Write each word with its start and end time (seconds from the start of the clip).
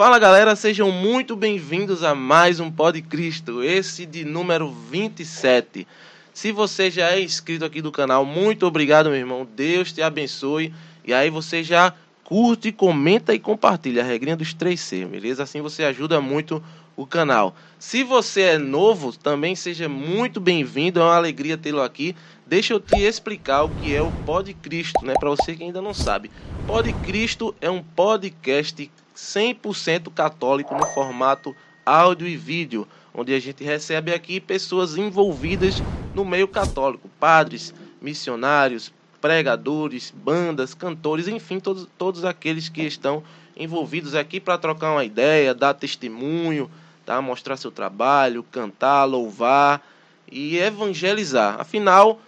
Fala 0.00 0.18
galera, 0.18 0.56
sejam 0.56 0.90
muito 0.90 1.36
bem-vindos 1.36 2.02
a 2.02 2.14
mais 2.14 2.58
um 2.58 2.70
Pod 2.70 3.02
Cristo, 3.02 3.62
esse 3.62 4.06
de 4.06 4.24
número 4.24 4.70
27. 4.90 5.86
Se 6.32 6.50
você 6.52 6.90
já 6.90 7.10
é 7.10 7.20
inscrito 7.20 7.66
aqui 7.66 7.82
do 7.82 7.92
canal, 7.92 8.24
muito 8.24 8.64
obrigado, 8.66 9.10
meu 9.10 9.18
irmão. 9.18 9.46
Deus 9.54 9.92
te 9.92 10.00
abençoe. 10.00 10.72
E 11.04 11.12
aí 11.12 11.28
você 11.28 11.62
já 11.62 11.92
curte, 12.24 12.72
comenta 12.72 13.34
e 13.34 13.38
compartilha 13.38 14.02
a 14.02 14.06
regrinha 14.06 14.38
dos 14.38 14.54
3C, 14.54 15.06
beleza? 15.06 15.42
Assim 15.42 15.60
você 15.60 15.84
ajuda 15.84 16.18
muito 16.18 16.64
o 16.96 17.04
canal. 17.04 17.54
Se 17.78 18.02
você 18.02 18.40
é 18.40 18.58
novo, 18.58 19.14
também 19.14 19.54
seja 19.54 19.86
muito 19.86 20.40
bem-vindo. 20.40 20.98
É 20.98 21.02
uma 21.02 21.16
alegria 21.16 21.58
tê-lo 21.58 21.82
aqui. 21.82 22.16
Deixa 22.46 22.72
eu 22.72 22.80
te 22.80 22.98
explicar 23.02 23.64
o 23.64 23.68
que 23.68 23.94
é 23.94 24.00
o 24.00 24.10
Pod 24.24 24.50
Cristo, 24.54 25.04
né? 25.04 25.12
Para 25.20 25.28
você 25.28 25.54
que 25.54 25.62
ainda 25.62 25.82
não 25.82 25.92
sabe. 25.92 26.30
Pod 26.66 26.90
Cristo 27.04 27.54
é 27.60 27.68
um 27.68 27.82
podcast 27.82 28.90
100% 29.20 30.12
católico 30.12 30.74
no 30.74 30.86
formato 30.86 31.54
áudio 31.84 32.26
e 32.26 32.36
vídeo, 32.36 32.88
onde 33.12 33.34
a 33.34 33.40
gente 33.40 33.62
recebe 33.62 34.14
aqui 34.14 34.40
pessoas 34.40 34.96
envolvidas 34.96 35.82
no 36.14 36.24
meio 36.24 36.48
católico, 36.48 37.08
padres, 37.20 37.74
missionários, 38.00 38.92
pregadores, 39.20 40.12
bandas, 40.16 40.72
cantores, 40.72 41.28
enfim, 41.28 41.60
todos, 41.60 41.86
todos 41.98 42.24
aqueles 42.24 42.68
que 42.68 42.82
estão 42.82 43.22
envolvidos 43.56 44.14
aqui 44.14 44.40
para 44.40 44.56
trocar 44.56 44.92
uma 44.92 45.04
ideia, 45.04 45.54
dar 45.54 45.74
testemunho, 45.74 46.70
tá? 47.04 47.20
mostrar 47.20 47.58
seu 47.58 47.70
trabalho, 47.70 48.42
cantar, 48.50 49.04
louvar 49.04 49.86
e 50.30 50.56
evangelizar. 50.56 51.60
Afinal, 51.60 52.20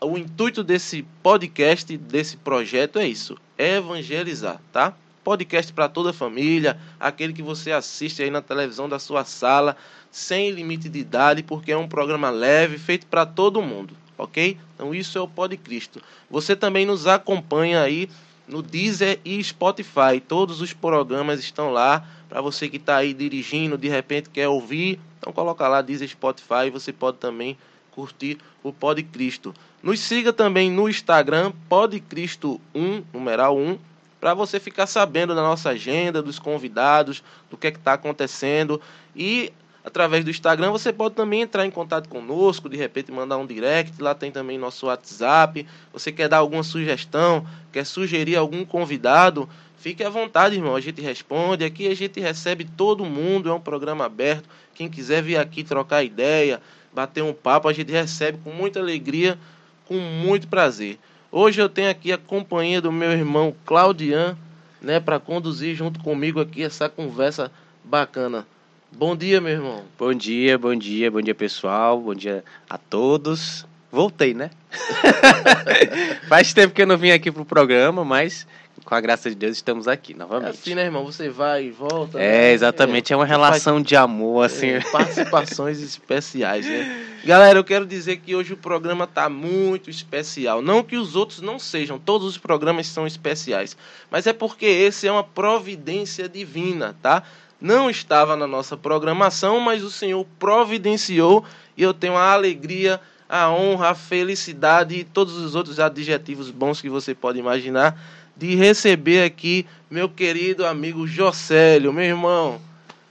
o 0.00 0.16
intuito 0.16 0.62
desse 0.62 1.04
podcast, 1.22 1.96
desse 1.96 2.36
projeto 2.36 3.00
é 3.00 3.08
isso, 3.08 3.36
evangelizar, 3.58 4.60
tá? 4.72 4.94
Podcast 5.28 5.70
para 5.74 5.90
toda 5.90 6.08
a 6.08 6.12
família, 6.14 6.78
aquele 6.98 7.34
que 7.34 7.42
você 7.42 7.70
assiste 7.70 8.22
aí 8.22 8.30
na 8.30 8.40
televisão 8.40 8.88
da 8.88 8.98
sua 8.98 9.26
sala, 9.26 9.76
sem 10.10 10.50
limite 10.50 10.88
de 10.88 11.00
idade, 11.00 11.42
porque 11.42 11.70
é 11.70 11.76
um 11.76 11.86
programa 11.86 12.30
leve, 12.30 12.78
feito 12.78 13.06
para 13.06 13.26
todo 13.26 13.60
mundo, 13.60 13.94
ok? 14.16 14.56
Então 14.74 14.94
isso 14.94 15.18
é 15.18 15.20
o 15.20 15.28
Pod 15.28 15.54
Cristo. 15.58 16.00
Você 16.30 16.56
também 16.56 16.86
nos 16.86 17.06
acompanha 17.06 17.82
aí 17.82 18.08
no 18.46 18.62
Deezer 18.62 19.20
e 19.22 19.44
Spotify. 19.44 20.18
Todos 20.26 20.62
os 20.62 20.72
programas 20.72 21.40
estão 21.40 21.70
lá 21.70 22.08
para 22.26 22.40
você 22.40 22.66
que 22.66 22.78
está 22.78 22.96
aí 22.96 23.12
dirigindo, 23.12 23.76
de 23.76 23.86
repente 23.86 24.30
quer 24.30 24.48
ouvir. 24.48 24.98
Então 25.18 25.30
coloca 25.30 25.68
lá 25.68 25.82
Deezer, 25.82 26.08
Spotify, 26.08 26.70
você 26.72 26.90
pode 26.90 27.18
também 27.18 27.54
curtir 27.90 28.38
o 28.62 28.72
Pod 28.72 29.02
Cristo. 29.02 29.54
Nos 29.82 30.00
siga 30.00 30.32
também 30.32 30.70
no 30.70 30.88
Instagram, 30.88 31.52
Podcristo1, 31.68 33.04
numeral 33.12 33.58
1, 33.58 33.78
para 34.20 34.34
você 34.34 34.58
ficar 34.58 34.86
sabendo 34.86 35.34
da 35.34 35.42
nossa 35.42 35.70
agenda, 35.70 36.22
dos 36.22 36.38
convidados, 36.38 37.22
do 37.50 37.56
que 37.56 37.68
é 37.68 37.70
está 37.70 37.92
acontecendo. 37.92 38.80
E 39.14 39.52
através 39.84 40.24
do 40.24 40.30
Instagram 40.30 40.70
você 40.70 40.92
pode 40.92 41.14
também 41.14 41.42
entrar 41.42 41.64
em 41.64 41.70
contato 41.70 42.08
conosco, 42.08 42.68
de 42.68 42.76
repente 42.76 43.12
mandar 43.12 43.38
um 43.38 43.46
direct, 43.46 44.00
lá 44.02 44.14
tem 44.14 44.30
também 44.30 44.58
nosso 44.58 44.86
WhatsApp. 44.86 45.66
Você 45.92 46.12
quer 46.12 46.28
dar 46.28 46.38
alguma 46.38 46.62
sugestão, 46.62 47.46
quer 47.72 47.84
sugerir 47.84 48.36
algum 48.36 48.64
convidado, 48.64 49.48
fique 49.78 50.02
à 50.02 50.10
vontade, 50.10 50.56
irmão. 50.56 50.74
A 50.74 50.80
gente 50.80 51.00
responde. 51.00 51.64
Aqui 51.64 51.88
a 51.88 51.94
gente 51.94 52.20
recebe 52.20 52.64
todo 52.64 53.04
mundo, 53.04 53.48
é 53.48 53.52
um 53.52 53.60
programa 53.60 54.04
aberto. 54.04 54.48
Quem 54.74 54.88
quiser 54.88 55.22
vir 55.22 55.36
aqui 55.36 55.64
trocar 55.64 56.04
ideia, 56.04 56.60
bater 56.92 57.22
um 57.22 57.32
papo, 57.32 57.68
a 57.68 57.72
gente 57.72 57.92
recebe 57.92 58.38
com 58.44 58.50
muita 58.50 58.80
alegria, 58.80 59.38
com 59.86 59.94
muito 59.94 60.48
prazer. 60.48 60.98
Hoje 61.30 61.60
eu 61.60 61.68
tenho 61.68 61.90
aqui 61.90 62.10
a 62.10 62.16
companhia 62.16 62.80
do 62.80 62.90
meu 62.90 63.12
irmão 63.12 63.54
Claudian, 63.66 64.36
né, 64.80 64.98
para 64.98 65.20
conduzir 65.20 65.76
junto 65.76 66.00
comigo 66.00 66.40
aqui 66.40 66.62
essa 66.62 66.88
conversa 66.88 67.52
bacana. 67.84 68.46
Bom 68.90 69.14
dia, 69.14 69.38
meu 69.38 69.52
irmão. 69.52 69.84
Bom 69.98 70.14
dia, 70.14 70.56
bom 70.56 70.74
dia, 70.74 71.10
bom 71.10 71.20
dia 71.20 71.34
pessoal, 71.34 72.00
bom 72.00 72.14
dia 72.14 72.42
a 72.68 72.78
todos. 72.78 73.66
Voltei, 73.92 74.32
né? 74.32 74.50
Faz 76.28 76.54
tempo 76.54 76.74
que 76.74 76.80
eu 76.80 76.86
não 76.86 76.96
vim 76.96 77.10
aqui 77.10 77.30
pro 77.30 77.44
programa, 77.44 78.06
mas 78.06 78.46
com 78.82 78.94
a 78.94 79.00
graça 79.00 79.28
de 79.28 79.36
Deus 79.36 79.56
estamos 79.56 79.86
aqui 79.86 80.14
novamente. 80.14 80.46
É 80.46 80.50
assim, 80.50 80.74
né, 80.74 80.84
irmão? 80.84 81.04
Você 81.04 81.28
vai 81.28 81.66
e 81.66 81.70
volta. 81.70 82.18
É, 82.18 82.30
né? 82.30 82.52
exatamente. 82.52 83.12
É, 83.12 83.14
é 83.14 83.16
uma 83.16 83.26
relação 83.26 83.74
faz... 83.74 83.86
de 83.86 83.96
amor, 83.96 84.46
assim. 84.46 84.68
É, 84.68 84.80
participações 84.80 85.80
especiais, 85.80 86.66
né? 86.66 87.06
Galera, 87.24 87.58
eu 87.58 87.64
quero 87.64 87.84
dizer 87.84 88.18
que 88.18 88.34
hoje 88.34 88.52
o 88.52 88.56
programa 88.56 89.06
tá 89.06 89.28
muito 89.28 89.90
especial. 89.90 90.62
Não 90.62 90.84
que 90.84 90.96
os 90.96 91.16
outros 91.16 91.40
não 91.40 91.58
sejam, 91.58 91.98
todos 91.98 92.26
os 92.26 92.38
programas 92.38 92.86
são 92.86 93.06
especiais. 93.06 93.76
Mas 94.10 94.26
é 94.26 94.32
porque 94.32 94.66
esse 94.66 95.06
é 95.06 95.12
uma 95.12 95.24
providência 95.24 96.28
divina, 96.28 96.96
tá? 97.02 97.24
Não 97.60 97.90
estava 97.90 98.36
na 98.36 98.46
nossa 98.46 98.76
programação, 98.76 99.58
mas 99.58 99.82
o 99.82 99.90
Senhor 99.90 100.24
providenciou 100.38 101.44
e 101.76 101.82
eu 101.82 101.92
tenho 101.92 102.16
a 102.16 102.32
alegria, 102.32 103.00
a 103.28 103.50
honra, 103.50 103.90
a 103.90 103.94
felicidade 103.96 104.94
e 104.94 105.02
todos 105.02 105.36
os 105.36 105.56
outros 105.56 105.80
adjetivos 105.80 106.50
bons 106.50 106.80
que 106.80 106.88
você 106.88 107.16
pode 107.16 107.38
imaginar 107.38 108.00
de 108.36 108.54
receber 108.54 109.24
aqui 109.24 109.66
meu 109.90 110.08
querido 110.08 110.64
amigo 110.64 111.04
Jocélio, 111.08 111.92
meu 111.92 112.04
irmão. 112.04 112.60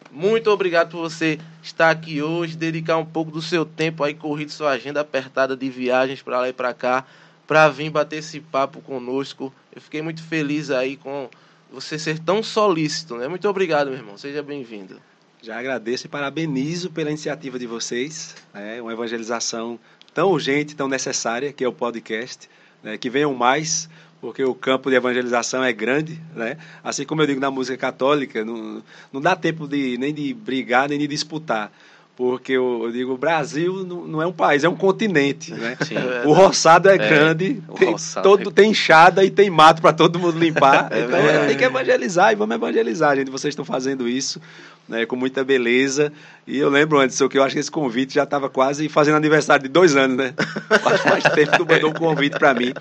Muito 0.09 0.49
obrigado 0.49 0.91
por 0.91 1.01
você 1.01 1.37
estar 1.67 1.89
aqui 1.89 2.21
hoje, 2.21 2.55
dedicar 2.55 2.97
um 2.97 3.05
pouco 3.05 3.31
do 3.31 3.41
seu 3.41 3.65
tempo 3.65 4.03
aí, 4.03 4.13
corrido 4.13 4.51
sua 4.51 4.71
agenda 4.71 5.01
apertada 5.01 5.55
de 5.55 5.69
viagens 5.69 6.21
para 6.21 6.39
lá 6.39 6.49
e 6.49 6.53
para 6.53 6.73
cá, 6.73 7.05
para 7.45 7.69
vir 7.69 7.89
bater 7.89 8.17
esse 8.17 8.39
papo 8.39 8.81
conosco. 8.81 9.53
Eu 9.73 9.81
fiquei 9.81 10.01
muito 10.01 10.23
feliz 10.23 10.71
aí 10.71 10.97
com 10.97 11.29
você 11.71 11.99
ser 11.99 12.19
tão 12.19 12.41
solícito, 12.41 13.15
né? 13.15 13.27
Muito 13.27 13.47
obrigado, 13.47 13.87
meu 13.87 13.97
irmão. 13.97 14.17
Seja 14.17 14.41
bem-vindo. 14.41 14.99
Já 15.41 15.59
agradeço 15.59 16.07
e 16.07 16.09
parabenizo 16.09 16.89
pela 16.89 17.09
iniciativa 17.09 17.59
de 17.59 17.67
vocês. 17.67 18.35
É 18.53 18.81
uma 18.81 18.93
evangelização 18.93 19.79
tão 20.13 20.31
urgente, 20.31 20.75
tão 20.75 20.87
necessária, 20.87 21.53
que 21.53 21.63
é 21.63 21.67
o 21.67 21.73
podcast. 21.73 22.49
Né? 22.81 22.97
Que 22.97 23.09
venham 23.09 23.33
mais 23.33 23.89
porque 24.19 24.43
o 24.43 24.55
campo 24.55 24.89
de 24.89 24.95
evangelização 24.95 25.63
é 25.63 25.71
grande, 25.71 26.19
né? 26.35 26.57
Assim 26.83 27.05
como 27.05 27.21
eu 27.21 27.27
digo 27.27 27.39
na 27.39 27.51
música 27.51 27.77
católica, 27.77 28.43
não, 28.43 28.81
não 29.11 29.21
dá 29.21 29.35
tempo 29.35 29.67
de, 29.67 29.97
nem 29.97 30.13
de 30.13 30.33
brigar, 30.33 30.89
nem 30.89 30.97
de 30.97 31.07
disputar. 31.07 31.71
Porque 32.15 32.53
eu, 32.53 32.81
eu 32.85 32.91
digo, 32.91 33.13
o 33.13 33.17
Brasil 33.17 33.85
não, 33.85 34.07
não, 34.07 34.21
é 34.21 34.25
um 34.25 34.33
país, 34.33 34.63
é 34.63 34.69
um 34.69 34.75
continente, 34.75 35.53
né? 35.53 35.77
Sim, 35.85 35.95
é 35.95 36.25
o 36.25 36.33
roçado 36.33 36.89
é, 36.89 36.95
é 36.95 36.97
grande, 36.97 37.61
tem, 37.77 37.91
roçado 37.91 38.27
todo, 38.27 38.49
é... 38.49 38.51
tem 38.51 38.71
enxada 38.71 39.23
e 39.23 39.29
tem 39.29 39.51
mato 39.51 39.83
para 39.83 39.93
todo 39.93 40.17
mundo 40.17 40.39
limpar. 40.39 40.91
É 40.91 41.01
então 41.01 41.47
tem 41.47 41.55
que 41.55 41.63
evangelizar 41.63 42.31
e 42.31 42.35
vamos 42.35 42.55
evangelizar, 42.55 43.15
gente. 43.15 43.29
Vocês 43.29 43.51
estão 43.51 43.63
fazendo 43.63 44.09
isso 44.09 44.41
né, 44.87 45.05
com 45.05 45.15
muita 45.15 45.43
beleza. 45.43 46.11
E 46.45 46.57
eu 46.57 46.69
lembro 46.69 46.99
antes, 46.99 47.17
que 47.17 47.37
eu 47.37 47.43
acho 47.43 47.53
que 47.53 47.59
esse 47.59 47.71
convite 47.71 48.13
já 48.13 48.23
estava 48.23 48.49
quase 48.49 48.87
fazendo 48.87 49.15
aniversário 49.15 49.63
de 49.63 49.69
dois 49.69 49.95
anos, 49.95 50.17
né? 50.17 50.33
Faz 50.81 51.03
mais 51.03 51.23
tempo 51.23 51.51
que 51.51 51.57
tu 51.57 51.65
mandou 51.65 51.89
um 51.89 51.93
convite 51.93 52.39
para 52.39 52.53
mim. 52.53 52.71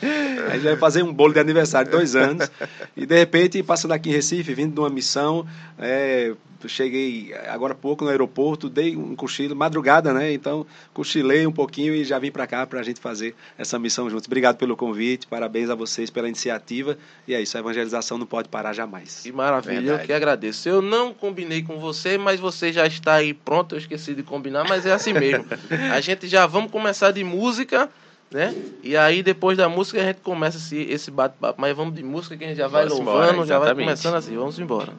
A 0.49 0.55
gente 0.55 0.65
vai 0.65 0.77
fazer 0.77 1.03
um 1.03 1.13
bolo 1.13 1.33
de 1.33 1.41
aniversário 1.41 1.91
de 1.91 1.97
dois 1.97 2.15
anos. 2.15 2.51
E 2.97 3.05
de 3.05 3.19
repente, 3.19 3.63
passando 3.63 3.93
aqui 3.93 4.11
em 4.11 4.13
Recife, 4.13 4.55
vindo 4.55 4.73
de 4.73 4.81
uma 4.81 4.91
missão, 4.91 5.45
é, 5.79 6.33
cheguei 6.69 7.35
agora 7.49 7.73
há 7.73 7.77
pouco 7.77 8.05
no 8.05 8.11
aeroporto, 8.11 8.69
dei 8.69 8.97
um 8.97 9.15
cochilo, 9.15 9.55
madrugada, 9.55 10.13
né? 10.13 10.33
Então, 10.33 10.67
cochilei 10.93 11.47
um 11.47 11.53
pouquinho 11.53 11.95
e 11.95 12.05
já 12.05 12.19
vim 12.19 12.31
para 12.31 12.47
cá 12.47 12.67
para 12.67 12.81
a 12.81 12.83
gente 12.83 13.01
fazer 13.01 13.35
essa 13.59 13.79
missão 13.79 14.09
juntos. 14.09 14.27
Obrigado 14.27 14.57
pelo 14.57 14.77
convite, 14.77 15.27
parabéns 15.27 15.71
a 15.71 15.75
vocês 15.75 16.11
pela 16.11 16.29
iniciativa. 16.29 16.97
E 17.27 17.35
é 17.35 17.41
isso, 17.41 17.57
a 17.57 17.61
evangelização 17.61 18.19
não 18.19 18.27
pode 18.27 18.49
parar 18.49 18.73
jamais. 18.73 19.21
Que 19.23 19.33
maravilha, 19.33 19.81
Verdade. 19.81 20.03
eu 20.03 20.07
que 20.07 20.13
agradeço. 20.13 20.69
Eu 20.69 20.83
não 20.83 21.13
combinei 21.13 21.63
com 21.63 21.79
você, 21.79 21.96
mas 22.19 22.41
você 22.41 22.73
já 22.73 22.87
está 22.87 23.15
aí 23.15 23.33
pronto, 23.33 23.75
eu 23.75 23.79
esqueci 23.79 24.15
de 24.15 24.23
combinar, 24.23 24.65
mas 24.69 24.85
é 24.87 24.93
assim 24.93 25.13
mesmo. 25.13 25.45
a 25.93 26.01
gente 26.01 26.29
já 26.29 26.47
vamos 26.47 26.71
começar 26.71 27.11
de 27.11 27.23
música 27.25 27.89
né? 28.31 28.55
E 28.83 28.97
aí 28.97 29.23
depois 29.23 29.57
da 29.57 29.69
música 29.69 30.01
a 30.01 30.05
gente 30.05 30.21
começa 30.21 30.57
esse, 30.57 30.77
esse 30.77 31.11
bate-papo. 31.11 31.61
Mas 31.61 31.77
vamos 31.77 31.95
de 31.95 32.03
música 32.03 32.37
que 32.37 32.45
a 32.45 32.49
gente 32.49 32.57
já 32.57 32.69
vai 32.69 32.85
vamos 32.87 33.05
louvando, 33.05 33.33
embora, 33.33 33.47
já 33.47 33.59
vai 33.59 33.75
começando 33.75 34.15
assim. 34.15 34.37
Vamos 34.37 34.59
embora. 34.59 34.93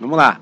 Vamos 0.00 0.16
lá. 0.16 0.40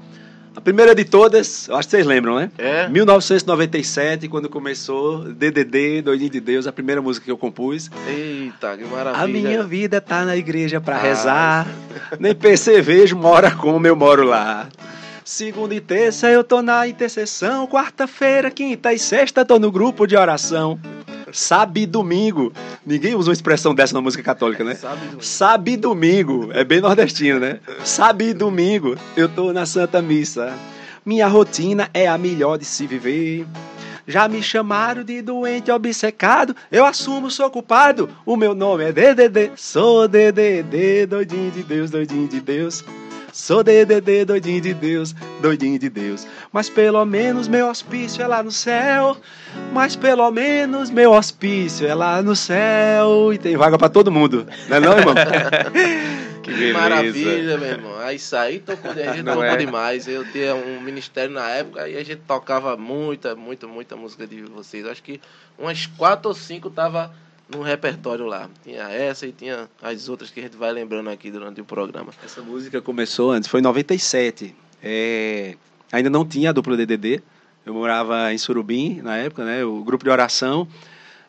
A 0.55 0.61
primeira 0.61 0.95
de 0.95 1.05
todas, 1.05 1.67
eu 1.67 1.77
acho 1.77 1.89
que 1.89 1.97
vocês 1.97 2.07
lembram, 2.07 2.37
né? 2.37 2.51
É. 2.59 2.87
1997, 2.87 4.29
quando 4.29 4.51
começou 4.51 5.25
DDD, 5.25 6.03
Doidinho 6.03 6.29
de 6.31 6.41
Deus, 6.41 6.67
a 6.67 6.73
primeira 6.73 7.01
música 7.01 7.25
que 7.25 7.31
eu 7.31 7.39
compus. 7.39 7.91
Eita, 8.07 8.77
que 8.77 8.85
maravilha. 8.85 9.25
A 9.25 9.27
minha 9.27 9.65
vida 9.65 9.99
tá 9.99 10.27
na 10.27 10.37
igreja 10.37 10.79
pra 10.79 10.97
ah, 10.97 11.01
rezar, 11.01 11.67
nem 12.21 12.35
percevejo, 12.35 13.17
mora 13.17 13.51
como 13.51 13.87
eu 13.87 13.97
moro 13.97 14.25
lá. 14.25 14.69
Segunda 15.25 15.73
e 15.75 15.81
terça 15.81 16.29
eu 16.29 16.43
tô 16.43 16.63
na 16.63 16.87
intercessão, 16.89 17.67
quarta-feira, 17.67 18.51
quinta 18.51 18.93
e 18.93 18.99
sexta 18.99 19.45
tô 19.45 19.57
no 19.59 19.71
grupo 19.71 20.05
de 20.05 20.17
oração. 20.17 20.81
Sabe 21.33 21.87
domingo. 21.87 22.53
Ninguém 22.85 23.15
usa 23.15 23.31
uma 23.31 23.33
expressão 23.33 23.75
dessa 23.75 23.95
na 23.95 24.01
música 24.01 24.23
católica, 24.23 24.65
né? 24.65 24.75
Sabe 24.75 25.01
domingo. 25.01 25.25
Sabe 25.25 25.77
domingo. 25.77 26.51
É 26.53 26.65
bem 26.65 26.81
nordestino, 26.81 27.39
né? 27.39 27.61
Sabe 27.85 28.35
domingo. 28.35 28.97
Eu 29.17 29.29
tô 29.29 29.53
na 29.53 29.65
Santa 29.65 30.03
Missa. 30.03 30.53
Minha 31.07 31.29
rotina 31.29 31.89
é 31.95 32.09
a 32.09 32.19
melhor 32.19 32.59
de 32.59 32.65
se 32.65 32.87
viver. 32.87 33.47
Já 34.07 34.29
me 34.29 34.43
chamaram 34.43 35.05
de 35.05 35.23
doente 35.23 35.71
obcecado. 35.71 36.55
Eu 36.71 36.85
assumo, 36.85 37.31
sou 37.31 37.49
culpado. 37.49 38.11
O 38.27 38.37
meu 38.37 38.55
nome 38.55 38.85
é 38.85 38.93
DDD. 38.93 39.53
Sou 39.57 40.09
DDD, 40.09 41.07
doidinho 41.07 41.51
de 41.53 41.63
Deus, 41.63 41.91
doidinho 41.91 42.27
de 42.27 42.41
Deus. 42.41 42.85
Sou 43.33 43.65
DDD, 43.65 44.27
doidinho 44.27 44.61
de 44.61 44.75
Deus, 44.75 45.15
doidinho 45.41 45.79
de 45.79 45.89
Deus. 45.89 46.27
Mas 46.53 46.69
pelo 46.69 47.03
menos 47.07 47.49
meu 47.49 47.67
hospício 47.67 48.23
é 48.23 48.27
lá 48.27 48.43
no 48.43 48.53
céu. 48.53 49.17
Mas 49.73 49.97
pelo 49.97 50.31
menos 50.31 50.91
meu 50.91 51.13
hospício 51.13 51.87
é 51.87 51.95
lá 51.95 52.21
no 52.21 52.37
céu. 52.37 53.33
E 53.33 53.39
tem 53.39 53.57
vaga 53.57 53.79
para 53.79 53.89
todo 53.89 54.13
mundo, 54.13 54.47
não 54.69 54.77
é 54.77 54.81
não, 54.81 54.99
irmão? 54.99 55.15
que 56.45 56.53
beleza. 56.53 56.79
maravilha, 56.79 57.57
meu 57.57 57.69
irmão. 57.69 57.99
Aí 58.01 58.17
isso 58.17 58.37
aí 58.37 58.59
tocou, 58.59 58.91
a 58.91 58.95
gente 58.95 59.23
não 59.23 59.33
tocou 59.33 59.49
é? 59.49 59.57
demais. 59.57 60.07
Eu 60.07 60.31
tinha 60.31 60.55
um 60.55 60.83
ministério 60.83 61.33
na 61.33 61.49
época 61.49 61.89
e 61.89 61.97
a 61.97 62.05
gente 62.05 62.21
tocava 62.27 62.77
muita, 62.77 63.35
muita, 63.35 63.67
muita 63.67 63.97
música 63.97 64.27
de 64.27 64.43
vocês. 64.43 64.85
Acho 64.85 65.03
que 65.03 65.19
umas 65.59 65.87
quatro 65.87 66.29
ou 66.29 66.35
cinco 66.35 66.69
tava 66.69 67.11
no 67.53 67.63
repertório 67.63 68.27
lá. 68.27 68.49
Tinha 68.65 68.89
essa 68.89 69.27
e 69.27 69.33
tinha 69.33 69.69
as 69.81 70.09
outras 70.09 70.31
que 70.31 70.41
a 70.41 70.43
gente 70.43 70.57
vai 70.57 70.73
lembrando 70.73 71.11
aqui 71.11 71.31
durante 71.31 71.61
o 71.61 71.65
programa. 71.65 72.13
Essa 72.25 72.43
música 72.43 72.81
começou 72.81 73.31
antes, 73.31 73.49
foi 73.49 73.61
em 73.61 73.63
97. 73.63 74.55
É, 74.83 75.57
ainda 75.93 76.11
não 76.11 76.25
tinha 76.25 76.51
a 76.51 76.53
dupla 76.53 76.77
DDD. 76.77 77.23
Eu 77.65 77.75
morava 77.75 78.33
em 78.33 78.39
Surubim 78.39 79.01
na 79.03 79.17
época, 79.17 79.45
né? 79.45 79.65
O 79.65 79.85
grupo 79.85 80.03
de 80.03 80.11
oração 80.11 80.67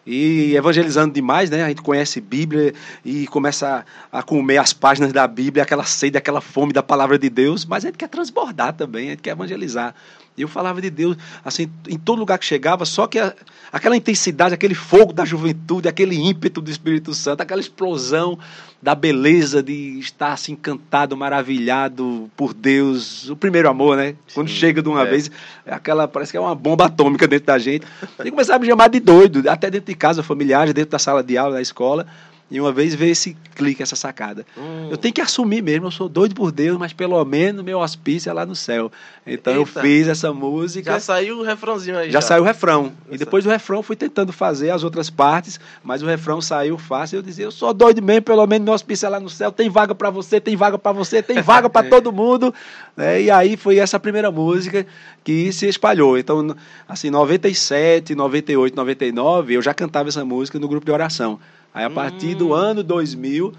e 0.06 0.56
evangelizando 0.56 1.14
demais, 1.14 1.50
né? 1.50 1.64
A 1.64 1.70
gente 1.70 1.82
conhece 1.82 2.20
Bíblia 2.20 2.74
e 3.06 3.28
começa 3.28 3.86
a, 4.12 4.20
a, 4.20 4.24
comer 4.24 4.58
as 4.58 4.74
páginas 4.74 5.14
da 5.14 5.28
Bíblia, 5.28 5.64
aquela 5.64 5.86
sede, 5.86 6.18
aquela 6.18 6.42
fome 6.42 6.74
da 6.74 6.84
palavra 6.84 7.18
de 7.18 7.30
Deus, 7.30 7.66
mas 7.66 7.86
a 7.86 7.88
gente 7.88 7.98
quer 7.98 8.10
transbordar 8.10 8.74
também, 8.74 9.08
a 9.08 9.10
gente 9.12 9.22
quer 9.22 9.32
evangelizar. 9.32 9.96
Eu 10.38 10.48
falava 10.48 10.82
de 10.82 10.90
Deus, 10.90 11.16
assim, 11.46 11.70
em 11.88 11.98
todo 11.98 12.20
lugar 12.20 12.40
que 12.40 12.46
chegava, 12.46 12.86
só 12.86 13.06
que 13.06 13.20
a, 13.20 13.34
aquela 13.72 13.96
intensidade, 13.96 14.54
aquele 14.54 14.74
fogo 14.74 15.14
da 15.14 15.24
juventude, 15.26 15.88
aquele 15.88 16.16
ímpeto 16.16 16.60
do 16.60 16.72
Espírito 16.72 17.14
Santo, 17.14 17.42
aquela 17.42 17.62
explosão 17.62 18.40
da 18.82 18.96
beleza 18.96 19.64
de 19.64 20.00
estar 20.00 20.34
assim 20.34 20.54
encantado, 20.54 21.16
maravilhado 21.16 22.30
por 22.36 22.54
Deus, 22.54 23.30
o 23.30 23.36
primeiro 23.36 23.70
amor, 23.70 23.96
né? 23.96 24.16
Quando 24.34 24.50
Sim, 24.50 24.56
chega 24.56 24.82
de 24.82 24.90
uma 24.90 25.04
é. 25.04 25.10
vez, 25.10 25.32
é 25.66 25.74
aquela 25.74 26.08
parece 26.08 26.32
que 26.32 26.38
é 26.38 26.42
uma 26.42 26.56
bomba 26.56 26.86
atômica 26.86 27.28
dentro 27.28 27.48
da 27.48 27.58
gente. 27.58 27.86
E 28.26 28.30
começava 28.30 28.58
a 28.58 28.60
me 28.60 28.68
chamar 28.68 28.90
de 28.90 29.00
doido, 29.00 29.50
até 29.50 29.70
dentro 29.70 29.88
de 29.88 29.96
casa, 29.96 30.22
familiares, 30.22 30.74
dentro 30.74 30.92
da 30.92 31.00
sala 31.00 31.24
de 31.24 31.38
aula, 31.38 31.56
da 31.56 31.62
escola. 31.62 32.06
E 32.54 32.62
uma 32.62 32.72
vez 32.72 32.94
veio 32.94 33.12
esse 33.12 33.36
clique, 33.56 33.82
essa 33.82 33.96
sacada. 33.96 34.46
Hum. 34.56 34.90
Eu 34.92 34.96
tenho 34.96 35.12
que 35.12 35.20
assumir 35.20 35.64
mesmo, 35.64 35.88
eu 35.88 35.92
sou 35.92 36.08
doido 36.08 36.36
por 36.36 36.52
Deus, 36.52 36.78
mas 36.78 36.94
pelo 36.94 37.26
menos 37.26 37.66
meu 37.66 37.80
hospício 37.80 38.30
é 38.30 38.34
lá 38.34 38.46
no 38.46 38.56
céu. 38.56 38.92
Então 39.26 39.54
Eita. 39.54 39.80
eu 39.80 39.82
fiz 39.82 40.08
essa 40.08 40.32
música. 40.32 40.92
Já 40.92 41.00
saiu 41.00 41.40
o 41.40 41.42
refrãozinho 41.42 41.98
aí. 41.98 42.12
Já, 42.12 42.20
já. 42.20 42.22
saiu 42.22 42.44
o 42.44 42.46
refrão. 42.46 42.94
e 43.10 43.18
depois 43.18 43.44
do 43.44 43.50
refrão 43.50 43.82
fui 43.82 43.96
tentando 43.96 44.32
fazer 44.32 44.70
as 44.70 44.84
outras 44.84 45.10
partes, 45.10 45.60
mas 45.84 46.04
o 46.04 46.06
refrão 46.06 46.40
saiu 46.40 46.78
fácil. 46.78 47.18
Eu 47.18 47.24
dizia, 47.24 47.46
eu 47.46 47.52
sou 47.52 47.74
doido 47.74 48.04
mesmo, 48.04 48.22
pelo 48.22 48.46
menos 48.46 48.66
meu 48.66 48.74
hospício 48.76 49.08
é 49.08 49.10
lá 49.10 49.20
no 49.20 49.32
céu. 49.32 49.52
Tem 49.52 49.68
vaga 49.68 49.96
para 49.96 50.12
você, 50.12 50.40
tem 50.40 50.56
vaga 50.56 50.78
para 50.78 50.92
você, 50.92 51.24
tem 51.24 51.42
vaga 51.42 51.68
para 51.72 51.90
todo 51.90 52.12
mundo. 52.12 52.54
É, 52.96 53.20
e 53.20 53.32
aí 53.32 53.58
foi 53.58 53.80
essa 53.80 54.00
primeira 54.00 54.30
música 54.30 54.86
que 55.24 55.52
se 55.52 55.68
espalhou. 55.68 56.20
Então, 56.20 56.56
assim, 56.88 57.10
97, 57.10 58.14
98, 58.14 58.76
99, 58.76 59.56
eu 59.56 59.62
já 59.64 59.74
cantava 59.74 60.10
essa 60.10 60.24
música 60.24 60.60
no 60.60 60.68
grupo 60.68 60.86
de 60.86 60.92
oração. 60.92 61.40
Aí 61.74 61.84
a 61.84 61.90
partir 61.90 62.36
hum. 62.36 62.38
do 62.38 62.54
ano 62.54 62.84
2000 62.84 63.54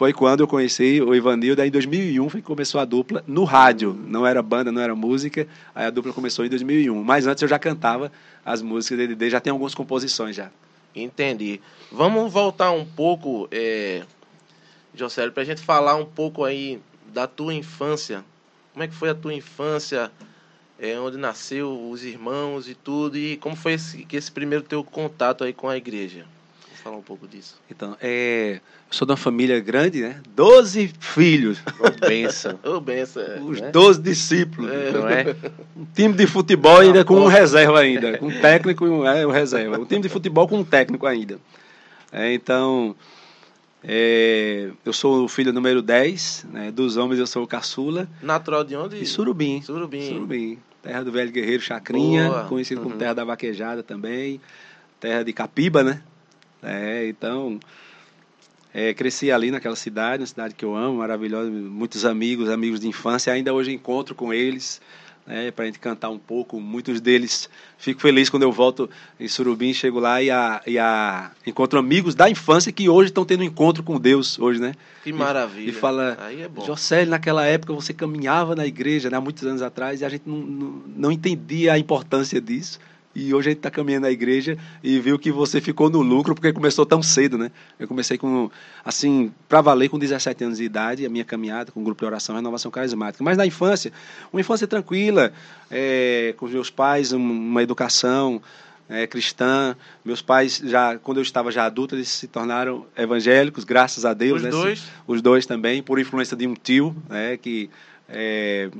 foi 0.00 0.12
quando 0.12 0.40
eu 0.40 0.48
conheci 0.48 1.00
o 1.02 1.14
Ivanildo. 1.14 1.60
Aí 1.60 1.68
em 1.68 1.70
2001 1.70 2.28
foi 2.28 2.40
que 2.40 2.46
começou 2.46 2.80
a 2.80 2.84
dupla 2.84 3.22
no 3.26 3.44
rádio. 3.44 3.94
Não 4.06 4.26
era 4.26 4.42
banda, 4.42 4.72
não 4.72 4.80
era 4.80 4.94
música. 4.94 5.46
Aí 5.74 5.84
a 5.84 5.90
dupla 5.90 6.12
começou 6.12 6.44
em 6.44 6.48
2001. 6.48 7.04
Mas 7.04 7.26
antes 7.26 7.42
eu 7.42 7.48
já 7.48 7.58
cantava 7.58 8.10
as 8.44 8.62
músicas 8.62 8.96
dele, 8.96 9.14
DDD, 9.14 9.30
já 9.30 9.40
tem 9.40 9.50
algumas 9.50 9.74
composições 9.74 10.34
já. 10.34 10.50
Entendi. 10.94 11.60
Vamos 11.92 12.32
voltar 12.32 12.70
um 12.72 12.84
pouco, 12.84 13.46
é, 13.50 14.02
para 15.32 15.42
a 15.42 15.44
gente 15.44 15.60
falar 15.60 15.96
um 15.96 16.06
pouco 16.06 16.44
aí 16.44 16.80
da 17.12 17.26
tua 17.26 17.54
infância. 17.54 18.24
Como 18.72 18.82
é 18.82 18.88
que 18.88 18.94
foi 18.94 19.10
a 19.10 19.14
tua 19.14 19.34
infância? 19.34 20.10
É, 20.78 20.98
onde 20.98 21.18
nasceu 21.18 21.90
os 21.90 22.02
irmãos 22.02 22.66
e 22.66 22.74
tudo, 22.74 23.18
e 23.18 23.36
como 23.36 23.54
foi 23.54 23.74
esse, 23.74 24.06
esse 24.10 24.32
primeiro 24.32 24.64
teu 24.64 24.82
contato 24.82 25.44
aí 25.44 25.52
com 25.52 25.68
a 25.68 25.76
igreja? 25.76 26.24
Falar 26.80 26.96
um 26.96 27.02
pouco 27.02 27.28
disso. 27.28 27.60
Então, 27.70 27.96
é, 28.00 28.54
eu 28.54 28.60
sou 28.90 29.06
de 29.06 29.12
uma 29.12 29.16
família 29.16 29.60
grande, 29.60 30.00
né? 30.00 30.20
Doze 30.34 30.92
filhos. 30.98 31.58
Oh, 31.80 32.06
benção. 32.06 32.58
oh, 32.64 32.80
benção. 32.80 33.22
É, 33.22 33.40
Os 33.40 33.60
né? 33.60 33.70
doze 33.70 34.00
discípulos, 34.00 34.70
é. 34.70 34.90
não 34.92 35.08
é? 35.08 35.36
Um 35.76 35.86
time 35.94 36.14
de 36.14 36.26
futebol 36.26 36.78
ainda 36.78 37.04
com 37.04 37.14
um 37.14 37.26
reserva 37.26 37.80
ainda. 37.80 38.18
Com 38.18 38.26
um 38.26 38.40
técnico 38.40 38.86
e 38.86 38.90
um, 38.90 39.06
é, 39.06 39.26
um 39.26 39.30
reserva. 39.30 39.78
Um 39.78 39.84
time 39.84 40.02
de 40.02 40.08
futebol 40.08 40.48
com 40.48 40.58
um 40.58 40.64
técnico 40.64 41.06
ainda. 41.06 41.38
É, 42.12 42.32
então, 42.32 42.94
é, 43.82 44.70
eu 44.84 44.92
sou 44.92 45.24
o 45.24 45.28
filho 45.28 45.52
número 45.52 45.80
10, 45.80 46.46
né? 46.52 46.70
dos 46.70 46.96
homens 46.96 47.18
eu 47.18 47.26
sou 47.26 47.44
o 47.44 47.46
caçula. 47.46 48.08
Natural 48.22 48.64
de 48.64 48.76
onde? 48.76 48.98
De 48.98 49.06
Surubim. 49.06 49.62
Surubim. 49.62 50.08
Surubim. 50.08 50.58
Terra 50.82 51.04
do 51.04 51.12
Velho 51.12 51.30
Guerreiro 51.30 51.62
Chacrinha, 51.62 52.28
Boa. 52.28 52.44
conhecido 52.44 52.80
como 52.80 52.94
uhum. 52.94 52.98
Terra 52.98 53.14
da 53.14 53.24
Vaquejada 53.24 53.82
também. 53.82 54.40
Terra 54.98 55.22
de 55.22 55.32
Capiba, 55.32 55.82
né? 55.82 56.02
É, 56.62 57.06
então, 57.08 57.58
é, 58.72 58.94
cresci 58.94 59.30
ali 59.32 59.50
naquela 59.50 59.76
cidade, 59.76 60.22
uma 60.22 60.26
cidade 60.26 60.54
que 60.54 60.64
eu 60.64 60.76
amo, 60.76 60.98
maravilhosa, 60.98 61.50
muitos 61.50 62.04
amigos, 62.04 62.48
amigos 62.48 62.80
de 62.80 62.88
infância, 62.88 63.32
ainda 63.32 63.52
hoje 63.52 63.72
encontro 63.72 64.14
com 64.14 64.32
eles, 64.32 64.80
né, 65.26 65.50
para 65.50 65.64
a 65.64 65.66
gente 65.66 65.78
cantar 65.78 66.10
um 66.10 66.18
pouco. 66.18 66.60
Muitos 66.60 67.00
deles, 67.00 67.48
fico 67.78 68.00
feliz 68.00 68.28
quando 68.28 68.42
eu 68.42 68.52
volto 68.52 68.88
em 69.18 69.26
Surubim, 69.26 69.72
chego 69.72 69.98
lá 69.98 70.22
e, 70.22 70.30
a, 70.30 70.62
e 70.66 70.78
a, 70.78 71.30
encontro 71.46 71.78
amigos 71.78 72.14
da 72.14 72.30
infância 72.30 72.70
que 72.70 72.88
hoje 72.88 73.10
estão 73.10 73.24
tendo 73.24 73.40
um 73.40 73.44
encontro 73.44 73.82
com 73.82 73.98
Deus, 73.98 74.38
hoje, 74.38 74.60
né? 74.60 74.74
Que 75.02 75.12
maravilha. 75.12 75.66
E, 75.66 75.70
e 75.70 75.72
fala, 75.72 76.16
Aí 76.20 76.42
é 76.42 76.48
bom. 76.48 76.64
José, 76.64 77.04
naquela 77.04 77.44
época 77.46 77.72
você 77.72 77.92
caminhava 77.92 78.54
na 78.54 78.66
igreja, 78.66 79.10
né, 79.10 79.16
há 79.16 79.20
muitos 79.20 79.44
anos 79.44 79.62
atrás, 79.62 80.00
e 80.00 80.04
a 80.04 80.08
gente 80.08 80.22
não, 80.26 80.38
não, 80.38 80.82
não 80.96 81.12
entendia 81.12 81.72
a 81.72 81.78
importância 81.78 82.40
disso. 82.40 82.78
E 83.20 83.34
hoje 83.34 83.48
a 83.48 83.50
gente 83.50 83.58
está 83.58 83.70
caminhando 83.70 84.04
na 84.04 84.10
igreja 84.10 84.56
e 84.82 84.98
viu 84.98 85.18
que 85.18 85.30
você 85.30 85.60
ficou 85.60 85.90
no 85.90 86.00
lucro 86.00 86.34
porque 86.34 86.50
começou 86.54 86.86
tão 86.86 87.02
cedo, 87.02 87.36
né? 87.36 87.50
Eu 87.78 87.86
comecei 87.86 88.16
com, 88.16 88.50
assim, 88.82 89.30
para 89.46 89.60
valer 89.60 89.90
com 89.90 89.98
17 89.98 90.42
anos 90.44 90.56
de 90.56 90.64
idade, 90.64 91.04
a 91.04 91.10
minha 91.10 91.24
caminhada 91.24 91.70
com 91.70 91.80
o 91.80 91.84
grupo 91.84 92.00
de 92.00 92.06
oração 92.06 92.34
Renovação 92.34 92.70
Carismática. 92.70 93.22
Mas 93.22 93.36
na 93.36 93.44
infância, 93.44 93.92
uma 94.32 94.40
infância 94.40 94.66
tranquila, 94.66 95.34
é, 95.70 96.34
com 96.38 96.46
os 96.46 96.52
meus 96.52 96.70
pais, 96.70 97.12
uma 97.12 97.62
educação 97.62 98.40
é, 98.88 99.06
cristã. 99.06 99.76
Meus 100.02 100.22
pais, 100.22 100.56
já 100.64 100.96
quando 100.96 101.18
eu 101.18 101.22
estava 101.22 101.52
já 101.52 101.66
adulto, 101.66 101.94
eles 101.94 102.08
se 102.08 102.26
tornaram 102.26 102.86
evangélicos, 102.96 103.64
graças 103.64 104.06
a 104.06 104.14
Deus. 104.14 104.38
Os 104.38 104.44
né? 104.44 104.50
dois? 104.50 104.82
Os 105.06 105.20
dois 105.20 105.44
também, 105.44 105.82
por 105.82 105.98
influência 105.98 106.34
de 106.34 106.46
um 106.46 106.54
tio, 106.54 106.96
né? 107.06 107.36
Que... 107.36 107.68
É, 108.08 108.70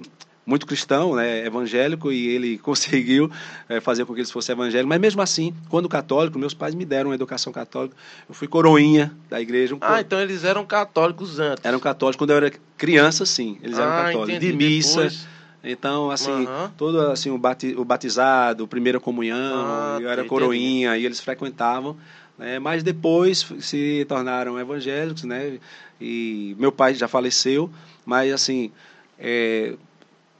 muito 0.50 0.66
cristão, 0.66 1.14
né, 1.14 1.47
evangélico, 1.47 2.11
e 2.11 2.28
ele 2.28 2.59
conseguiu 2.62 3.30
é, 3.69 3.80
fazer 3.80 4.04
com 4.04 4.12
que 4.12 4.21
eles 4.21 4.30
fossem 4.30 4.52
evangélicos. 4.52 4.88
Mas 4.88 5.00
mesmo 5.00 5.23
assim, 5.23 5.54
quando 5.69 5.88
católico, 5.88 6.38
meus 6.38 6.52
pais 6.52 6.75
me 6.75 6.85
deram 6.85 7.11
uma 7.11 7.14
educação 7.14 7.52
católica. 7.52 7.97
Eu 8.28 8.35
fui 8.35 8.49
coroinha 8.49 9.12
da 9.30 9.40
igreja. 9.40 9.75
Um 9.75 9.78
ah, 9.80 10.00
então 10.00 10.21
eles 10.21 10.45
eram 10.45 10.66
católicos 10.66 11.38
antes. 11.38 11.64
Eram 11.64 11.78
católicos. 11.78 12.19
Quando 12.19 12.30
eu 12.30 12.37
era 12.37 12.52
criança, 12.76 13.25
sim, 13.25 13.59
eles 13.62 13.78
eram 13.78 13.92
ah, 13.92 14.02
católicos. 14.04 14.28
Entendi. 14.30 14.52
De 14.52 14.59
missa. 14.59 15.02
Depois... 15.02 15.40
Então, 15.62 16.11
assim, 16.11 16.30
uhum. 16.30 16.71
todo 16.76 17.00
assim, 17.02 17.30
o, 17.30 17.85
batizado, 17.85 18.64
a 18.64 18.66
primeira 18.66 18.99
comunhão, 18.99 19.66
ah, 19.66 19.99
eu 20.00 20.09
era 20.09 20.25
coroinha, 20.25 20.97
e 20.97 21.04
eles 21.04 21.21
frequentavam. 21.21 21.97
Né? 22.38 22.59
Mas 22.59 22.83
depois 22.83 23.47
se 23.61 24.07
tornaram 24.09 24.59
evangélicos, 24.59 25.25
né? 25.25 25.59
E 26.00 26.57
meu 26.59 26.73
pai 26.73 26.95
já 26.95 27.07
faleceu, 27.07 27.71
mas 28.07 28.33
assim, 28.33 28.73
é, 29.19 29.75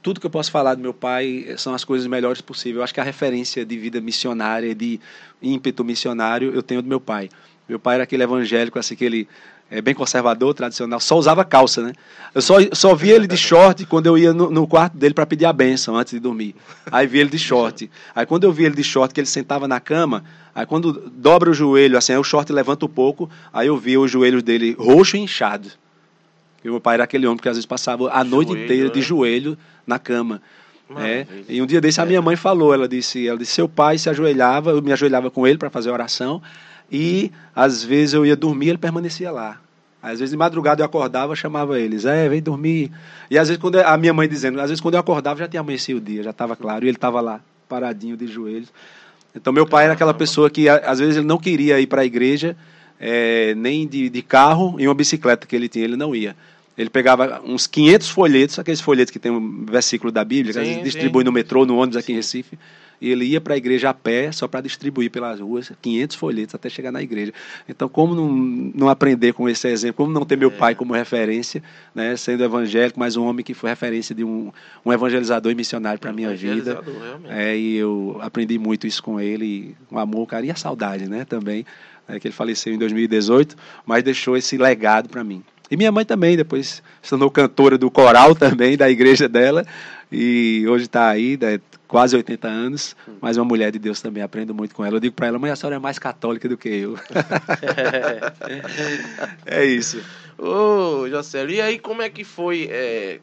tudo 0.01 0.19
que 0.19 0.25
eu 0.25 0.31
posso 0.31 0.51
falar 0.51 0.75
do 0.75 0.81
meu 0.81 0.93
pai 0.93 1.53
são 1.57 1.73
as 1.73 1.83
coisas 1.83 2.07
melhores 2.07 2.41
possíveis. 2.41 2.77
Eu 2.77 2.83
acho 2.83 2.93
que 2.93 2.99
a 2.99 3.03
referência 3.03 3.65
de 3.65 3.77
vida 3.77 4.01
missionária, 4.01 4.73
de 4.73 4.99
ímpeto 5.41 5.83
missionário, 5.83 6.53
eu 6.53 6.63
tenho 6.63 6.81
do 6.81 6.87
meu 6.87 6.99
pai. 6.99 7.29
Meu 7.69 7.79
pai 7.79 7.95
era 7.95 8.03
aquele 8.03 8.23
evangélico, 8.23 8.79
assim, 8.79 8.95
aquele 8.95 9.27
é, 9.71 9.81
bem 9.81 9.95
conservador, 9.95 10.53
tradicional, 10.53 10.99
só 10.99 11.17
usava 11.17 11.45
calça, 11.45 11.81
né? 11.81 11.93
Eu 12.35 12.41
só, 12.41 12.55
só 12.73 12.93
via 12.93 13.15
ele 13.15 13.25
de 13.25 13.37
short 13.39 13.85
quando 13.85 14.07
eu 14.07 14.17
ia 14.17 14.33
no, 14.33 14.51
no 14.51 14.67
quarto 14.67 14.97
dele 14.97 15.13
para 15.13 15.25
pedir 15.25 15.45
a 15.45 15.53
benção 15.53 15.95
antes 15.95 16.11
de 16.11 16.19
dormir. 16.19 16.53
Aí 16.91 17.07
via 17.07 17.21
ele 17.21 17.29
de 17.29 17.39
short. 17.39 17.89
Aí 18.13 18.25
quando 18.25 18.43
eu 18.43 18.51
via 18.51 18.65
ele 18.65 18.75
de 18.75 18.83
short, 18.83 19.13
que 19.13 19.21
ele 19.21 19.27
sentava 19.27 19.67
na 19.67 19.79
cama, 19.79 20.25
aí 20.53 20.65
quando 20.65 21.09
dobra 21.09 21.49
o 21.49 21.53
joelho, 21.53 21.97
assim, 21.97 22.11
aí 22.11 22.19
o 22.19 22.23
short 22.23 22.51
levanta 22.51 22.85
um 22.85 22.89
pouco, 22.89 23.29
aí 23.53 23.67
eu 23.67 23.77
via 23.77 23.99
os 23.99 24.11
joelhos 24.11 24.43
dele 24.43 24.75
roxo 24.77 25.15
e 25.15 25.21
inchado. 25.21 25.69
Meu 26.63 26.79
pai 26.79 26.95
era 26.95 27.03
aquele 27.03 27.25
homem 27.25 27.39
que 27.39 27.49
às 27.49 27.55
vezes 27.55 27.65
passava 27.65 28.11
a 28.11 28.23
noite 28.23 28.49
joelho, 28.49 28.63
inteira 28.63 28.89
de 28.89 28.99
né? 28.99 29.05
joelho 29.05 29.57
na 29.85 29.97
cama. 29.97 30.41
É. 30.97 31.25
E 31.47 31.61
um 31.61 31.65
dia 31.65 31.79
desse 31.79 32.01
a 32.01 32.05
minha 32.05 32.21
mãe 32.21 32.35
falou, 32.35 32.73
ela 32.73 32.87
disse, 32.87 33.27
ela 33.27 33.37
disse, 33.37 33.53
seu 33.53 33.69
pai 33.69 33.97
se 33.97 34.09
ajoelhava, 34.09 34.71
eu 34.71 34.81
me 34.81 34.91
ajoelhava 34.91 35.31
com 35.31 35.47
ele 35.47 35.57
para 35.57 35.69
fazer 35.69 35.89
oração, 35.89 36.41
e 36.91 37.31
às 37.55 37.83
vezes 37.83 38.13
eu 38.13 38.25
ia 38.25 38.35
dormir, 38.35 38.69
ele 38.69 38.77
permanecia 38.77 39.31
lá. 39.31 39.59
Às 40.03 40.19
vezes 40.19 40.31
de 40.31 40.37
madrugada 40.37 40.81
eu 40.81 40.85
acordava, 40.85 41.35
chamava 41.35 41.79
eles, 41.79 42.05
é, 42.05 42.27
vem 42.27 42.41
dormir. 42.41 42.91
E 43.29 43.37
às 43.37 43.47
vezes 43.47 43.61
quando 43.61 43.79
a 43.79 43.95
minha 43.97 44.13
mãe 44.13 44.27
dizendo, 44.27 44.59
às 44.59 44.69
vezes 44.69 44.81
quando 44.81 44.95
eu 44.95 44.99
acordava 44.99 45.39
já 45.39 45.47
tinha 45.47 45.61
amanhecido 45.61 45.97
o 45.97 46.01
dia, 46.01 46.23
já 46.23 46.31
estava 46.31 46.55
claro, 46.55 46.83
e 46.83 46.87
ele 46.89 46.97
estava 46.97 47.21
lá, 47.21 47.39
paradinho 47.69 48.17
de 48.17 48.27
joelhos. 48.27 48.73
Então 49.35 49.53
meu 49.53 49.65
pai 49.65 49.85
era 49.85 49.93
aquela 49.93 50.13
pessoa 50.13 50.49
que 50.49 50.67
às 50.67 50.99
vezes 50.99 51.17
ele 51.17 51.25
não 51.25 51.37
queria 51.37 51.79
ir 51.79 51.87
para 51.87 52.01
a 52.01 52.05
igreja, 52.05 52.57
é, 53.01 53.55
nem 53.55 53.87
de, 53.87 54.09
de 54.09 54.21
carro, 54.21 54.75
e 54.79 54.87
uma 54.87 54.93
bicicleta 54.93 55.47
que 55.47 55.55
ele 55.55 55.67
tinha, 55.67 55.83
ele 55.83 55.97
não 55.97 56.15
ia 56.15 56.35
Ele 56.77 56.89
pegava 56.89 57.41
uns 57.43 57.65
500 57.65 58.09
folhetos, 58.09 58.59
aqueles 58.59 58.79
folhetos 58.79 59.11
que 59.11 59.17
tem 59.19 59.31
um 59.31 59.65
versículo 59.65 60.11
da 60.11 60.23
Bíblia, 60.23 60.53
que 60.53 60.59
Sim, 60.59 60.65
vezes 60.65 60.83
distribui 60.83 61.21
sim. 61.21 61.25
no 61.25 61.31
metrô, 61.31 61.65
no 61.65 61.77
ônibus 61.77 61.97
aqui 61.97 62.11
em 62.11 62.15
Recife. 62.15 62.57
E 63.01 63.09
ele 63.09 63.25
ia 63.25 63.41
para 63.41 63.55
a 63.55 63.57
igreja 63.57 63.89
a 63.89 63.95
pé, 63.95 64.31
só 64.31 64.47
para 64.47 64.61
distribuir 64.61 65.09
pelas 65.09 65.39
ruas, 65.39 65.71
500 65.81 66.15
folhetos 66.15 66.53
até 66.53 66.69
chegar 66.69 66.91
na 66.91 67.01
igreja. 67.01 67.33
Então, 67.67 67.89
como 67.89 68.13
não, 68.13 68.29
não 68.75 68.89
aprender 68.89 69.33
com 69.33 69.49
esse 69.49 69.67
exemplo, 69.67 69.95
como 70.05 70.13
não 70.13 70.23
ter 70.23 70.37
meu 70.37 70.49
É. 70.49 70.51
pai 70.51 70.75
como 70.75 70.93
referência, 70.93 71.63
né, 71.95 72.15
sendo 72.15 72.43
evangélico, 72.43 72.99
mas 72.99 73.17
um 73.17 73.25
homem 73.25 73.43
que 73.43 73.55
foi 73.55 73.71
referência 73.71 74.13
de 74.13 74.23
um, 74.23 74.51
um 74.85 74.93
evangelizador 74.93 75.51
e 75.51 75.55
missionário 75.55 75.99
para 75.99 76.11
a 76.11 76.13
minha 76.13 76.29
vida. 76.35 76.79
Realmente. 76.85 77.33
É, 77.33 77.57
e 77.57 77.75
eu 77.77 78.19
aprendi 78.21 78.59
muito 78.59 78.85
isso 78.85 79.01
com 79.01 79.19
ele, 79.19 79.75
com 79.89 79.97
amor, 79.97 80.27
carinho 80.27 80.51
e 80.51 80.53
a 80.53 80.55
saudade, 80.55 81.09
né, 81.09 81.25
também, 81.25 81.65
é, 82.11 82.19
que 82.19 82.27
ele 82.27 82.35
faleceu 82.35 82.73
em 82.73 82.77
2018, 82.77 83.55
mas 83.85 84.03
deixou 84.03 84.35
esse 84.35 84.57
legado 84.57 85.09
para 85.09 85.23
mim. 85.23 85.43
E 85.69 85.77
minha 85.77 85.91
mãe 85.91 86.03
também, 86.03 86.35
depois 86.35 86.83
se 87.01 87.09
tornou 87.09 87.31
cantora 87.31 87.77
do 87.77 87.89
coral 87.89 88.35
também, 88.35 88.75
da 88.75 88.89
igreja 88.89 89.29
dela, 89.29 89.65
e 90.11 90.65
hoje 90.67 90.85
está 90.85 91.07
aí, 91.07 91.37
né, 91.39 91.61
quase 91.87 92.15
80 92.15 92.47
anos, 92.47 92.95
mas 93.21 93.37
uma 93.37 93.45
mulher 93.45 93.71
de 93.71 93.79
Deus 93.79 94.01
também, 94.01 94.21
aprendo 94.21 94.53
muito 94.53 94.75
com 94.75 94.83
ela. 94.83 94.97
Eu 94.97 94.99
digo 94.99 95.15
para 95.15 95.27
ela, 95.27 95.39
mãe, 95.39 95.51
a 95.51 95.55
senhora 95.55 95.77
é 95.77 95.79
mais 95.79 95.97
católica 95.97 96.49
do 96.49 96.57
que 96.57 96.67
eu. 96.67 96.99
é 99.45 99.65
isso. 99.65 100.01
Ô, 100.37 101.07
Jocélio, 101.09 101.55
e 101.55 101.61
aí 101.61 101.79
como 101.79 102.01
é 102.01 102.09
que 102.09 102.25
foi? 102.25 102.67
É, 102.69 103.19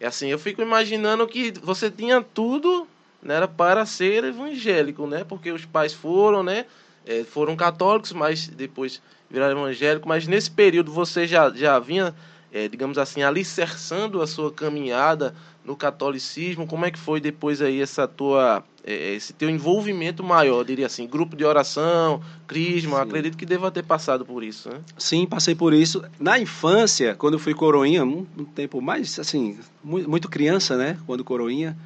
é 0.00 0.06
assim, 0.06 0.28
eu 0.28 0.38
fico 0.38 0.62
imaginando 0.62 1.26
que 1.26 1.52
você 1.62 1.90
tinha 1.90 2.20
tudo 2.20 2.86
né, 3.22 3.46
para 3.46 3.86
ser 3.86 4.24
evangélico, 4.24 5.06
né? 5.06 5.24
Porque 5.24 5.50
os 5.50 5.64
pais 5.64 5.92
foram, 5.92 6.42
né? 6.42 6.66
É, 7.06 7.24
foram 7.24 7.56
católicos, 7.56 8.12
mas 8.12 8.48
depois 8.48 9.00
viraram 9.30 9.60
evangélicos. 9.60 10.08
Mas 10.08 10.26
nesse 10.26 10.50
período 10.50 10.92
você 10.92 11.26
já, 11.26 11.50
já 11.50 11.78
vinha, 11.78 12.14
é, 12.52 12.68
digamos 12.68 12.98
assim, 12.98 13.22
alicerçando 13.22 14.20
a 14.20 14.26
sua 14.26 14.52
caminhada 14.52 15.34
no 15.64 15.76
catolicismo. 15.76 16.66
Como 16.66 16.84
é 16.84 16.90
que 16.90 16.98
foi 16.98 17.20
depois 17.20 17.62
aí 17.62 17.80
essa 17.80 18.06
tua, 18.06 18.62
é, 18.84 19.14
esse 19.14 19.32
teu 19.32 19.48
envolvimento 19.48 20.22
maior, 20.22 20.64
diria 20.64 20.86
assim, 20.86 21.06
grupo 21.06 21.36
de 21.36 21.44
oração, 21.44 22.20
crisma? 22.46 22.98
Sim. 22.98 23.02
Acredito 23.02 23.36
que 23.36 23.46
deva 23.46 23.70
ter 23.70 23.82
passado 23.82 24.24
por 24.24 24.42
isso, 24.44 24.68
né? 24.68 24.80
Sim, 24.98 25.26
passei 25.26 25.54
por 25.54 25.72
isso. 25.72 26.04
Na 26.20 26.38
infância, 26.38 27.14
quando 27.14 27.34
eu 27.34 27.40
fui 27.40 27.54
coroinha, 27.54 28.04
um, 28.04 28.26
um 28.36 28.44
tempo 28.44 28.80
mais, 28.80 29.18
assim, 29.18 29.58
muito, 29.82 30.08
muito 30.08 30.28
criança, 30.28 30.76
né? 30.76 30.98
Quando 31.06 31.24
coroinha, 31.24 31.76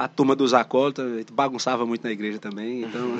a 0.00 0.08
turma 0.08 0.34
dos 0.34 0.54
acólitos 0.54 1.04
a 1.04 1.18
gente 1.18 1.30
bagunçava 1.30 1.84
muito 1.84 2.02
na 2.02 2.10
igreja 2.10 2.38
também. 2.38 2.84
Então, 2.84 3.18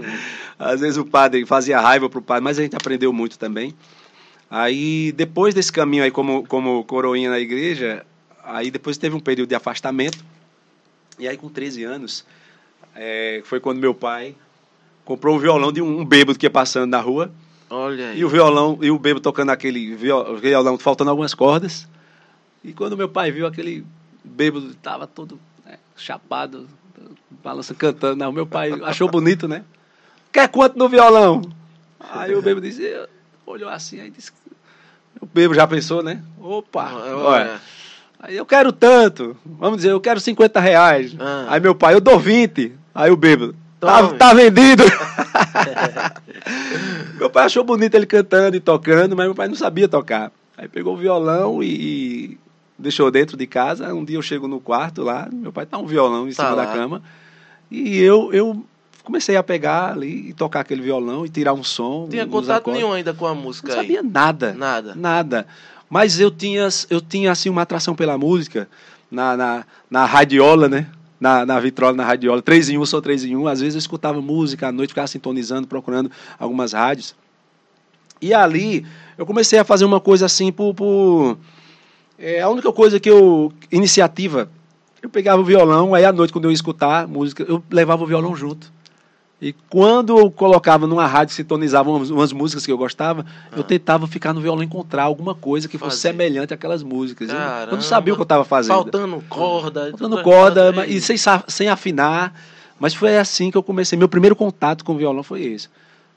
às 0.58 0.80
vezes 0.80 0.96
o 0.96 1.04
padre 1.04 1.44
fazia 1.44 1.78
raiva 1.78 2.08
pro 2.08 2.22
padre, 2.22 2.42
mas 2.42 2.58
a 2.58 2.62
gente 2.62 2.74
aprendeu 2.74 3.12
muito 3.12 3.38
também. 3.38 3.74
Aí, 4.50 5.12
depois 5.12 5.52
desse 5.52 5.70
caminho 5.70 6.02
aí 6.02 6.10
como, 6.10 6.46
como 6.46 6.82
coroinha 6.84 7.28
na 7.28 7.38
igreja, 7.38 8.06
aí 8.42 8.70
depois 8.70 8.96
teve 8.96 9.14
um 9.14 9.20
período 9.20 9.50
de 9.50 9.54
afastamento. 9.54 10.24
E 11.18 11.28
aí, 11.28 11.36
com 11.36 11.50
13 11.50 11.84
anos, 11.84 12.24
é, 12.96 13.42
foi 13.44 13.60
quando 13.60 13.78
meu 13.78 13.92
pai 13.94 14.34
comprou 15.04 15.36
um 15.36 15.38
violão 15.38 15.70
de 15.70 15.82
um, 15.82 16.00
um 16.00 16.04
bêbado 16.06 16.38
que 16.38 16.46
ia 16.46 16.50
passando 16.50 16.90
na 16.90 17.00
rua. 17.00 17.30
Olha 17.68 18.10
aí. 18.10 18.18
E 18.20 18.24
o 18.24 18.30
violão, 18.30 18.78
e 18.80 18.90
o 18.90 18.98
bebo 18.98 19.20
tocando 19.20 19.50
aquele 19.50 19.94
viol- 19.94 20.36
violão, 20.36 20.78
faltando 20.78 21.10
algumas 21.10 21.34
cordas. 21.34 21.86
E 22.62 22.72
quando 22.72 22.96
meu 22.96 23.10
pai 23.10 23.30
viu 23.30 23.46
aquele 23.46 23.84
bêbado, 24.24 24.70
estava 24.70 25.06
todo 25.06 25.38
chapado, 25.96 26.68
balança 27.42 27.74
cantando. 27.74 28.16
Não, 28.16 28.32
meu 28.32 28.46
pai 28.46 28.72
achou 28.82 29.08
bonito, 29.08 29.46
né? 29.48 29.64
Quer 30.32 30.48
quanto 30.48 30.78
no 30.78 30.88
violão? 30.88 31.42
Aí 31.98 32.34
o 32.34 32.42
bêbado 32.42 32.66
disse, 32.66 32.82
olhou 33.46 33.68
assim, 33.68 34.00
aí 34.00 34.10
disse. 34.10 34.32
O 35.20 35.26
bêbado 35.26 35.54
já 35.54 35.66
pensou, 35.66 36.02
né? 36.02 36.22
Opa! 36.40 36.92
Olha. 36.92 37.16
olha. 37.16 37.60
Aí 38.18 38.36
eu 38.36 38.46
quero 38.46 38.72
tanto. 38.72 39.36
Vamos 39.44 39.78
dizer, 39.78 39.92
eu 39.92 40.00
quero 40.00 40.18
50 40.18 40.58
reais. 40.60 41.14
Ah. 41.18 41.46
Aí 41.48 41.60
meu 41.60 41.74
pai, 41.74 41.94
eu 41.94 42.00
dou 42.00 42.18
20. 42.18 42.72
Aí 42.94 43.10
o 43.10 43.16
bêbado, 43.16 43.54
tá, 43.78 44.08
tá 44.14 44.34
vendido. 44.34 44.82
meu 47.18 47.30
pai 47.30 47.44
achou 47.44 47.64
bonito 47.64 47.94
ele 47.94 48.06
cantando 48.06 48.56
e 48.56 48.60
tocando, 48.60 49.16
mas 49.16 49.26
meu 49.26 49.34
pai 49.34 49.48
não 49.48 49.54
sabia 49.54 49.88
tocar. 49.88 50.32
Aí 50.56 50.68
pegou 50.68 50.94
o 50.94 50.98
violão 50.98 51.62
e 51.62 52.38
deixou 52.84 53.10
dentro 53.10 53.36
de 53.36 53.46
casa. 53.46 53.92
Um 53.92 54.04
dia 54.04 54.16
eu 54.16 54.22
chego 54.22 54.46
no 54.46 54.60
quarto 54.60 55.02
lá, 55.02 55.28
meu 55.32 55.52
pai 55.52 55.66
tá 55.66 55.76
um 55.78 55.86
violão 55.86 56.28
em 56.28 56.32
Tá 56.32 56.44
cima 56.44 56.54
lá. 56.54 56.64
da 56.66 56.72
cama. 56.72 57.02
E 57.70 57.98
eu, 57.98 58.32
eu 58.32 58.64
comecei 59.02 59.36
a 59.36 59.42
pegar 59.42 59.92
ali 59.92 60.28
e 60.28 60.32
tocar 60.32 60.60
aquele 60.60 60.82
violão 60.82 61.26
e 61.26 61.28
tirar 61.28 61.52
um 61.54 61.64
som. 61.64 62.02
Não 62.02 62.08
tinha 62.08 62.26
contato 62.26 62.58
acordes. 62.58 62.80
nenhum 62.82 62.92
ainda 62.94 63.12
com 63.12 63.26
a 63.26 63.34
música 63.34 63.68
Não 63.72 63.74
aí. 63.80 63.86
sabia 63.86 64.02
nada. 64.02 64.52
Nada. 64.52 64.94
Nada. 64.94 65.46
Mas 65.90 66.20
eu 66.20 66.30
tinha, 66.30 66.68
eu 66.90 67.00
tinha 67.00 67.32
assim, 67.32 67.48
uma 67.48 67.62
atração 67.62 67.94
pela 67.94 68.16
música 68.16 68.68
na, 69.10 69.36
na, 69.36 69.64
na 69.90 70.04
radiola, 70.04 70.68
né? 70.68 70.86
Na, 71.20 71.46
na 71.46 71.58
vitrola, 71.58 71.94
na 71.96 72.04
radiola. 72.04 72.42
3 72.42 72.70
em 72.70 72.78
1, 72.78 72.86
sou 72.86 73.00
3 73.00 73.24
em 73.24 73.36
1. 73.36 73.46
Às 73.48 73.60
vezes 73.60 73.74
eu 73.74 73.78
escutava 73.78 74.20
música 74.20 74.68
à 74.68 74.72
noite, 74.72 74.90
ficava 74.90 75.06
sintonizando, 75.06 75.66
procurando 75.66 76.10
algumas 76.38 76.72
rádios. 76.72 77.14
E 78.20 78.32
ali 78.34 78.84
eu 79.18 79.24
comecei 79.26 79.58
a 79.58 79.64
fazer 79.64 79.84
uma 79.84 80.00
coisa 80.00 80.26
assim 80.26 80.52
por. 80.52 80.74
por 80.74 81.38
é, 82.18 82.40
a 82.40 82.48
única 82.48 82.72
coisa 82.72 82.98
que 83.00 83.10
eu. 83.10 83.52
Iniciativa. 83.70 84.48
Eu 85.02 85.10
pegava 85.10 85.42
o 85.42 85.44
violão, 85.44 85.94
aí 85.94 86.04
à 86.04 86.12
noite, 86.12 86.32
quando 86.32 86.46
eu 86.46 86.50
ia 86.50 86.54
escutar 86.54 87.06
música, 87.06 87.44
eu 87.46 87.62
levava 87.70 88.02
o 88.02 88.06
violão 88.06 88.34
junto. 88.34 88.72
E 89.42 89.52
quando 89.68 90.16
eu 90.16 90.30
colocava 90.30 90.86
numa 90.86 91.06
rádio, 91.06 91.34
sintonizava 91.34 91.90
umas, 91.90 92.08
umas 92.08 92.32
músicas 92.32 92.64
que 92.64 92.72
eu 92.72 92.78
gostava, 92.78 93.26
eu 93.54 93.62
tentava 93.62 94.06
ficar 94.06 94.32
no 94.32 94.40
violão 94.40 94.62
encontrar 94.62 95.02
alguma 95.02 95.34
coisa 95.34 95.68
que 95.68 95.76
fosse 95.76 95.96
Fazer. 96.00 96.08
semelhante 96.12 96.54
àquelas 96.54 96.82
músicas. 96.82 97.28
Eu, 97.28 97.34
eu 97.34 97.40
Caramba. 97.40 97.72
não 97.76 97.82
sabia 97.82 98.14
o 98.14 98.16
que 98.16 98.22
eu 98.22 98.24
estava 98.24 98.44
fazendo. 98.44 98.74
Faltando 98.76 99.22
corda. 99.28 99.90
Faltando 99.90 100.22
corda, 100.22 100.72
mas- 100.72 100.90
e 100.90 100.98
sem, 101.02 101.16
sem 101.48 101.68
afinar. 101.68 102.32
Mas 102.80 102.94
foi 102.94 103.18
assim 103.18 103.50
que 103.50 103.58
eu 103.58 103.62
comecei. 103.62 103.98
Meu 103.98 104.08
primeiro 104.08 104.34
contato 104.34 104.82
com 104.84 104.94
o 104.94 104.96
violão 104.96 105.22
foi 105.22 105.42
esse. 105.42 105.68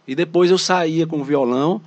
E 0.08 0.16
depois 0.16 0.50
eu 0.50 0.58
saía 0.58 1.06
com 1.06 1.20
o 1.20 1.24
violão 1.26 1.82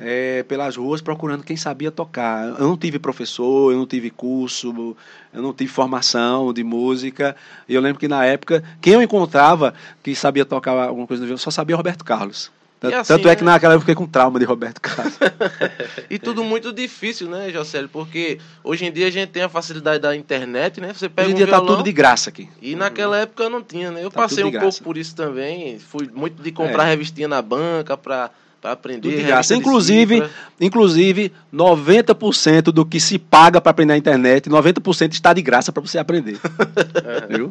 é, 0.00 0.42
pelas 0.44 0.76
ruas 0.76 1.00
procurando 1.00 1.42
quem 1.44 1.56
sabia 1.56 1.90
tocar. 1.90 2.46
Eu 2.58 2.68
não 2.68 2.76
tive 2.76 2.98
professor, 2.98 3.72
eu 3.72 3.78
não 3.78 3.86
tive 3.86 4.10
curso, 4.10 4.96
eu 5.32 5.42
não 5.42 5.52
tive 5.52 5.70
formação 5.70 6.52
de 6.52 6.62
música. 6.64 7.34
E 7.68 7.74
eu 7.74 7.80
lembro 7.80 7.98
que 7.98 8.08
na 8.08 8.24
época, 8.24 8.62
quem 8.80 8.94
eu 8.94 9.02
encontrava 9.02 9.74
que 10.02 10.14
sabia 10.14 10.44
tocar 10.44 10.72
alguma 10.72 11.06
coisa 11.06 11.20
no 11.22 11.26
violão, 11.26 11.38
só 11.38 11.50
sabia 11.50 11.76
Roberto 11.76 12.04
Carlos. 12.04 12.50
Tanto, 12.80 12.94
assim, 12.94 13.12
tanto 13.12 13.28
é 13.28 13.34
que 13.34 13.42
né? 13.42 13.50
naquela 13.50 13.74
época 13.74 13.90
eu 13.90 13.94
fiquei 13.94 13.94
com 13.96 14.06
trauma 14.08 14.38
de 14.38 14.44
Roberto 14.44 14.80
Carlos. 14.80 15.18
E 16.08 16.16
tudo 16.16 16.44
muito 16.44 16.72
difícil, 16.72 17.28
né, 17.28 17.50
Jocélio? 17.50 17.88
Porque 17.88 18.38
hoje 18.62 18.86
em 18.86 18.92
dia 18.92 19.08
a 19.08 19.10
gente 19.10 19.30
tem 19.30 19.42
a 19.42 19.48
facilidade 19.48 19.98
da 20.00 20.14
internet, 20.14 20.80
né? 20.80 20.92
Você 20.94 21.08
pega 21.08 21.26
Hoje 21.26 21.32
em 21.32 21.34
um 21.34 21.36
dia 21.38 21.46
tá 21.48 21.56
violão 21.58 21.74
tudo 21.76 21.84
de 21.84 21.92
graça 21.92 22.30
aqui. 22.30 22.48
e 22.62 22.76
naquela 22.76 23.18
época 23.18 23.48
não 23.50 23.62
tinha, 23.64 23.90
né? 23.90 24.04
Eu 24.04 24.10
Tá 24.12 24.22
passei 24.22 24.44
um 24.44 24.46
de 24.46 24.52
pouco 24.52 24.66
graça. 24.66 24.84
por 24.84 24.96
isso 24.96 25.14
também. 25.16 25.78
Fui 25.80 26.08
muito 26.14 26.40
de 26.40 26.52
comprar 26.52 26.86
É. 26.86 26.90
revistinha 26.90 27.26
na 27.26 27.42
banca 27.42 27.96
pra, 27.96 28.30
pra 28.60 28.72
aprender. 28.72 29.00
Tudo 29.08 29.16
de 29.16 29.22
graça. 29.22 29.54
Inclusive, 29.54 30.14
cifra. 30.16 30.30
inclusive 30.60 31.32
90% 31.54 32.62
do 32.72 32.84
que 32.84 32.98
se 33.00 33.18
paga 33.18 33.60
para 33.60 33.70
aprender 33.70 33.92
na 33.92 33.98
internet, 33.98 34.48
90% 34.50 35.12
está 35.12 35.32
de 35.32 35.42
graça 35.42 35.72
para 35.72 35.80
você 35.82 35.98
aprender. 35.98 36.38
Viu? 37.28 37.50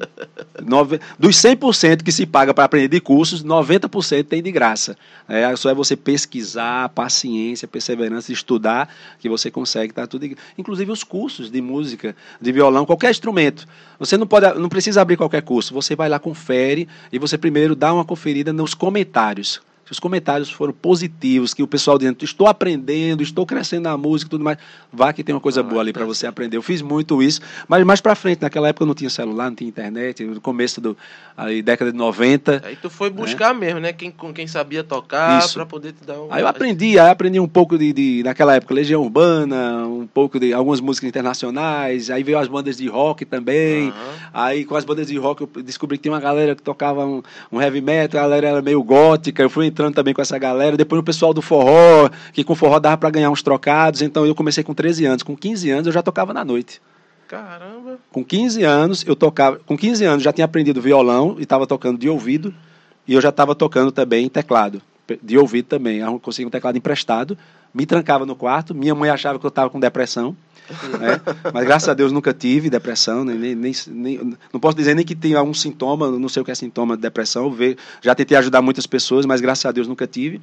Nove- 0.65 0.99
Dos 1.17 1.35
100% 1.37 2.03
que 2.03 2.11
se 2.11 2.25
paga 2.25 2.53
para 2.53 2.63
aprender 2.65 2.87
de 2.89 2.99
cursos, 2.99 3.43
90% 3.43 4.25
tem 4.25 4.41
de 4.43 4.51
graça. 4.51 4.97
É, 5.27 5.55
só 5.55 5.69
é 5.69 5.73
você 5.73 5.95
pesquisar, 5.95 6.89
paciência, 6.89 7.67
perseverança, 7.67 8.31
estudar, 8.31 8.89
que 9.19 9.29
você 9.29 9.49
consegue 9.49 9.91
estar 9.91 10.07
tudo. 10.07 10.27
de- 10.27 10.37
Inclusive 10.57 10.91
os 10.91 11.03
cursos 11.03 11.49
de 11.49 11.61
música, 11.61 12.15
de 12.41 12.51
violão, 12.51 12.85
qualquer 12.85 13.11
instrumento. 13.11 13.67
Você 13.99 14.17
não 14.17 14.27
pode, 14.27 14.59
não 14.59 14.69
precisa 14.69 15.01
abrir 15.01 15.17
qualquer 15.17 15.41
curso. 15.41 15.73
Você 15.73 15.95
vai 15.95 16.09
lá, 16.09 16.19
confere 16.19 16.87
e 17.11 17.17
você 17.17 17.37
primeiro 17.37 17.75
dá 17.75 17.93
uma 17.93 18.05
conferida 18.05 18.51
nos 18.53 18.73
comentários. 18.73 19.61
Se 19.87 19.93
os 19.93 19.99
comentários 20.01 20.51
foram 20.51 20.73
positivos, 20.73 21.53
que 21.53 21.63
o 21.63 21.67
pessoal 21.67 21.97
dizendo, 21.97 22.21
estou 22.21 22.45
aprendendo, 22.45 23.23
estou 23.23 23.45
crescendo 23.45 23.83
na 23.83 23.95
música 23.95 24.27
e 24.27 24.31
tudo 24.31 24.43
mais, 24.43 24.57
vá 24.91 25.13
que 25.13 25.23
tem 25.23 25.33
uma 25.33 25.39
coisa 25.39 25.61
Ah, 25.61 25.63
boa 25.63 25.79
ali 25.79 25.93
para 25.93 26.03
você 26.03 26.27
aprender. 26.27 26.57
Eu 26.57 26.61
fiz 26.61 26.81
muito 26.81 27.23
isso, 27.23 27.39
mas 27.69 27.85
mais 27.85 28.01
para 28.01 28.13
frente, 28.13 28.41
naquela 28.41 28.67
época 28.67 28.85
não 28.85 28.93
tinha 28.93 29.09
celular, 29.09 29.45
não 29.45 29.55
tinha 29.55 29.69
internet, 29.69 30.25
no 30.25 30.41
começo 30.41 30.81
do 30.81 30.97
aí, 31.37 31.61
década 31.61 31.91
de 31.91 31.97
90. 31.97 32.63
Aí 32.65 32.75
tu 32.75 32.89
foi 32.89 33.11
buscar 33.11 33.53
mesmo, 33.53 33.79
né? 33.79 33.93
Quem, 33.93 34.09
com 34.09 34.33
quem 34.33 34.47
sabia 34.47 34.83
tocar 34.83 35.47
pra 35.53 35.65
poder 35.65 35.93
te 35.93 36.03
dar 36.03 36.19
um. 36.19 36.33
Aí 36.33 36.41
eu 36.41 36.47
aprendi, 36.47 36.97
aí 36.97 37.11
aprendi 37.11 37.39
um 37.39 37.47
pouco 37.47 37.77
de, 37.77 37.93
de, 37.93 38.23
naquela 38.23 38.55
época, 38.55 38.73
Legião 38.73 39.03
Urbana, 39.03 39.85
um 39.85 40.07
pouco 40.07 40.39
de 40.39 40.51
algumas 40.51 40.81
músicas 40.81 41.07
internacionais, 41.07 42.09
aí 42.09 42.23
veio 42.23 42.39
as 42.39 42.47
bandas 42.47 42.77
de 42.77 42.87
rock 42.87 43.23
também. 43.23 43.89
Aham. 43.89 43.93
Aí 44.33 44.65
com 44.65 44.75
as 44.75 44.83
bandas 44.83 45.07
de 45.07 45.17
rock 45.17 45.41
eu 45.41 45.63
descobri 45.63 45.97
que 45.97 46.03
tinha 46.03 46.13
uma 46.13 46.19
galera 46.19 46.55
que 46.55 46.61
tocava 46.63 47.05
um, 47.05 47.21
um 47.51 47.61
heavy 47.61 47.81
metal, 47.81 48.19
a 48.19 48.23
galera 48.23 48.47
era 48.47 48.61
meio 48.61 48.81
gótica, 48.81 49.43
eu 49.43 49.49
fui 49.49 49.67
entrando 49.67 49.93
também 49.93 50.13
com 50.13 50.21
essa 50.21 50.39
galera. 50.39 50.75
Depois 50.75 50.99
o 50.99 51.03
pessoal 51.03 51.33
do 51.33 51.41
forró, 51.41 52.09
que 52.33 52.43
com 52.43 52.55
forró 52.55 52.79
dava 52.79 52.97
para 52.97 53.11
ganhar 53.11 53.29
uns 53.29 53.43
trocados, 53.43 54.01
então 54.01 54.25
eu 54.25 54.33
comecei 54.33 54.63
com 54.63 54.73
13 54.73 55.05
anos. 55.05 55.23
Com 55.23 55.37
15 55.37 55.69
anos 55.69 55.87
eu 55.87 55.93
já 55.93 56.01
tocava 56.01 56.33
na 56.33 56.43
noite. 56.43 56.81
Caramba. 57.27 57.99
Com 58.11 58.23
15 58.23 58.63
anos 58.63 59.03
eu 59.05 59.15
tocava, 59.15 59.59
com 59.65 59.77
15 59.77 60.05
anos 60.05 60.23
já 60.23 60.31
tinha 60.31 60.45
aprendido 60.45 60.81
violão 60.81 61.35
e 61.37 61.43
estava 61.43 61.67
tocando 61.67 61.97
de 61.97 62.07
ouvido, 62.07 62.53
e 63.07 63.13
eu 63.13 63.21
já 63.21 63.29
estava 63.29 63.53
tocando 63.53 63.91
também 63.91 64.29
teclado. 64.29 64.81
de 65.21 65.37
ouvido 65.37 65.65
também. 65.65 65.99
Eu 65.99 66.19
consegui 66.19 66.47
um 66.47 66.49
teclado 66.49 66.77
emprestado, 66.77 67.37
me 67.73 67.85
trancava 67.85 68.25
no 68.25 68.35
quarto, 68.35 68.73
minha 68.73 68.95
mãe 68.95 69.09
achava 69.09 69.37
que 69.37 69.45
eu 69.45 69.49
estava 69.49 69.69
com 69.69 69.79
depressão. 69.79 70.35
Né? 70.99 71.21
Mas 71.53 71.65
graças 71.65 71.89
a 71.89 71.93
Deus 71.93 72.11
nunca 72.11 72.33
tive 72.33 72.69
depressão, 72.69 73.23
nem, 73.23 73.55
nem, 73.55 73.73
nem, 73.87 74.37
não 74.51 74.59
posso 74.59 74.75
dizer 74.75 74.95
nem 74.95 75.05
que 75.05 75.15
tenha 75.15 75.37
algum 75.37 75.53
sintoma, 75.53 76.09
não 76.11 76.29
sei 76.29 76.41
o 76.41 76.45
que 76.45 76.51
é 76.51 76.55
sintoma 76.55 76.95
de 76.95 77.01
depressão. 77.01 77.53
Já 78.01 78.15
tentei 78.15 78.37
ajudar 78.37 78.61
muitas 78.61 78.87
pessoas, 78.87 79.25
mas 79.25 79.41
graças 79.41 79.65
a 79.65 79.71
Deus 79.71 79.87
nunca 79.87 80.07
tive. 80.07 80.41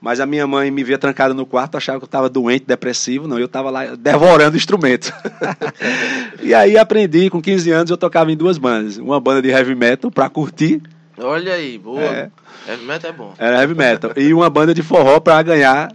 Mas 0.00 0.20
a 0.20 0.26
minha 0.26 0.46
mãe 0.46 0.70
me 0.70 0.84
via 0.84 0.98
trancada 0.98 1.32
no 1.32 1.46
quarto, 1.46 1.76
achava 1.76 1.98
que 1.98 2.04
eu 2.04 2.06
estava 2.06 2.28
doente, 2.28 2.64
depressivo. 2.66 3.26
Não, 3.26 3.38
eu 3.38 3.46
estava 3.46 3.70
lá 3.70 3.94
devorando 3.96 4.56
instrumentos. 4.56 5.12
e 6.42 6.54
aí 6.54 6.76
aprendi, 6.76 7.30
com 7.30 7.40
15 7.40 7.70
anos 7.70 7.90
eu 7.90 7.96
tocava 7.96 8.30
em 8.30 8.36
duas 8.36 8.58
bandas. 8.58 8.98
Uma 8.98 9.18
banda 9.18 9.40
de 9.40 9.48
heavy 9.48 9.74
metal 9.74 10.10
para 10.10 10.28
curtir. 10.28 10.82
Olha 11.18 11.54
aí, 11.54 11.78
boa. 11.78 12.02
É. 12.02 12.30
Heavy 12.68 12.84
metal 12.84 13.10
é 13.10 13.12
bom. 13.12 13.34
Era 13.38 13.60
heavy 13.60 13.74
metal. 13.74 14.12
E 14.16 14.34
uma 14.34 14.50
banda 14.50 14.74
de 14.74 14.82
forró 14.82 15.20
para 15.20 15.42
ganhar 15.42 15.90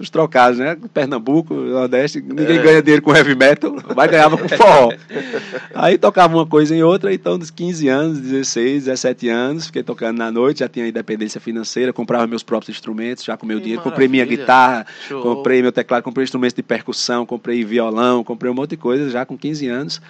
os 0.00 0.08
trocados, 0.08 0.58
né? 0.58 0.76
Pernambuco, 0.94 1.54
Nordeste, 1.54 2.20
ninguém 2.20 2.58
é. 2.58 2.62
ganha 2.62 2.82
dinheiro 2.82 3.02
com 3.02 3.14
heavy 3.14 3.34
metal, 3.34 3.76
mas 3.94 4.10
ganhava 4.10 4.38
com 4.38 4.48
forró. 4.48 4.92
Aí 5.74 5.98
tocava 5.98 6.34
uma 6.34 6.46
coisa 6.46 6.74
em 6.74 6.82
outra, 6.82 7.12
então 7.12 7.38
dos 7.38 7.50
15 7.50 7.88
anos, 7.88 8.18
16, 8.18 8.84
17 8.86 9.28
anos, 9.28 9.66
fiquei 9.66 9.82
tocando 9.82 10.16
na 10.16 10.30
noite, 10.30 10.60
já 10.60 10.68
tinha 10.68 10.88
independência 10.88 11.40
financeira, 11.40 11.92
comprava 11.92 12.26
meus 12.26 12.42
próprios 12.42 12.74
instrumentos, 12.74 13.24
já 13.24 13.36
com 13.36 13.44
meu 13.44 13.58
que 13.58 13.64
dinheiro, 13.64 13.80
maravilha. 13.80 13.92
comprei 13.92 14.08
minha 14.08 14.24
guitarra, 14.24 14.86
Show. 15.06 15.22
comprei 15.22 15.60
meu 15.60 15.70
teclado, 15.70 16.02
comprei 16.02 16.24
instrumentos 16.24 16.54
de 16.54 16.62
percussão, 16.62 17.26
comprei 17.26 17.62
violão, 17.62 18.24
comprei 18.24 18.50
um 18.50 18.54
monte 18.54 18.70
de 18.70 18.76
coisa 18.78 19.10
já 19.10 19.26
com 19.26 19.36
15 19.36 19.68
anos. 19.68 20.02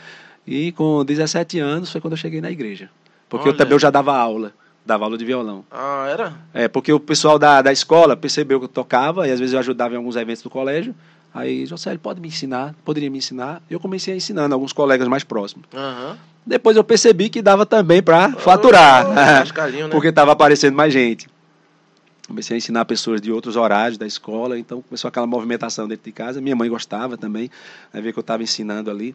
E 0.46 0.72
com 0.72 1.04
17 1.04 1.58
anos 1.58 1.92
foi 1.92 2.00
quando 2.00 2.12
eu 2.12 2.16
cheguei 2.16 2.40
na 2.40 2.50
igreja. 2.50 2.88
Porque 3.28 3.48
Olha. 3.48 3.54
eu 3.54 3.56
também 3.56 3.74
eu 3.74 3.78
já 3.78 3.90
dava 3.90 4.16
aula 4.16 4.52
dava 4.90 5.04
aula 5.04 5.16
de 5.16 5.24
violão. 5.24 5.64
Ah, 5.70 6.08
era? 6.10 6.34
É, 6.52 6.66
porque 6.66 6.92
o 6.92 6.98
pessoal 6.98 7.38
da, 7.38 7.62
da 7.62 7.72
escola 7.72 8.16
percebeu 8.16 8.58
que 8.58 8.64
eu 8.64 8.68
tocava 8.68 9.28
e 9.28 9.30
às 9.30 9.38
vezes 9.38 9.52
eu 9.52 9.60
ajudava 9.60 9.94
em 9.94 9.96
alguns 9.96 10.16
eventos 10.16 10.42
do 10.42 10.50
colégio. 10.50 10.94
Aí, 11.32 11.64
José, 11.64 11.90
ele 11.90 11.98
pode 11.98 12.20
me 12.20 12.26
ensinar? 12.26 12.74
Poderia 12.84 13.08
me 13.08 13.18
ensinar? 13.18 13.62
Eu 13.70 13.78
comecei 13.78 14.12
a 14.12 14.16
ensinando 14.16 14.52
alguns 14.52 14.72
colegas 14.72 15.06
mais 15.06 15.22
próximos. 15.22 15.64
Uhum. 15.72 16.16
Depois 16.44 16.76
eu 16.76 16.82
percebi 16.82 17.28
que 17.28 17.40
dava 17.40 17.64
também 17.64 18.02
para 18.02 18.32
faturar, 18.32 19.06
oh, 19.08 19.12
né? 19.12 19.44
porque 19.92 20.08
estava 20.08 20.32
aparecendo 20.32 20.74
mais 20.74 20.92
gente. 20.92 21.28
Comecei 22.26 22.56
a 22.56 22.58
ensinar 22.58 22.84
pessoas 22.84 23.20
de 23.20 23.30
outros 23.30 23.54
horários 23.54 23.96
da 23.96 24.06
escola, 24.06 24.58
então 24.58 24.82
começou 24.82 25.08
aquela 25.08 25.26
movimentação 25.26 25.86
dentro 25.86 26.04
de 26.04 26.12
casa. 26.12 26.40
Minha 26.40 26.56
mãe 26.56 26.68
gostava 26.68 27.16
também, 27.16 27.48
né, 27.92 28.00
ver 28.00 28.12
que 28.12 28.18
eu 28.18 28.22
estava 28.22 28.42
ensinando 28.42 28.90
ali. 28.90 29.14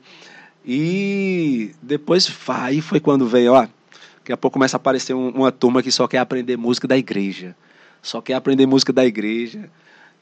E 0.65 1.71
depois, 1.81 2.33
aí 2.47 2.81
foi 2.81 2.99
quando 3.01 3.27
veio, 3.27 3.53
ó, 3.53 3.67
Daqui 4.25 4.33
a 4.33 4.37
pouco 4.37 4.53
começa 4.53 4.75
a 4.75 4.79
aparecer 4.79 5.13
um, 5.13 5.29
uma 5.29 5.51
turma 5.51 5.83
que 5.83 5.91
só 5.91 6.07
quer 6.07 6.17
aprender 6.17 6.57
música 6.57 6.87
da 6.87 6.97
igreja. 6.97 7.55
Só 8.01 8.21
quer 8.21 8.33
aprender 8.33 8.65
música 8.65 8.91
da 8.91 9.05
igreja. 9.05 9.69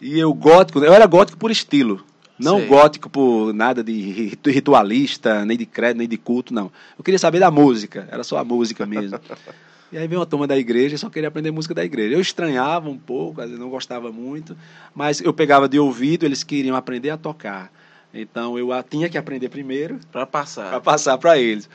E 0.01 0.19
eu 0.19 0.33
gótico, 0.33 0.79
eu 0.79 0.93
era 0.93 1.05
gótico 1.05 1.37
por 1.37 1.49
estilo. 1.49 2.03
Não 2.37 2.57
Sei. 2.57 2.67
gótico 2.67 3.09
por 3.09 3.53
nada 3.53 3.81
de 3.81 4.37
ritualista, 4.45 5.45
nem 5.45 5.57
de 5.57 5.65
credo, 5.65 5.99
nem 5.99 6.07
de 6.07 6.17
culto, 6.17 6.53
não. 6.53 6.69
Eu 6.97 7.03
queria 7.03 7.17
saber 7.17 7.39
da 7.39 7.49
música, 7.49 8.05
era 8.11 8.25
só 8.25 8.37
a 8.37 8.43
música 8.43 8.85
mesmo. 8.85 9.17
e 9.89 9.97
aí 9.97 10.05
veio 10.05 10.19
uma 10.19 10.25
turma 10.25 10.45
da 10.45 10.57
igreja 10.57 10.95
e 10.95 10.97
só 10.97 11.09
queria 11.09 11.29
aprender 11.29 11.51
música 11.51 11.73
da 11.73 11.85
igreja. 11.85 12.13
Eu 12.13 12.19
estranhava 12.19 12.89
um 12.89 12.97
pouco, 12.97 13.39
às 13.39 13.47
vezes 13.47 13.59
não 13.61 13.69
gostava 13.69 14.11
muito, 14.11 14.57
mas 14.93 15.21
eu 15.21 15.33
pegava 15.33 15.69
de 15.69 15.79
ouvido, 15.79 16.25
eles 16.25 16.43
queriam 16.43 16.75
aprender 16.75 17.11
a 17.11 17.17
tocar. 17.17 17.71
Então 18.13 18.59
eu 18.59 18.67
tinha 18.83 19.07
que 19.07 19.17
aprender 19.17 19.47
primeiro. 19.47 19.97
Para 20.11 20.25
passar. 20.25 20.69
Para 20.69 20.81
passar 20.81 21.17
para 21.17 21.37
eles. 21.37 21.69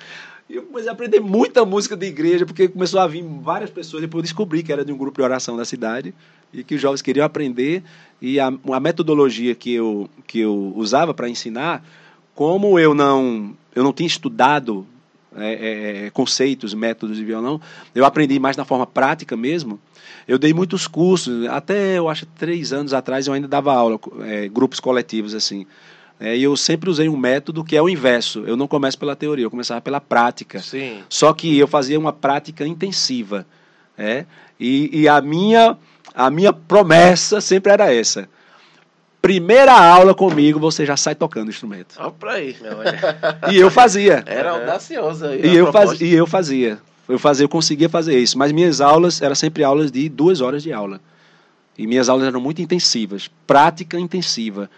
E 0.48 0.56
eu 0.56 0.62
comecei 0.62 0.88
a 0.88 0.92
aprender 0.92 1.20
muita 1.20 1.64
música 1.64 1.94
de 1.94 2.06
igreja, 2.06 2.46
porque 2.46 2.68
começou 2.68 3.00
a 3.00 3.06
vir 3.06 3.22
várias 3.22 3.70
pessoas. 3.70 4.00
Depois 4.00 4.20
eu 4.20 4.22
descobri 4.22 4.62
que 4.62 4.72
era 4.72 4.84
de 4.84 4.90
um 4.90 4.96
grupo 4.96 5.18
de 5.18 5.22
oração 5.22 5.56
da 5.56 5.64
cidade 5.64 6.14
e 6.52 6.64
que 6.64 6.74
os 6.74 6.80
jovens 6.80 7.02
queriam 7.02 7.26
aprender. 7.26 7.82
E 8.20 8.40
a, 8.40 8.46
a 8.46 8.80
metodologia 8.80 9.54
que 9.54 9.74
eu, 9.74 10.08
que 10.26 10.40
eu 10.40 10.72
usava 10.74 11.12
para 11.12 11.28
ensinar, 11.28 11.84
como 12.34 12.78
eu 12.78 12.94
não, 12.94 13.54
eu 13.74 13.84
não 13.84 13.92
tinha 13.92 14.06
estudado 14.06 14.86
é, 15.36 16.06
é, 16.06 16.10
conceitos, 16.10 16.72
métodos 16.72 17.18
de 17.18 17.24
violão, 17.24 17.60
eu 17.94 18.04
aprendi 18.04 18.38
mais 18.38 18.56
na 18.56 18.64
forma 18.64 18.86
prática 18.86 19.36
mesmo. 19.36 19.78
Eu 20.26 20.38
dei 20.38 20.54
muitos 20.54 20.86
cursos, 20.86 21.46
até 21.46 21.98
eu 21.98 22.08
acho 22.08 22.24
três 22.24 22.72
anos 22.72 22.94
atrás 22.94 23.26
eu 23.26 23.34
ainda 23.34 23.48
dava 23.48 23.72
aula, 23.72 24.00
é, 24.22 24.48
grupos 24.48 24.80
coletivos 24.80 25.34
assim. 25.34 25.66
É, 26.20 26.36
e 26.36 26.42
eu 26.42 26.56
sempre 26.56 26.90
usei 26.90 27.08
um 27.08 27.16
método 27.16 27.62
que 27.62 27.76
é 27.76 27.82
o 27.82 27.88
inverso. 27.88 28.42
Eu 28.46 28.56
não 28.56 28.66
começo 28.66 28.98
pela 28.98 29.14
teoria, 29.14 29.44
eu 29.44 29.50
começava 29.50 29.80
pela 29.80 30.00
prática. 30.00 30.58
Sim. 30.58 31.02
Só 31.08 31.32
que 31.32 31.56
eu 31.56 31.68
fazia 31.68 31.98
uma 31.98 32.12
prática 32.12 32.66
intensiva. 32.66 33.46
É? 33.96 34.24
E, 34.58 35.02
e 35.02 35.08
a, 35.08 35.20
minha, 35.20 35.76
a 36.14 36.30
minha 36.30 36.52
promessa 36.52 37.40
sempre 37.40 37.72
era 37.72 37.92
essa. 37.92 38.28
Primeira 39.22 39.72
aula 39.72 40.14
comigo, 40.14 40.58
você 40.58 40.86
já 40.86 40.96
sai 40.96 41.14
tocando 41.14 41.50
instrumento. 41.50 41.94
Olha 41.98 42.10
pra 42.10 42.32
aí. 42.32 42.56
e 43.52 43.56
eu 43.56 43.70
fazia. 43.70 44.22
Era 44.26 44.52
audaciosa. 44.52 45.36
E 45.36 45.56
eu, 45.56 45.72
faz, 45.72 46.00
e 46.00 46.14
eu 46.14 46.26
fazia. 46.26 46.78
Eu 47.08 47.18
fazia, 47.18 47.44
eu 47.44 47.48
conseguia 47.48 47.88
fazer 47.88 48.18
isso. 48.18 48.36
Mas 48.38 48.52
minhas 48.52 48.80
aulas 48.80 49.22
eram 49.22 49.34
sempre 49.34 49.64
aulas 49.64 49.90
de 49.90 50.08
duas 50.08 50.40
horas 50.40 50.62
de 50.62 50.72
aula. 50.72 51.00
E 51.76 51.86
minhas 51.86 52.08
aulas 52.08 52.26
eram 52.26 52.40
muito 52.40 52.60
intensivas. 52.60 53.30
Prática 53.46 53.98
intensiva. 53.98 54.70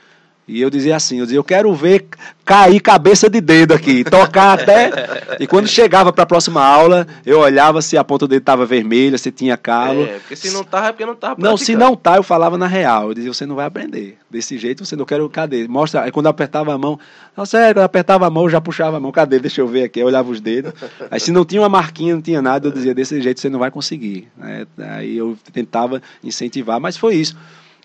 E 0.49 0.61
eu 0.61 0.69
dizia 0.69 0.97
assim, 0.97 1.19
eu 1.19 1.25
dizia, 1.25 1.39
eu 1.39 1.45
quero 1.45 1.73
ver 1.75 2.07
cair 2.45 2.81
cabeça 2.81 3.31
de 3.31 3.41
dedo 3.41 3.73
aqui, 3.73 4.03
tocar 4.03 4.59
até. 4.59 4.91
E 5.39 5.47
quando 5.47 5.67
chegava 5.67 6.13
para 6.13 6.25
a 6.25 6.27
próxima 6.27 6.63
aula, 6.63 7.07
eu 7.25 7.39
olhava 7.39 7.81
se 7.81 7.97
a 7.97 8.05
ponta 8.05 8.29
dele 8.29 8.41
estava 8.41 8.67
vermelha, 8.67 9.17
se 9.17 9.31
tinha 9.31 9.57
calo. 9.57 10.03
É, 10.03 10.19
porque 10.19 10.37
se 10.37 10.51
não 10.51 10.63
tava, 10.63 10.89
é 10.89 10.93
porque 10.93 11.07
não 11.07 11.15
tava 11.15 11.37
Não, 11.39 11.57
se 11.57 11.75
não 11.75 11.97
tá, 11.97 12.17
eu 12.17 12.23
falava 12.23 12.59
na 12.59 12.67
real. 12.67 13.09
Eu 13.09 13.15
dizia, 13.15 13.33
você 13.33 13.47
não 13.47 13.55
vai 13.55 13.65
aprender. 13.65 14.19
Desse 14.29 14.59
jeito 14.59 14.85
você 14.85 14.97
não 14.97 15.07
quer, 15.07 15.19
cadê? 15.31 15.67
Mostra. 15.67 16.03
Aí 16.03 16.13
quando 16.13 16.27
eu 16.27 16.31
apertava 16.31 16.75
a 16.75 16.79
mão, 16.79 16.99
não 17.35 17.47
sério, 17.47 17.75
quando 17.75 17.79
eu 17.79 17.85
apertava 17.85 18.27
a 18.27 18.31
mão, 18.31 18.43
eu 18.43 18.51
já 18.51 18.61
puxava 18.61 18.99
a 18.99 19.01
mão, 19.01 19.11
cadê? 19.11 19.39
Deixa 19.39 19.63
eu 19.63 19.69
ver 19.69 19.85
aqui. 19.85 20.01
Eu 20.01 20.09
olhava 20.09 20.31
os 20.31 20.43
dedos. 20.43 20.75
Aí 21.11 21.21
se 21.21 21.33
não 21.33 21.45
tinha 21.45 21.63
uma 21.63 21.71
marquinha, 21.71 22.15
não 22.15 22.21
tinha 22.21 22.43
nada, 22.43 22.69
eu 22.69 22.73
dizia, 22.73 22.93
desse 22.93 23.19
jeito 23.23 23.41
você 23.41 23.49
não 23.49 23.61
vai 23.61 23.71
conseguir. 23.71 24.29
Aí 24.77 25.17
eu 25.17 25.39
tentava 25.55 26.03
incentivar, 26.23 26.79
mas 26.79 26.99
foi 26.99 27.15
isso. 27.15 27.35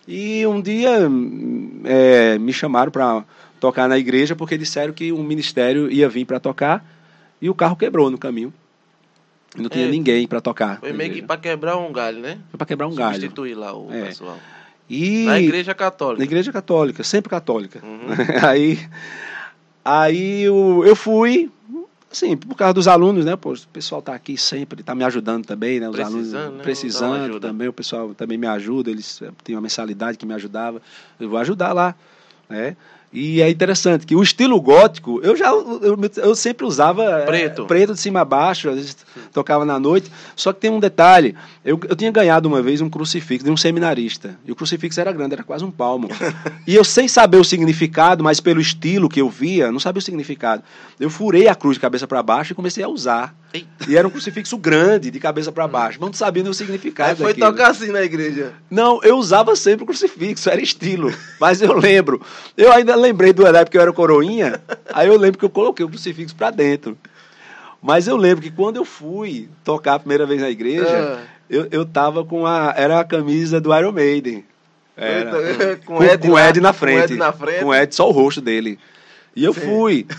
E 0.06 0.46
um 0.46 0.60
dia 0.60 1.08
é, 1.84 2.38
me 2.38 2.52
chamaram 2.52 2.92
para 2.92 3.24
tocar 3.58 3.88
na 3.88 3.98
igreja 3.98 4.36
porque 4.36 4.56
disseram 4.56 4.92
que 4.92 5.12
um 5.12 5.22
ministério 5.22 5.90
ia 5.90 6.08
vir 6.08 6.24
para 6.24 6.38
tocar 6.38 6.84
e 7.40 7.50
o 7.50 7.54
carro 7.54 7.76
quebrou 7.76 8.10
no 8.10 8.18
caminho. 8.18 8.52
Não 9.56 9.68
tinha 9.68 9.86
é, 9.86 9.90
ninguém 9.90 10.26
para 10.26 10.40
tocar. 10.40 10.78
Foi 10.80 10.92
meio 10.92 11.14
que 11.14 11.22
para 11.22 11.40
quebrar 11.40 11.76
um 11.76 11.92
galho, 11.92 12.20
né? 12.20 12.38
Foi 12.50 12.58
para 12.58 12.66
quebrar 12.66 12.86
um 12.86 12.94
galho. 12.94 13.14
Substituir 13.14 13.54
lá 13.54 13.76
o 13.76 13.92
é. 13.92 14.02
pessoal. 14.02 14.38
E 14.88 15.24
na 15.24 15.40
igreja 15.40 15.74
católica. 15.74 16.18
Na 16.18 16.24
igreja 16.24 16.52
católica, 16.52 17.02
sempre 17.02 17.30
católica. 17.30 17.80
Uhum. 17.82 18.06
aí 18.46 18.78
aí 19.84 20.42
eu, 20.42 20.82
eu 20.84 20.94
fui, 20.94 21.50
Sim, 22.16 22.34
por 22.34 22.54
causa 22.56 22.72
dos 22.72 22.88
alunos, 22.88 23.26
né? 23.26 23.36
Pô, 23.36 23.52
o 23.52 23.68
pessoal 23.70 23.98
está 23.98 24.14
aqui 24.14 24.38
sempre, 24.38 24.80
está 24.80 24.94
me 24.94 25.04
ajudando 25.04 25.44
também, 25.44 25.78
né? 25.78 25.86
Os 25.86 25.94
precisando, 25.94 26.34
alunos 26.34 26.56
né? 26.56 26.62
precisando 26.62 27.40
também, 27.40 27.68
o 27.68 27.72
pessoal 27.74 28.14
também 28.14 28.38
me 28.38 28.46
ajuda, 28.46 28.90
eles 28.90 29.20
eh, 29.20 29.30
têm 29.44 29.54
uma 29.54 29.60
mensalidade 29.60 30.16
que 30.16 30.24
me 30.24 30.32
ajudava. 30.32 30.80
Eu 31.20 31.28
vou 31.28 31.38
ajudar 31.38 31.74
lá, 31.74 31.94
né? 32.48 32.74
E 33.18 33.40
é 33.40 33.48
interessante 33.48 34.04
que 34.04 34.14
o 34.14 34.22
estilo 34.22 34.60
gótico, 34.60 35.20
eu 35.22 35.34
já 35.34 35.48
eu, 35.48 35.98
eu 36.16 36.34
sempre 36.34 36.66
usava 36.66 37.02
é, 37.02 37.24
preto, 37.24 37.62
é, 37.62 37.64
preto 37.64 37.94
de 37.94 38.00
cima 38.00 38.20
a 38.20 38.24
baixo, 38.26 38.68
às 38.68 38.74
vezes 38.74 38.96
tocava 39.32 39.64
na 39.64 39.80
noite. 39.80 40.12
Só 40.36 40.52
que 40.52 40.60
tem 40.60 40.70
um 40.70 40.78
detalhe, 40.78 41.34
eu, 41.64 41.80
eu 41.88 41.96
tinha 41.96 42.10
ganhado 42.10 42.46
uma 42.46 42.60
vez 42.60 42.82
um 42.82 42.90
crucifixo 42.90 43.42
de 43.42 43.50
um 43.50 43.56
seminarista. 43.56 44.38
E 44.44 44.52
o 44.52 44.54
crucifixo 44.54 45.00
era 45.00 45.12
grande, 45.12 45.32
era 45.32 45.42
quase 45.42 45.64
um 45.64 45.70
palmo. 45.70 46.10
e 46.66 46.74
eu 46.74 46.84
sem 46.84 47.08
saber 47.08 47.38
o 47.38 47.44
significado, 47.44 48.22
mas 48.22 48.38
pelo 48.38 48.60
estilo 48.60 49.08
que 49.08 49.22
eu 49.22 49.30
via, 49.30 49.72
não 49.72 49.80
sabia 49.80 50.00
o 50.00 50.02
significado. 50.02 50.62
Eu 51.00 51.08
furei 51.08 51.48
a 51.48 51.54
cruz 51.54 51.76
de 51.76 51.80
cabeça 51.80 52.06
para 52.06 52.22
baixo 52.22 52.52
e 52.52 52.54
comecei 52.54 52.84
a 52.84 52.88
usar. 52.88 53.34
Eita. 53.54 53.68
E 53.88 53.96
era 53.96 54.06
um 54.06 54.10
crucifixo 54.10 54.58
grande, 54.58 55.10
de 55.10 55.18
cabeça 55.18 55.50
para 55.50 55.66
baixo, 55.66 55.98
não 56.00 56.12
sabendo 56.12 56.50
o 56.50 56.54
significado. 56.54 57.10
Aí 57.10 57.16
foi 57.16 57.26
daquilo. 57.28 57.46
tocar 57.46 57.70
assim 57.70 57.90
na 57.90 58.02
igreja? 58.02 58.52
Não, 58.70 59.00
eu 59.02 59.16
usava 59.16 59.56
sempre 59.56 59.84
o 59.84 59.86
crucifixo, 59.86 60.50
era 60.50 60.60
estilo. 60.60 61.14
Mas 61.40 61.62
eu 61.62 61.72
lembro, 61.72 62.20
eu 62.56 62.72
ainda 62.72 62.94
lembrei 63.06 63.32
do 63.32 63.46
época 63.46 63.66
que 63.66 63.78
eu 63.78 63.82
era 63.82 63.92
coroinha, 63.92 64.60
aí 64.92 65.08
eu 65.08 65.16
lembro 65.16 65.38
que 65.38 65.44
eu 65.44 65.50
coloquei 65.50 65.84
o 65.84 65.88
crucifixo 65.88 66.34
para 66.34 66.50
dentro. 66.50 66.96
Mas 67.80 68.08
eu 68.08 68.16
lembro 68.16 68.42
que 68.42 68.50
quando 68.50 68.76
eu 68.76 68.84
fui 68.84 69.48
tocar 69.64 69.94
a 69.94 69.98
primeira 69.98 70.26
vez 70.26 70.40
na 70.40 70.50
igreja, 70.50 70.86
ah. 70.88 71.24
eu, 71.48 71.68
eu 71.70 71.84
tava 71.84 72.24
com 72.24 72.46
a. 72.46 72.74
Era 72.76 73.00
a 73.00 73.04
camisa 73.04 73.60
do 73.60 73.76
Iron 73.76 73.92
Maiden. 73.92 74.44
Era, 74.96 75.76
com, 75.84 75.96
com, 75.96 76.04
Ed, 76.04 76.26
com 76.26 76.38
Ed 76.38 76.60
na, 76.60 76.72
frente. 76.72 76.98
Com 76.98 77.04
Ed 77.04 77.16
na 77.16 77.32
frente. 77.32 77.60
Com 77.60 77.74
Ed, 77.74 77.94
só 77.94 78.08
o 78.08 78.12
rosto 78.12 78.40
dele. 78.40 78.78
E 79.34 79.44
eu 79.44 79.52
Sim. 79.52 79.60
fui. 79.60 80.06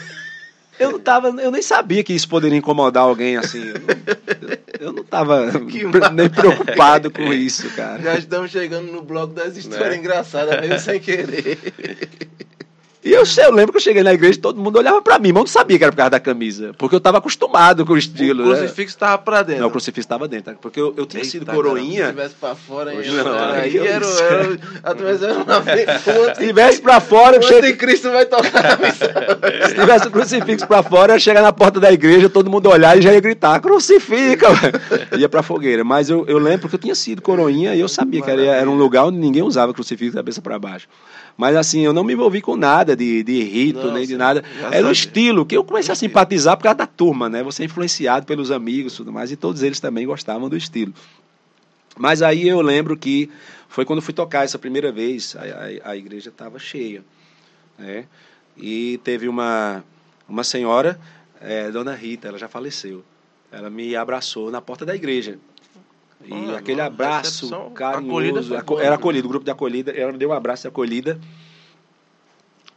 Eu 0.79 0.91
não 0.91 0.99
tava, 0.99 1.29
eu 1.29 1.49
nem 1.49 1.61
sabia 1.61 2.03
que 2.03 2.13
isso 2.13 2.29
poderia 2.29 2.55
incomodar 2.55 3.01
alguém 3.01 3.35
assim. 3.35 3.63
Eu 3.67 3.79
não, 3.79 4.57
eu 4.79 4.93
não 4.93 5.03
tava 5.03 5.51
nem 6.13 6.29
preocupado 6.29 7.09
com 7.09 7.33
isso, 7.33 7.67
cara. 7.71 7.99
Já 7.99 8.15
estamos 8.15 8.51
chegando 8.51 8.91
no 8.91 9.01
bloco 9.01 9.33
das 9.33 9.57
histórias 9.57 9.95
é. 9.95 9.97
engraçadas, 9.97 10.61
meio 10.61 10.79
sem 10.79 10.99
querer. 10.99 11.57
E 13.07 13.13
eu, 13.13 13.23
eu 13.37 13.51
lembro 13.53 13.71
que 13.71 13.77
eu 13.77 13.81
cheguei 13.81 14.03
na 14.03 14.13
igreja 14.13 14.37
e 14.37 14.41
todo 14.41 14.59
mundo 14.59 14.77
olhava 14.77 15.01
pra 15.01 15.17
mim, 15.17 15.29
mas 15.29 15.37
eu 15.37 15.43
não 15.43 15.47
sabia 15.47 15.77
que 15.77 15.83
era 15.85 15.93
por 15.93 15.97
causa 15.97 16.09
da 16.09 16.19
camisa. 16.19 16.71
Porque 16.77 16.93
eu 16.93 16.99
tava 16.99 17.19
acostumado 17.19 17.85
com 17.85 17.93
o 17.93 17.97
estilo. 17.97 18.43
O 18.43 18.49
né? 18.49 18.57
crucifixo 18.57 18.95
estava 18.95 19.17
pra 19.17 19.43
dentro. 19.43 19.61
Não, 19.61 19.69
o 19.69 19.71
crucifixo 19.71 20.05
estava 20.05 20.27
dentro. 20.27 20.57
Porque 20.61 20.77
eu, 20.77 20.93
eu 20.97 21.05
tinha 21.05 21.23
sido 21.23 21.43
Eita, 21.43 21.53
coroinha. 21.53 22.01
cara, 22.01 22.07
Se 22.07 22.11
tivesse 22.11 22.35
pra 22.35 22.55
fora, 22.55 22.91
aí, 22.91 23.09
não, 23.09 23.33
aí, 23.33 23.61
aí 23.61 23.75
eu 23.77 23.85
era, 23.85 24.05
era. 24.05 26.35
Se 26.35 26.47
tivesse 26.47 26.81
pra 26.81 26.99
fora, 26.99 27.37
eu 27.37 27.39
O 27.39 27.43
cheguei, 27.43 27.69
anticristo 27.71 28.11
vai 28.11 28.25
tocar 28.25 28.61
na 28.61 28.75
missão. 28.85 29.07
se 29.69 29.75
tivesse 29.75 30.07
o 30.07 30.11
crucifixo 30.11 30.67
pra 30.67 30.83
fora, 30.83 31.13
eu 31.13 31.15
ia 31.15 31.19
chegar 31.19 31.41
na 31.41 31.53
porta 31.53 31.79
da 31.79 31.91
igreja, 31.91 32.27
todo 32.29 32.49
mundo 32.49 32.69
olhar 32.69 32.97
e 32.97 33.01
já 33.01 33.13
ia 33.13 33.21
gritar, 33.21 33.61
crucifica! 33.61 34.47
ia 35.17 35.29
pra 35.29 35.41
fogueira. 35.41 35.85
Mas 35.85 36.09
eu, 36.09 36.25
eu 36.27 36.37
lembro 36.37 36.67
que 36.67 36.75
eu 36.75 36.79
tinha 36.79 36.95
sido 36.95 37.21
coroinha 37.21 37.73
e 37.73 37.79
eu 37.79 37.87
sabia 37.87 38.21
que 38.21 38.29
era, 38.29 38.41
era 38.41 38.69
um 38.69 38.75
lugar 38.75 39.05
onde 39.05 39.17
ninguém 39.17 39.43
usava 39.43 39.73
crucifixo 39.73 40.11
de 40.11 40.17
cabeça 40.17 40.41
pra 40.41 40.59
baixo. 40.59 40.87
Mas 41.37 41.55
assim, 41.55 41.81
eu 41.81 41.93
não 41.93 42.03
me 42.03 42.13
envolvi 42.13 42.41
com 42.41 42.55
nada 42.55 42.95
de, 42.95 43.21
de 43.21 43.43
rito, 43.43 43.85
Não, 43.85 43.93
nem 43.93 44.07
de 44.07 44.17
nada. 44.17 44.43
Era 44.71 44.87
o 44.87 44.91
estilo 44.91 45.45
que 45.45 45.55
eu 45.55 45.63
comecei 45.63 45.93
a 45.93 45.95
simpatizar 45.95 46.57
por 46.57 46.63
causa 46.63 46.79
da 46.79 46.87
turma, 46.87 47.29
né? 47.29 47.43
Você 47.43 47.61
é 47.61 47.65
influenciado 47.65 48.25
pelos 48.25 48.49
amigos 48.49 48.93
e 48.93 48.97
tudo 48.97 49.13
mais, 49.13 49.31
e 49.31 49.35
todos 49.35 49.61
eles 49.61 49.79
também 49.79 50.07
gostavam 50.07 50.49
do 50.49 50.57
estilo. 50.57 50.93
Mas 51.95 52.23
aí 52.23 52.47
eu 52.47 52.59
lembro 52.61 52.97
que 52.97 53.29
foi 53.69 53.85
quando 53.85 54.01
fui 54.01 54.13
tocar 54.13 54.45
essa 54.45 54.57
primeira 54.57 54.91
vez, 54.91 55.35
a, 55.35 55.89
a, 55.89 55.91
a 55.91 55.95
igreja 55.95 56.29
estava 56.29 56.57
cheia, 56.57 57.03
né? 57.77 58.05
E 58.57 58.99
teve 59.03 59.27
uma, 59.27 59.83
uma 60.27 60.43
senhora, 60.43 60.99
eh, 61.39 61.69
Dona 61.69 61.93
Rita, 61.93 62.27
ela 62.27 62.39
já 62.39 62.47
faleceu. 62.47 63.03
Ela 63.51 63.69
me 63.69 63.95
abraçou 63.95 64.49
na 64.49 64.59
porta 64.59 64.83
da 64.85 64.95
igreja. 64.95 65.37
E 66.23 66.33
Olha, 66.33 66.57
aquele 66.57 66.81
abraço 66.81 67.53
acolhida 67.53 68.41
carinhoso, 68.41 68.53
era 68.79 68.89
né? 68.89 68.95
acolhido, 68.95 69.27
o 69.27 69.29
grupo 69.29 69.45
de 69.45 69.51
acolhida, 69.51 69.91
ela 69.91 70.11
me 70.11 70.17
deu 70.17 70.29
um 70.29 70.33
abraço 70.33 70.63
de 70.63 70.67
acolhida. 70.67 71.19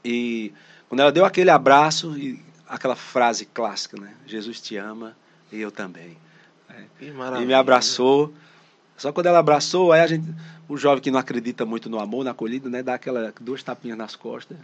E 0.04 0.52
quando 0.88 1.00
ela 1.00 1.12
deu 1.12 1.24
aquele 1.24 1.50
abraço, 1.50 2.16
e 2.16 2.42
aquela 2.68 2.94
frase 2.94 3.46
clássica, 3.46 4.00
né? 4.00 4.14
Jesus 4.26 4.60
te 4.60 4.76
ama 4.76 5.16
e 5.50 5.60
eu 5.60 5.70
também. 5.70 6.16
Que 6.98 7.06
E 7.06 7.46
me 7.46 7.54
abraçou. 7.54 8.32
Só 8.96 9.12
quando 9.12 9.26
ela 9.26 9.38
abraçou, 9.38 9.92
aí 9.92 10.02
a 10.02 10.06
gente, 10.06 10.26
o 10.68 10.76
jovem 10.76 11.02
que 11.02 11.10
não 11.10 11.18
acredita 11.18 11.64
muito 11.64 11.88
no 11.88 11.98
amor, 11.98 12.22
na 12.22 12.32
acolhida, 12.32 12.68
né, 12.68 12.82
dá 12.82 12.94
aquela 12.94 13.32
duas 13.40 13.62
tapinhas 13.62 13.96
nas 13.96 14.14
costas. 14.14 14.58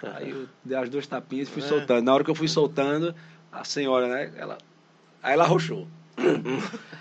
Aí 0.14 0.30
eu 0.30 0.48
dei 0.64 0.78
as 0.78 0.88
duas 0.88 1.06
tapinhas 1.06 1.48
e 1.48 1.50
fui 1.50 1.62
É. 1.62 1.66
soltando. 1.66 2.02
Na 2.04 2.14
hora 2.14 2.24
que 2.24 2.30
eu 2.30 2.34
fui 2.34 2.48
soltando, 2.48 3.14
a 3.52 3.64
senhora, 3.64 4.08
né, 4.08 4.32
ela 4.36 4.56
aí 5.22 5.34
ela 5.34 5.44
arrochou. 5.44 5.86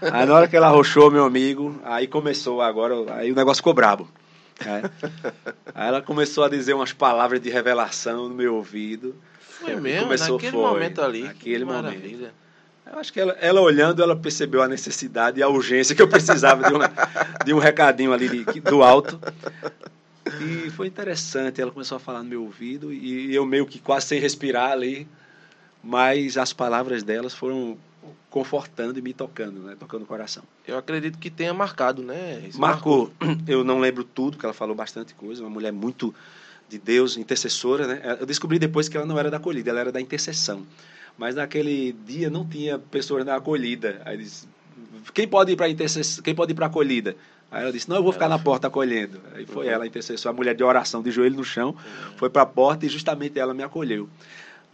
Aí 0.01 0.25
na 0.25 0.33
hora 0.33 0.47
que 0.47 0.55
ela 0.55 0.67
arrochou, 0.67 1.11
meu 1.11 1.23
amigo, 1.25 1.79
aí 1.83 2.07
começou 2.07 2.61
agora, 2.61 2.95
aí 3.15 3.31
o 3.31 3.35
negócio 3.35 3.59
ficou 3.61 3.73
brabo. 3.73 4.07
né? 4.65 4.83
Aí 5.73 5.87
ela 5.87 6.01
começou 6.01 6.43
a 6.43 6.49
dizer 6.49 6.73
umas 6.73 6.93
palavras 6.93 7.41
de 7.41 7.49
revelação 7.49 8.29
no 8.29 8.35
meu 8.35 8.55
ouvido. 8.55 9.15
Foi 9.39 9.75
mesmo, 9.75 10.03
Começou, 10.03 10.35
naquele 10.35 10.51
foi, 10.53 10.61
momento 10.61 11.01
ali. 11.01 11.23
naquele 11.23 11.59
que 11.59 11.65
momento. 11.65 11.83
maravilha. 11.83 12.33
Eu 12.91 12.97
acho 12.99 13.13
que 13.13 13.19
ela, 13.19 13.33
ela 13.39 13.61
olhando, 13.61 14.01
ela 14.01 14.15
percebeu 14.15 14.63
a 14.63 14.67
necessidade 14.67 15.39
e 15.39 15.43
a 15.43 15.47
urgência 15.47 15.93
que 15.93 16.01
eu 16.01 16.07
precisava 16.07 16.63
de, 16.63 16.73
uma, 16.73 16.91
de 17.45 17.53
um 17.53 17.59
recadinho 17.59 18.11
ali 18.11 18.27
de- 18.45 18.59
do 18.61 18.81
alto. 18.81 19.19
E 20.41 20.69
foi 20.71 20.87
interessante. 20.87 21.61
Ela 21.61 21.71
começou 21.71 21.97
a 21.97 21.99
falar 21.99 22.19
no 22.23 22.29
meu 22.29 22.41
ouvido 22.43 22.91
e 22.91 23.33
eu 23.35 23.45
meio 23.45 23.65
que 23.67 23.79
quase 23.79 24.07
sem 24.07 24.19
respirar 24.19 24.71
ali, 24.71 25.07
mas 25.83 26.35
as 26.37 26.51
palavras 26.51 27.03
delas 27.03 27.33
foram 27.33 27.77
confortando 28.29 28.99
e 28.99 29.01
me 29.01 29.13
tocando, 29.13 29.59
né? 29.61 29.75
Tocando 29.79 30.03
o 30.03 30.05
coração. 30.05 30.43
Eu 30.67 30.77
acredito 30.77 31.17
que 31.17 31.29
tenha 31.29 31.53
marcado, 31.53 32.01
né? 32.01 32.43
Isso 32.47 32.59
Marcou. 32.59 33.11
Eu 33.47 33.63
não 33.63 33.79
lembro 33.79 34.03
tudo, 34.03 34.31
porque 34.31 34.45
ela 34.45 34.53
falou 34.53 34.75
bastante 34.75 35.13
coisa. 35.13 35.43
Uma 35.43 35.49
mulher 35.49 35.71
muito 35.71 36.13
de 36.69 36.77
Deus, 36.77 37.17
intercessora, 37.17 37.87
né? 37.87 38.17
Eu 38.19 38.25
descobri 38.25 38.59
depois 38.59 38.87
que 38.87 38.95
ela 38.95 39.05
não 39.05 39.17
era 39.17 39.31
da 39.31 39.37
acolhida, 39.37 39.71
ela 39.71 39.79
era 39.79 39.91
da 39.91 39.99
intercessão. 39.99 40.65
Mas 41.17 41.35
naquele 41.35 41.93
dia 42.05 42.29
não 42.29 42.45
tinha 42.45 42.77
pessoas 42.77 43.25
na 43.25 43.35
acolhida. 43.35 44.01
Aí 44.05 44.17
disse, 44.17 44.47
quem 45.13 45.27
pode 45.27 45.51
ir 45.51 45.55
para 45.55 45.67
intercessão? 45.67 46.23
Quem 46.23 46.35
pode 46.35 46.51
ir 46.51 46.55
para 46.55 46.67
acolhida? 46.67 47.15
Aí 47.51 47.63
ela 47.63 47.71
disse, 47.71 47.89
não, 47.89 47.95
eu 47.97 48.03
vou 48.03 48.13
ficar 48.13 48.29
na 48.29 48.37
porta 48.37 48.67
acolhendo. 48.67 49.19
Aí 49.33 49.45
foi 49.47 49.67
ela, 49.67 49.83
a 49.83 49.87
intercessora, 49.87 50.33
a 50.33 50.37
mulher 50.37 50.55
de 50.55 50.63
oração, 50.63 51.01
de 51.01 51.09
joelho 51.09 51.35
no 51.35 51.43
chão, 51.43 51.75
foi 52.15 52.29
para 52.29 52.43
a 52.43 52.45
porta 52.45 52.85
e 52.85 52.89
justamente 52.89 53.39
ela 53.39 53.55
me 53.55 53.63
acolheu. 53.63 54.07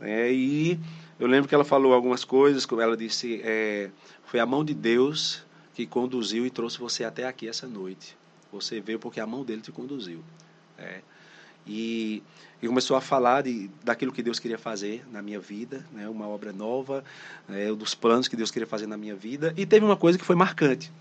É, 0.01 0.29
e 0.31 0.77
eu 1.19 1.27
lembro 1.27 1.47
que 1.47 1.55
ela 1.55 1.63
falou 1.63 1.93
algumas 1.93 2.25
coisas, 2.25 2.65
como 2.65 2.81
ela 2.81 2.97
disse, 2.97 3.41
é, 3.43 3.89
foi 4.25 4.39
a 4.39 4.45
mão 4.45 4.65
de 4.65 4.73
Deus 4.73 5.43
que 5.73 5.85
conduziu 5.85 6.45
e 6.45 6.49
trouxe 6.49 6.77
você 6.77 7.03
até 7.03 7.25
aqui 7.25 7.47
essa 7.47 7.67
noite. 7.67 8.17
Você 8.51 8.81
veio 8.81 8.99
porque 8.99 9.19
a 9.19 9.27
mão 9.27 9.43
dele 9.43 9.61
te 9.61 9.71
conduziu. 9.71 10.23
É. 10.77 11.01
E, 11.65 12.21
e 12.61 12.67
começou 12.67 12.95
a 12.95 13.01
falar 13.01 13.43
de, 13.43 13.69
daquilo 13.83 14.11
que 14.11 14.21
Deus 14.21 14.39
queria 14.39 14.57
fazer 14.57 15.05
na 15.11 15.21
minha 15.21 15.39
vida, 15.39 15.85
né, 15.91 16.07
uma 16.07 16.27
obra 16.27 16.53
nova, 16.53 17.03
é, 17.49 17.71
dos 17.73 17.95
planos 17.95 18.27
que 18.27 18.35
Deus 18.35 18.51
queria 18.51 18.67
fazer 18.67 18.87
na 18.87 18.97
minha 18.97 19.15
vida. 19.15 19.53
E 19.57 19.65
teve 19.65 19.85
uma 19.85 19.97
coisa 19.97 20.17
que 20.17 20.25
foi 20.25 20.35
marcante. 20.35 20.91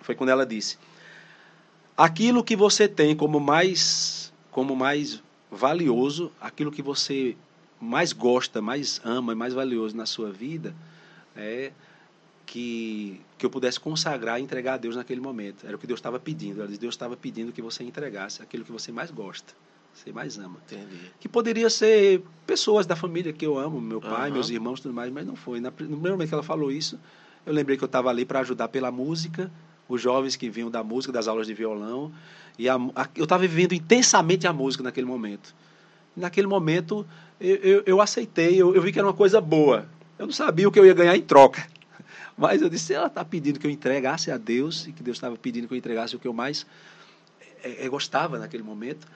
Foi 0.00 0.14
quando 0.14 0.30
ela 0.30 0.46
disse: 0.46 0.78
aquilo 1.96 2.44
que 2.44 2.54
você 2.54 2.86
tem 2.86 3.16
como 3.16 3.40
mais, 3.40 4.32
como 4.50 4.76
mais 4.76 5.22
valioso, 5.50 6.30
aquilo 6.40 6.70
que 6.70 6.82
você 6.82 7.36
mais 7.80 8.12
gosta, 8.12 8.60
mais 8.60 9.00
ama, 9.04 9.34
mais 9.34 9.54
valioso 9.54 9.96
na 9.96 10.06
sua 10.06 10.30
vida, 10.30 10.74
é 11.36 11.72
que, 12.46 13.20
que 13.38 13.46
eu 13.46 13.50
pudesse 13.50 13.78
consagrar 13.78 14.40
e 14.40 14.42
entregar 14.42 14.74
a 14.74 14.76
Deus 14.76 14.96
naquele 14.96 15.20
momento. 15.20 15.66
Era 15.66 15.76
o 15.76 15.78
que 15.78 15.86
Deus 15.86 15.98
estava 15.98 16.18
pedindo. 16.18 16.66
Deus 16.66 16.94
estava 16.94 17.16
pedindo 17.16 17.52
que 17.52 17.62
você 17.62 17.84
entregasse 17.84 18.42
aquilo 18.42 18.64
que 18.64 18.72
você 18.72 18.90
mais 18.90 19.10
gosta, 19.10 19.54
você 19.94 20.12
mais 20.12 20.36
ama. 20.38 20.56
Entendi. 20.66 21.12
Que 21.20 21.28
poderia 21.28 21.70
ser 21.70 22.22
pessoas 22.46 22.86
da 22.86 22.96
família 22.96 23.32
que 23.32 23.46
eu 23.46 23.58
amo, 23.58 23.80
meu 23.80 24.00
pai, 24.00 24.26
Aham. 24.26 24.34
meus 24.34 24.50
irmãos 24.50 24.80
e 24.80 24.82
tudo 24.82 24.94
mais, 24.94 25.12
mas 25.12 25.26
não 25.26 25.36
foi. 25.36 25.60
Na- 25.60 25.70
No 25.70 25.74
primeiro 25.76 26.12
momento 26.12 26.28
que 26.28 26.34
ela 26.34 26.42
falou 26.42 26.72
isso, 26.72 26.98
eu 27.46 27.52
lembrei 27.52 27.76
que 27.76 27.84
eu 27.84 27.86
estava 27.86 28.10
ali 28.10 28.24
para 28.24 28.40
ajudar 28.40 28.68
pela 28.68 28.90
música, 28.90 29.50
os 29.88 30.00
jovens 30.00 30.36
que 30.36 30.50
vinham 30.50 30.70
da 30.70 30.82
música, 30.84 31.12
das 31.12 31.28
aulas 31.28 31.46
de 31.46 31.54
violão. 31.54 32.12
E 32.58 32.68
a- 32.68 32.74
a- 32.96 33.08
eu 33.16 33.24
estava 33.24 33.42
vivendo 33.46 33.72
intensamente 33.74 34.46
a 34.46 34.52
música 34.52 34.82
naquele 34.84 35.06
momento. 35.06 35.54
Naquele 36.16 36.46
momento, 36.46 37.06
eu, 37.40 37.56
eu, 37.56 37.82
eu 37.86 38.00
aceitei, 38.00 38.60
eu, 38.60 38.74
eu 38.74 38.82
vi 38.82 38.92
que 38.92 38.98
era 38.98 39.06
uma 39.06 39.14
coisa 39.14 39.40
boa. 39.40 39.86
Eu 40.18 40.26
não 40.26 40.32
sabia 40.32 40.68
o 40.68 40.72
que 40.72 40.78
eu 40.78 40.84
ia 40.84 40.94
ganhar 40.94 41.16
em 41.16 41.22
troca. 41.22 41.66
Mas 42.36 42.62
eu 42.62 42.68
disse, 42.68 42.92
ela 42.92 43.06
está 43.06 43.24
pedindo 43.24 43.58
que 43.58 43.66
eu 43.66 43.70
entregasse 43.70 44.30
a 44.30 44.36
Deus, 44.36 44.86
e 44.86 44.92
que 44.92 45.02
Deus 45.02 45.16
estava 45.16 45.36
pedindo 45.36 45.66
que 45.66 45.74
eu 45.74 45.78
entregasse 45.78 46.14
o 46.16 46.18
que 46.18 46.28
eu 46.28 46.32
mais 46.32 46.66
eh, 47.62 47.84
eh, 47.84 47.88
gostava 47.88 48.38
naquele 48.38 48.62
momento. 48.62 49.06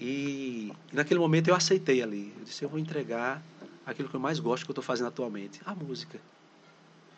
E 0.00 0.72
naquele 0.92 1.18
momento 1.18 1.48
eu 1.48 1.54
aceitei 1.54 2.02
ali. 2.02 2.32
Eu 2.38 2.44
disse, 2.44 2.62
eu 2.62 2.68
vou 2.68 2.78
entregar 2.78 3.42
aquilo 3.84 4.08
que 4.08 4.14
eu 4.14 4.20
mais 4.20 4.38
gosto 4.38 4.64
que 4.64 4.70
eu 4.70 4.74
estou 4.74 4.84
fazendo 4.84 5.08
atualmente, 5.08 5.60
a 5.64 5.74
música. 5.74 6.20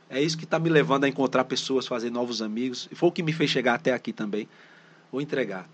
É 0.09 0.21
isso 0.21 0.37
que 0.37 0.45
está 0.45 0.59
me 0.59 0.69
levando 0.69 1.05
a 1.05 1.09
encontrar 1.09 1.45
pessoas, 1.45 1.87
fazer 1.87 2.11
novos 2.11 2.43
amigos. 2.43 2.89
E 2.91 2.95
foi 2.95 3.09
o 3.09 3.13
que 3.13 3.23
me 3.23 3.33
fez 3.33 3.51
chegar 3.51 3.75
até 3.75 3.93
aqui 3.93 4.13
também. 4.13 4.49
Vou 5.13 5.21
entregar. 5.21 5.69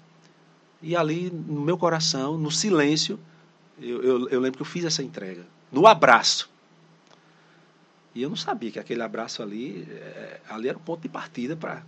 E 0.86 0.94
ali, 0.94 1.32
no 1.32 1.60
meu 1.62 1.76
coração, 1.76 2.38
no 2.38 2.48
silêncio, 2.48 3.18
eu, 3.82 4.04
eu, 4.04 4.28
eu 4.28 4.38
lembro 4.40 4.56
que 4.58 4.62
eu 4.62 4.66
fiz 4.66 4.84
essa 4.84 5.02
entrega. 5.02 5.42
No 5.72 5.84
abraço. 5.84 6.48
E 8.14 8.22
eu 8.22 8.28
não 8.28 8.36
sabia 8.36 8.70
que 8.70 8.78
aquele 8.78 9.02
abraço 9.02 9.42
ali, 9.42 9.84
eh, 9.90 10.38
ali 10.48 10.68
era 10.68 10.78
o 10.78 10.80
ponto 10.80 11.02
de 11.02 11.08
partida 11.08 11.56
para 11.56 11.82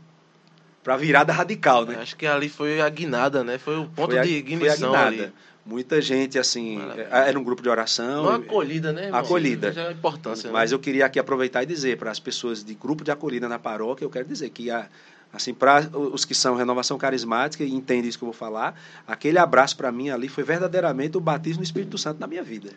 a 0.85 0.97
virada 0.97 1.33
radical, 1.33 1.87
né? 1.87 1.95
Acho 2.03 2.17
que 2.17 2.27
ali 2.27 2.49
foi 2.49 2.81
a 2.81 2.89
guinada, 2.89 3.45
né? 3.45 3.57
Foi 3.57 3.77
o 3.77 3.85
ponto 3.87 4.11
Foi 4.11 4.19
a- 4.19 4.23
de 4.23 4.29
foi 4.31 4.37
a 4.37 4.41
ignição 4.41 4.91
guinada. 4.91 5.07
ali. 5.07 5.33
Muita 5.65 6.03
gente, 6.03 6.37
assim, 6.37 6.79
Maravilha. 6.79 7.09
era 7.09 7.39
um 7.39 7.45
grupo 7.45 7.63
de 7.63 7.69
oração. 7.69 8.25
Uma 8.25 8.37
acolhida, 8.37 8.93
né? 8.93 9.05
irmão? 9.07 9.21
Acolhida. 9.21 9.69
Veja 9.71 9.87
a 9.89 9.93
importância. 9.93 10.51
Mas 10.51 10.73
né? 10.73 10.75
eu 10.75 10.81
queria 10.81 11.07
aqui 11.07 11.21
aproveitar 11.21 11.63
e 11.63 11.67
dizer 11.67 11.99
para 11.99 12.11
as 12.11 12.19
pessoas 12.19 12.65
de 12.65 12.75
grupo 12.75 13.05
de 13.05 13.13
acolhida 13.13 13.49
na 13.49 13.61
paróquia, 13.61 14.05
eu 14.05 14.11
quero 14.11 14.27
dizer 14.27 14.51
que 14.51 14.73
a, 14.73 14.89
assim 15.33 15.53
para 15.53 15.89
os 15.97 16.25
que 16.25 16.35
são 16.35 16.55
renovação 16.55 16.97
carismática 16.97 17.65
e 17.65 17.73
entendem 17.73 18.09
isso 18.09 18.19
que 18.19 18.25
eu 18.25 18.29
vou 18.29 18.35
falar, 18.35 18.81
aquele 19.07 19.39
abraço 19.39 19.77
para 19.77 19.93
mim 19.93 20.11
ali 20.11 20.29
foi 20.29 20.45
verdadeiramente 20.45 21.17
o 21.17 21.21
batismo 21.21 21.59
no 21.59 21.65
Espírito 21.65 21.99
Santo 21.99 22.21
na 22.21 22.27
minha 22.27 22.43
vida. 22.43 22.71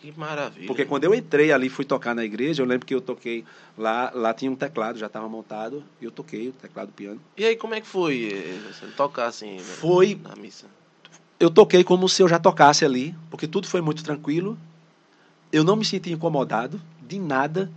Que 0.00 0.12
maravilha. 0.16 0.66
Porque 0.68 0.84
quando 0.84 1.04
eu 1.04 1.14
entrei 1.14 1.50
ali, 1.50 1.68
fui 1.68 1.84
tocar 1.84 2.14
na 2.14 2.24
igreja, 2.24 2.62
eu 2.62 2.66
lembro 2.66 2.86
que 2.86 2.94
eu 2.94 3.00
toquei 3.00 3.44
lá, 3.76 4.12
lá 4.14 4.32
tinha 4.32 4.48
um 4.48 4.54
teclado, 4.54 4.96
já 4.96 5.06
estava 5.06 5.28
montado, 5.28 5.82
e 6.00 6.04
eu 6.04 6.10
toquei 6.12 6.50
o 6.50 6.52
teclado 6.52 6.92
piano. 6.92 7.20
E 7.36 7.44
aí, 7.44 7.56
como 7.56 7.74
é 7.74 7.80
que 7.80 7.86
foi 7.86 8.28
eh, 8.32 8.72
você 8.72 8.86
tocar 8.92 9.26
assim 9.26 9.56
né, 9.56 9.62
Foi 9.62 10.16
na 10.22 10.36
missa? 10.36 10.66
eu 11.40 11.50
toquei 11.50 11.84
como 11.84 12.08
se 12.08 12.22
eu 12.22 12.28
já 12.28 12.38
tocasse 12.38 12.84
ali, 12.84 13.14
porque 13.30 13.46
tudo 13.46 13.68
foi 13.68 13.80
muito 13.80 14.02
tranquilo. 14.02 14.58
Eu 15.52 15.62
não 15.62 15.76
me 15.76 15.84
senti 15.84 16.12
incomodado 16.12 16.80
de 17.06 17.18
nada. 17.18 17.70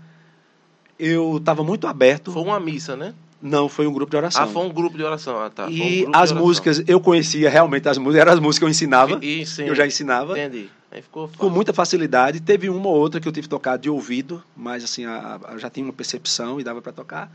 Eu 0.97 1.37
estava 1.37 1.63
muito 1.63 1.87
aberto. 1.87 2.31
Foi 2.31 2.41
uma 2.41 2.59
missa, 2.59 2.95
né? 2.95 3.13
Não, 3.41 3.67
foi 3.67 3.87
um 3.87 3.93
grupo 3.93 4.11
de 4.11 4.17
oração. 4.17 4.43
Ah, 4.43 4.47
foi 4.47 4.63
um 4.63 4.69
grupo 4.69 4.95
de 4.97 5.03
oração. 5.03 5.39
Ah, 5.41 5.49
tá. 5.49 5.65
Um 5.65 5.69
E 5.69 6.05
de 6.05 6.11
as 6.13 6.31
músicas, 6.31 6.83
eu 6.87 6.99
conhecia 6.99 7.49
realmente 7.49 7.87
as 7.89 7.97
músicas, 7.97 8.21
eram 8.21 8.33
as 8.33 8.39
músicas 8.39 8.59
que 8.59 8.65
eu 8.65 8.69
ensinava, 8.69 9.19
E, 9.23 9.45
sim, 9.45 9.63
eu 9.63 9.73
já 9.75 9.85
ensinava, 9.87 10.37
Entendi. 10.37 10.69
Aí 10.91 11.01
ficou 11.01 11.27
com 11.27 11.33
fácil. 11.35 11.49
muita 11.49 11.73
facilidade. 11.73 12.41
Teve 12.41 12.69
uma 12.69 12.89
ou 12.89 12.95
outra 12.97 13.19
que 13.21 13.27
eu 13.27 13.31
tive 13.31 13.43
que 13.45 13.49
tocar 13.49 13.77
de 13.77 13.89
ouvido, 13.89 14.43
mas 14.55 14.83
assim, 14.83 15.05
a, 15.05 15.39
a- 15.43 15.57
já 15.57 15.69
tinha 15.69 15.85
uma 15.85 15.93
percepção 15.93 16.59
e 16.59 16.63
dava 16.65 16.81
para 16.81 16.91
tocar. 16.91 17.31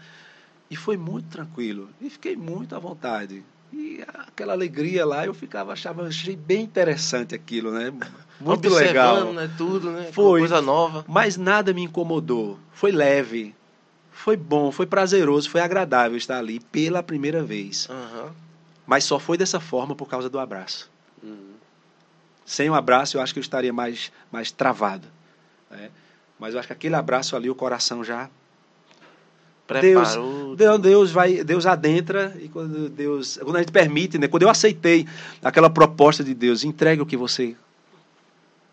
E 0.71 0.77
foi 0.77 0.97
muito 0.99 1.29
tranquilo. 1.29 1.89
E 2.01 2.11
fiquei 2.11 2.37
muito 2.37 2.77
à 2.77 2.79
vontade. 2.79 3.43
E 3.73 4.01
aquela 4.27 4.53
alegria 4.53 5.05
lá, 5.07 5.25
eu 5.25 5.33
ficava, 5.35 5.73
achava, 5.73 6.07
achei 6.07 6.37
bem 6.37 6.63
interessante 6.63 7.35
aquilo, 7.35 7.71
né? 7.73 7.93
Muito 8.39 8.69
legal. 8.69 9.33
né? 9.33 9.51
Tudo, 9.57 9.91
né? 9.91 10.11
Foi. 10.13 10.41
Coisa 10.41 10.61
nova. 10.61 11.03
Mas 11.09 11.39
nada 11.39 11.73
me 11.73 11.83
incomodou. 11.83 12.59
Foi 12.75 12.93
leve, 12.93 13.55
foi 14.17 14.37
bom, 14.37 14.73
foi 14.73 14.87
prazeroso, 14.87 15.49
foi 15.49 15.61
agradável 15.61 16.17
estar 16.17 16.39
ali 16.39 16.59
pela 16.59 17.03
primeira 17.03 17.45
vez. 17.45 17.87
Aham. 17.89 18.33
Mas 18.87 19.05
só 19.05 19.19
foi 19.19 19.37
dessa 19.37 19.61
forma 19.61 19.95
por 19.95 20.09
causa 20.09 20.31
do 20.31 20.39
abraço. 20.39 20.91
Uhum. 21.23 21.53
Sem 22.45 22.71
o 22.71 22.75
abraço, 22.75 23.17
eu 23.17 23.21
acho 23.21 23.33
que 23.35 23.39
eu 23.39 23.43
estaria 23.43 23.73
mais, 23.73 24.11
mais 24.33 24.51
travado. 24.51 25.07
né? 25.71 25.91
Mas 26.39 26.55
eu 26.55 26.61
acho 26.61 26.67
que 26.67 26.73
aquele 26.73 26.95
abraço 26.95 27.37
ali, 27.37 27.51
o 27.51 27.55
coração 27.55 28.03
já. 28.03 28.31
Preparou. 29.67 30.57
Deus, 30.57 30.81
Deus 30.81 31.11
vai, 31.11 31.45
Deus 31.45 31.67
adentra 31.67 32.35
e 32.41 32.49
quando 32.49 32.89
Deus, 32.89 33.37
quando 33.43 33.57
a 33.57 33.59
gente 33.59 33.73
permite, 33.73 34.17
né? 34.17 34.29
Quando 34.29 34.45
eu 34.45 34.49
aceitei 34.49 35.07
aquela 35.43 35.69
proposta 35.69 36.25
de 36.25 36.33
Deus, 36.35 36.65
entregue 36.65 37.03
o 37.03 37.07
que 37.07 37.17
você 37.17 37.57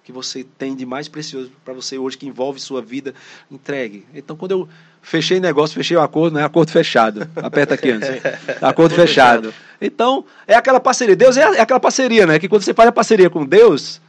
que 0.04 0.12
você 0.12 0.46
tem 0.58 0.76
de 0.76 0.86
mais 0.86 1.08
precioso 1.08 1.52
para 1.63 1.74
você 1.74 1.98
hoje 1.98 2.18
que 2.18 2.28
envolve 2.28 2.60
sua 2.60 2.82
vida, 2.82 3.13
entregue. 3.50 4.06
Então 4.13 4.36
quando 4.36 4.52
eu 4.52 4.70
fechei 5.02 5.39
negócio, 5.39 5.76
fechei 5.76 5.96
o 5.96 6.02
acordo, 6.02 6.34
não 6.34 6.42
é 6.42 6.44
acordo 6.44 6.72
fechado. 6.72 7.28
Aperta 7.36 7.76
aqui 7.76 7.92
antes. 7.92 8.10
Acordo 8.62 8.96
fechado. 8.96 9.54
Então, 9.82 10.26
é 10.48 10.56
aquela 10.56 10.80
parceria. 10.80 11.16
Deus 11.16 11.36
é, 11.36 11.42
é 11.42 11.62
aquela 11.62 11.80
parceria, 11.80 12.26
né? 12.26 12.39
Que 12.39 12.48
quando 12.48 12.63
você 12.63 12.74
faz 12.74 12.88
a 12.88 12.92
parceria 12.92 13.30
com 13.30 13.46
Deus, 13.46 14.00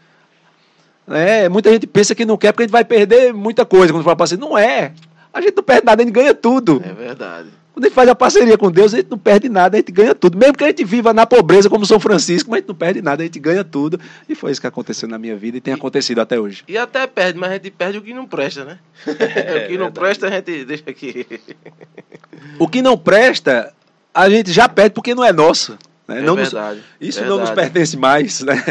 né, 1.06 1.48
muita 1.48 1.70
gente 1.72 1.86
pensa 1.86 2.14
que 2.14 2.24
não 2.24 2.36
quer 2.36 2.52
porque 2.52 2.62
a 2.62 2.66
gente 2.66 2.72
vai 2.72 2.84
perder 2.84 3.34
muita 3.34 3.64
coisa 3.64 3.92
quando 3.92 4.04
fala 4.04 4.16
parceria. 4.16 4.46
Não 4.46 4.56
é. 4.56 4.92
A 5.32 5.40
gente 5.40 5.56
não 5.56 5.64
perde 5.64 5.84
nada, 5.84 6.00
a 6.00 6.04
gente 6.04 6.14
ganha 6.14 6.32
tudo. 6.32 6.80
É 6.84 6.92
verdade. 6.92 7.48
Quando 7.74 7.86
a 7.86 7.88
gente 7.88 7.94
faz 7.94 8.08
a 8.08 8.14
parceria 8.14 8.56
com 8.56 8.70
Deus, 8.70 8.94
a 8.94 8.98
gente 8.98 9.10
não 9.10 9.18
perde 9.18 9.48
nada, 9.48 9.76
a 9.76 9.80
gente 9.80 9.90
ganha 9.90 10.14
tudo. 10.14 10.38
Mesmo 10.38 10.54
que 10.56 10.62
a 10.62 10.68
gente 10.68 10.84
viva 10.84 11.12
na 11.12 11.26
pobreza 11.26 11.68
como 11.68 11.84
São 11.84 11.98
Francisco, 11.98 12.48
mas 12.48 12.58
a 12.58 12.60
gente 12.60 12.68
não 12.68 12.74
perde 12.76 13.02
nada, 13.02 13.22
a 13.24 13.26
gente 13.26 13.40
ganha 13.40 13.64
tudo. 13.64 13.98
E 14.28 14.34
foi 14.36 14.52
isso 14.52 14.60
que 14.60 14.66
aconteceu 14.68 15.08
na 15.08 15.18
minha 15.18 15.34
vida 15.36 15.56
e 15.56 15.60
tem 15.60 15.74
acontecido 15.74 16.20
até 16.20 16.38
hoje. 16.38 16.62
E 16.68 16.78
até 16.78 17.04
perde, 17.08 17.36
mas 17.36 17.50
a 17.50 17.54
gente 17.54 17.72
perde 17.72 17.98
o 17.98 18.02
que 18.02 18.14
não 18.14 18.26
presta, 18.26 18.64
né? 18.64 18.78
o 19.06 19.68
que 19.68 19.76
não 19.76 19.90
presta 19.90 20.28
a 20.28 20.30
gente 20.30 20.64
deixa 20.64 20.84
aqui. 20.88 21.26
O 22.58 22.68
que 22.68 22.80
não 22.82 22.96
presta, 22.96 23.72
a 24.12 24.28
gente 24.30 24.52
já 24.52 24.68
perde 24.68 24.90
porque 24.94 25.14
não 25.14 25.24
é 25.24 25.32
nosso. 25.32 25.72
né? 26.06 26.18
É 26.18 26.20
Não 26.20 26.36
nos- 26.36 26.50
verdade. 26.52 26.80
isso 27.00 27.18
verdade. 27.18 27.22
Uhum. 27.22 27.28
não 27.38 27.38
nos 27.38 27.50
pertence 27.50 27.96
mais, 27.96 28.40
né? 28.42 28.62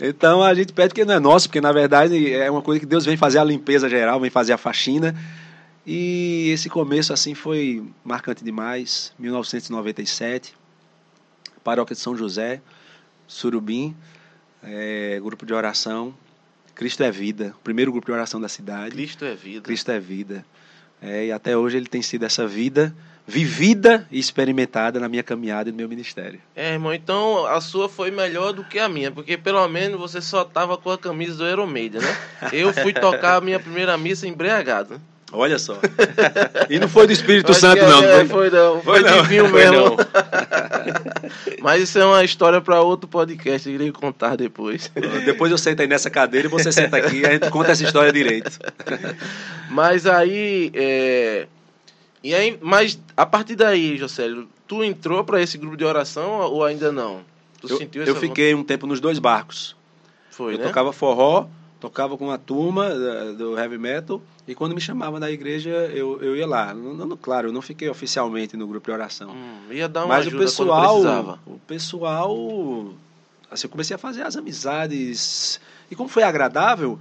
Então 0.00 0.42
a 0.42 0.52
gente 0.54 0.72
pede 0.72 0.88
porque 0.88 1.04
não 1.04 1.14
é 1.14 1.20
nosso, 1.20 1.48
porque 1.48 1.60
na 1.60 1.70
verdade 1.70 2.32
é 2.32 2.50
uma 2.50 2.62
coisa 2.62 2.80
que 2.80 2.86
Deus 2.86 3.04
vem 3.04 3.16
fazer 3.16 3.38
a 3.38 3.44
limpeza 3.44 3.88
geral, 3.88 4.18
vem 4.18 4.30
fazer 4.30 4.52
a 4.54 4.58
faxina. 4.58 5.14
E 5.90 6.50
esse 6.50 6.68
começo 6.68 7.14
assim 7.14 7.34
foi 7.34 7.82
marcante 8.04 8.44
demais, 8.44 9.14
1997, 9.18 10.54
Paróquia 11.64 11.96
de 11.96 12.02
São 12.02 12.14
José, 12.14 12.60
Surubim, 13.26 13.96
eh, 14.62 15.18
grupo 15.22 15.46
de 15.46 15.54
oração, 15.54 16.14
Cristo 16.74 17.02
é 17.02 17.10
vida, 17.10 17.54
o 17.56 17.62
primeiro 17.62 17.90
grupo 17.90 18.04
de 18.04 18.12
oração 18.12 18.38
da 18.38 18.50
cidade. 18.50 18.90
Cristo 18.90 19.24
é 19.24 19.34
vida. 19.34 19.62
Cristo 19.62 19.90
é 19.90 19.98
vida. 19.98 20.44
É, 21.00 21.24
e 21.24 21.32
até 21.32 21.56
hoje 21.56 21.78
ele 21.78 21.86
tem 21.86 22.02
sido 22.02 22.26
essa 22.26 22.46
vida 22.46 22.94
vivida 23.26 24.06
e 24.10 24.18
experimentada 24.18 25.00
na 25.00 25.08
minha 25.08 25.22
caminhada 25.22 25.70
e 25.70 25.72
no 25.72 25.78
meu 25.78 25.88
ministério. 25.88 26.38
É, 26.54 26.74
irmão, 26.74 26.92
então 26.92 27.46
a 27.46 27.62
sua 27.62 27.88
foi 27.88 28.10
melhor 28.10 28.52
do 28.52 28.62
que 28.62 28.78
a 28.78 28.90
minha, 28.90 29.10
porque 29.10 29.38
pelo 29.38 29.66
menos 29.68 29.98
você 29.98 30.20
só 30.20 30.44
tava 30.44 30.76
com 30.76 30.90
a 30.90 30.98
camisa 30.98 31.38
do 31.38 31.44
Aeromeida, 31.44 31.98
né? 31.98 32.16
Eu 32.52 32.74
fui 32.74 32.92
tocar 32.92 33.36
a 33.36 33.40
minha 33.40 33.58
primeira 33.58 33.96
missa 33.96 34.28
embriagado. 34.28 35.00
Olha 35.32 35.58
só. 35.58 35.78
e 36.70 36.78
não 36.78 36.88
foi 36.88 37.06
do 37.06 37.12
Espírito 37.12 37.52
Santo, 37.52 37.80
que 37.80 37.86
não. 37.86 38.02
é, 38.02 38.18
não 38.22 38.28
foi 38.28 38.50
não. 38.50 38.80
Foi, 38.80 39.00
Foi 39.00 39.10
não. 39.10 39.22
de 39.22 39.28
vinho 39.28 39.48
Foi 39.48 39.60
mesmo. 39.60 39.76
não. 39.76 39.96
Mas 41.60 41.82
isso 41.82 41.98
é 41.98 42.04
uma 42.04 42.24
história 42.24 42.60
para 42.60 42.80
outro 42.80 43.08
podcast, 43.08 43.68
eu 43.68 43.74
irei 43.74 43.92
contar 43.92 44.36
depois. 44.36 44.90
Depois 45.24 45.52
eu 45.52 45.58
sento 45.58 45.80
aí 45.80 45.86
nessa 45.86 46.08
cadeira 46.08 46.46
e 46.46 46.50
você 46.50 46.72
senta 46.72 46.96
aqui 46.96 47.18
e 47.18 47.26
a 47.26 47.32
gente 47.32 47.50
conta 47.50 47.72
essa 47.72 47.84
história 47.84 48.12
direito. 48.12 48.58
Mas 49.70 50.06
aí, 50.06 50.70
é... 50.74 51.46
E 52.22 52.34
aí, 52.34 52.58
mas 52.60 52.98
a 53.16 53.26
partir 53.26 53.54
daí, 53.54 53.96
Josélio, 53.96 54.48
tu 54.66 54.82
entrou 54.82 55.22
para 55.24 55.40
esse 55.40 55.56
grupo 55.58 55.76
de 55.76 55.84
oração 55.84 56.40
ou 56.40 56.64
ainda 56.64 56.90
não? 56.90 57.20
Tu 57.60 57.68
Eu, 57.68 57.76
sentiu 57.76 58.02
eu 58.02 58.12
essa 58.12 58.20
fiquei 58.20 58.54
um 58.54 58.64
tempo 58.64 58.86
nos 58.86 59.00
dois 59.00 59.18
barcos. 59.18 59.76
Foi, 60.30 60.54
eu 60.54 60.58
né? 60.58 60.64
tocava 60.64 60.92
forró, 60.92 61.46
tocava 61.80 62.16
com 62.18 62.24
uma 62.26 62.38
turma 62.38 62.88
da- 62.90 63.32
do 63.32 63.58
heavy 63.58 63.78
metal 63.78 64.20
e 64.46 64.54
quando 64.54 64.74
me 64.74 64.80
chamava 64.80 65.20
na 65.20 65.30
igreja 65.30 65.70
eu, 65.70 66.20
eu 66.22 66.34
ia 66.36 66.46
lá. 66.46 66.74
Não, 66.74 67.16
claro, 67.16 67.48
eu 67.48 67.52
não 67.52 67.62
fiquei 67.62 67.88
oficialmente 67.88 68.56
no 68.56 68.66
grupo 68.66 68.86
de 68.86 68.90
oração. 68.92 69.30
Hum, 69.30 69.72
ia 69.72 69.88
dar 69.88 70.00
uma 70.04 70.08
Mas 70.16 70.26
o 70.26 70.28
ajuda 70.28 70.44
quando 70.44 70.48
pessoal, 70.50 70.90
precisava. 70.90 71.40
o 71.46 71.58
pessoal, 71.66 72.94
assim, 73.50 73.66
eu 73.66 73.70
comecei 73.70 73.94
a 73.94 73.98
fazer 73.98 74.22
as 74.22 74.36
amizades 74.36 75.60
e 75.90 75.94
como 75.96 76.08
foi 76.08 76.22
agradável, 76.22 76.98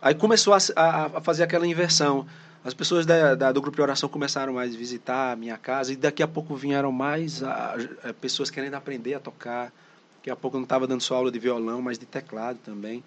aí 0.00 0.14
começou 0.14 0.54
a, 0.54 0.58
a- 0.76 1.10
a 1.16 1.20
fazer 1.20 1.42
aquela 1.42 1.66
inversão. 1.66 2.26
As 2.64 2.74
pessoas 2.74 3.06
da, 3.06 3.34
da- 3.34 3.52
do 3.52 3.60
grupo 3.60 3.76
de 3.76 3.82
oração 3.82 4.08
começaram 4.08 4.52
mais 4.54 4.74
a 4.74 4.78
visitar 4.78 5.32
a 5.32 5.36
minha 5.36 5.56
casa 5.56 5.92
e 5.92 5.96
daqui 5.96 6.22
a 6.22 6.28
pouco 6.28 6.54
vieram 6.56 6.90
mais 6.90 7.42
a- 7.42 7.76
a- 8.04 8.12
pessoas 8.14 8.50
querendo 8.50 8.74
aprender 8.74 9.14
a 9.14 9.20
tocar. 9.20 9.72
Daqui 10.16 10.30
a 10.30 10.36
pouco 10.36 10.56
eu 10.56 10.60
não 10.60 10.64
estava 10.64 10.86
dando 10.86 11.00
só 11.00 11.14
aula 11.16 11.30
de 11.30 11.38
violão, 11.38 11.80
mas 11.80 11.96
de 11.98 12.06
teclado 12.06 12.58
também. 12.64 13.04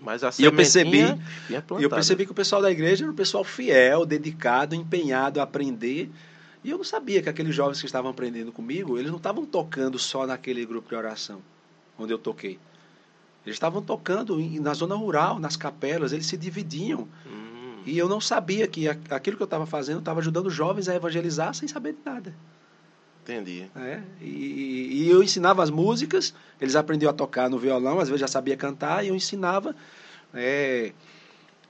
Mas 0.00 0.22
a 0.22 0.28
E 0.38 0.44
eu 0.44 0.50
percebi- 0.56 0.98
E 1.80 1.84
eu 1.84 1.88
percebi 1.96 2.26
que 2.26 2.32
o 2.32 2.34
pessoal 2.34 2.60
da 2.60 2.70
igreja 2.70 3.04
era 3.04 3.12
um 3.12 3.16
pessoal 3.16 3.42
fiel, 3.44 4.04
dedicado, 4.04 4.74
empenhado 4.74 5.40
a 5.40 5.44
aprender. 5.44 6.10
E 6.62 6.70
eu 6.70 6.76
não 6.78 6.84
sabia 6.84 7.22
que 7.22 7.28
aqueles 7.28 7.54
jovens 7.54 7.80
que 7.80 7.86
estavam 7.86 8.10
aprendendo 8.10 8.50
comigo, 8.52 8.98
eles 8.98 9.10
não 9.10 9.18
estavam 9.18 9.44
tocando 9.46 9.98
só 9.98 10.26
naquele 10.26 10.64
grupo 10.66 10.88
de 10.88 10.94
oração 10.94 11.40
onde 11.98 12.12
eu 12.12 12.18
toquei. 12.18 12.58
Eles 13.46 13.56
estavam 13.56 13.82
tocando 13.82 14.36
na 14.60 14.72
zona 14.74 14.94
rural, 14.94 15.38
nas 15.38 15.56
capelas, 15.56 16.12
eles 16.12 16.26
se 16.26 16.36
dividiam. 16.36 17.06
Hum, 17.26 17.82
E 17.86 17.98
eu 17.98 18.08
não 18.08 18.18
sabia 18.20 18.66
que 18.66 18.88
aquilo 18.88 19.36
que 19.36 19.42
eu 19.42 19.46
estava 19.46 19.66
fazendo 19.66 19.98
estava 19.98 20.20
ajudando 20.20 20.48
jovens 20.48 20.88
a 20.88 20.94
evangelizar 20.94 21.52
sem 21.54 21.68
saber 21.68 21.92
de 21.92 21.98
nada. 22.04 22.34
Entendi. 23.24 23.66
né? 23.74 24.04
E, 24.20 25.04
e 25.04 25.10
eu 25.10 25.22
ensinava 25.22 25.62
as 25.62 25.70
músicas, 25.70 26.34
eles 26.60 26.76
aprendiam 26.76 27.10
a 27.10 27.12
tocar 27.12 27.48
no 27.48 27.58
violão, 27.58 27.98
às 27.98 28.08
vezes 28.08 28.20
já 28.20 28.28
sabia 28.28 28.56
cantar, 28.56 29.04
e 29.04 29.08
eu 29.08 29.16
ensinava 29.16 29.74
é, 30.32 30.92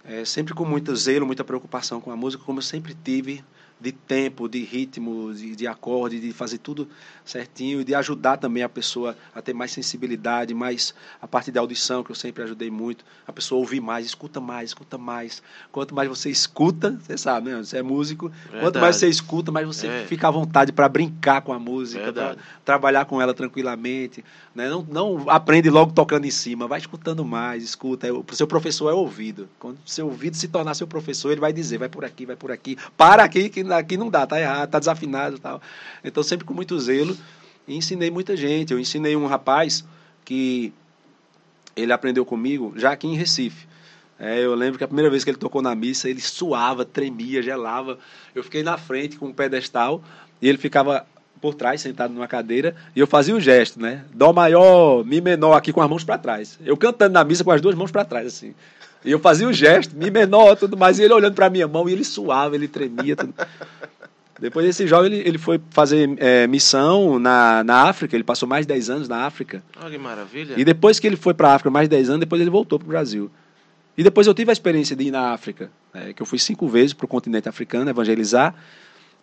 é, 0.04 0.24
sempre 0.24 0.52
com 0.52 0.64
muito 0.64 0.94
zelo, 0.96 1.24
muita 1.24 1.44
preocupação 1.44 2.00
com 2.00 2.10
a 2.10 2.16
música, 2.16 2.42
como 2.44 2.58
eu 2.58 2.62
sempre 2.62 2.94
tive, 2.94 3.44
de 3.80 3.92
tempo, 3.92 4.48
de 4.48 4.62
ritmo, 4.64 5.32
de, 5.34 5.54
de 5.54 5.66
acorde, 5.66 6.18
de 6.18 6.32
fazer 6.32 6.58
tudo 6.58 6.88
certinho 7.24 7.80
e 7.80 7.84
de 7.84 7.94
ajudar 7.94 8.36
também 8.38 8.62
a 8.62 8.68
pessoa 8.68 9.16
a 9.34 9.42
ter 9.42 9.52
mais 9.52 9.72
sensibilidade, 9.72 10.54
mais 10.54 10.94
a 11.20 11.26
parte 11.26 11.50
da 11.50 11.60
audição, 11.60 12.02
que 12.02 12.10
eu 12.10 12.14
sempre 12.14 12.42
ajudei 12.44 12.70
muito, 12.70 13.04
a 13.26 13.32
pessoa 13.32 13.58
ouvir 13.58 13.80
mais, 13.80 14.06
escuta 14.06 14.40
mais, 14.40 14.70
escuta 14.70 14.96
mais. 14.96 15.42
Quanto 15.72 15.94
mais 15.94 16.08
você 16.08 16.30
escuta, 16.30 16.98
você 17.02 17.18
sabe, 17.18 17.50
né? 17.50 17.58
Você 17.58 17.78
é 17.78 17.82
músico, 17.82 18.30
quanto 18.30 18.52
Verdade. 18.52 18.78
mais 18.80 18.96
você 18.96 19.08
escuta, 19.08 19.50
mais 19.52 19.66
você 19.66 19.86
É. 19.86 20.06
fica 20.06 20.28
à 20.28 20.30
vontade 20.30 20.72
para 20.72 20.88
brincar 20.88 21.42
com 21.42 21.52
a 21.52 21.58
música, 21.58 22.12
pra 22.12 22.36
trabalhar 22.64 23.04
com 23.06 23.20
ela 23.20 23.34
tranquilamente. 23.34 24.24
Né? 24.54 24.68
Não, 24.68 24.82
não 24.88 25.28
aprende 25.30 25.68
logo 25.68 25.92
tocando 25.92 26.24
em 26.26 26.30
cima, 26.30 26.68
vai 26.68 26.78
escutando 26.78 27.24
mais, 27.24 27.62
escuta. 27.64 28.06
O 28.12 28.24
seu 28.32 28.46
professor 28.46 28.88
é 28.90 28.94
ouvido. 28.94 29.48
Quando 29.58 29.78
seu 29.84 30.06
ouvido 30.06 30.36
se 30.36 30.46
tornar 30.48 30.74
seu 30.74 30.86
professor, 30.86 31.32
ele 31.32 31.40
vai 31.40 31.52
dizer, 31.52 31.78
vai 31.78 31.88
por 31.88 32.04
aqui, 32.04 32.24
vai 32.24 32.36
por 32.36 32.52
aqui, 32.52 32.76
para 32.96 33.24
aqui, 33.24 33.48
que 33.48 33.63
aqui 33.72 33.96
não 33.96 34.10
dá, 34.10 34.26
tá 34.26 34.40
errado, 34.40 34.70
tá 34.70 34.78
desafinado 34.78 35.36
e 35.36 35.38
tal. 35.38 35.60
Então, 36.02 36.22
sempre 36.22 36.44
com 36.44 36.54
muito 36.54 36.78
zelo. 36.78 37.16
E 37.66 37.76
ensinei 37.76 38.10
muita 38.10 38.36
gente. 38.36 38.72
Eu 38.72 38.78
ensinei 38.78 39.16
um 39.16 39.26
rapaz 39.26 39.84
que 40.24 40.72
ele 41.76 41.92
aprendeu 41.92 42.24
comigo 42.24 42.72
já 42.76 42.92
aqui 42.92 43.06
em 43.06 43.14
Recife. 43.14 43.66
É, 44.18 44.44
eu 44.44 44.54
lembro 44.54 44.78
que 44.78 44.84
a 44.84 44.86
primeira 44.86 45.10
vez 45.10 45.24
que 45.24 45.30
ele 45.30 45.36
tocou 45.36 45.60
na 45.60 45.74
missa, 45.74 46.08
ele 46.08 46.20
suava, 46.20 46.84
tremia, 46.84 47.42
gelava. 47.42 47.98
Eu 48.34 48.44
fiquei 48.44 48.62
na 48.62 48.78
frente 48.78 49.16
com 49.16 49.26
um 49.26 49.32
pedestal 49.32 50.02
e 50.40 50.48
ele 50.48 50.58
ficava 50.58 51.06
por 51.40 51.54
trás, 51.54 51.82
sentado 51.82 52.14
numa 52.14 52.26
cadeira, 52.26 52.74
e 52.96 53.00
eu 53.00 53.06
fazia 53.06 53.36
o 53.36 53.40
gesto, 53.40 53.78
né? 53.78 54.04
Dó 54.14 54.32
maior, 54.32 55.04
mi 55.04 55.20
menor, 55.20 55.54
aqui 55.54 55.74
com 55.74 55.82
as 55.82 55.90
mãos 55.90 56.02
para 56.02 56.16
trás. 56.16 56.58
Eu 56.64 56.74
cantando 56.74 57.12
na 57.12 57.22
missa 57.22 57.44
com 57.44 57.50
as 57.50 57.60
duas 57.60 57.74
mãos 57.74 57.90
para 57.90 58.02
trás, 58.02 58.26
assim. 58.26 58.54
E 59.04 59.10
eu 59.10 59.18
fazia 59.18 59.46
o 59.46 59.52
gesto, 59.52 59.94
mi 59.94 60.10
menor, 60.10 60.56
tudo 60.56 60.76
mais, 60.76 60.98
e 60.98 61.02
ele 61.02 61.12
olhando 61.12 61.34
para 61.34 61.50
minha 61.50 61.68
mão, 61.68 61.88
e 61.88 61.92
ele 61.92 62.04
suava, 62.04 62.54
ele 62.54 62.66
tremia. 62.66 63.14
Tudo. 63.14 63.34
Depois 64.40 64.66
desse 64.66 64.86
jogo, 64.86 65.06
ele, 65.06 65.18
ele 65.18 65.38
foi 65.38 65.60
fazer 65.70 66.10
é, 66.18 66.46
missão 66.46 67.18
na, 67.18 67.62
na 67.62 67.88
África, 67.88 68.16
ele 68.16 68.24
passou 68.24 68.48
mais 68.48 68.66
de 68.66 68.72
10 68.72 68.90
anos 68.90 69.08
na 69.08 69.24
África. 69.24 69.62
Olha 69.80 69.90
que 69.90 69.98
maravilha. 69.98 70.54
E 70.56 70.64
depois 70.64 70.98
que 70.98 71.06
ele 71.06 71.16
foi 71.16 71.34
para 71.34 71.50
a 71.50 71.54
África, 71.54 71.70
mais 71.70 71.88
de 71.88 71.96
10 71.96 72.10
anos, 72.10 72.20
depois 72.20 72.40
ele 72.40 72.50
voltou 72.50 72.78
para 72.78 72.86
o 72.86 72.88
Brasil. 72.88 73.30
E 73.96 74.02
depois 74.02 74.26
eu 74.26 74.34
tive 74.34 74.50
a 74.50 74.52
experiência 74.52 74.96
de 74.96 75.04
ir 75.04 75.10
na 75.10 75.32
África, 75.32 75.70
né, 75.92 76.12
que 76.12 76.20
eu 76.20 76.26
fui 76.26 76.38
cinco 76.38 76.66
vezes 76.66 76.92
para 76.92 77.04
o 77.04 77.08
continente 77.08 77.48
africano 77.48 77.88
evangelizar. 77.88 78.54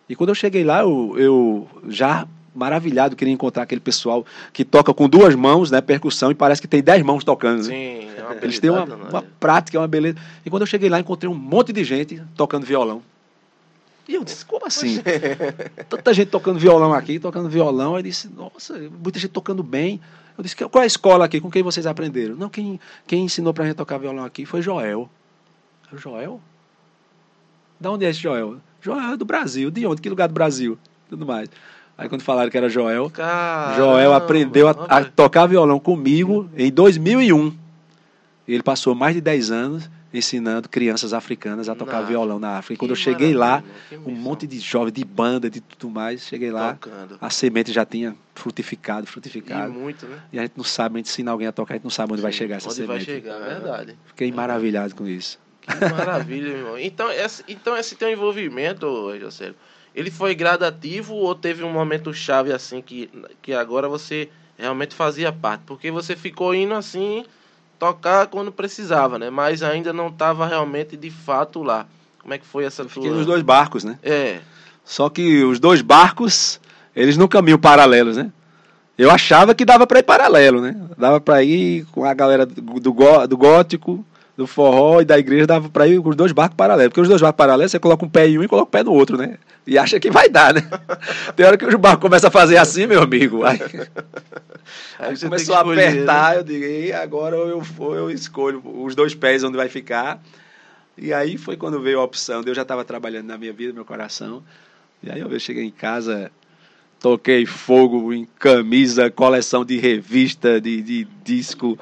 E 0.08 0.16
quando 0.16 0.30
eu 0.30 0.34
cheguei 0.34 0.64
lá, 0.64 0.80
eu, 0.80 1.14
eu 1.18 1.68
já 1.88 2.26
maravilhado 2.54 3.16
queria 3.16 3.32
encontrar 3.32 3.62
aquele 3.62 3.80
pessoal 3.80 4.24
que 4.52 4.64
toca 4.64 4.92
com 4.92 5.08
duas 5.08 5.34
mãos, 5.34 5.70
né, 5.70 5.80
percussão, 5.80 6.30
e 6.30 6.34
parece 6.34 6.60
que 6.60 6.68
tem 6.68 6.82
dez 6.82 7.02
mãos 7.02 7.24
tocando. 7.24 7.58
né? 7.58 7.64
Sim, 7.64 8.08
é 8.16 8.22
uma 8.22 8.34
Eles 8.42 8.58
têm 8.60 8.70
uma, 8.70 8.84
uma 8.84 9.22
prática, 9.40 9.78
uma 9.78 9.88
beleza. 9.88 10.16
E 10.44 10.50
quando 10.50 10.62
eu 10.62 10.66
cheguei 10.66 10.88
lá, 10.88 11.00
encontrei 11.00 11.30
um 11.30 11.34
monte 11.34 11.72
de 11.72 11.82
gente 11.84 12.22
tocando 12.36 12.66
violão. 12.66 13.02
E 14.08 14.14
eu 14.14 14.24
disse, 14.24 14.44
como 14.44 14.66
assim? 14.66 15.00
Tanta 15.88 16.12
gente 16.12 16.28
tocando 16.28 16.58
violão 16.58 16.92
aqui, 16.92 17.18
tocando 17.20 17.48
violão. 17.48 17.96
Eu 17.96 18.02
disse, 18.02 18.28
nossa, 18.28 18.76
muita 19.02 19.18
gente 19.18 19.30
tocando 19.30 19.62
bem. 19.62 20.00
Eu 20.36 20.42
disse, 20.42 20.56
qual 20.56 20.82
é 20.82 20.84
a 20.84 20.86
escola 20.86 21.24
aqui? 21.24 21.40
Com 21.40 21.50
quem 21.50 21.62
vocês 21.62 21.86
aprenderam? 21.86 22.34
Não, 22.34 22.48
quem, 22.48 22.80
quem 23.06 23.24
ensinou 23.24 23.54
pra 23.54 23.64
gente 23.64 23.76
tocar 23.76 23.98
violão 23.98 24.24
aqui 24.24 24.44
foi 24.44 24.60
Joel. 24.60 25.08
Eu, 25.90 25.98
Joel? 25.98 26.40
Da 27.78 27.90
onde 27.92 28.04
é 28.04 28.10
esse 28.10 28.20
Joel? 28.20 28.56
Joel 28.80 29.12
é 29.12 29.16
do 29.16 29.24
Brasil. 29.24 29.70
De 29.70 29.86
onde? 29.86 30.02
Que 30.02 30.08
lugar 30.10 30.26
do 30.26 30.34
Brasil? 30.34 30.76
Tudo 31.08 31.24
mais. 31.24 31.48
Aí 32.02 32.08
quando 32.08 32.22
falaram 32.22 32.50
que 32.50 32.56
era 32.56 32.68
Joel, 32.68 33.08
Caramba, 33.10 33.76
Joel 33.76 34.12
aprendeu 34.12 34.68
a, 34.68 34.72
a 34.72 35.04
tocar 35.04 35.46
violão 35.46 35.78
comigo 35.78 36.48
em 36.56 36.70
2001. 36.70 37.54
Ele 38.46 38.62
passou 38.62 38.94
mais 38.94 39.14
de 39.14 39.20
10 39.20 39.50
anos 39.50 39.90
ensinando 40.14 40.68
crianças 40.68 41.14
africanas 41.14 41.70
a 41.70 41.74
tocar 41.74 42.00
Na 42.02 42.06
violão 42.06 42.38
na 42.38 42.58
África. 42.58 42.74
E 42.74 42.76
quando 42.76 42.90
eu 42.90 42.96
cheguei 42.96 43.32
lá, 43.32 43.62
um 44.04 44.10
monte 44.10 44.46
de 44.46 44.58
jovens, 44.58 44.92
de 44.92 45.04
banda, 45.04 45.48
de 45.48 45.60
tudo 45.62 45.90
mais, 45.90 46.26
cheguei 46.26 46.50
lá, 46.50 46.74
tocando. 46.74 47.16
a 47.18 47.30
semente 47.30 47.72
já 47.72 47.86
tinha 47.86 48.14
frutificado, 48.34 49.04
E 49.04 49.06
frutificado. 49.06 49.72
muito, 49.72 50.04
né? 50.06 50.18
E 50.30 50.38
a 50.38 50.42
gente 50.42 50.52
não 50.54 50.64
sabe, 50.64 50.96
a 50.96 50.98
gente 50.98 51.06
ensina 51.08 51.30
alguém 51.30 51.46
a 51.46 51.52
tocar, 51.52 51.74
a 51.74 51.76
gente 51.76 51.84
não 51.84 51.90
sabe 51.90 52.12
onde 52.12 52.20
vai 52.20 52.30
Sim, 52.32 52.38
chegar 52.38 52.56
essa 52.56 52.66
Onde 52.66 52.76
semente. 52.76 53.06
vai 53.06 53.14
chegar, 53.14 53.36
é 53.40 53.48
verdade. 53.54 53.96
Fiquei 54.04 54.30
maravilhado 54.30 54.94
com 54.94 55.06
isso. 55.08 55.38
Que 55.62 55.74
maravilha, 55.88 56.48
irmão. 56.58 56.78
Então 56.78 57.10
esse, 57.10 57.42
então, 57.48 57.74
esse 57.74 57.94
teu 57.94 58.10
envolvimento, 58.10 58.86
Josélio, 59.18 59.54
ele 59.94 60.10
foi 60.10 60.34
gradativo 60.34 61.14
ou 61.14 61.34
teve 61.34 61.62
um 61.62 61.72
momento 61.72 62.12
chave 62.14 62.52
assim 62.52 62.80
que, 62.80 63.10
que 63.40 63.52
agora 63.52 63.88
você 63.88 64.28
realmente 64.56 64.94
fazia 64.94 65.32
parte? 65.32 65.62
Porque 65.66 65.90
você 65.90 66.16
ficou 66.16 66.54
indo 66.54 66.74
assim 66.74 67.24
tocar 67.78 68.26
quando 68.28 68.52
precisava, 68.52 69.18
né? 69.18 69.28
Mas 69.28 69.62
ainda 69.62 69.92
não 69.92 70.08
estava 70.08 70.46
realmente 70.46 70.96
de 70.96 71.10
fato 71.10 71.62
lá. 71.62 71.86
Como 72.20 72.32
é 72.32 72.38
que 72.38 72.46
foi 72.46 72.64
essa 72.64 72.84
Fiquei 72.84 73.08
tua... 73.08 73.18
nos 73.18 73.26
dois 73.26 73.42
barcos, 73.42 73.82
né? 73.82 73.98
É, 74.02 74.40
Só 74.84 75.08
que 75.08 75.42
os 75.42 75.58
dois 75.58 75.82
barcos, 75.82 76.60
eles 76.94 77.16
não 77.16 77.26
caminham 77.26 77.58
paralelos, 77.58 78.16
né? 78.16 78.32
Eu 78.96 79.10
achava 79.10 79.54
que 79.54 79.64
dava 79.64 79.86
para 79.86 79.98
ir 79.98 80.04
paralelo, 80.04 80.60
né? 80.60 80.76
Dava 80.96 81.20
para 81.20 81.42
ir 81.42 81.84
com 81.86 82.04
a 82.04 82.14
galera 82.14 82.46
do, 82.46 82.62
do, 82.78 83.26
do 83.26 83.36
gótico, 83.36 84.04
do 84.36 84.46
forró 84.46 85.00
e 85.00 85.04
da 85.04 85.18
igreja, 85.18 85.46
dava 85.46 85.68
para 85.68 85.86
ir 85.86 86.00
com 86.00 86.08
os 86.08 86.16
dois 86.16 86.32
barcos 86.32 86.56
paralelos. 86.56 86.88
Porque 86.88 87.00
os 87.00 87.08
dois 87.08 87.20
barcos 87.20 87.36
paralelos, 87.36 87.70
você 87.70 87.78
coloca 87.78 88.04
um 88.04 88.08
pé 88.08 88.28
em 88.28 88.38
um 88.38 88.42
e 88.42 88.48
coloca 88.48 88.68
o 88.68 88.70
pé 88.70 88.82
no 88.82 88.92
outro, 88.92 89.16
né? 89.16 89.36
E 89.66 89.76
acha 89.78 90.00
que 90.00 90.10
vai 90.10 90.28
dar, 90.28 90.54
né? 90.54 90.62
Tem 91.36 91.44
hora 91.44 91.56
que 91.56 91.66
os 91.66 91.74
barcos 91.74 92.00
começam 92.00 92.28
a 92.28 92.30
fazer 92.30 92.56
assim, 92.56 92.86
meu 92.86 93.02
amigo. 93.02 93.44
Aí, 93.44 93.60
aí 94.98 95.18
começou 95.18 95.28
que 95.28 95.34
a 95.34 95.58
escolher, 95.58 95.88
apertar, 95.88 96.36
eu 96.36 96.42
digo, 96.42 96.64
e 96.64 96.92
agora 96.92 97.36
eu, 97.36 97.62
eu 97.78 98.10
escolho 98.10 98.62
os 98.64 98.94
dois 98.94 99.14
pés 99.14 99.44
onde 99.44 99.56
vai 99.56 99.68
ficar. 99.68 100.20
E 100.96 101.12
aí 101.12 101.36
foi 101.36 101.56
quando 101.56 101.80
veio 101.80 102.00
a 102.00 102.04
opção. 102.04 102.42
Deus 102.42 102.56
já 102.56 102.62
estava 102.62 102.84
trabalhando 102.84 103.26
na 103.26 103.38
minha 103.38 103.52
vida, 103.52 103.70
no 103.70 103.76
meu 103.76 103.84
coração. 103.84 104.42
E 105.02 105.10
aí 105.10 105.20
eu 105.20 105.40
cheguei 105.40 105.64
em 105.64 105.70
casa, 105.70 106.30
toquei 107.00 107.44
fogo 107.44 108.12
em 108.12 108.26
camisa, 108.38 109.10
coleção 109.10 109.64
de 109.64 109.78
revista, 109.78 110.60
de, 110.60 110.80
de 110.80 111.08
disco. 111.24 111.78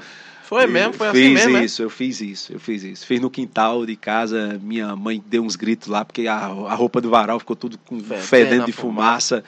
Foi 0.50 0.66
mesmo, 0.66 0.94
foi 0.94 1.12
fiz 1.12 1.20
assim 1.20 1.32
mesmo, 1.32 1.52
né? 1.52 1.64
isso, 1.64 1.80
eu 1.80 1.88
fiz 1.88 2.20
isso, 2.20 2.52
eu 2.52 2.58
fiz 2.58 2.82
isso. 2.82 3.06
Fiz 3.06 3.20
no 3.20 3.30
quintal 3.30 3.86
de 3.86 3.94
casa, 3.94 4.58
minha 4.60 4.96
mãe 4.96 5.22
deu 5.24 5.44
uns 5.44 5.54
gritos 5.54 5.86
lá, 5.86 6.04
porque 6.04 6.26
a, 6.26 6.38
a 6.38 6.74
roupa 6.74 7.00
do 7.00 7.08
varal 7.08 7.38
ficou 7.38 7.54
tudo 7.54 7.78
com 7.78 8.00
Fedendo 8.00 8.66
de 8.66 8.72
fumaça. 8.72 9.44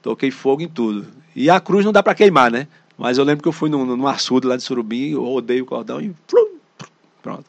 Toquei 0.00 0.30
fogo 0.30 0.62
em 0.62 0.68
tudo. 0.68 1.04
E 1.34 1.50
a 1.50 1.58
cruz 1.58 1.84
não 1.84 1.90
dá 1.90 2.00
para 2.00 2.14
queimar, 2.14 2.48
né? 2.48 2.68
Mas 2.96 3.18
eu 3.18 3.24
lembro 3.24 3.42
que 3.42 3.48
eu 3.48 3.52
fui 3.52 3.68
num, 3.68 3.84
num 3.84 4.06
açude 4.06 4.46
lá 4.46 4.56
de 4.56 4.62
Surubim, 4.62 5.14
eu 5.14 5.24
rodei 5.24 5.60
o 5.60 5.66
cordão 5.66 6.00
e 6.00 6.14
plum, 6.28 6.54
pronto. 7.20 7.44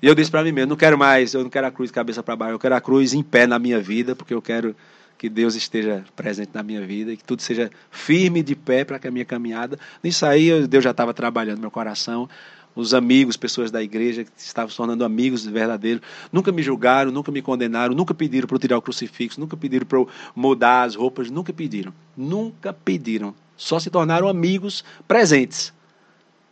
E 0.00 0.06
eu 0.06 0.14
disse 0.14 0.30
para 0.30 0.42
mim 0.42 0.50
mesmo, 0.52 0.70
não 0.70 0.76
quero 0.76 0.96
mais, 0.96 1.34
eu 1.34 1.42
não 1.42 1.50
quero 1.50 1.66
a 1.66 1.70
cruz 1.70 1.90
de 1.90 1.94
cabeça 1.94 2.22
para 2.22 2.34
baixo, 2.34 2.54
eu 2.54 2.58
quero 2.58 2.74
a 2.74 2.80
cruz 2.80 3.12
em 3.12 3.22
pé 3.22 3.46
na 3.46 3.58
minha 3.58 3.78
vida, 3.78 4.16
porque 4.16 4.32
eu 4.32 4.40
quero 4.40 4.74
que 5.22 5.28
Deus 5.28 5.54
esteja 5.54 6.04
presente 6.16 6.50
na 6.52 6.64
minha 6.64 6.84
vida 6.84 7.12
e 7.12 7.16
que 7.16 7.22
tudo 7.22 7.40
seja 7.42 7.70
firme 7.92 8.42
de 8.42 8.56
pé 8.56 8.84
para 8.84 8.98
que 8.98 9.06
a 9.06 9.10
minha 9.12 9.24
caminhada. 9.24 9.78
Nisso 10.02 10.26
aí 10.26 10.48
eu- 10.48 10.66
Deus 10.66 10.82
já 10.82 10.90
estava 10.90 11.14
trabalhando 11.14 11.58
no 11.58 11.60
meu 11.60 11.70
coração. 11.70 12.28
Os 12.74 12.92
amigos, 12.92 13.36
pessoas 13.36 13.70
da 13.70 13.80
igreja 13.80 14.24
que 14.24 14.30
estavam 14.36 14.68
se 14.68 14.76
tornando 14.76 15.04
amigos 15.04 15.46
verdadeiros, 15.46 16.02
nunca 16.32 16.50
me 16.50 16.60
julgaram, 16.60 17.12
nunca 17.12 17.30
me 17.30 17.40
condenaram, 17.40 17.94
nunca 17.94 18.12
pediram 18.12 18.48
para 18.48 18.56
eu 18.56 18.58
tirar 18.58 18.78
o 18.78 18.82
crucifixo, 18.82 19.38
nunca 19.38 19.56
pediram 19.56 19.86
para 19.86 19.98
eu 19.98 20.08
mudar 20.34 20.82
as 20.82 20.96
roupas, 20.96 21.30
nunca 21.30 21.52
pediram. 21.52 21.94
Nunca 22.16 22.72
pediram. 22.72 23.32
Só 23.56 23.78
se 23.78 23.90
tornaram 23.90 24.26
amigos 24.26 24.84
presentes. 25.06 25.72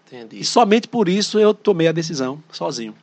Entendi. 0.06 0.38
E 0.38 0.44
somente 0.44 0.86
por 0.86 1.08
isso 1.08 1.40
eu 1.40 1.52
tomei 1.52 1.88
a 1.88 1.92
decisão 1.92 2.40
sozinho. 2.52 2.94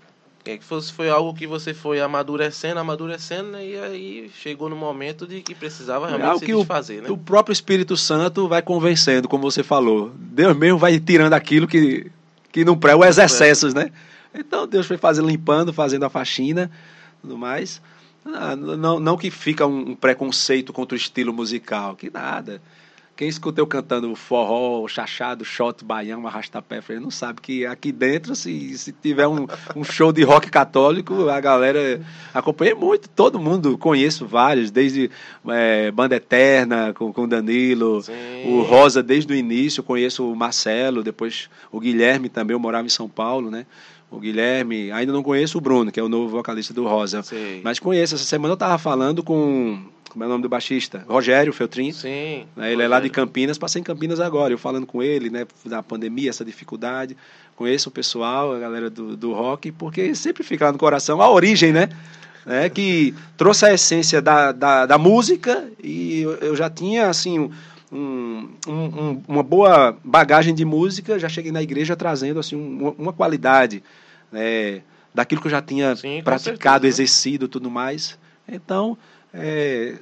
É 0.52 0.58
que 0.58 0.64
fosse, 0.64 0.92
foi 0.92 1.10
algo 1.10 1.34
que 1.34 1.46
você 1.46 1.74
foi 1.74 2.00
amadurecendo, 2.00 2.80
amadurecendo, 2.80 3.52
né? 3.52 3.66
e 3.66 3.78
aí 3.78 4.32
chegou 4.42 4.70
no 4.70 4.76
momento 4.76 5.28
de 5.28 5.42
que 5.42 5.54
precisava 5.54 6.06
É 6.06 6.10
realmente 6.10 6.28
algo 6.28 6.40
se 6.40 6.46
que 6.46 6.54
o, 6.54 6.60
desfazer, 6.60 7.02
né? 7.02 7.10
o 7.10 7.18
próprio 7.18 7.54
Espírito 7.54 7.98
Santo 7.98 8.48
vai 8.48 8.62
convencendo, 8.62 9.28
como 9.28 9.50
você 9.50 9.64
falou. 9.64 10.12
Deus 10.16 10.56
mesmo 10.56 10.78
vai 10.78 11.00
tirando 11.00 11.34
aquilo 11.34 11.68
que, 11.68 12.12
que 12.52 12.64
não 12.64 12.78
pré, 12.78 12.96
os 12.96 13.18
excessos, 13.18 13.74
né? 13.74 13.92
Então 14.34 14.68
Deus 14.68 14.86
foi 14.86 14.98
fazendo, 14.98 15.28
limpando, 15.28 15.74
fazendo 15.74 16.06
a 16.06 16.10
faxina, 16.10 16.70
tudo 17.22 17.38
mais. 17.38 17.82
Ah, 18.26 18.56
Não, 18.56 19.00
não 19.00 19.18
que 19.18 19.32
fica 19.32 19.66
um 19.66 19.96
preconceito 19.96 20.74
contra 20.74 20.96
o 20.96 20.98
estilo 20.98 21.34
musical, 21.34 21.96
que 21.96 22.10
nada. 22.10 22.62
Quem 23.18 23.28
escuta 23.28 23.60
eu 23.60 23.66
cantando 23.66 24.16
forró, 24.16 24.88
chachado, 24.88 25.44
shot, 25.44 25.84
baião, 25.84 26.28
arrastapé, 26.28 26.80
não 27.02 27.10
sabe 27.10 27.42
que 27.42 27.66
aqui 27.66 27.92
dentro, 27.92 28.36
se, 28.36 28.78
se 28.78 28.92
tiver 28.92 29.28
um, 29.28 29.48
um 29.76 29.84
show 29.84 30.14
de 30.14 30.22
rock 30.22 30.52
católico, 30.52 31.28
a 31.28 31.40
galera 31.40 32.00
acompanha 32.32 32.76
muito, 32.76 33.10
todo 33.10 33.40
mundo, 33.40 33.76
conheço 33.76 34.28
vários, 34.28 34.70
desde 34.70 35.10
eh, 35.50 35.90
Banda 35.90 36.16
Eterna, 36.16 36.94
com, 36.94 37.12
com 37.12 37.28
Danilo, 37.28 38.04
Sim. 38.04 38.14
o 38.46 38.62
Rosa 38.62 39.02
desde 39.02 39.34
o 39.34 39.36
início, 39.36 39.82
conheço 39.82 40.32
o 40.32 40.36
Marcelo, 40.36 41.02
depois 41.02 41.50
o 41.72 41.80
Guilherme 41.80 42.30
também, 42.30 42.54
eu 42.54 42.60
morava 42.60 42.86
em 42.86 42.90
São 42.90 43.10
Paulo, 43.10 43.50
né? 43.50 43.66
O 44.10 44.20
Guilherme, 44.20 44.90
ainda 44.92 45.12
não 45.12 45.22
conheço 45.22 45.58
o 45.58 45.62
Bruno, 45.62 45.92
que 45.92 46.00
é 46.00 46.04
o 46.04 46.08
novo 46.08 46.30
vocalista 46.30 46.74
do 46.74 46.86
Rosa. 46.86 47.24
Sei. 47.24 47.60
Mas 47.62 47.78
conheço, 47.78 48.16
essa 48.16 48.24
semana 48.24 48.54
eu 48.54 48.56
estava 48.56 48.78
falando 48.78 49.22
com, 49.22 49.82
como 50.18 50.24
é 50.24 50.28
o 50.28 50.30
nome 50.32 50.42
do 50.42 50.50
baixista? 50.50 51.06
Rogério 51.08 51.54
Feltrin. 51.54 51.92
Sim. 51.92 52.48
né? 52.56 52.74
Ele 52.74 52.82
é 52.82 52.88
lá 52.88 52.96
de 53.00 53.08
Rogério. 53.08 53.12
Campinas, 53.12 53.58
passei 53.60 53.80
em 53.82 53.84
Campinas 53.84 54.20
agora, 54.20 54.52
eu 54.52 54.58
falando 54.58 54.88
com 54.88 55.04
ele, 55.04 55.30
né, 55.30 55.46
da 55.64 55.84
pandemia, 55.84 56.32
essa 56.32 56.44
dificuldade. 56.44 57.16
Conheço 57.56 57.90
o 57.90 57.92
pessoal, 57.92 58.52
a 58.52 58.58
galera 58.58 58.90
do, 58.90 59.16
do 59.16 59.32
rock, 59.32 59.72
porque 59.72 60.16
sempre 60.16 60.44
fica 60.44 60.66
lá 60.66 60.72
no 60.72 60.80
coração 60.80 61.22
a 61.22 61.30
origem, 61.30 61.72
né? 61.72 61.88
né, 62.44 62.68
que 62.68 63.14
trouxe 63.36 63.66
a 63.66 63.74
essência 63.74 64.20
da, 64.20 64.52
da, 64.52 64.86
da 64.88 64.98
música 64.98 65.70
e 65.84 66.22
eu, 66.22 66.32
eu 66.38 66.56
já 66.56 66.68
tinha, 66.70 67.10
assim, 67.10 67.38
um, 67.38 67.52
um- 67.92 68.72
um- 68.72 69.24
uma 69.28 69.44
boa 69.44 69.98
bagagem 70.04 70.56
de 70.56 70.66
música, 70.66 71.20
já 71.20 71.30
cheguei 71.30 71.52
na 71.52 71.62
igreja 71.62 71.96
trazendo, 71.96 72.40
assim, 72.40 72.56
uma, 72.56 72.92
uma 72.98 73.14
qualidade, 73.14 73.84
né, 74.32 74.82
daquilo 75.14 75.42
que 75.42 75.48
eu 75.48 75.52
já 75.52 75.62
tinha 75.62 75.96
Sim, 75.96 76.22
praticado, 76.24 76.40
certeza, 76.42 76.80
né? 76.82 76.88
exercido 76.88 77.46
e 77.46 77.50
tudo 77.50 77.70
mais. 77.70 78.18
Então, 78.48 78.98
é, 79.34 79.96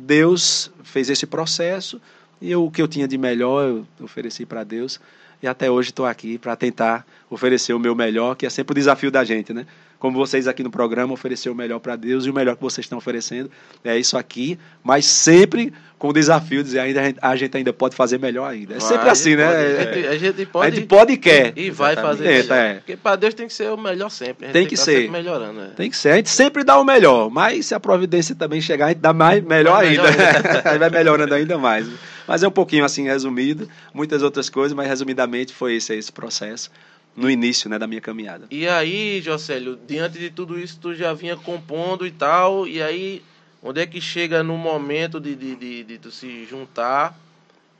Deus 0.00 0.70
fez 0.82 1.10
esse 1.10 1.26
processo 1.26 2.00
e 2.40 2.50
eu, 2.50 2.64
o 2.64 2.70
que 2.70 2.80
eu 2.80 2.88
tinha 2.88 3.06
de 3.06 3.18
melhor 3.18 3.68
eu 3.68 3.86
ofereci 4.00 4.46
para 4.46 4.64
Deus 4.64 5.00
e 5.42 5.46
até 5.46 5.70
hoje 5.70 5.90
estou 5.90 6.06
aqui 6.06 6.38
para 6.38 6.56
tentar 6.56 7.06
oferecer 7.28 7.72
o 7.72 7.78
meu 7.78 7.94
melhor, 7.94 8.34
que 8.34 8.44
é 8.44 8.50
sempre 8.50 8.72
o 8.72 8.74
desafio 8.74 9.10
da 9.10 9.24
gente, 9.24 9.52
né? 9.52 9.66
Como 10.00 10.16
vocês 10.18 10.48
aqui 10.48 10.62
no 10.64 10.70
programa 10.70 11.12
oferecer 11.12 11.50
o 11.50 11.54
melhor 11.54 11.78
para 11.78 11.94
Deus 11.94 12.24
e 12.24 12.30
o 12.30 12.34
melhor 12.34 12.56
que 12.56 12.62
vocês 12.62 12.86
estão 12.86 12.96
oferecendo 12.98 13.50
é 13.84 13.96
isso 13.98 14.16
aqui, 14.16 14.58
mas 14.82 15.04
sempre 15.04 15.72
com 15.98 16.08
o 16.08 16.12
desafio 16.14 16.60
de 16.62 16.64
dizer 16.70 16.78
ainda 16.80 17.00
a 17.02 17.04
gente, 17.04 17.18
a 17.20 17.36
gente 17.36 17.56
ainda 17.58 17.72
pode 17.74 17.94
fazer 17.94 18.18
melhor 18.18 18.46
ainda. 18.50 18.76
É 18.76 18.78
Vai, 18.78 18.88
sempre 18.88 19.08
assim, 19.10 19.36
né? 19.36 19.44
pode, 19.46 19.58
É- 19.58 20.08
A 20.08 20.12
gente, 20.12 20.18
gente 20.20 20.42
a 20.42 20.46
pode, 20.46 20.76
gente 20.76 20.86
pode 20.86 21.12
e 21.12 21.16
quer. 21.18 21.52
e 21.54 21.70
vai 21.70 21.94
fazer 21.94 22.24
melhor. 22.24 22.56
é. 22.56 22.74
Porque 22.76 22.96
para 22.96 23.16
Deus 23.16 23.34
tem 23.34 23.46
que 23.46 23.52
ser 23.52 23.70
o 23.70 23.76
melhor 23.76 24.08
sempre. 24.10 24.46
Gente 24.46 24.52
Tem 24.54 24.66
que 24.66 24.76
tá 24.76 24.82
ser. 24.82 24.92
sempre 25.02 25.10
melhorando. 25.10 25.60
né? 25.60 25.70
Tem 25.76 25.90
que 25.90 25.96
ser. 25.98 26.12
A 26.12 26.16
gente 26.16 26.30
sempre 26.30 26.64
dá 26.64 26.78
o 26.80 26.84
melhor, 26.84 27.28
mas 27.30 27.66
se 27.66 27.74
a 27.74 27.78
providência 27.78 28.34
também 28.34 28.62
chegar, 28.62 28.86
a 28.86 28.88
gente 28.88 29.00
dá 29.00 29.12
mais, 29.12 29.44
melhor 29.44 29.76
Vai 29.76 29.88
ainda. 29.88 30.02
melhor 30.10 30.78
vai 30.80 30.88
melhorando 30.90 31.34
ainda 31.34 31.58
mais. 31.58 31.86
Mas 32.26 32.42
é 32.42 32.48
um 32.48 32.50
pouquinho 32.50 32.86
assim 32.86 33.04
resumido, 33.04 33.68
muitas 33.92 34.22
outras 34.22 34.48
coisas, 34.48 34.72
mas 34.74 34.88
resumidamente 34.88 35.52
foi 35.52 35.74
esse, 35.74 35.94
esse 35.94 36.10
processo 36.10 36.70
no 37.16 37.28
início 37.30 37.68
né, 37.68 37.78
da 37.78 37.86
minha 37.86 38.00
caminhada. 38.00 38.46
E 38.50 38.66
aí, 38.68 39.20
Jocélio, 39.20 39.78
diante 39.86 40.18
de 40.18 40.30
tudo 40.30 40.58
isso, 40.58 40.78
tu 40.80 40.94
já 40.94 41.12
vinha 41.12 41.36
compondo 41.36 42.06
e 42.06 42.10
tal, 42.10 42.66
e 42.66 42.82
aí, 42.82 43.22
onde 43.62 43.80
é 43.80 43.86
que 43.86 44.00
chega 44.00 44.42
no 44.42 44.56
momento 44.56 45.20
de, 45.20 45.34
de, 45.34 45.54
de, 45.56 45.84
de 45.84 45.98
tu 45.98 46.10
se 46.10 46.44
juntar 46.46 47.18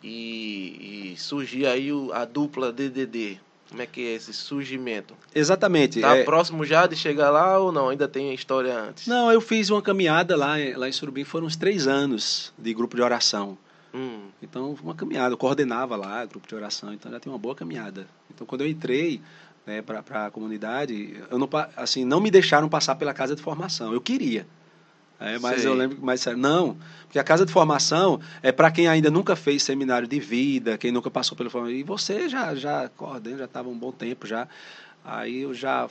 e, 0.02 1.12
e 1.14 1.16
surgir 1.18 1.66
aí 1.66 1.92
o- 1.92 2.12
a 2.12 2.24
dupla 2.24 2.72
DDD? 2.72 3.38
Como 3.68 3.80
é 3.82 3.86
que 3.86 4.00
é 4.04 4.14
esse 4.14 4.32
surgimento? 4.32 5.14
Exatamente. 5.32 6.00
Tá 6.00 6.16
é- 6.16 6.24
próximo 6.24 6.64
já 6.64 6.88
de 6.88 6.96
chegar 6.96 7.30
lá 7.30 7.56
ou 7.58 7.70
não? 7.70 7.88
Ainda 7.88 8.08
tem 8.08 8.34
história 8.34 8.76
antes? 8.76 9.06
Não, 9.06 9.30
eu 9.30 9.40
fiz 9.40 9.70
uma 9.70 9.80
caminhada 9.80 10.36
lá, 10.36 10.58
em- 10.60 10.74
lá 10.74 10.88
em 10.88 10.92
Surubim, 10.92 11.22
foram 11.22 11.46
uns 11.46 11.54
três 11.56 11.86
anos 11.86 12.52
de 12.58 12.74
grupo 12.74 12.96
de 12.96 13.02
oração. 13.02 13.56
Hum, 13.92 14.28
Então, 14.40 14.76
uma 14.82 14.94
caminhada, 14.94 15.34
eu 15.34 15.38
coordenava 15.38 15.96
lá, 15.96 16.24
grupo 16.24 16.46
de 16.46 16.54
oração, 16.54 16.92
então 16.92 17.10
já 17.10 17.18
tem 17.18 17.32
uma 17.32 17.38
boa 17.38 17.54
caminhada. 17.54 18.06
Então, 18.32 18.46
quando 18.46 18.60
eu 18.60 18.68
entrei 18.68 19.20
né, 19.66 19.82
para 19.82 20.26
a 20.26 20.30
comunidade, 20.30 21.20
eu 21.30 21.38
não, 21.38 21.48
assim, 21.76 22.04
não 22.04 22.20
me 22.20 22.30
deixaram 22.30 22.68
passar 22.68 22.94
pela 22.94 23.12
casa 23.12 23.34
de 23.34 23.42
formação. 23.42 23.92
Eu 23.92 24.00
queria. 24.00 24.46
É, 25.18 25.38
mas 25.38 25.60
Sei. 25.60 25.68
eu 25.68 25.74
lembro 25.74 25.98
que 25.98 26.02
mais. 26.02 26.24
Não, 26.24 26.78
porque 27.02 27.18
a 27.18 27.24
casa 27.24 27.44
de 27.44 27.52
formação 27.52 28.18
é 28.42 28.50
para 28.50 28.70
quem 28.70 28.88
ainda 28.88 29.10
nunca 29.10 29.36
fez 29.36 29.62
seminário 29.62 30.08
de 30.08 30.18
vida, 30.18 30.78
quem 30.78 30.90
nunca 30.90 31.10
passou 31.10 31.36
pelo 31.36 31.50
formação. 31.50 31.76
E 31.76 31.82
você 31.82 32.26
já 32.26 32.54
já 32.54 32.88
coordena, 32.88 33.38
já 33.38 33.44
estava 33.44 33.68
um 33.68 33.76
bom 33.76 33.92
tempo 33.92 34.26
já. 34.26 34.48
Aí 35.04 35.42
eu 35.42 35.52
já 35.52 35.86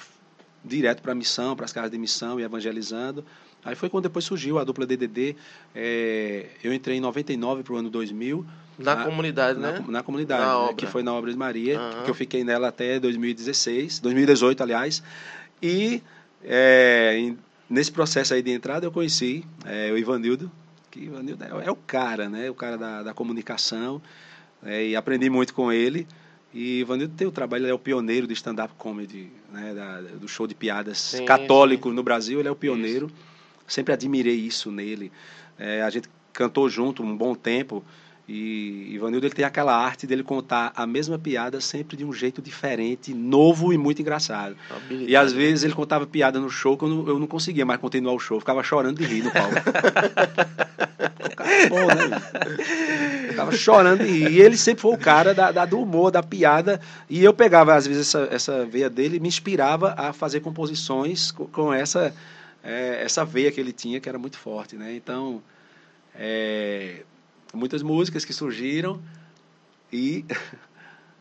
direto 0.65 1.01
para 1.03 1.11
a 1.11 1.15
missão, 1.15 1.55
para 1.55 1.65
as 1.65 1.71
casas 1.71 1.91
de 1.91 1.97
missão 1.99 2.39
e 2.39 2.43
evangelizando. 2.43 3.23
Aí 3.63 3.75
foi 3.75 3.89
quando 3.89 4.03
depois 4.03 4.23
surgiu 4.25 4.57
a 4.57 4.63
dupla 4.63 4.85
DDD. 4.85 5.35
É, 5.75 6.45
eu 6.63 6.73
entrei 6.73 6.97
em 6.97 6.99
99 7.01 7.63
para 7.63 7.73
o 7.73 7.77
ano 7.77 7.89
2000. 7.89 8.45
Na 8.77 8.93
Ah, 8.93 9.03
comunidade, 9.03 9.59
na, 9.59 9.71
né? 9.73 9.77
com- 9.85 9.91
na 9.91 10.01
comunidade, 10.01 10.41
Na 10.45 10.67
né, 10.67 10.73
que 10.73 10.85
foi 10.87 11.03
na 11.03 11.13
obra 11.13 11.29
de 11.31 11.37
Maria, 11.37 11.77
Aham. 11.77 12.03
que 12.03 12.09
eu 12.09 12.13
fiquei 12.13 12.43
nela 12.45 12.69
até 12.69 12.97
2016, 12.99 13.99
2018, 13.99 14.63
aliás. 14.63 15.03
E 15.61 16.01
é, 16.43 17.15
em- 17.17 17.37
nesse 17.69 17.91
processo 17.91 18.33
aí 18.33 18.41
de 18.41 18.51
entrada 18.51 18.85
eu 18.85 18.91
conheci 18.91 19.43
é, 19.65 19.91
o 19.91 19.97
Ivanildo, 19.97 20.49
que 20.89 21.01
Ivanildo 21.01 21.43
é, 21.43 21.65
é 21.67 21.71
o 21.71 21.75
cara, 21.75 22.29
né? 22.29 22.49
O 22.49 22.53
cara 22.55 22.77
da, 22.77 23.03
da 23.03 23.13
comunicação. 23.13 24.01
é, 24.63 24.87
e 24.87 24.95
aprendi 24.95 25.29
muito 25.29 25.53
com 25.53 25.71
ele. 25.71 26.05
E 26.53 26.79
Ivanildo 26.79 27.13
tem 27.15 27.25
o 27.27 27.31
trabalho, 27.31 27.63
ele 27.63 27.71
é 27.71 27.73
o 27.73 27.79
pioneiro 27.79 28.25
de 28.27 28.33
stand-up 28.33 28.73
comedy, 28.77 29.29
né? 29.53 29.73
da- 29.73 30.01
do 30.01 30.27
show 30.27 30.45
de 30.47 30.53
piadas 30.55 30.97
Sim, 30.97 31.23
católico 31.25 31.91
no 31.91 32.01
Brasil, 32.03 32.39
ele 32.39 32.47
é 32.47 32.51
o 32.51 32.55
pioneiro. 32.55 33.09
Sempre 33.69 33.93
admirei 33.93 34.35
isso 34.35 34.71
nele. 34.71 35.11
É, 35.57 35.81
a 35.81 35.89
gente 35.89 36.09
cantou 36.33 36.67
junto 36.69 37.01
um 37.03 37.15
bom 37.15 37.33
tempo. 37.35 37.83
E 38.31 38.91
Ivanildo 38.93 39.25
ele 39.25 39.33
tem 39.33 39.43
aquela 39.43 39.75
arte 39.75 40.05
dele 40.05 40.21
contar 40.21 40.71
a 40.75 40.85
mesma 40.85 41.17
piada 41.17 41.59
sempre 41.59 41.97
de 41.97 42.05
um 42.05 42.13
jeito 42.13 42.43
diferente, 42.43 43.11
novo 43.11 43.73
e 43.73 43.77
muito 43.77 44.01
engraçado. 44.03 44.55
E 45.07 45.15
às 45.15 45.33
vezes 45.33 45.63
ele 45.63 45.73
contava 45.73 46.05
piada 46.05 46.39
no 46.39 46.47
show 46.47 46.77
que 46.77 46.83
eu 46.83 46.89
não, 46.89 47.07
eu 47.07 47.17
não 47.17 47.25
conseguia 47.25 47.65
mais 47.65 47.79
continuar 47.79 48.13
o 48.13 48.19
show, 48.19 48.39
ficava 48.39 48.61
chorando 48.61 48.97
de 48.99 49.05
rir 49.05 49.23
no 49.23 49.31
palco. 49.31 49.55
bom, 51.69 51.87
né? 51.87 53.27
ficava 53.29 53.51
chorando 53.51 54.03
de 54.03 54.11
rir. 54.11 54.31
E 54.31 54.41
ele 54.41 54.57
sempre 54.57 54.81
foi 54.81 54.93
o 54.93 54.97
cara 54.97 55.33
da, 55.33 55.51
da- 55.51 55.65
do 55.65 55.79
humor, 55.81 56.11
da 56.11 56.21
piada. 56.21 56.79
E 57.09 57.23
eu 57.23 57.33
pegava, 57.33 57.73
às 57.73 57.87
vezes, 57.87 58.07
essa, 58.13 58.27
essa 58.31 58.65
veia 58.65 58.89
dele 58.91 59.17
e 59.17 59.19
me 59.19 59.27
inspirava 59.27 59.93
a 59.97 60.13
fazer 60.13 60.39
composições 60.41 61.31
com, 61.31 61.45
com 61.47 61.73
essa, 61.73 62.13
é, 62.69 63.01
essa 63.03 63.25
veia 63.25 63.51
que 63.51 63.59
ele 63.59 63.73
tinha, 63.73 63.99
que 63.99 64.07
era 64.07 64.19
muito 64.19 64.37
forte, 64.37 64.75
né? 64.75 64.93
Então, 64.93 65.41
é, 66.13 67.01
muitas 67.51 67.81
músicas 67.81 68.23
que 68.23 68.31
surgiram 68.31 69.01
e 69.91 70.23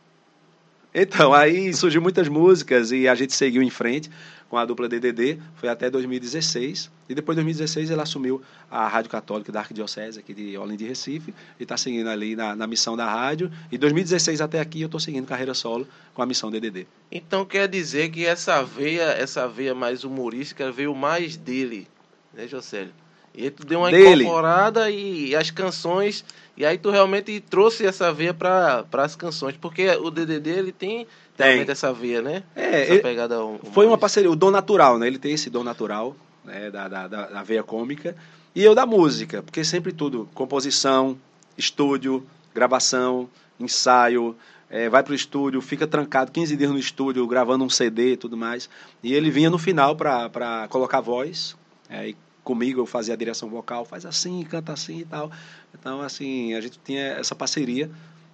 então 0.93 1.33
aí 1.33 1.73
surgiu 1.73 2.03
muitas 2.03 2.27
músicas 2.27 2.91
e 2.91 3.07
a 3.07 3.15
gente 3.15 3.33
seguiu 3.33 3.63
em 3.63 3.69
frente 3.71 4.11
com 4.49 4.57
a 4.57 4.65
dupla 4.65 4.89
DDD 4.89 5.39
foi 5.55 5.69
até 5.69 5.89
2016 5.89 6.91
e 7.07 7.15
depois 7.15 7.35
de 7.35 7.43
2016 7.43 7.91
ele 7.91 8.01
assumiu 8.01 8.41
a 8.69 8.87
rádio 8.87 9.11
católica 9.11 9.51
da 9.51 9.59
arquidiocese 9.59 10.19
aqui 10.19 10.33
de 10.33 10.57
Olinda 10.57 10.77
de 10.77 10.87
Recife 10.87 11.33
e 11.59 11.63
está 11.63 11.77
seguindo 11.77 12.09
ali 12.09 12.35
na, 12.35 12.55
na 12.55 12.65
missão 12.65 12.97
da 12.97 13.05
rádio 13.05 13.51
e 13.71 13.77
2016 13.77 14.41
até 14.41 14.59
aqui 14.59 14.81
eu 14.81 14.87
estou 14.87 14.99
seguindo 14.99 15.25
carreira 15.27 15.53
solo 15.53 15.87
com 16.13 16.21
a 16.21 16.25
missão 16.25 16.49
DDD 16.49 16.87
Então 17.11 17.45
quer 17.45 17.67
dizer 17.67 18.09
que 18.09 18.25
essa 18.25 18.63
veia, 18.63 19.11
essa 19.11 19.47
veia 19.47 19.75
mais 19.75 20.03
humorística 20.03 20.71
veio 20.71 20.95
mais 20.95 21.37
dele, 21.37 21.87
né, 22.33 22.47
Jocélio? 22.47 22.91
E 23.33 23.49
tu 23.49 23.65
deu 23.65 23.79
uma 23.79 23.91
Dele. 23.91 24.23
incorporada 24.23 24.89
e, 24.89 25.35
as 25.35 25.51
canções, 25.51 26.25
e 26.59 26.65
aí 26.65 26.77
tu 26.77 26.89
realmente 26.91 27.39
trouxe 27.39 27.85
essa 27.85 28.11
veia 28.13 28.33
para 28.33 28.85
as 28.93 29.15
canções, 29.15 29.55
porque 29.55 29.87
o 29.89 30.11
DDD 30.11 30.49
ele 30.49 30.71
tem, 30.73 31.07
Tem. 31.37 31.47
realmente 31.47 31.71
essa 31.71 31.91
veia, 31.93 32.21
né? 32.21 32.43
É, 32.55 32.83
essa 32.83 32.93
ele- 32.93 33.01
pegada 33.01 33.41
hum- 33.43 33.57
Foi 33.57 33.85
uma 33.85 33.95
humorística. 33.95 33.97
parceria, 33.97 34.29
o 34.29 34.35
dom 34.35 34.51
natural, 34.51 34.99
né? 34.99 35.07
Ele 35.07 35.17
tem 35.17 35.31
esse 35.33 35.49
dom 35.49 35.63
natural, 35.63 36.15
né? 36.43 36.69
Da, 36.69 36.87
da, 36.89 37.07
da, 37.07 37.43
veia 37.43 37.63
cômica. 37.63 38.15
E 38.53 38.61
eu 38.63 38.75
da 38.75 38.85
música, 38.85 39.41
porque 39.41 39.63
sempre 39.63 39.93
tudo, 39.93 40.27
composição, 40.33 41.17
estúdio, 41.57 42.25
gravação, 42.53 43.29
ensaio, 43.59 44.35
eh, 44.69 44.89
vai 44.89 45.01
pro 45.03 45.13
estúdio, 45.13 45.61
fica 45.61 45.87
trancado 45.87 46.31
15 46.31 46.55
dias 46.57 46.69
no 46.71 46.77
estúdio, 46.79 47.25
gravando 47.27 47.63
um 47.63 47.69
CD 47.69 48.13
e 48.13 48.17
tudo 48.17 48.35
mais. 48.35 48.69
E 49.03 49.13
ele 49.13 49.29
vinha 49.31 49.49
no 49.49 49.57
final 49.57 49.95
para 49.95 50.67
colocar 50.69 50.99
voz, 51.01 51.55
eh, 51.89 52.09
e 52.09 52.15
comigo 52.43 52.81
eu 52.81 52.85
fazia 52.85 53.13
a 53.13 53.17
direção 53.17 53.49
vocal, 53.49 53.85
faz 53.85 54.05
assim, 54.05 54.43
canta 54.43 54.73
assim 54.73 54.99
e 54.99 55.05
tal. 55.05 55.31
Então, 55.77 56.01
assim, 56.01 56.53
a 56.53 56.61
gente 56.61 56.79
tinha 56.83 57.01
essa 57.01 57.35
parceria 57.35 57.89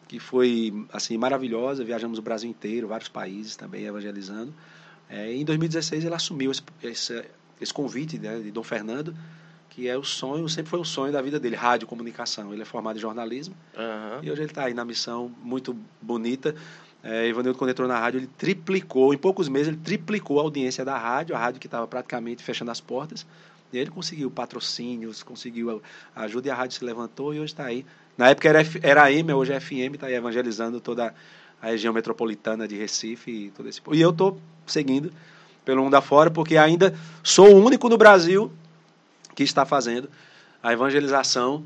que 0.07 0.19
foi 0.19 0.85
assim 0.91 1.17
maravilhosa. 1.17 1.83
Viajamos 1.83 2.19
o 2.19 2.21
Brasil 2.21 2.49
inteiro, 2.49 2.87
vários 2.87 3.09
países 3.09 3.55
também 3.55 3.85
evangelizando. 3.85 4.53
É, 5.09 5.31
em 5.33 5.45
2016 5.45 6.05
ele 6.05 6.15
assumiu 6.15 6.51
esse, 6.51 6.63
esse, 6.81 7.25
esse 7.61 7.73
convite 7.73 8.17
né, 8.17 8.39
de 8.39 8.51
Dom 8.51 8.63
Fernando, 8.63 9.15
que 9.69 9.87
é 9.87 9.97
o 9.97 10.03
sonho, 10.03 10.47
sempre 10.47 10.69
foi 10.69 10.79
o 10.79 10.85
sonho 10.85 11.11
da 11.11 11.21
vida 11.21 11.39
dele, 11.39 11.55
rádio, 11.55 11.87
comunicação. 11.87 12.53
Ele 12.53 12.61
é 12.61 12.65
formado 12.65 12.97
em 12.97 13.01
jornalismo 13.01 13.55
Aham. 13.77 14.21
e 14.23 14.31
hoje 14.31 14.41
ele 14.41 14.51
está 14.51 14.65
aí 14.65 14.73
na 14.73 14.85
missão 14.85 15.31
muito 15.43 15.75
bonita. 16.01 16.55
É, 17.03 17.27
Ivanildo, 17.27 17.57
quando 17.59 17.69
entrou 17.69 17.87
na 17.87 17.99
rádio, 17.99 18.19
ele 18.19 18.29
triplicou, 18.35 19.13
em 19.13 19.17
poucos 19.17 19.47
meses, 19.47 19.67
ele 19.67 19.77
triplicou 19.77 20.39
a 20.39 20.43
audiência 20.43 20.83
da 20.83 20.97
rádio, 20.97 21.35
a 21.35 21.39
rádio 21.39 21.59
que 21.59 21.67
estava 21.67 21.85
praticamente 21.85 22.41
fechando 22.41 22.71
as 22.71 22.81
portas. 22.81 23.27
E 23.73 23.77
ele 23.77 23.89
conseguiu 23.89 24.29
patrocínios, 24.31 25.23
conseguiu 25.23 25.81
ajuda 26.15 26.47
e 26.47 26.51
a 26.51 26.55
rádio 26.55 26.77
se 26.77 26.85
levantou 26.85 27.33
e 27.33 27.39
hoje 27.39 27.53
está 27.53 27.65
aí. 27.65 27.85
Na 28.17 28.29
época 28.29 28.47
era, 28.47 28.61
F- 28.61 28.79
era 28.81 29.03
AM, 29.05 29.33
hoje 29.33 29.51
é 29.53 29.59
FM, 29.59 29.95
está 29.95 30.07
aí 30.07 30.13
evangelizando 30.13 30.79
toda 30.79 31.13
a 31.61 31.67
região 31.67 31.93
metropolitana 31.93 32.67
de 32.67 32.75
Recife 32.77 33.31
e 33.31 33.51
todo 33.51 33.67
esse. 33.67 33.81
E 33.91 33.99
eu 34.01 34.11
estou 34.11 34.39
seguindo 34.65 35.11
pelo 35.65 35.83
mundo 35.83 35.95
afora, 35.95 36.29
porque 36.31 36.55
ainda 36.57 36.95
sou 37.23 37.53
o 37.53 37.63
único 37.65 37.89
no 37.89 37.97
Brasil 37.97 38.51
que 39.33 39.43
está 39.43 39.65
fazendo 39.65 40.09
a 40.63 40.71
evangelização, 40.71 41.63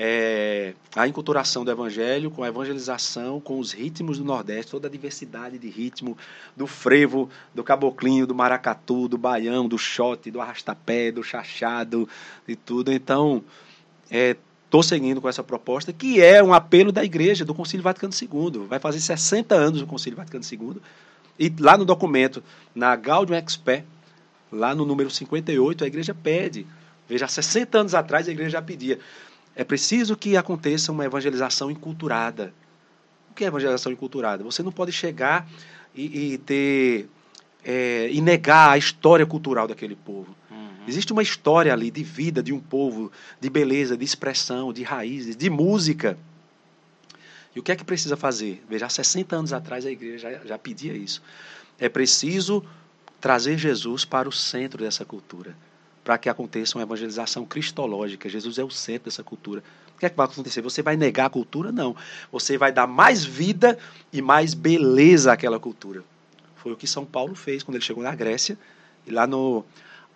é, 0.00 0.74
a 0.94 1.08
enculturação 1.08 1.64
do 1.64 1.72
evangelho 1.72 2.30
com 2.30 2.44
a 2.44 2.48
evangelização, 2.48 3.40
com 3.40 3.58
os 3.58 3.72
ritmos 3.72 4.18
do 4.18 4.24
Nordeste, 4.24 4.70
toda 4.70 4.86
a 4.86 4.90
diversidade 4.90 5.58
de 5.58 5.68
ritmo, 5.68 6.16
do 6.56 6.68
frevo, 6.68 7.28
do 7.52 7.64
caboclinho, 7.64 8.24
do 8.24 8.32
maracatu, 8.32 9.08
do 9.08 9.18
baião, 9.18 9.66
do 9.66 9.76
shot, 9.76 10.30
do 10.30 10.40
arrastapé, 10.40 11.10
do 11.10 11.24
chachado 11.24 12.08
e 12.46 12.54
tudo. 12.54 12.92
Então, 12.92 13.42
estou 14.08 14.84
seguindo 14.84 15.20
com 15.20 15.28
essa 15.28 15.42
proposta, 15.42 15.92
que 15.92 16.22
é 16.22 16.40
um 16.40 16.54
apelo 16.54 16.92
da 16.92 17.04
igreja, 17.04 17.44
do 17.44 17.52
Concílio 17.52 17.82
Vaticano 17.82 18.12
II. 18.14 18.68
Vai 18.68 18.78
fazer 18.78 19.00
60 19.00 19.52
anos 19.52 19.82
o 19.82 19.86
Concílio 19.86 20.16
Vaticano 20.16 20.44
II. 20.48 20.80
E 21.36 21.52
lá 21.58 21.76
no 21.76 21.84
documento, 21.84 22.40
na 22.72 22.94
Gaudium 22.94 23.36
Expé, 23.36 23.84
lá 24.52 24.76
no 24.76 24.86
número 24.86 25.10
58, 25.10 25.82
a 25.82 25.86
igreja 25.88 26.14
pede. 26.14 26.64
Veja, 27.08 27.24
há 27.24 27.28
60 27.28 27.78
anos 27.78 27.94
atrás 27.96 28.28
a 28.28 28.30
igreja 28.30 28.50
já 28.50 28.62
pedia. 28.62 29.00
É 29.58 29.64
preciso 29.64 30.16
que 30.16 30.36
aconteça 30.36 30.92
uma 30.92 31.04
evangelização 31.04 31.68
enculturada. 31.68 32.54
O 33.28 33.34
que 33.34 33.42
é 33.42 33.48
evangelização 33.48 33.90
enculturada? 33.90 34.44
Você 34.44 34.62
não 34.62 34.70
pode 34.70 34.92
chegar 34.92 35.48
e, 35.92 36.34
e 36.34 36.38
ter. 36.38 37.08
é, 37.64 38.08
e 38.08 38.20
negar 38.20 38.70
a 38.70 38.78
história 38.78 39.26
cultural 39.26 39.66
daquele 39.66 39.96
povo. 39.96 40.32
Uhum. 40.48 40.84
Existe 40.86 41.12
uma 41.12 41.24
história 41.24 41.72
ali 41.72 41.90
de 41.90 42.04
vida 42.04 42.40
de 42.40 42.52
um 42.52 42.60
povo, 42.60 43.10
de 43.40 43.50
beleza, 43.50 43.96
de 43.96 44.04
expressão, 44.04 44.72
de 44.72 44.84
raízes, 44.84 45.36
de 45.36 45.50
música. 45.50 46.16
E 47.52 47.58
o 47.58 47.62
que 47.62 47.72
é 47.72 47.76
que 47.76 47.84
precisa 47.84 48.16
fazer? 48.16 48.64
Veja, 48.68 48.86
há 48.86 48.88
60 48.88 49.34
anos 49.34 49.52
atrás 49.52 49.84
a 49.84 49.90
igreja 49.90 50.30
já, 50.30 50.46
já 50.46 50.56
pedia 50.56 50.92
isso. 50.92 51.20
É 51.80 51.88
preciso 51.88 52.64
trazer 53.20 53.58
Jesus 53.58 54.04
para 54.04 54.28
o 54.28 54.32
centro 54.32 54.84
dessa 54.84 55.04
cultura, 55.04 55.56
para 56.08 56.16
que 56.16 56.30
aconteça 56.30 56.78
uma 56.78 56.84
evangelização 56.84 57.44
cristológica. 57.44 58.30
Jesus 58.30 58.56
é 58.56 58.64
o 58.64 58.70
centro 58.70 59.10
dessa 59.10 59.22
cultura. 59.22 59.62
O 59.94 59.98
que 59.98 60.06
é 60.06 60.08
que 60.08 60.16
vai 60.16 60.24
acontecer? 60.24 60.62
Você 60.62 60.80
vai 60.80 60.96
negar 60.96 61.26
a 61.26 61.28
cultura? 61.28 61.70
Não. 61.70 61.94
Você 62.32 62.56
vai 62.56 62.72
dar 62.72 62.86
mais 62.86 63.26
vida 63.26 63.78
e 64.10 64.22
mais 64.22 64.54
beleza 64.54 65.34
àquela 65.34 65.60
cultura. 65.60 66.02
Foi 66.56 66.72
o 66.72 66.76
que 66.76 66.86
São 66.86 67.04
Paulo 67.04 67.34
fez 67.34 67.62
quando 67.62 67.74
ele 67.74 67.84
chegou 67.84 68.02
na 68.02 68.14
Grécia, 68.14 68.58
e 69.06 69.10
lá 69.10 69.26
no 69.26 69.62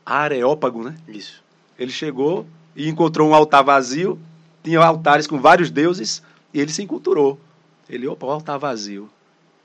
Areópago, 0.06 0.82
né? 0.82 0.96
Isso. 1.06 1.44
Ele 1.78 1.92
chegou 1.92 2.46
e 2.74 2.88
encontrou 2.88 3.28
um 3.28 3.34
altar 3.34 3.62
vazio, 3.62 4.18
tinha 4.64 4.80
altares 4.80 5.26
com 5.26 5.38
vários 5.38 5.70
deuses, 5.70 6.22
e 6.54 6.60
ele 6.62 6.72
se 6.72 6.82
enculturou. 6.82 7.38
Ele, 7.86 8.08
opa, 8.08 8.24
o 8.24 8.30
altar 8.30 8.58
vazio. 8.58 9.10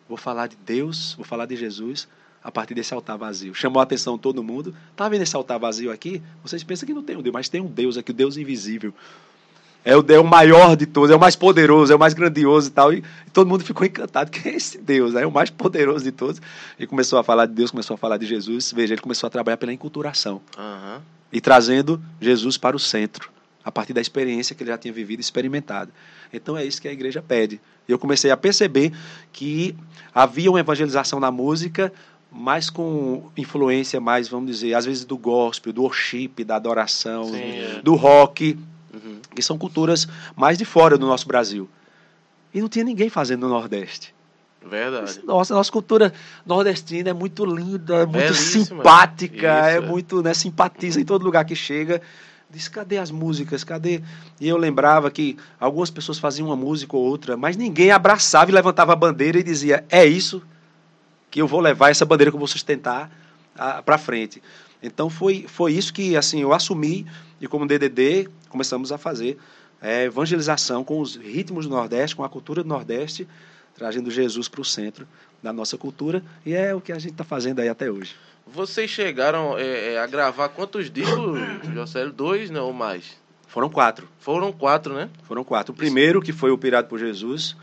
Vou 0.10 0.18
falar 0.18 0.48
de 0.48 0.58
Deus, 0.58 1.14
vou 1.14 1.24
falar 1.24 1.46
de 1.46 1.56
Jesus 1.56 2.06
a 2.48 2.52
partir 2.52 2.74
desse 2.74 2.94
altar 2.94 3.18
vazio. 3.18 3.54
Chamou 3.54 3.82
a 3.82 3.84
atenção 3.84 4.16
de 4.16 4.22
todo 4.22 4.42
mundo. 4.42 4.74
Tá 4.96 5.10
vendo 5.10 5.22
esse 5.22 5.36
altar 5.36 5.60
vazio 5.60 5.92
aqui? 5.92 6.22
Vocês 6.42 6.64
pensam 6.64 6.88
que 6.88 6.94
não 6.94 7.04
tem 7.04 7.18
um 7.18 7.22
Deus, 7.22 7.34
mas 7.34 7.50
tem 7.50 7.60
um 7.60 7.66
Deus 7.68 7.98
aqui, 7.98 8.12
o 8.12 8.14
Deus 8.14 8.38
invisível. 8.38 8.94
É 9.84 9.98
o 9.98 10.02
Deus 10.02 10.26
maior 10.26 10.78
de 10.78 10.86
todos, 10.86 11.10
é 11.12 11.16
o 11.16 11.20
mais 11.20 11.36
poderoso, 11.36 11.92
é 11.92 11.96
o 11.98 12.00
mais 12.00 12.14
grandioso 12.14 12.70
e 12.70 12.72
tal. 12.72 12.94
E, 12.94 13.04
e 13.28 13.30
todo 13.32 13.50
mundo 13.50 13.66
ficou 13.66 13.86
encantado. 13.86 14.32
Quem 14.32 14.54
é 14.54 14.56
esse 14.56 14.78
Deus? 14.78 15.14
É 15.16 15.28
o 15.28 15.32
mais 15.32 15.50
poderoso 15.50 16.06
de 16.06 16.12
todos. 16.14 16.42
E 16.80 16.88
começou 16.88 17.20
a 17.20 17.24
falar 17.24 17.48
de 17.48 17.54
Deus, 17.54 17.70
começou 17.70 17.96
a 17.96 17.98
falar 17.98 18.16
de 18.16 18.26
Jesus. 18.26 18.72
Veja, 18.72 18.94
ele 18.94 19.02
começou 19.02 19.28
a 19.28 19.30
trabalhar 19.30 19.58
pela 19.58 19.74
enculturação 19.74 20.42
Aham. 20.58 21.02
e 21.34 21.42
trazendo 21.42 22.02
Jesus 22.22 22.58
para 22.58 22.78
o 22.78 22.80
centro, 22.80 23.30
a 23.62 23.74
partir 23.74 23.92
da 23.92 24.00
experiência 24.00 24.56
que 24.56 24.64
ele 24.64 24.72
já 24.72 24.78
tinha 24.78 24.94
vivido 24.94 25.20
e 25.20 25.22
experimentado. 25.22 25.92
Então 26.32 26.56
é 26.56 26.64
isso 26.64 26.82
que 26.82 26.88
a 26.88 26.94
igreja 26.94 27.22
pede. 27.22 27.60
E 27.90 27.92
eu 27.92 28.00
comecei 28.00 28.32
a 28.32 28.38
perceber 28.38 28.94
que 29.34 29.76
havia 30.16 30.50
uma 30.50 30.62
evangelização 30.62 31.20
na 31.20 31.30
música, 31.30 31.92
mais 32.32 32.70
com 32.70 33.30
influência 33.38 34.00
mais, 34.00 34.28
vamos 34.28 34.52
dizer, 34.52 34.74
às 34.74 34.86
vezes 34.86 35.06
do 35.06 35.18
gospel, 35.18 35.72
do 35.74 35.84
worship, 35.84 36.44
da 36.46 36.56
adoração, 36.58 37.26
Sim, 37.26 37.38
é. 37.38 37.82
do 37.84 37.96
rock, 37.96 38.58
Uhum. 38.94 39.20
que 39.36 39.42
são 39.44 39.58
culturas 39.58 40.08
mais 40.36 40.58
de 40.58 40.66
fora 40.66 40.98
do 40.98 41.06
nosso 41.06 41.28
Brasil. 41.28 41.70
E 42.54 42.60
não 42.62 42.68
tinha 42.70 42.84
ninguém 42.84 43.10
fazendo 43.10 43.42
no 43.42 43.50
Nordeste. 43.50 44.14
Verdade. 44.66 45.22
Nossa, 45.24 45.54
nossa 45.54 45.72
cultura 45.72 46.12
nordestina 46.46 47.12
é 47.12 47.14
muito 47.14 47.46
linda, 47.46 47.96
é 47.98 48.06
muito 48.06 48.18
Belíssima. 48.18 48.66
simpática, 48.66 49.68
é 49.70 49.76
Isso, 49.78 49.84
é. 49.86 49.88
muito, 49.88 50.22
né, 50.22 50.34
simpatiza 50.34 51.00
em 51.00 51.06
todo 51.06 51.24
lugar 51.24 51.46
que 51.46 51.56
chega. 51.56 52.02
Diz, 52.50 52.68
cadê 52.68 52.98
as 52.98 53.12
músicas? 53.12 53.64
Cadê? 53.64 54.02
E 54.42 54.48
eu 54.48 54.58
lembrava 54.58 55.12
que 55.12 55.38
algumas 55.60 55.90
pessoas 55.90 56.18
faziam 56.18 56.48
uma 56.48 56.56
música 56.56 56.96
ou 56.98 57.04
outra, 57.04 57.38
mas 57.38 57.56
ninguém 57.56 57.92
abraçava 57.92 58.50
e 58.50 58.54
levantava 58.54 58.94
a 58.94 58.96
bandeira 58.96 59.38
e 59.38 59.44
dizia: 59.44 59.86
é 59.90 60.06
isso 60.06 60.42
que 61.38 61.42
eu 61.42 61.48
vou 61.48 61.60
levar, 61.60 61.92
essa 61.92 62.04
bandeira 62.04 62.32
que 62.32 62.36
eu 62.36 62.40
vou 62.40 62.48
sustentar 62.48 63.12
para 63.86 64.00
frente. 64.00 64.42
Então 64.82 65.08
foi, 65.08 65.46
foi 65.48 65.72
isso 65.72 65.94
que 65.94 66.18
assim 66.18 66.42
eu 66.42 66.52
assumi 66.52 67.06
e 67.40 67.48
como 67.48 67.68
DDD 67.68 68.28
começamos 68.50 68.92
a 68.92 68.98
fazer 68.98 69.38
é, 69.80 70.06
evangelização 70.06 70.84
com 70.84 71.00
os 71.00 71.16
ritmos 71.16 71.68
do 71.68 71.76
Nordeste, 71.76 72.16
com 72.16 72.24
a 72.24 72.30
cultura 72.30 72.64
do 72.64 72.70
Nordeste, 72.70 73.28
trazendo 73.76 74.10
Jesus 74.10 74.48
para 74.48 74.62
o 74.62 74.66
centro 74.66 75.08
da 75.44 75.54
nossa 75.54 75.78
cultura 75.78 76.24
e 76.44 76.56
é 76.56 76.74
o 76.74 76.82
que 76.82 76.92
a 76.92 76.98
gente 76.98 77.12
está 77.12 77.24
fazendo 77.24 77.60
aí 77.60 77.70
até 77.70 77.92
hoje. 77.92 78.16
Vocês 78.48 78.90
chegaram 78.90 79.56
é, 79.60 79.94
é, 79.94 80.00
a 80.00 80.08
gravar 80.08 80.50
quantos 80.50 80.90
discos, 80.90 81.40
Jocélio? 81.72 82.12
Dois, 82.12 82.50
não, 82.50 82.66
ou 82.66 82.74
mais? 82.74 83.16
Foram 83.48 83.70
quatro. 83.70 84.10
Foram 84.18 84.52
quatro, 84.52 84.96
né? 84.96 85.08
Foram 85.22 85.44
quatro. 85.44 85.72
O 85.72 85.76
primeiro, 85.76 86.20
que 86.20 86.34
foi 86.34 86.50
o 86.50 86.58
Pirado 86.58 86.88
por 86.88 86.98
Jesus, 86.98 87.56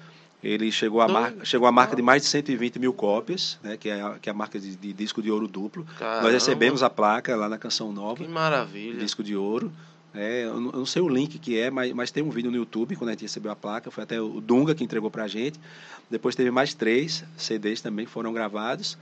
ele 0.44 0.70
chegou 0.70 1.00
à 1.00 1.08
marca, 1.08 1.44
chegou 1.44 1.66
à 1.66 1.72
marca 1.72 1.96
de 1.96 2.02
mais 2.02 2.22
de 2.22 2.28
120 2.28 2.78
mil 2.78 2.92
cópias, 2.92 3.58
né, 3.62 3.76
que, 3.78 3.88
é 3.88 4.00
a, 4.00 4.18
que 4.20 4.28
é 4.28 4.32
a 4.32 4.34
marca 4.34 4.60
de, 4.60 4.76
de 4.76 4.92
disco 4.92 5.22
de 5.22 5.30
ouro 5.30 5.48
duplo. 5.48 5.86
Caramba, 5.98 6.24
Nós 6.24 6.32
recebemos 6.34 6.82
a 6.82 6.90
placa 6.90 7.34
lá 7.34 7.48
na 7.48 7.56
Canção 7.56 7.90
Nova, 7.92 8.22
Que 8.22 8.30
maravilha. 8.30 8.98
disco 8.98 9.22
de 9.22 9.34
ouro. 9.34 9.72
É, 10.14 10.44
eu, 10.44 10.60
não, 10.60 10.86
sei 10.86 11.02
o 11.02 11.08
link 11.08 11.38
que 11.40 11.58
é, 11.58 11.70
mas, 11.70 11.92
mas 11.92 12.10
tem 12.12 12.22
um 12.22 12.30
vídeo 12.30 12.48
no 12.48 12.56
YouTube 12.56 12.94
quando 12.94 13.08
a 13.08 13.12
gente 13.14 13.22
recebeu 13.22 13.50
a 13.50 13.56
placa. 13.56 13.90
Foi 13.90 14.04
até 14.04 14.20
o 14.20 14.40
Dunga 14.40 14.72
que 14.72 14.84
entregou 14.84 15.10
pra 15.10 15.26
gente. 15.26 15.58
Depois 16.08 16.36
teve 16.36 16.52
mais 16.52 16.72
três 16.72 17.24
CDs 17.36 17.80
também 17.80 18.06
que 18.06 18.12
foram 18.12 18.32
gravados. 18.32 18.96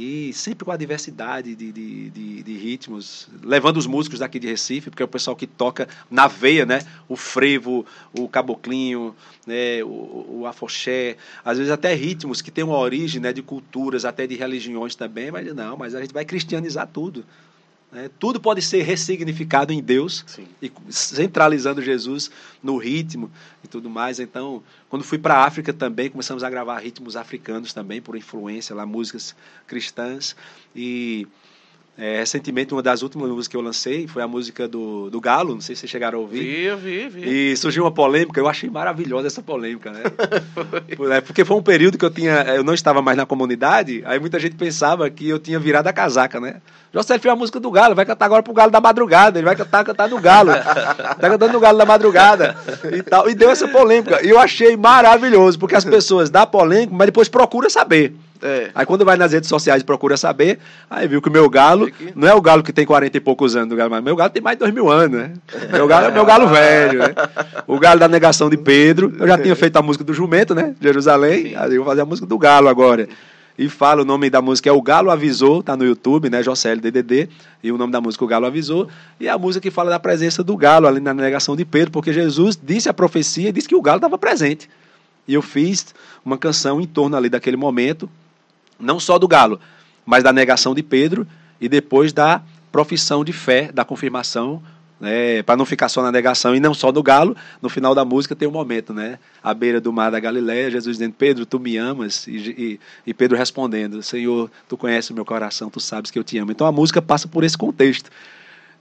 E 0.00 0.32
sempre 0.32 0.64
com 0.64 0.70
a 0.70 0.76
diversidade 0.76 1.56
de, 1.56 1.72
de, 1.72 2.10
de, 2.10 2.42
de 2.44 2.56
ritmos, 2.56 3.26
levando 3.42 3.78
os 3.78 3.86
músicos 3.88 4.20
daqui 4.20 4.38
de 4.38 4.46
Recife, 4.46 4.90
porque 4.90 5.02
é 5.02 5.04
o 5.04 5.08
pessoal 5.08 5.34
que 5.34 5.44
toca 5.44 5.88
na 6.08 6.28
veia, 6.28 6.64
né? 6.64 6.82
O 7.08 7.16
frevo, 7.16 7.84
o 8.12 8.28
caboclinho, 8.28 9.12
né? 9.44 9.82
o, 9.82 10.42
o 10.42 10.46
afoxé, 10.46 11.16
às 11.44 11.58
vezes 11.58 11.72
até 11.72 11.94
ritmos 11.94 12.40
que 12.40 12.52
têm 12.52 12.62
uma 12.62 12.78
origem 12.78 13.20
né? 13.20 13.32
de 13.32 13.42
culturas, 13.42 14.04
até 14.04 14.24
de 14.24 14.36
religiões 14.36 14.94
também, 14.94 15.32
mas 15.32 15.52
não, 15.52 15.76
mas 15.76 15.96
a 15.96 16.00
gente 16.00 16.14
vai 16.14 16.24
cristianizar 16.24 16.86
tudo. 16.86 17.24
Né? 17.90 18.10
Tudo 18.18 18.40
pode 18.40 18.60
ser 18.60 18.82
ressignificado 18.82 19.72
em 19.72 19.82
Deus 19.82 20.24
Sim. 20.26 20.46
e 20.60 20.70
centralizando 20.90 21.80
Jesus 21.80 22.30
no 22.62 22.76
ritmo 22.76 23.30
e 23.64 23.68
tudo 23.68 23.88
mais. 23.88 24.20
Então, 24.20 24.62
quando 24.88 25.02
fui 25.02 25.18
para 25.18 25.34
a 25.34 25.44
África 25.44 25.72
também, 25.72 26.10
começamos 26.10 26.42
a 26.42 26.50
gravar 26.50 26.78
ritmos 26.80 27.16
africanos 27.16 27.72
também, 27.72 28.00
por 28.00 28.16
influência 28.16 28.74
lá, 28.74 28.84
músicas 28.84 29.34
cristãs. 29.66 30.36
E 30.76 31.26
é, 32.00 32.18
recentemente, 32.20 32.72
uma 32.72 32.80
das 32.82 33.02
últimas 33.02 33.28
músicas 33.28 33.48
que 33.48 33.56
eu 33.56 33.60
lancei 33.60 34.06
foi 34.06 34.22
a 34.22 34.28
música 34.28 34.68
do, 34.68 35.10
do 35.10 35.20
Galo, 35.20 35.54
não 35.54 35.60
sei 35.60 35.74
se 35.74 35.80
vocês 35.80 35.90
chegaram 35.90 36.18
a 36.18 36.22
ouvir. 36.22 36.38
Vi, 36.38 36.76
vi, 36.76 37.08
vi. 37.08 37.50
E 37.52 37.56
surgiu 37.56 37.82
uma 37.82 37.90
polêmica, 37.90 38.38
eu 38.38 38.46
achei 38.48 38.70
maravilhosa 38.70 39.26
essa 39.26 39.42
polêmica, 39.42 39.90
né? 39.90 40.02
Por- 40.96 41.10
é, 41.10 41.20
Porque 41.20 41.44
foi 41.44 41.56
um 41.56 41.62
período 41.62 41.98
que 41.98 42.04
eu 42.04 42.10
tinha, 42.10 42.34
eu 42.54 42.62
não 42.62 42.72
estava 42.72 43.02
mais 43.02 43.16
na 43.16 43.26
comunidade, 43.26 44.02
aí 44.06 44.20
muita 44.20 44.38
gente 44.38 44.54
pensava 44.54 45.10
que 45.10 45.28
eu 45.28 45.40
tinha 45.40 45.58
virado 45.58 45.88
a 45.88 45.92
casaca, 45.92 46.38
né? 46.40 46.60
José 46.94 47.18
fez 47.18 47.32
a 47.32 47.36
música 47.36 47.58
do 47.60 47.70
Galo, 47.70 47.94
vai 47.94 48.06
cantar 48.06 48.24
agora 48.26 48.42
pro 48.42 48.54
Galo 48.54 48.70
da 48.70 48.80
Madrugada, 48.80 49.38
ele 49.38 49.44
vai 49.44 49.56
cantar, 49.56 49.84
cantar 49.84 50.08
no 50.08 50.18
Galo. 50.20 50.52
tá 50.54 51.14
cantando 51.28 51.52
no 51.52 51.60
Galo 51.60 51.76
da 51.78 51.84
Madrugada 51.84 52.56
e 52.96 53.02
tal. 53.02 53.28
E 53.28 53.34
deu 53.34 53.50
essa 53.50 53.68
polêmica. 53.68 54.24
E 54.24 54.30
eu 54.30 54.38
achei 54.38 54.74
maravilhoso, 54.76 55.58
porque 55.58 55.74
as 55.76 55.84
pessoas 55.84 56.30
dão 56.30 56.46
polêmica, 56.46 56.94
mas 56.94 57.06
depois 57.06 57.28
procuram 57.28 57.68
saber. 57.68 58.14
É. 58.42 58.70
Aí 58.74 58.86
quando 58.86 59.04
vai 59.04 59.16
nas 59.16 59.32
redes 59.32 59.48
sociais 59.48 59.82
e 59.82 59.84
procura 59.84 60.16
saber, 60.16 60.58
aí 60.88 61.08
viu 61.08 61.20
que 61.20 61.28
o 61.28 61.32
meu 61.32 61.48
galo 61.48 61.90
não 62.14 62.28
é 62.28 62.34
o 62.34 62.40
galo 62.40 62.62
que 62.62 62.72
tem 62.72 62.86
40 62.86 63.16
e 63.16 63.20
poucos 63.20 63.56
anos 63.56 63.68
do 63.68 63.76
galo, 63.76 63.90
mas 63.90 64.02
meu 64.02 64.14
galo 64.14 64.30
tem 64.30 64.42
mais 64.42 64.56
de 64.56 64.60
dois 64.60 64.72
mil 64.72 64.90
anos, 64.90 65.18
né? 65.18 65.32
Meu 65.70 65.86
galo 65.86 66.06
é 66.06 66.10
meu 66.10 66.24
galo 66.24 66.48
velho, 66.48 66.98
né? 67.00 67.14
O 67.66 67.78
galo 67.78 68.00
da 68.00 68.08
negação 68.08 68.48
de 68.48 68.56
Pedro. 68.56 69.12
Eu 69.18 69.26
já 69.26 69.38
tinha 69.38 69.56
feito 69.56 69.76
a 69.76 69.82
música 69.82 70.04
do 70.04 70.14
jumento, 70.14 70.54
né? 70.54 70.74
Jerusalém. 70.80 71.50
Sim. 71.50 71.56
Aí 71.56 71.74
eu 71.74 71.82
vou 71.82 71.86
fazer 71.86 72.02
a 72.02 72.06
música 72.06 72.26
do 72.26 72.38
galo 72.38 72.68
agora. 72.68 73.08
E 73.58 73.68
fala, 73.68 74.02
o 74.02 74.04
nome 74.04 74.30
da 74.30 74.40
música 74.40 74.70
é 74.70 74.72
O 74.72 74.80
Galo 74.80 75.10
Avisou, 75.10 75.64
tá 75.64 75.76
no 75.76 75.84
YouTube, 75.84 76.30
né? 76.30 76.44
Jocélio 76.44 76.80
DDD. 76.80 77.28
E 77.60 77.72
o 77.72 77.76
nome 77.76 77.92
da 77.92 78.00
música 78.00 78.22
é 78.22 78.24
O 78.24 78.28
Galo 78.28 78.46
Avisou. 78.46 78.86
E 79.18 79.28
a 79.28 79.36
música 79.36 79.60
que 79.60 79.70
fala 79.70 79.90
da 79.90 79.98
presença 79.98 80.44
do 80.44 80.56
galo 80.56 80.86
ali 80.86 81.00
na 81.00 81.12
negação 81.12 81.56
de 81.56 81.64
Pedro, 81.64 81.90
porque 81.90 82.12
Jesus 82.12 82.56
disse 82.62 82.88
a 82.88 82.94
profecia 82.94 83.48
e 83.48 83.52
disse 83.52 83.66
que 83.66 83.74
o 83.74 83.82
galo 83.82 83.96
estava 83.96 84.16
presente. 84.16 84.70
E 85.26 85.34
eu 85.34 85.42
fiz 85.42 85.92
uma 86.24 86.38
canção 86.38 86.80
em 86.80 86.86
torno 86.86 87.16
ali 87.16 87.28
daquele 87.28 87.56
momento, 87.56 88.08
não 88.78 89.00
só 89.00 89.18
do 89.18 89.28
galo, 89.28 89.60
mas 90.04 90.22
da 90.22 90.32
negação 90.32 90.74
de 90.74 90.82
Pedro 90.82 91.26
e 91.60 91.68
depois 91.68 92.12
da 92.12 92.42
profissão 92.70 93.24
de 93.24 93.32
fé, 93.32 93.70
da 93.72 93.84
confirmação, 93.84 94.62
né, 95.00 95.42
para 95.42 95.56
não 95.56 95.64
ficar 95.64 95.88
só 95.88 96.02
na 96.02 96.10
negação 96.10 96.54
e 96.54 96.60
não 96.60 96.74
só 96.74 96.90
do 96.90 97.02
galo, 97.02 97.36
no 97.62 97.68
final 97.68 97.94
da 97.94 98.04
música 98.04 98.34
tem 98.34 98.48
um 98.48 98.52
momento, 98.52 98.92
né, 98.92 99.18
à 99.42 99.54
beira 99.54 99.80
do 99.80 99.92
mar 99.92 100.10
da 100.10 100.18
Galileia, 100.18 100.70
Jesus 100.70 100.96
dizendo, 100.96 101.14
Pedro, 101.16 101.46
tu 101.46 101.58
me 101.58 101.76
amas, 101.76 102.26
e, 102.26 102.36
e, 102.36 102.80
e 103.06 103.14
Pedro 103.14 103.36
respondendo, 103.36 104.02
Senhor, 104.02 104.50
tu 104.68 104.76
conheces 104.76 105.10
o 105.10 105.14
meu 105.14 105.24
coração, 105.24 105.70
tu 105.70 105.80
sabes 105.80 106.10
que 106.10 106.18
eu 106.18 106.24
te 106.24 106.38
amo. 106.38 106.50
Então 106.50 106.66
a 106.66 106.72
música 106.72 107.00
passa 107.00 107.28
por 107.28 107.44
esse 107.44 107.56
contexto. 107.56 108.10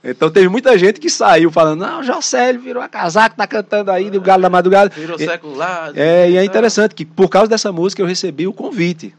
Então 0.03 0.29
teve 0.29 0.47
muita 0.47 0.77
gente 0.77 0.99
que 0.99 1.09
saiu 1.09 1.51
falando, 1.51 1.81
não, 1.81 2.03
Jocélio 2.03 2.61
virou 2.61 2.81
a 2.81 2.87
casaca, 2.87 3.35
tá 3.35 3.47
cantando 3.47 3.91
aí 3.91 4.09
do 4.09 4.21
galo 4.21 4.41
da 4.41 4.49
madrugada. 4.49 4.91
Virou 4.95 5.17
secular. 5.17 5.91
é, 5.95 6.29
e 6.29 6.35
é 6.35 6.39
tá? 6.39 6.45
interessante 6.45 6.95
que 6.95 7.03
por 7.03 7.29
causa 7.29 7.49
dessa 7.49 7.71
música 7.71 8.01
eu 8.01 8.05
recebi 8.05 8.47
o 8.47 8.53
convite 8.53 9.13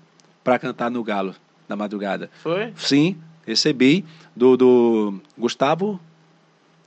para 0.44 0.58
cantar 0.58 0.90
no 0.90 1.02
Galo 1.04 1.34
da 1.68 1.76
madrugada. 1.76 2.30
Foi? 2.42 2.72
Sim, 2.76 3.16
recebi 3.46 4.04
do, 4.34 4.56
do 4.56 5.20
Gustavo, 5.36 6.00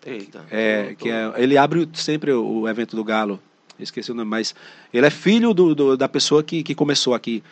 Eita. 0.05 0.43
é, 0.49 0.95
que 0.97 1.09
é, 1.09 1.31
ele 1.37 1.57
abre 1.57 1.87
sempre 1.93 2.31
o, 2.31 2.61
o 2.61 2.69
evento 2.69 2.95
do 2.95 3.03
Galo. 3.03 3.39
Esqueci 3.79 4.11
o 4.11 4.15
nome, 4.15 4.29
mas 4.29 4.53
ele 4.93 5.05
é 5.05 5.09
filho 5.09 5.53
do, 5.53 5.73
do- 5.73 5.97
da 5.97 6.07
pessoa 6.07 6.43
que, 6.43 6.61
que 6.63 6.75
começou 6.75 7.13
aqui. 7.13 7.43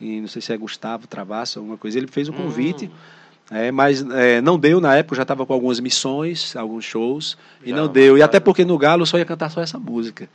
E 0.00 0.20
não 0.20 0.28
sei 0.28 0.40
se 0.42 0.52
é 0.52 0.56
Gustavo 0.56 1.06
Travasso, 1.06 1.58
alguma 1.58 1.76
coisa. 1.76 1.98
Ele 1.98 2.06
fez 2.06 2.28
o 2.28 2.32
convite. 2.32 2.86
Hum. 2.86 2.90
É, 3.56 3.70
mas 3.70 4.00
é, 4.12 4.40
não 4.40 4.58
deu 4.58 4.80
na 4.80 4.96
época, 4.96 5.16
já 5.16 5.22
estava 5.22 5.44
com 5.44 5.52
algumas 5.52 5.78
missões, 5.78 6.56
alguns 6.56 6.84
shows, 6.86 7.36
e 7.62 7.70
Já 7.70 7.76
não 7.76 7.88
deu. 7.88 8.16
E 8.16 8.22
até 8.22 8.40
porque 8.40 8.64
no 8.64 8.78
Galo 8.78 9.04
só 9.04 9.18
ia 9.18 9.24
cantar 9.26 9.50
só 9.50 9.60
essa 9.60 9.78
música. 9.78 10.28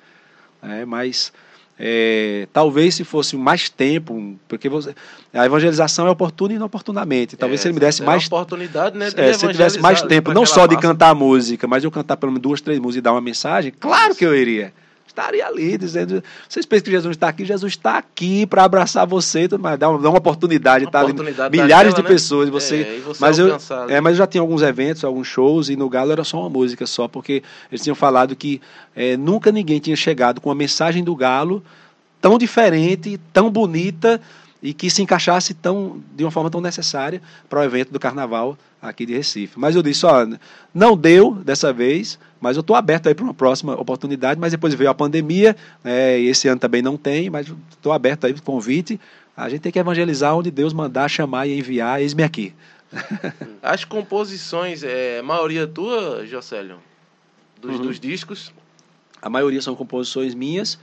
É, 0.61 0.86
mas 0.86 1.34
é, 1.80 2.48
talvez 2.52 2.96
se 2.96 3.04
fosse 3.06 3.38
mais 3.38 3.70
tempo, 3.70 4.36
porque 4.48 4.68
você- 4.68 4.94
a 5.34 5.46
evangelização 5.46 6.06
é 6.08 6.10
oportuna 6.10 6.52
e 6.54 6.56
inoportunamente. 6.58 7.38
Talvez 7.38 7.60
É, 7.60 7.64
se 7.64 7.68
ele 7.70 7.74
me 7.76 7.80
desse 7.80 8.02
é 8.02 8.06
mais 8.06 8.24
uma 8.24 8.38
oportunidade, 8.38 8.98
né? 8.98 9.10
de 9.10 9.20
é, 9.22 9.34
se 9.34 9.46
eu 9.46 9.52
tivesse 9.52 9.80
mais 9.80 10.02
tempo, 10.02 10.34
não 10.34 10.46
só 10.46 10.68
de 10.68 10.76
massa. 10.76 10.88
cantar 10.88 11.16
música, 11.16 11.68
mas 11.68 11.84
eu 11.84 11.90
cantar 11.92 12.18
pelo 12.18 12.32
menos 12.34 12.42
duas, 12.42 12.60
três 12.62 12.80
músicas 12.80 12.98
e 13.00 13.02
dar 13.02 13.14
uma 13.14 13.22
mensagem, 13.22 13.72
claro 13.80 14.14
que 14.14 14.26
eu 14.26 14.36
iria. 14.36 14.74
Estaria 15.20 15.45
ali 15.45 15.78
dizendo, 15.78 16.24
vocês 16.47 16.65
pensam 16.65 16.86
que 16.86 16.91
Jesus 16.91 17.15
está 17.15 17.28
aqui? 17.28 17.43
Jesus 17.43 17.74
está 17.74 17.97
aqui 17.97 18.45
para 18.45 18.63
abraçar 18.63 19.05
você, 19.05 19.49
tudo 19.49 19.61
mais, 19.61 19.78
dar 19.78 19.89
uma, 19.89 19.99
dar 19.99 20.09
uma 20.09 20.17
oportunidade, 20.17 20.86
Uma 20.86 20.91
tá 20.91 21.01
ali, 21.01 21.13
milhares 21.51 21.93
de 21.93 22.01
né? 22.01 22.07
pessoas, 22.07 22.47
você, 22.47 22.82
É, 22.82 22.99
você 23.01 23.20
mas 23.20 23.38
eu, 23.38 23.57
é, 23.89 23.99
mas 23.99 24.13
eu 24.13 24.17
já 24.20 24.28
tinha 24.28 24.39
alguns 24.39 24.61
eventos, 24.61 25.03
alguns 25.03 25.28
shows 25.28 25.67
e 25.67 25.76
no 25.76 25.89
Galo 25.89 26.13
era 26.13 26.24
só 26.24 26.39
uma 26.39 26.49
música 26.49 26.88
só, 26.88 27.05
porque 27.05 27.43
eles 27.70 27.84
tinham 27.84 27.95
falado 27.95 28.34
que 28.34 28.61
é, 28.95 29.17
nunca 29.17 29.51
ninguém 29.51 29.80
tinha 29.80 29.95
chegado 29.95 30.39
com 30.39 30.49
a 30.49 30.55
mensagem 30.55 31.03
do 31.03 31.13
Galo 31.13 31.61
tão 32.22 32.38
diferente, 32.38 33.20
tão 33.34 33.49
bonita 33.49 34.22
e 34.63 34.74
que 34.74 34.89
se 34.89 35.01
encaixasse 35.01 35.53
tão 35.53 36.01
de 36.15 36.24
uma 36.24 36.32
forma 36.32 36.49
tão 36.49 36.61
necessária 36.61 37.22
para 37.49 37.59
o 37.59 37.63
evento 37.63 37.91
do 37.91 37.99
Carnaval 37.99 38.57
aqui 38.82 39.05
de 39.05 39.13
Recife. 39.13 39.59
Mas 39.59 39.76
eu 39.76 39.84
disse, 39.84 40.05
ó, 40.05 40.26
não 40.74 40.95
deu 40.95 41.34
dessa 41.34 41.74
vez, 41.74 42.17
mas 42.42 42.56
eu 42.58 42.62
estou 42.62 42.76
aberto 42.76 43.08
aí 43.08 43.16
para 43.16 43.24
uma 43.24 43.34
próxima 43.34 43.74
oportunidade. 43.80 44.40
Mas 44.40 44.52
depois 44.52 44.74
veio 44.74 44.90
a 44.90 44.94
pandemia, 44.94 45.56
é, 45.84 46.20
e 46.20 46.28
esse 46.28 46.48
ano 46.48 46.60
também 46.60 46.82
não 46.82 46.98
tem, 46.98 47.30
mas 47.30 47.48
estou 47.72 47.92
aberto 47.92 48.26
aí 48.26 48.34
para 48.34 48.42
o 48.42 48.44
convite. 48.44 49.00
A 49.36 49.50
gente 49.50 49.62
tem 49.62 49.72
que 49.72 49.80
evangelizar 49.80 50.36
onde 50.36 50.52
Deus 50.52 50.74
mandar, 50.74 51.10
chamar 51.10 51.48
e 51.48 51.58
enviar. 51.58 52.02
Eis-me 52.02 52.24
aqui. 52.24 52.54
As 53.62 53.86
composições, 53.86 54.84
é 54.84 55.22
maioria 55.22 55.68
tua, 55.68 56.26
Jocélio? 56.26 56.78
Dos, 57.62 57.76
Uhum. 57.76 57.82
dos 57.84 58.00
discos? 58.00 58.54
A 59.22 59.30
maioria 59.30 59.62
são 59.62 59.76
composições 59.76 60.34
minhas 60.34 60.80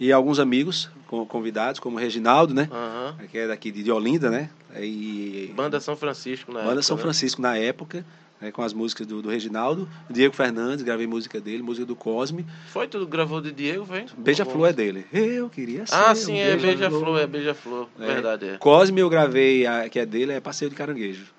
e 0.00 0.10
alguns 0.12 0.38
amigos 0.38 0.90
convidados, 1.28 1.78
como 1.78 1.96
o 1.96 2.00
Reginaldo, 2.00 2.52
né? 2.52 2.68
Aham. 2.72 3.16
Que 3.30 3.38
é 3.38 3.46
daqui 3.46 3.70
de 3.70 3.90
Olinda, 3.92 4.30
né? 4.30 4.50
E 4.80 5.52
Banda 5.54 5.78
São 5.78 5.96
Francisco, 5.96 6.52
né? 6.52 6.64
Banda 6.64 6.82
São 6.82 6.98
Francisco 6.98 7.40
na 7.40 7.56
época, 7.56 8.04
né, 8.40 8.50
com 8.50 8.62
as 8.62 8.72
músicas 8.72 9.06
do, 9.06 9.22
do 9.22 9.28
Reginaldo. 9.28 9.88
Diego 10.08 10.34
Fernandes, 10.34 10.84
gravei 10.84 11.06
música 11.06 11.40
dele, 11.40 11.62
música 11.62 11.86
do 11.86 11.96
Cosme. 11.96 12.46
Foi 12.68 12.86
tudo 12.86 13.06
gravou 13.06 13.40
de 13.40 13.52
Diego, 13.52 13.84
vem? 13.84 14.06
Beija-Flor 14.16 14.68
é 14.68 14.72
dele. 14.72 15.06
Eu 15.12 15.48
queria 15.48 15.86
ser. 15.86 15.94
Ah, 15.94 16.12
um 16.12 16.14
sim, 16.14 16.38
é 16.38 16.56
Beija-Flor, 16.56 17.18
é 17.18 17.26
Beija-Flor. 17.26 17.88
É. 17.98 18.06
Verdade, 18.06 18.46
é. 18.46 18.58
Cosme 18.58 19.00
eu 19.00 19.08
gravei, 19.08 19.66
a, 19.66 19.88
que 19.88 19.98
é 19.98 20.06
dele, 20.06 20.32
é 20.32 20.40
Passeio 20.40 20.70
de 20.70 20.76
Caranguejo. 20.76 21.33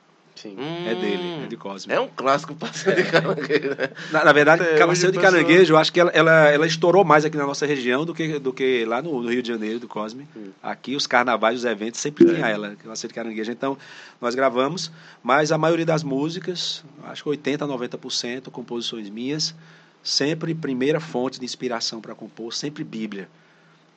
Sim. 0.49 0.87
É 0.87 0.95
dele, 0.95 1.23
Hum. 1.23 1.43
é 1.43 1.47
de 1.47 1.57
Cosme. 1.57 1.93
É 1.93 1.99
um 1.99 2.07
clássico 2.07 2.53
passeio 2.55 2.95
de 2.95 3.03
caranguejo, 3.03 3.69
né? 3.69 3.89
Na, 4.11 4.25
na 4.25 4.31
verdade, 4.33 4.61
Até 4.63 4.85
Passeio 4.85 5.11
de 5.11 5.17
pessoal- 5.17 5.33
Caranguejo, 5.33 5.73
eu 5.73 5.77
acho 5.77 5.91
que 5.91 5.99
ela, 5.99 6.11
ela, 6.11 6.31
ela 6.51 6.67
estourou 6.67 7.03
mais 7.03 7.25
aqui 7.25 7.35
na 7.37 7.45
nossa 7.45 7.65
região 7.65 8.05
do 8.05 8.13
que, 8.13 8.37
do 8.39 8.53
que 8.53 8.85
lá 8.85 9.01
no, 9.01 9.21
no 9.21 9.29
Rio 9.29 9.41
de 9.41 9.47
Janeiro, 9.47 9.79
do 9.79 9.87
Cosme. 9.87 10.27
Hum. 10.35 10.49
Aqui, 10.61 10.95
os 10.95 11.07
carnavais, 11.07 11.57
os 11.59 11.65
eventos, 11.65 11.99
sempre 11.99 12.29
É. 12.29 12.33
tinha 12.35 12.47
ela, 12.47 12.75
Passeio 12.85 13.09
de 13.09 13.13
Caranguejo. 13.15 13.51
Então, 13.51 13.77
nós 14.21 14.35
gravamos, 14.35 14.91
mas 15.23 15.51
a 15.51 15.57
maioria 15.57 15.85
das 15.85 16.03
músicas, 16.03 16.83
acho 17.05 17.23
que 17.23 17.29
80% 17.29 17.61
a 17.63 17.67
90%, 17.67 18.51
composições 18.51 19.09
minhas, 19.09 19.55
sempre 20.03 20.53
primeira 20.53 20.99
fonte 20.99 21.39
de 21.39 21.45
inspiração 21.45 21.99
para 21.99 22.13
compor, 22.13 22.53
sempre 22.53 22.83
Bíblia. 22.83 23.27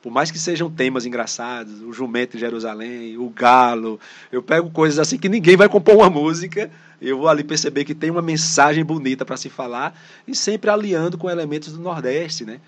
Por 0.01 0.11
mais 0.11 0.31
que 0.31 0.39
sejam 0.39 0.69
temas 0.69 1.05
engraçados, 1.05 1.81
o 1.81 1.91
jumento 1.91 2.33
de 2.33 2.39
Jerusalém, 2.39 3.17
o 3.17 3.29
galo, 3.29 3.99
eu 4.31 4.41
pego 4.41 4.69
coisas 4.69 4.97
assim 4.97 5.17
que 5.17 5.27
ninguém 5.27 5.57
vai 5.57 5.67
compor 5.67 5.95
uma 5.95 6.09
música, 6.09 6.71
eu 7.01 7.17
vou 7.17 7.27
ali 7.27 7.43
perceber 7.43 7.83
que 7.83 7.93
tem 7.93 8.09
uma 8.09 8.21
mensagem 8.21 8.83
bonita 8.83 9.25
para 9.25 9.35
se 9.35 9.49
falar 9.49 9.99
e 10.25 10.33
sempre 10.33 10.69
aliando 10.69 11.17
com 11.17 11.29
elementos 11.29 11.73
do 11.73 11.79
Nordeste, 11.79 12.45
né? 12.45 12.61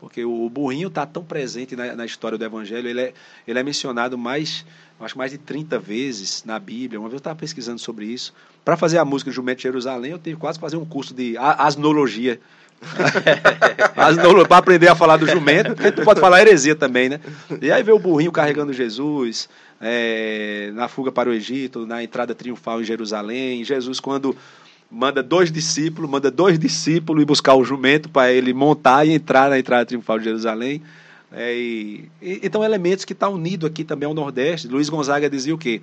Porque 0.00 0.24
o 0.24 0.50
burrinho 0.50 0.88
está 0.88 1.06
tão 1.06 1.22
presente 1.22 1.76
na, 1.76 1.94
na 1.94 2.04
história 2.04 2.36
do 2.36 2.44
Evangelho, 2.44 2.88
ele 2.88 3.00
é, 3.00 3.14
ele 3.46 3.58
é 3.60 3.62
mencionado 3.62 4.18
mais, 4.18 4.66
acho 4.98 5.16
mais 5.16 5.30
de 5.30 5.38
30 5.38 5.78
vezes 5.78 6.42
na 6.44 6.58
Bíblia. 6.58 6.98
Uma 6.98 7.08
vez 7.08 7.14
eu 7.14 7.18
estava 7.18 7.38
pesquisando 7.38 7.78
sobre 7.78 8.06
isso. 8.06 8.34
Para 8.64 8.76
fazer 8.76 8.98
a 8.98 9.04
música 9.04 9.30
Jumento 9.30 9.58
de 9.58 9.62
Jerusalém, 9.62 10.10
eu 10.10 10.18
tive 10.18 10.36
quase 10.36 10.58
que 10.58 10.60
fazer 10.60 10.76
um 10.76 10.84
curso 10.84 11.14
de 11.14 11.36
a- 13.96 14.06
asnologia. 14.08 14.46
para 14.46 14.56
aprender 14.58 14.88
a 14.88 14.94
falar 14.94 15.16
do 15.16 15.26
jumento, 15.26 15.74
tu 15.94 16.02
pode 16.02 16.20
falar 16.20 16.40
heresia 16.40 16.74
também, 16.74 17.08
né? 17.08 17.20
E 17.60 17.70
aí 17.70 17.82
vê 17.82 17.92
o 17.92 17.98
burrinho 17.98 18.32
carregando 18.32 18.72
Jesus, 18.72 19.48
é, 19.80 20.70
na 20.74 20.88
fuga 20.88 21.10
para 21.12 21.28
o 21.30 21.32
Egito, 21.32 21.86
na 21.86 22.02
entrada 22.02 22.34
triunfal 22.34 22.80
em 22.80 22.84
Jerusalém. 22.84 23.64
Jesus, 23.64 24.00
quando 24.00 24.36
manda 24.90 25.22
dois 25.22 25.50
discípulos, 25.50 26.10
manda 26.10 26.30
dois 26.30 26.58
discípulos 26.58 27.22
ir 27.22 27.26
buscar 27.26 27.54
o 27.54 27.64
jumento 27.64 28.08
para 28.08 28.32
ele 28.32 28.52
montar 28.52 29.06
e 29.06 29.12
entrar 29.12 29.48
na 29.48 29.58
entrada 29.58 29.86
triunfal 29.86 30.18
de 30.18 30.24
Jerusalém. 30.26 30.82
É, 31.34 31.54
e, 31.56 32.08
e- 32.20 32.40
então, 32.42 32.62
elementos 32.62 33.04
que 33.04 33.14
estão 33.14 33.34
unidos 33.34 33.68
aqui 33.68 33.84
também 33.84 34.06
ao 34.06 34.12
Nordeste. 34.14 34.68
Luiz 34.68 34.88
Gonzaga 34.88 35.30
dizia 35.30 35.54
o 35.54 35.58
quê? 35.58 35.80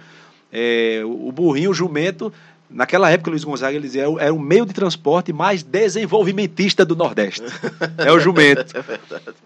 É, 0.51 1.01
o 1.05 1.31
burrinho, 1.31 1.71
o 1.71 1.73
jumento, 1.73 2.31
naquela 2.69 3.09
época, 3.09 3.29
Luiz 3.31 3.43
Gonzaga 3.43 3.75
ele 3.75 3.85
dizia, 3.85 4.01
era 4.03 4.09
o- 4.11 4.19
era 4.19 4.33
o 4.33 4.39
meio 4.39 4.65
de 4.65 4.73
transporte 4.73 5.33
mais 5.33 5.63
desenvolvimentista 5.63 6.85
do 6.85 6.95
Nordeste. 6.95 7.41
É 7.97 8.11
o 8.11 8.19
jumento. 8.19 8.73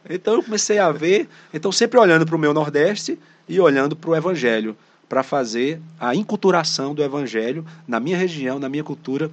Então, 0.09 0.35
eu 0.35 0.43
comecei 0.43 0.77
a 0.79 0.91
ver, 0.91 1.27
então 1.53 1.71
sempre 1.71 1.99
olhando 1.99 2.25
para 2.25 2.35
o 2.35 2.39
meu 2.39 2.53
Nordeste 2.53 3.17
e 3.47 3.59
olhando 3.59 3.95
para 3.95 4.09
o 4.09 4.15
Evangelho, 4.15 4.75
para 5.09 5.23
fazer 5.23 5.79
a 5.99 6.15
inculturação 6.15 6.93
do 6.95 7.03
Evangelho 7.03 7.65
na 7.87 7.99
minha 7.99 8.17
região, 8.17 8.59
na 8.59 8.67
minha 8.69 8.83
cultura, 8.83 9.29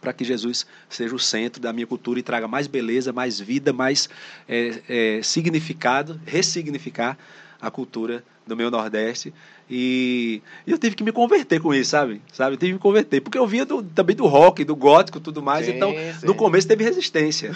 para 0.00 0.12
que 0.12 0.24
Jesus 0.24 0.66
seja 0.88 1.14
o 1.14 1.18
centro 1.18 1.60
da 1.60 1.72
minha 1.72 1.86
cultura 1.86 2.18
e 2.18 2.22
traga 2.22 2.46
mais 2.46 2.66
beleza, 2.66 3.12
mais 3.12 3.40
vida, 3.40 3.72
mais 3.72 4.08
é, 4.48 4.80
é, 4.88 5.20
significado, 5.22 6.20
ressignificar 6.26 7.16
a 7.60 7.70
cultura 7.70 8.22
do 8.46 8.56
meu 8.56 8.70
Nordeste. 8.70 9.32
E, 9.68 10.40
e 10.66 10.70
eu 10.70 10.78
tive 10.78 10.94
que 10.94 11.02
me 11.02 11.10
converter 11.10 11.60
com 11.60 11.74
isso, 11.74 11.90
sabe? 11.90 12.22
sabe? 12.32 12.54
Eu 12.54 12.56
tive 12.56 12.68
que 12.70 12.74
me 12.74 12.78
converter, 12.80 13.20
porque 13.20 13.36
eu 13.36 13.46
vinha 13.46 13.64
do- 13.66 13.82
também 13.82 14.14
do 14.14 14.24
rock, 14.26 14.62
do 14.62 14.76
gótico 14.76 15.18
e 15.18 15.20
tudo 15.20 15.42
mais, 15.42 15.66
Sim, 15.66 15.72
então 15.72 15.92
sim. 15.92 16.24
no 16.26 16.34
começo 16.36 16.68
teve 16.68 16.84
resistência. 16.84 17.50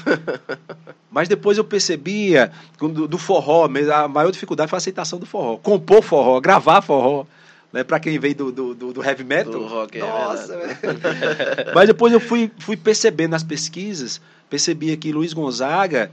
Mas 1.10 1.28
depois 1.28 1.56
eu 1.58 1.64
percebia 1.64 2.50
do, 2.78 3.06
do 3.06 3.18
forró, 3.18 3.64
a 3.66 4.08
maior 4.08 4.30
dificuldade 4.30 4.68
foi 4.70 4.76
a 4.76 4.78
aceitação 4.78 5.18
do 5.18 5.26
forró. 5.26 5.56
Compor 5.58 6.02
forró, 6.02 6.40
gravar 6.40 6.80
forró. 6.82 7.24
Né, 7.72 7.84
para 7.84 8.00
quem 8.00 8.18
veio 8.18 8.34
do, 8.34 8.50
do, 8.50 8.74
do- 8.74 8.92
do 8.92 9.04
heavy 9.04 9.22
metal. 9.22 9.52
Do 9.52 9.64
rock, 9.64 9.96
é 9.96 10.00
Nossa, 10.00 10.56
velho. 10.58 10.76
Mas 11.72 11.86
depois 11.86 12.12
eu 12.12 12.18
fui, 12.18 12.50
fui 12.58 12.76
percebendo 12.76 13.30
nas 13.30 13.44
pesquisas, 13.44 14.20
percebia 14.48 14.96
que 14.96 15.12
Luiz 15.12 15.32
Gonzaga, 15.32 16.10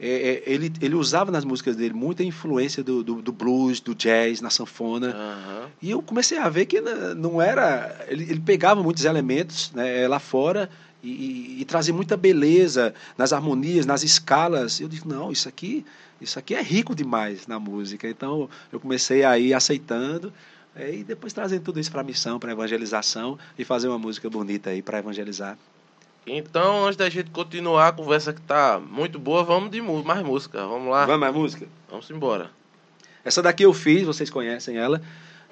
é, 0.00 0.08
é, 0.08 0.42
ele, 0.46 0.72
ele 0.80 0.94
usava 0.94 1.30
nas 1.30 1.44
músicas 1.44 1.76
dele 1.76 1.92
muita 1.92 2.24
influência 2.24 2.82
do, 2.82 3.04
do, 3.04 3.20
do 3.20 3.32
blues, 3.32 3.80
do 3.80 3.94
jazz, 3.94 4.40
na 4.40 4.48
sanfona. 4.48 5.10
Aham. 5.10 5.68
E 5.82 5.90
eu 5.90 6.00
comecei 6.00 6.38
a 6.38 6.48
ver 6.48 6.64
que 6.66 6.80
não 6.80 7.40
era. 7.42 8.06
Ele, 8.08 8.24
ele 8.24 8.40
pegava 8.40 8.82
muitos 8.82 9.04
elementos 9.04 9.70
né, 9.72 10.08
lá 10.08 10.18
fora 10.18 10.70
e, 11.02 11.08
e- 11.10 11.60
e 11.60 11.64
trazia 11.66 11.92
muita 11.92 12.16
beleza 12.16 12.94
nas 13.18 13.32
harmonias, 13.32 13.84
nas 13.84 14.02
escalas. 14.02 14.80
Eu 14.80 14.88
disse, 14.88 15.06
não, 15.06 15.30
isso 15.30 15.48
aqui, 15.48 15.84
isso 16.20 16.38
aqui 16.38 16.54
é 16.54 16.62
rico 16.62 16.94
demais 16.94 17.46
na 17.46 17.58
música. 17.58 18.08
Então 18.08 18.48
eu 18.72 18.80
comecei 18.80 19.22
a 19.22 19.38
ir 19.38 19.52
aceitando. 19.52 20.32
é, 20.74 20.94
e 20.94 21.04
depois 21.04 21.32
trazendo 21.32 21.62
tudo 21.62 21.78
isso 21.80 21.90
para 21.90 22.00
a 22.00 22.04
missão, 22.04 22.38
para 22.38 22.52
evangelização 22.52 23.38
e 23.58 23.64
fazer 23.64 23.88
uma 23.88 23.98
música 23.98 24.30
bonita 24.30 24.70
aí 24.70 24.80
para 24.80 24.98
evangelizar. 24.98 25.58
Então, 26.26 26.84
antes 26.84 26.96
da 26.96 27.08
gente 27.08 27.30
continuar 27.30 27.88
a 27.88 27.92
conversa 27.92 28.32
que 28.32 28.40
tá 28.40 28.80
muito 28.80 29.18
boa, 29.18 29.42
vamos 29.42 29.70
de 29.70 29.80
mais 29.80 30.22
música. 30.22 30.66
Vamos 30.66 30.90
lá. 30.90 31.06
Vamos 31.06 31.20
mais 31.20 31.34
música? 31.34 31.66
Vamos 31.88 32.10
embora. 32.10 32.50
Essa 33.24 33.42
daqui 33.42 33.64
eu 33.64 33.72
fiz, 33.72 34.04
vocês 34.04 34.30
conhecem 34.30 34.76
ela. 34.76 35.00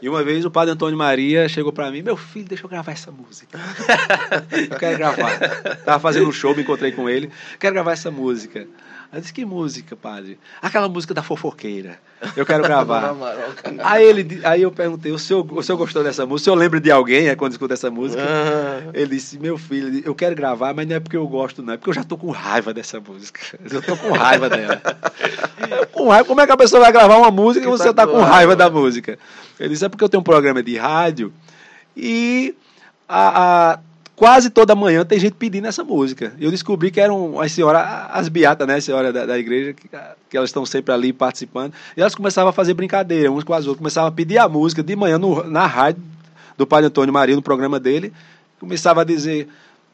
E 0.00 0.08
uma 0.08 0.22
vez 0.22 0.44
o 0.44 0.50
padre 0.50 0.72
Antônio 0.72 0.96
Maria 0.96 1.48
chegou 1.48 1.72
pra 1.72 1.90
mim, 1.90 2.02
meu 2.02 2.16
filho, 2.16 2.46
deixa 2.46 2.64
eu 2.64 2.68
gravar 2.68 2.92
essa 2.92 3.10
música. 3.10 3.58
eu 4.70 4.78
quero 4.78 4.96
gravar. 4.96 5.38
Tava 5.84 5.98
fazendo 5.98 6.28
um 6.28 6.32
show, 6.32 6.54
me 6.54 6.62
encontrei 6.62 6.92
com 6.92 7.08
ele. 7.08 7.30
Quero 7.58 7.74
gravar 7.74 7.92
essa 7.92 8.10
música. 8.10 8.66
Eu 9.10 9.20
disse, 9.22 9.32
que 9.32 9.42
música, 9.44 9.96
padre? 9.96 10.38
Aquela 10.60 10.86
música 10.86 11.14
da 11.14 11.22
fofoqueira. 11.22 11.98
Eu 12.36 12.44
quero 12.44 12.62
gravar. 12.64 13.14
aí, 13.82 14.04
ele, 14.04 14.40
aí 14.44 14.60
eu 14.60 14.70
perguntei, 14.70 15.10
o 15.12 15.18
senhor, 15.18 15.46
o 15.50 15.62
senhor 15.62 15.78
gostou 15.78 16.04
dessa 16.04 16.26
música? 16.26 16.34
O 16.34 16.44
senhor 16.44 16.56
lembra 16.56 16.78
de 16.78 16.90
alguém 16.90 17.28
é, 17.28 17.34
quando 17.34 17.52
escuta 17.52 17.72
essa 17.72 17.90
música? 17.90 18.22
Ah, 18.22 18.90
Ele 18.92 19.16
disse, 19.16 19.38
meu 19.38 19.56
filho, 19.56 20.02
eu 20.04 20.14
quero 20.14 20.34
gravar, 20.36 20.74
mas 20.74 20.86
não 20.86 20.96
é 20.96 21.00
porque 21.00 21.16
eu 21.16 21.26
gosto, 21.26 21.62
não. 21.62 21.72
É 21.72 21.76
porque 21.78 21.88
eu 21.88 21.94
já 21.94 22.04
tô 22.04 22.18
com 22.18 22.30
raiva 22.30 22.74
dessa 22.74 23.00
música. 23.00 23.40
Eu 23.72 23.80
tô 23.80 23.96
com 23.96 24.10
raiva 24.12 24.48
dela. 24.50 24.80
Com 25.92 26.08
raiva, 26.10 26.24
como 26.26 26.40
é 26.40 26.46
que 26.46 26.52
a 26.52 26.56
pessoa 26.56 26.82
vai 26.82 26.92
gravar 26.92 27.16
uma 27.16 27.30
música 27.30 27.64
e 27.66 27.68
você 27.68 27.86
tá 27.92 28.04
tá 28.04 28.06
com 28.06 28.18
raiva 28.18 28.30
raiva. 28.32 28.56
da 28.56 28.70
música? 28.70 29.18
Ele 29.58 29.70
disse, 29.70 29.84
é 29.84 29.88
porque 29.88 30.04
eu 30.04 30.08
tenho 30.08 30.20
um 30.20 30.24
programa 30.24 30.62
de 30.62 30.76
rádio 30.76 31.32
e 31.96 32.54
a, 33.08 33.72
a- 33.72 33.78
quase 34.18 34.50
toda 34.50 34.74
manhã 34.74 35.04
tem 35.04 35.18
gente 35.18 35.34
pedindo 35.34 35.68
essa 35.68 35.84
música. 35.84 36.32
Eu 36.40 36.50
descobri 36.50 36.90
que 36.90 37.00
eram 37.00 37.40
as 37.40 37.52
senhoras, 37.52 37.82
as 38.10 38.28
beatas, 38.28 38.66
né, 38.66 38.80
senhora 38.80 39.12
da, 39.12 39.24
da 39.24 39.38
igreja, 39.38 39.72
que, 39.72 39.88
que 40.28 40.36
elas 40.36 40.50
estão 40.50 40.66
sempre 40.66 40.92
ali 40.92 41.12
participando. 41.12 41.72
E 41.96 42.00
elas 42.00 42.16
começavam 42.16 42.50
a 42.50 42.52
fazer 42.52 42.74
brincadeira 42.74 43.30
umas 43.30 43.44
com 43.44 43.54
as 43.54 43.64
outras, 43.66 43.78
começavam 43.78 44.08
a 44.08 44.12
pedir 44.12 44.38
a 44.38 44.48
música 44.48 44.82
de 44.82 44.96
manhã 44.96 45.18
no- 45.18 45.44
na 45.44 45.66
rádio 45.66 46.02
do 46.56 46.66
Padre 46.66 46.86
Antônio 46.88 47.14
Maria, 47.14 47.36
no 47.36 47.42
programa 47.42 47.78
dele, 47.78 48.12
começava 48.58 49.02
a 49.02 49.04
dizer. 49.04 49.48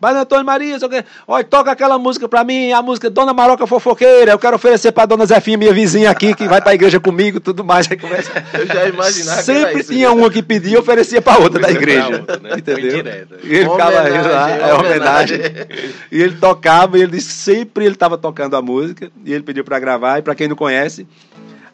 Padre 0.04 0.20
Antônio 0.20 0.44
Maria, 0.44 0.78
sei 0.78 0.86
o 0.86 0.90
quê. 0.90 1.02
olha, 1.26 1.44
toca 1.44 1.70
aquela 1.70 1.98
música 1.98 2.28
pra 2.28 2.44
mim, 2.44 2.72
a 2.72 2.82
música 2.82 3.08
Dona 3.08 3.32
Maroca 3.32 3.66
Fofoqueira, 3.66 4.32
eu 4.32 4.38
quero 4.38 4.56
oferecer 4.56 4.92
pra 4.92 5.06
Dona 5.06 5.24
Zefinha, 5.24 5.56
minha 5.56 5.72
vizinha 5.72 6.10
aqui, 6.10 6.34
que 6.34 6.46
vai 6.46 6.60
pra 6.60 6.74
igreja 6.74 7.00
comigo 7.00 7.40
tudo 7.40 7.64
mais. 7.64 7.90
Aí 7.90 7.96
começa... 7.96 8.30
eu 8.52 8.66
já 8.66 8.86
imaginava 8.86 9.42
Sempre 9.42 9.80
isso, 9.80 9.90
tinha 9.94 10.12
uma 10.12 10.30
que 10.30 10.42
pedia 10.42 10.74
e 10.74 10.76
oferecia 10.76 11.22
pra 11.22 11.38
outra 11.38 11.58
da 11.58 11.70
igreja. 11.70 12.18
outra, 12.18 12.38
né? 12.38 12.50
Entendeu? 12.58 13.02
E 13.42 13.54
ele 13.54 13.70
ficava 13.70 13.98
aí 13.98 14.22
lá, 14.22 14.50
é 14.50 14.74
homenagem. 14.74 15.40
E 16.12 16.20
ele 16.20 16.36
tocava, 16.36 16.98
e 16.98 17.00
ele 17.00 17.12
disse, 17.12 17.32
sempre 17.32 17.86
ele 17.86 17.94
estava 17.94 18.18
tocando 18.18 18.56
a 18.56 18.60
música, 18.60 19.10
e 19.24 19.32
ele 19.32 19.42
pediu 19.42 19.64
pra 19.64 19.78
gravar, 19.78 20.18
e 20.18 20.22
pra 20.22 20.34
quem 20.34 20.48
não 20.48 20.56
conhece, 20.56 21.06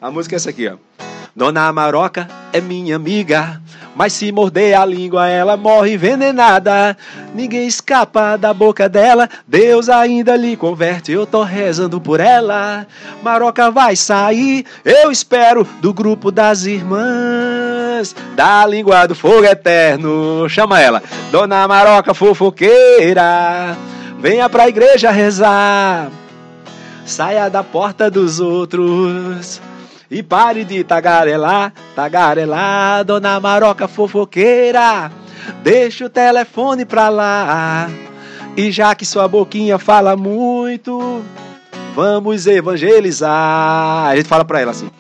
a 0.01 0.09
música 0.09 0.37
é 0.37 0.39
essa 0.39 0.51
aqui, 0.51 0.69
ó. 0.69 1.10
Dona 1.35 1.73
Maroca 1.73 2.27
é 2.53 2.61
minha 2.61 2.97
amiga, 2.97 3.61
mas 3.95 4.13
se 4.13 4.33
morder 4.33 4.77
a 4.77 4.85
língua 4.85 5.29
ela 5.29 5.57
morre 5.57 5.95
envenenada. 5.95 6.97
Ninguém 7.33 7.69
escapa 7.69 8.37
da 8.37 8.53
boca 8.53 8.89
dela, 8.89 9.29
Deus 9.47 9.89
ainda 9.89 10.35
lhe 10.35 10.57
converte, 10.57 11.13
eu 11.13 11.25
tô 11.25 11.45
rezando 11.45 12.01
por 12.01 12.19
ela. 12.19 12.85
Maroca 13.23 13.71
vai 13.71 13.95
sair, 13.95 14.67
eu 14.85 15.11
espero, 15.11 15.67
do 15.81 15.95
grupo 15.95 16.33
das 16.33 16.65
irmãs, 16.65 18.15
da 18.35 18.67
língua 18.67 19.07
do 19.07 19.15
fogo 19.15 19.45
eterno. 19.45 20.49
Chama 20.49 20.81
ela, 20.81 21.01
Dona 21.31 21.67
Maroca 21.69 22.13
fofoqueira, 22.13 23.77
venha 24.19 24.49
pra 24.49 24.69
igreja 24.69 25.13
rezar. 25.13 26.11
Saia 27.07 27.49
da 27.49 27.63
porta 27.63 28.11
dos 28.11 28.41
outros 28.41 29.61
e 30.11 30.23
pare 30.23 30.65
de 30.65 30.83
tagarelar, 30.83 31.73
tagarelar, 31.95 33.05
dona 33.05 33.39
Maroca 33.39 33.87
fofoqueira. 33.87 35.11
Deixa 35.63 36.07
o 36.07 36.11
telefone 36.11 36.85
pra 36.85 37.09
lá. 37.09 37.89
E 38.57 38.73
já 38.73 38.95
que 38.95 39.07
sua 39.07 39.29
boquinha 39.29 39.79
fala 39.79 40.17
muito, 40.17 41.23
vamos 41.95 42.47
evangelizar. 42.47 44.09
A 44.09 44.17
gente 44.17 44.29
fala 44.29 44.45
pra 44.45 44.61
ela 44.61 44.73
assim: 44.73 44.91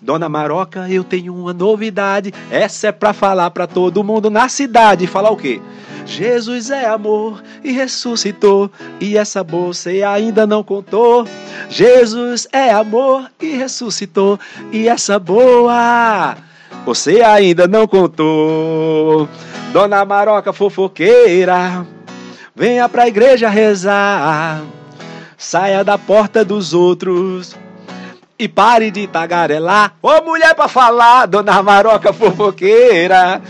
Dona 0.00 0.28
Maroca, 0.28 0.88
eu 0.88 1.04
tenho 1.04 1.34
uma 1.34 1.52
novidade. 1.52 2.32
Essa 2.50 2.88
é 2.88 2.92
pra 2.92 3.12
falar 3.12 3.50
pra 3.50 3.66
todo 3.66 4.02
mundo 4.02 4.30
na 4.30 4.48
cidade. 4.48 5.06
Falar 5.06 5.30
o 5.30 5.36
quê? 5.36 5.60
Jesus 6.06 6.70
é 6.70 6.86
amor 6.86 7.42
e 7.62 7.72
ressuscitou, 7.72 8.70
e 9.00 9.16
essa 9.16 9.42
você 9.42 10.02
ainda 10.02 10.46
não 10.46 10.62
contou. 10.62 11.26
Jesus 11.68 12.46
é 12.52 12.70
amor 12.70 13.30
e 13.40 13.56
ressuscitou, 13.56 14.38
e 14.70 14.88
essa 14.88 15.18
boa 15.18 16.36
você 16.84 17.22
ainda 17.22 17.66
não 17.66 17.86
contou. 17.86 19.28
Dona 19.72 20.04
Maroca 20.04 20.52
fofoqueira, 20.52 21.86
venha 22.54 22.88
pra 22.88 23.08
igreja 23.08 23.48
rezar. 23.48 24.62
Saia 25.36 25.82
da 25.82 25.98
porta 25.98 26.44
dos 26.44 26.72
outros 26.72 27.56
e 28.38 28.48
pare 28.48 28.90
de 28.90 29.06
tagarelar. 29.06 29.94
Ô 30.02 30.22
mulher 30.22 30.54
pra 30.54 30.68
falar, 30.68 31.26
Dona 31.26 31.62
Maroca 31.62 32.12
fofoqueira, 32.12 33.42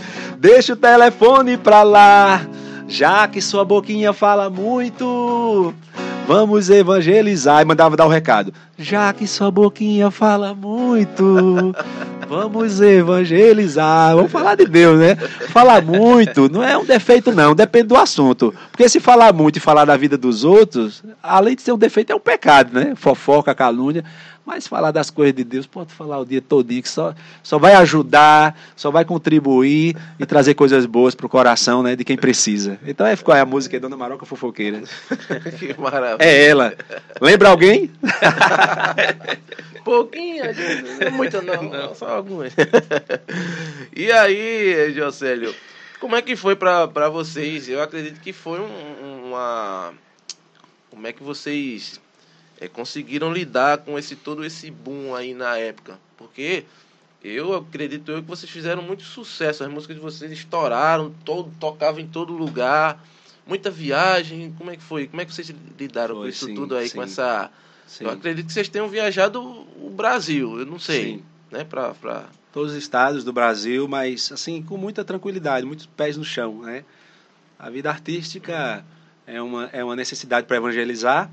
deixa 0.45 0.73
o 0.73 0.75
telefone 0.75 1.57
pra 1.57 1.81
lá. 1.81 2.45
Já 2.87 3.27
que 3.27 3.41
sua 3.41 3.65
boquinha 3.65 4.13
fala 4.13 4.47
muito, 4.47 5.73
vamos 6.27 6.69
evangelizar. 6.69 7.61
E 7.61 7.65
mandava 7.65 7.95
dar 7.95 8.05
o 8.05 8.07
um 8.07 8.11
recado. 8.11 8.53
Já 8.77 9.13
que 9.13 9.25
sua 9.25 9.49
boquinha 9.49 10.11
fala 10.11 10.53
muito, 10.53 11.73
vamos 12.27 12.81
evangelizar. 12.81 14.15
Vamos 14.15 14.31
falar 14.31 14.55
de 14.55 14.65
Deus, 14.65 14.99
né? 14.99 15.15
Falar 15.49 15.81
muito 15.81 16.49
não 16.49 16.63
é 16.63 16.77
um 16.77 16.85
defeito, 16.85 17.31
não. 17.31 17.55
Depende 17.55 17.87
do 17.87 17.95
assunto. 17.95 18.53
Porque 18.71 18.89
se 18.89 18.99
falar 18.99 19.33
muito 19.33 19.57
e 19.57 19.61
falar 19.61 19.85
da 19.85 19.95
vida 19.95 20.17
dos 20.17 20.43
outros, 20.43 21.03
além 21.23 21.55
de 21.55 21.61
ser 21.61 21.71
um 21.71 21.77
defeito, 21.77 22.11
é 22.11 22.15
um 22.15 22.19
pecado, 22.19 22.73
né? 22.73 22.93
Fofoca, 22.95 23.55
calúnia. 23.55 24.03
Mas 24.45 24.67
falar 24.67 24.91
das 24.91 25.09
coisas 25.09 25.33
de 25.33 25.43
Deus, 25.43 25.65
pode 25.65 25.91
falar 25.91 26.19
o 26.19 26.25
dia 26.25 26.39
todinho, 26.39 26.83
que 26.83 26.89
só, 26.89 27.15
só 27.41 27.57
vai 27.57 27.73
ajudar, 27.73 28.55
só 28.75 28.91
vai 28.91 29.03
contribuir 29.03 29.97
e 30.19 30.25
trazer 30.25 30.53
coisas 30.53 30.85
boas 30.85 31.15
pro 31.15 31.27
coração, 31.27 31.81
né, 31.81 31.95
de 31.95 32.03
quem 32.03 32.15
precisa. 32.15 32.77
Então 32.85 33.07
é, 33.07 33.15
ficou 33.15 33.33
aí 33.33 33.41
a 33.41 33.45
música, 33.45 33.75
é 33.75 33.79
Dona 33.79 33.97
Maroca 33.97 34.23
Fofoqueira. 34.23 34.83
que 35.57 35.75
maravilha. 35.81 36.14
É 36.19 36.45
ela. 36.47 36.75
Lembra 37.21 37.49
alguém? 37.49 37.91
Pouquinho, 39.83 40.43
não 40.99 41.11
muito 41.11 41.41
não, 41.43 41.63
não, 41.63 41.93
só 41.93 42.07
algumas. 42.07 42.53
e 43.95 44.11
aí, 44.11 44.91
Jocélio, 44.93 45.53
como 45.99 46.15
é 46.15 46.21
que 46.21 46.35
foi 46.35 46.55
para 46.55 47.09
vocês? 47.09 47.69
Eu 47.69 47.81
acredito 47.81 48.19
que 48.19 48.33
foi 48.33 48.59
um, 48.59 49.27
uma... 49.27 49.93
Como 50.89 51.05
é 51.05 51.13
que 51.13 51.21
vocês 51.21 51.99
é, 52.59 52.67
conseguiram 52.67 53.31
lidar 53.31 53.79
com 53.79 53.97
esse 53.97 54.15
todo 54.15 54.45
esse 54.45 54.71
boom 54.71 55.15
aí 55.15 55.33
na 55.33 55.57
época. 55.57 55.99
Porque 56.17 56.65
eu 57.23 57.55
acredito 57.55 58.11
eu 58.11 58.21
que 58.21 58.27
vocês 58.27 58.51
fizeram 58.51 58.81
muito 58.81 59.03
sucesso, 59.03 59.63
as 59.63 59.69
músicas 59.69 59.95
de 59.95 60.01
vocês 60.01 60.31
estouraram, 60.31 61.13
todo, 61.23 61.51
tocavam 61.59 61.99
em 61.99 62.07
todo 62.07 62.33
lugar, 62.33 63.03
muita 63.45 63.69
viagem. 63.69 64.53
Como 64.57 64.71
é 64.71 64.77
que 64.77 64.83
foi? 64.83 65.07
Como 65.07 65.21
é 65.21 65.25
que 65.25 65.33
vocês 65.33 65.53
lidaram 65.77 66.15
foi, 66.15 66.23
com 66.23 66.29
isso 66.29 66.45
sim, 66.45 66.55
tudo 66.55 66.75
aí, 66.75 66.89
sim, 66.89 66.95
com 66.95 67.03
essa. 67.03 67.49
Sim. 67.87 68.05
Eu 68.05 68.11
acredito 68.11 68.47
que 68.47 68.53
vocês 68.53 68.69
tenham 68.69 68.87
viajado 68.87 69.41
o 69.41 69.91
Brasil, 69.95 70.59
eu 70.59 70.65
não 70.65 70.79
sei. 70.79 71.23
Né, 71.51 71.63
pra, 71.63 71.93
pra... 71.93 72.25
Todos 72.51 72.71
os 72.71 72.77
estados 72.77 73.23
do 73.23 73.33
Brasil, 73.33 73.87
mas 73.87 74.31
assim, 74.31 74.63
com 74.63 74.77
muita 74.77 75.03
tranquilidade, 75.03 75.65
muitos 75.65 75.85
pés 75.85 76.15
no 76.17 76.23
chão. 76.23 76.61
Né? 76.61 76.85
A 77.59 77.69
vida 77.69 77.89
artística 77.89 78.83
é 79.27 79.41
uma, 79.41 79.65
é 79.73 79.83
uma 79.83 79.95
necessidade 79.95 80.47
para 80.47 80.57
evangelizar 80.57 81.29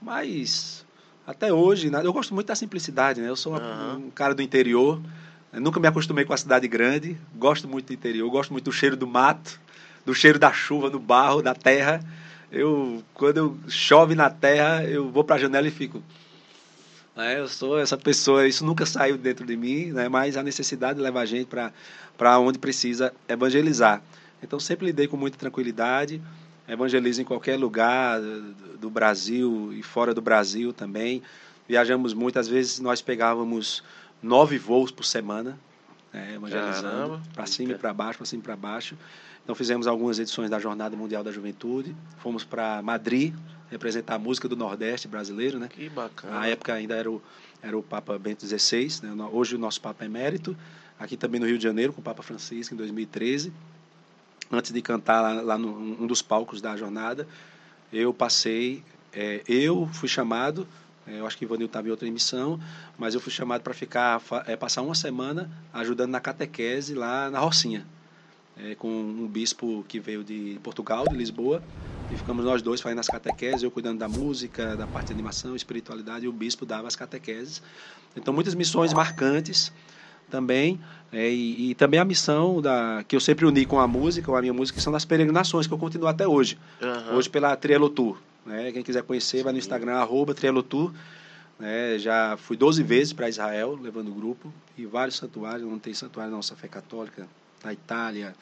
mas 0.00 0.86
até 1.26 1.52
hoje, 1.52 1.90
eu 1.92 2.12
gosto 2.12 2.34
muito 2.34 2.46
da 2.46 2.54
simplicidade, 2.54 3.20
né? 3.20 3.28
Eu 3.28 3.36
sou 3.36 3.52
uma, 3.52 3.60
uhum. 3.94 4.06
um 4.06 4.10
cara 4.10 4.34
do 4.34 4.42
interior, 4.42 5.00
nunca 5.52 5.78
me 5.78 5.86
acostumei 5.86 6.24
com 6.24 6.32
a 6.32 6.36
cidade 6.36 6.66
grande, 6.66 7.18
gosto 7.34 7.68
muito 7.68 7.88
do 7.88 7.92
interior, 7.92 8.30
gosto 8.30 8.52
muito 8.52 8.64
do 8.64 8.72
cheiro 8.72 8.96
do 8.96 9.06
mato, 9.06 9.60
do 10.08 10.14
cheiro 10.14 10.38
da 10.38 10.50
chuva, 10.50 10.88
do 10.88 10.98
barro, 10.98 11.42
da 11.42 11.54
terra. 11.54 12.00
Eu, 12.50 13.04
quando 13.12 13.58
chove 13.68 14.14
na 14.14 14.30
terra, 14.30 14.82
eu 14.82 15.10
vou 15.10 15.22
para 15.22 15.36
a 15.36 15.38
janela 15.38 15.68
e 15.68 15.70
fico. 15.70 16.02
Né? 17.14 17.38
Eu 17.38 17.46
sou 17.46 17.78
essa 17.78 17.94
pessoa, 17.94 18.48
isso 18.48 18.64
nunca 18.64 18.86
saiu 18.86 19.18
dentro 19.18 19.44
de 19.44 19.54
mim, 19.54 19.92
né? 19.92 20.08
mas 20.08 20.38
a 20.38 20.42
necessidade 20.42 20.98
leva 20.98 21.20
a 21.20 21.26
gente 21.26 21.50
para 22.16 22.38
onde 22.38 22.58
precisa 22.58 23.12
evangelizar. 23.28 24.00
Então 24.42 24.58
sempre 24.58 24.86
lidei 24.86 25.06
com 25.06 25.18
muita 25.18 25.36
tranquilidade 25.36 26.22
evangelizo 26.66 27.20
em 27.20 27.24
qualquer 27.24 27.58
lugar 27.58 28.18
do 28.80 28.88
Brasil 28.88 29.74
e 29.74 29.82
fora 29.82 30.14
do 30.14 30.22
Brasil 30.22 30.72
também. 30.72 31.22
Viajamos 31.68 32.14
muitas 32.14 32.48
vezes, 32.48 32.80
nós 32.80 33.02
pegávamos 33.02 33.82
nove 34.22 34.56
voos 34.56 34.90
por 34.90 35.04
semana, 35.04 35.58
né, 36.10 36.34
evangelizando, 36.34 37.20
para 37.34 37.44
cima 37.44 37.72
e 37.72 37.74
para 37.74 37.92
baixo, 37.92 38.18
para 38.18 38.26
cima 38.26 38.40
e 38.40 38.44
para 38.44 38.56
baixo. 38.56 38.96
Então 39.48 39.56
fizemos 39.56 39.86
algumas 39.86 40.18
edições 40.18 40.50
da 40.50 40.58
Jornada 40.58 40.94
Mundial 40.94 41.24
da 41.24 41.32
Juventude, 41.32 41.96
fomos 42.18 42.44
para 42.44 42.82
Madrid 42.82 43.34
representar 43.70 44.16
a 44.16 44.18
música 44.18 44.46
do 44.46 44.54
Nordeste 44.54 45.08
brasileiro, 45.08 45.58
né? 45.58 45.68
Que 45.68 45.88
bacana. 45.88 46.34
Na 46.34 46.46
época 46.46 46.74
ainda 46.74 46.94
era 46.94 47.10
o, 47.10 47.22
era 47.62 47.74
o 47.74 47.82
Papa 47.82 48.18
Bento 48.18 48.46
XVI, 48.46 49.00
né? 49.04 49.28
hoje 49.32 49.54
o 49.56 49.58
nosso 49.58 49.80
Papa 49.80 50.04
é 50.04 50.06
emérito, 50.06 50.54
aqui 50.98 51.16
também 51.16 51.40
no 51.40 51.46
Rio 51.46 51.56
de 51.56 51.64
Janeiro 51.64 51.94
com 51.94 52.02
o 52.02 52.04
Papa 52.04 52.22
Francisco 52.22 52.74
em 52.74 52.76
2013 52.76 53.50
antes 54.52 54.70
de 54.70 54.82
cantar 54.82 55.22
lá, 55.22 55.40
lá 55.40 55.56
no, 55.56 56.02
um 56.02 56.06
dos 56.06 56.20
palcos 56.20 56.60
da 56.60 56.76
jornada, 56.76 57.26
eu 57.90 58.12
passei, 58.12 58.84
é, 59.14 59.42
eu 59.48 59.88
fui 59.94 60.10
chamado, 60.10 60.68
é, 61.06 61.20
eu 61.20 61.26
acho 61.26 61.38
que 61.38 61.46
Ivanil 61.46 61.68
estava 61.68 61.88
em 61.88 61.90
outra 61.90 62.06
emissão, 62.06 62.60
mas 62.98 63.14
eu 63.14 63.20
fui 63.20 63.32
chamado 63.32 63.62
para 63.62 63.72
ficar, 63.72 64.20
é, 64.44 64.56
passar 64.56 64.82
uma 64.82 64.94
semana 64.94 65.50
ajudando 65.72 66.10
na 66.10 66.20
catequese 66.20 66.92
lá 66.92 67.30
na 67.30 67.38
Rocinha, 67.38 67.86
é, 68.64 68.74
com 68.74 68.88
um 68.88 69.26
bispo 69.26 69.84
que 69.86 70.00
veio 70.00 70.24
de 70.24 70.58
Portugal, 70.62 71.04
de 71.08 71.16
Lisboa, 71.16 71.62
e 72.12 72.16
ficamos 72.16 72.44
nós 72.44 72.62
dois 72.62 72.80
fazendo 72.80 73.00
as 73.00 73.06
catequeses, 73.06 73.62
eu 73.62 73.70
cuidando 73.70 73.98
da 73.98 74.08
música, 74.08 74.76
da 74.76 74.86
parte 74.86 75.08
de 75.08 75.12
animação, 75.12 75.54
espiritualidade, 75.54 76.24
e 76.24 76.28
o 76.28 76.32
bispo 76.32 76.64
dava 76.64 76.88
as 76.88 76.96
catequeses. 76.96 77.62
Então, 78.16 78.32
muitas 78.32 78.54
missões 78.54 78.92
marcantes 78.92 79.72
também. 80.30 80.80
É, 81.12 81.30
e, 81.30 81.70
e, 81.70 81.74
também 81.74 81.98
a 81.98 82.04
missão 82.04 82.60
da, 82.60 83.04
que 83.06 83.16
eu 83.16 83.20
sempre 83.20 83.46
uni 83.46 83.64
com 83.64 83.78
a 83.78 83.86
música, 83.86 84.26
com 84.26 84.36
a 84.36 84.40
minha 84.40 84.52
música, 84.52 84.80
são 84.80 84.92
das 84.92 85.04
peregrinações, 85.04 85.66
que 85.66 85.72
eu 85.72 85.78
continuo 85.78 86.08
até 86.08 86.26
hoje. 86.26 86.58
Uhum. 86.82 87.16
Hoje 87.16 87.30
pela 87.30 87.56
Trielo 87.56 87.88
Tour. 87.88 88.18
Né? 88.44 88.72
Quem 88.72 88.82
quiser 88.82 89.02
conhecer, 89.02 89.38
Sim. 89.38 89.44
vai 89.44 89.52
no 89.52 89.58
Instagram, 89.58 89.94
arroba 89.96 90.34
Trielo 90.34 90.62
Tour. 90.62 90.92
Né? 91.58 91.98
Já 91.98 92.36
fui 92.36 92.56
12 92.56 92.82
vezes 92.82 93.12
para 93.12 93.28
Israel, 93.28 93.78
levando 93.80 94.08
o 94.08 94.14
grupo, 94.14 94.52
e 94.76 94.84
vários 94.84 95.16
santuários, 95.16 95.68
não 95.68 95.78
tem 95.78 95.94
santuário 95.94 96.30
na 96.30 96.36
nossa 96.36 96.54
fé 96.54 96.68
católica, 96.68 97.26
na 97.64 97.72
Itália, 97.72 98.34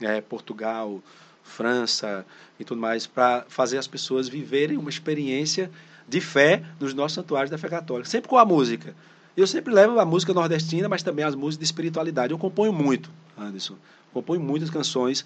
é, 0.00 0.20
Portugal, 0.20 1.02
França 1.42 2.24
e 2.58 2.64
tudo 2.64 2.80
mais, 2.80 3.06
para 3.06 3.44
fazer 3.48 3.78
as 3.78 3.86
pessoas 3.86 4.28
viverem 4.28 4.78
uma 4.78 4.90
experiência 4.90 5.70
de 6.08 6.20
fé 6.20 6.62
nos 6.78 6.94
nossos 6.94 7.14
santuários 7.14 7.50
da 7.50 7.58
fé 7.58 7.68
católica, 7.68 8.08
sempre 8.08 8.28
com 8.28 8.38
a 8.38 8.44
música. 8.44 8.94
Eu 9.36 9.46
sempre 9.46 9.72
levo 9.72 9.98
a 9.98 10.04
música 10.04 10.34
nordestina, 10.34 10.88
mas 10.88 11.02
também 11.02 11.24
as 11.24 11.34
músicas 11.34 11.58
de 11.58 11.64
espiritualidade. 11.64 12.32
Eu 12.32 12.38
componho 12.38 12.72
muito, 12.72 13.10
Anderson. 13.38 13.76
Componho 14.12 14.40
muitas 14.40 14.70
canções. 14.70 15.24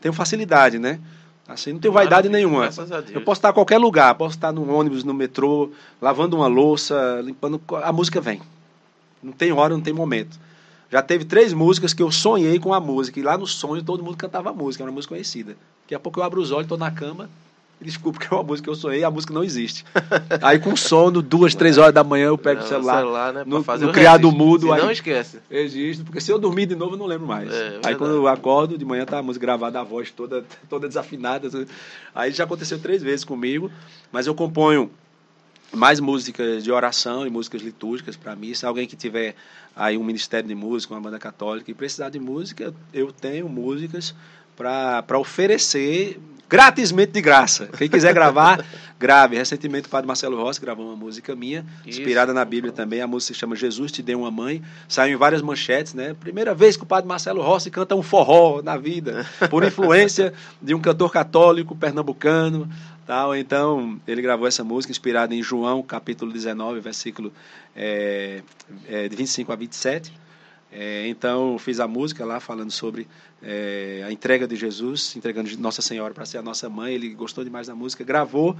Tenho 0.00 0.12
facilidade, 0.12 0.78
né? 0.78 1.00
Assim, 1.48 1.72
não 1.72 1.78
tenho 1.78 1.94
vaidade 1.94 2.28
nenhuma. 2.28 2.68
Eu 3.12 3.22
posso 3.22 3.38
estar 3.38 3.50
em 3.50 3.54
qualquer 3.54 3.78
lugar, 3.78 4.14
posso 4.16 4.36
estar 4.36 4.52
no 4.52 4.68
ônibus, 4.70 5.04
no 5.04 5.14
metrô, 5.14 5.70
lavando 6.02 6.36
uma 6.36 6.48
louça, 6.48 7.20
limpando. 7.24 7.60
A 7.82 7.92
música 7.92 8.20
vem. 8.20 8.42
Não 9.22 9.32
tem 9.32 9.52
hora, 9.52 9.72
não 9.72 9.80
tem 9.80 9.92
momento. 9.92 10.38
Já 10.90 11.02
teve 11.02 11.24
três 11.24 11.52
músicas 11.52 11.92
que 11.92 12.02
eu 12.02 12.10
sonhei 12.10 12.58
com 12.58 12.72
a 12.72 12.80
música, 12.80 13.18
e 13.18 13.22
lá 13.22 13.36
no 13.36 13.46
sonho 13.46 13.82
todo 13.82 14.02
mundo 14.02 14.16
cantava 14.16 14.50
a 14.50 14.52
música, 14.52 14.84
era 14.84 14.90
uma 14.90 14.96
música 14.96 15.14
conhecida. 15.14 15.56
Daqui 15.82 15.94
a 15.94 16.00
pouco 16.00 16.20
eu 16.20 16.24
abro 16.24 16.40
os 16.40 16.50
olhos, 16.50 16.64
estou 16.64 16.78
na 16.78 16.90
cama, 16.90 17.28
Desculpa, 17.80 18.18
que 18.18 18.32
é 18.32 18.36
uma 18.36 18.42
música 18.42 18.64
que 18.64 18.70
eu 18.70 18.74
sonhei, 18.74 19.04
a 19.04 19.10
música 19.10 19.34
não 19.34 19.44
existe. 19.44 19.84
Aí 20.40 20.58
com 20.58 20.74
sono, 20.74 21.20
duas, 21.20 21.54
três 21.54 21.76
horas 21.76 21.92
da 21.92 22.02
manhã, 22.02 22.28
eu 22.28 22.38
pego 22.38 22.60
não, 22.60 22.66
o 22.66 22.68
celular, 22.68 22.98
celular 22.98 23.32
né, 23.34 23.44
no, 23.46 23.58
no 23.58 23.92
criado 23.92 24.32
mudo. 24.32 24.72
aí, 24.72 24.80
não 24.80 24.90
esquece. 24.90 25.40
Existe, 25.50 26.02
porque 26.02 26.20
se 26.20 26.32
eu 26.32 26.38
dormir 26.38 26.66
de 26.66 26.74
novo, 26.74 26.94
eu 26.94 26.98
não 26.98 27.04
lembro 27.04 27.26
mais. 27.26 27.52
É, 27.52 27.78
aí 27.84 27.94
quando 27.94 28.14
eu 28.14 28.26
acordo, 28.28 28.78
de 28.78 28.84
manhã 28.84 29.04
tá 29.04 29.18
a 29.18 29.22
música 29.22 29.44
gravada, 29.44 29.78
a 29.78 29.84
voz 29.84 30.10
toda, 30.10 30.42
toda 30.70 30.88
desafinada. 30.88 31.50
Aí 32.14 32.32
já 32.32 32.44
aconteceu 32.44 32.78
três 32.78 33.02
vezes 33.02 33.24
comigo, 33.24 33.70
mas 34.10 34.26
eu 34.26 34.34
componho 34.34 34.90
mais 35.76 36.00
músicas 36.00 36.64
de 36.64 36.72
oração 36.72 37.26
e 37.26 37.30
músicas 37.30 37.62
litúrgicas 37.62 38.16
para 38.16 38.34
mim. 38.34 38.52
Se 38.54 38.66
alguém 38.66 38.86
que 38.86 38.96
tiver 38.96 39.34
aí 39.74 39.96
um 39.96 40.04
ministério 40.04 40.48
de 40.48 40.54
música, 40.54 40.94
uma 40.94 41.00
banda 41.00 41.18
católica 41.18 41.70
e 41.70 41.74
precisar 41.74 42.08
de 42.08 42.18
música, 42.18 42.74
eu 42.92 43.12
tenho 43.12 43.48
músicas 43.48 44.14
para 44.56 45.18
oferecer 45.18 46.18
gratismente 46.48 47.12
de 47.12 47.20
graça. 47.20 47.68
Quem 47.76 47.88
quiser 47.88 48.14
gravar, 48.14 48.64
grave. 48.98 49.36
Recentemente 49.36 49.88
o 49.88 49.90
padre 49.90 50.06
Marcelo 50.06 50.36
Rossi 50.36 50.60
gravou 50.60 50.86
uma 50.86 50.96
música 50.96 51.34
minha, 51.34 51.64
Isso. 51.84 52.00
inspirada 52.00 52.32
na 52.32 52.44
Bíblia 52.44 52.72
também. 52.72 53.00
A 53.00 53.06
música 53.06 53.34
se 53.34 53.38
chama 53.38 53.56
Jesus 53.56 53.92
Te 53.92 54.02
Deu 54.02 54.20
Uma 54.20 54.30
Mãe. 54.30 54.62
Saiu 54.88 55.14
em 55.14 55.16
várias 55.16 55.42
manchetes, 55.42 55.92
né? 55.92 56.14
Primeira 56.18 56.54
vez 56.54 56.76
que 56.76 56.84
o 56.84 56.86
padre 56.86 57.08
Marcelo 57.08 57.42
Rossi 57.42 57.70
canta 57.70 57.94
um 57.94 58.02
forró 58.02 58.62
na 58.62 58.76
vida, 58.76 59.26
por 59.50 59.62
influência 59.66 60.32
de 60.62 60.74
um 60.74 60.80
cantor 60.80 61.10
católico 61.10 61.74
pernambucano. 61.74 62.68
Tal. 63.06 63.36
Então, 63.36 64.00
ele 64.04 64.20
gravou 64.20 64.48
essa 64.48 64.64
música 64.64 64.90
inspirada 64.90 65.32
em 65.32 65.40
João, 65.40 65.80
capítulo 65.80 66.32
19, 66.32 66.80
versículo 66.80 67.32
é, 67.74 68.42
é, 68.88 69.08
de 69.08 69.14
25 69.14 69.52
a 69.52 69.54
27. 69.54 70.12
É, 70.72 71.06
então, 71.06 71.52
eu 71.52 71.58
fiz 71.58 71.78
a 71.78 71.86
música 71.86 72.24
lá 72.24 72.40
falando 72.40 72.72
sobre 72.72 73.06
é, 73.40 74.02
a 74.04 74.10
entrega 74.10 74.44
de 74.48 74.56
Jesus, 74.56 75.14
entregando 75.14 75.48
Nossa 75.58 75.80
Senhora 75.80 76.12
para 76.12 76.26
ser 76.26 76.38
a 76.38 76.42
nossa 76.42 76.68
mãe. 76.68 76.94
Ele 76.94 77.10
gostou 77.10 77.44
demais 77.44 77.68
da 77.68 77.76
música, 77.76 78.02
gravou. 78.02 78.56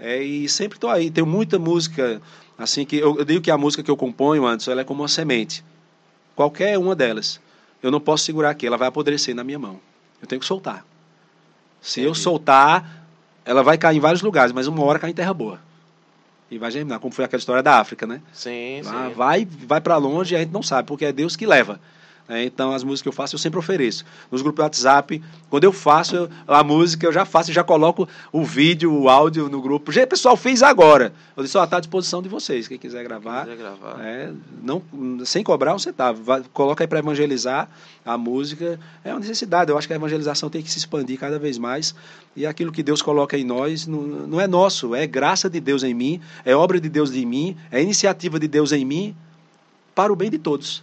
É, 0.00 0.22
e 0.22 0.48
sempre 0.48 0.78
estou 0.78 0.88
aí. 0.88 1.10
Tenho 1.10 1.26
muita 1.26 1.58
música, 1.58 2.22
assim, 2.56 2.86
que 2.86 2.96
eu, 2.96 3.18
eu, 3.18 3.26
digo 3.26 3.42
que 3.42 3.50
a 3.50 3.58
música 3.58 3.82
que 3.82 3.90
eu 3.90 3.96
componho, 3.96 4.46
antes, 4.46 4.68
ela 4.68 4.80
é 4.80 4.84
como 4.84 5.02
uma 5.02 5.08
semente. 5.08 5.62
Qualquer 6.34 6.78
uma 6.78 6.96
delas. 6.96 7.38
Eu 7.82 7.90
não 7.90 8.00
posso 8.00 8.24
segurar 8.24 8.48
aqui, 8.48 8.66
ela 8.66 8.78
vai 8.78 8.88
apodrecer 8.88 9.34
na 9.34 9.44
minha 9.44 9.58
mão. 9.58 9.78
Eu 10.22 10.26
tenho 10.26 10.40
que 10.40 10.46
soltar. 10.46 10.82
Se 11.82 12.00
eu 12.00 12.14
soltar, 12.14 13.01
ela 13.44 13.62
vai 13.62 13.76
cair 13.78 13.96
em 13.96 14.00
vários 14.00 14.22
lugares, 14.22 14.52
mas 14.52 14.66
uma 14.66 14.82
hora 14.84 14.98
cai 14.98 15.10
em 15.10 15.14
terra 15.14 15.34
boa. 15.34 15.58
E 16.50 16.58
vai 16.58 16.70
germinar, 16.70 17.00
como 17.00 17.14
foi 17.14 17.24
aquela 17.24 17.38
história 17.38 17.62
da 17.62 17.78
África, 17.78 18.06
né? 18.06 18.20
Sim, 18.32 18.82
sim. 18.82 19.14
Vai, 19.14 19.46
vai 19.46 19.80
para 19.80 19.96
longe 19.96 20.34
e 20.34 20.36
a 20.36 20.40
gente 20.40 20.52
não 20.52 20.62
sabe, 20.62 20.86
porque 20.86 21.06
é 21.06 21.12
Deus 21.12 21.34
que 21.34 21.46
leva. 21.46 21.80
É, 22.32 22.44
então, 22.44 22.72
as 22.72 22.82
músicas 22.82 23.02
que 23.02 23.08
eu 23.08 23.12
faço, 23.12 23.34
eu 23.34 23.38
sempre 23.38 23.58
ofereço. 23.58 24.06
Nos 24.30 24.40
grupos 24.40 24.56
do 24.56 24.62
WhatsApp, 24.62 25.22
quando 25.50 25.64
eu 25.64 25.72
faço 25.72 26.16
eu, 26.16 26.30
a 26.48 26.64
música, 26.64 27.04
eu 27.04 27.12
já 27.12 27.26
faço 27.26 27.50
e 27.50 27.54
já 27.54 27.62
coloco 27.62 28.08
o 28.32 28.42
vídeo, 28.42 28.90
o 28.90 29.06
áudio 29.06 29.50
no 29.50 29.60
grupo. 29.60 29.92
Já, 29.92 30.06
pessoal, 30.06 30.34
fez 30.34 30.62
agora. 30.62 31.12
Eu 31.36 31.42
disse, 31.42 31.58
ó, 31.58 31.64
está 31.64 31.76
à 31.76 31.80
disposição 31.80 32.22
de 32.22 32.30
vocês. 32.30 32.66
Quem 32.66 32.78
quiser 32.78 33.04
gravar. 33.04 33.44
Quem 33.44 33.56
quiser 33.56 33.68
gravar. 33.68 34.00
É, 34.02 34.32
não, 34.62 34.82
sem 35.26 35.44
cobrar 35.44 35.74
um 35.74 35.78
centavo. 35.78 36.22
Vai, 36.22 36.42
coloca 36.54 36.82
aí 36.82 36.88
para 36.88 37.00
evangelizar 37.00 37.68
a 38.02 38.16
música. 38.16 38.80
É 39.04 39.10
uma 39.10 39.20
necessidade. 39.20 39.70
Eu 39.70 39.76
acho 39.76 39.86
que 39.86 39.92
a 39.92 39.96
evangelização 39.96 40.48
tem 40.48 40.62
que 40.62 40.70
se 40.70 40.78
expandir 40.78 41.18
cada 41.18 41.38
vez 41.38 41.58
mais. 41.58 41.94
E 42.34 42.46
aquilo 42.46 42.72
que 42.72 42.82
Deus 42.82 43.02
coloca 43.02 43.36
em 43.36 43.44
nós 43.44 43.86
não, 43.86 44.00
não 44.00 44.40
é 44.40 44.46
nosso, 44.46 44.94
é 44.94 45.06
graça 45.06 45.50
de 45.50 45.60
Deus 45.60 45.82
em 45.82 45.92
mim, 45.92 46.18
é 46.46 46.56
obra 46.56 46.80
de 46.80 46.88
Deus 46.88 47.12
em 47.12 47.26
mim, 47.26 47.58
é 47.70 47.82
iniciativa 47.82 48.40
de 48.40 48.48
Deus 48.48 48.72
em 48.72 48.86
mim, 48.86 49.14
para 49.94 50.10
o 50.10 50.16
bem 50.16 50.30
de 50.30 50.38
todos. 50.38 50.82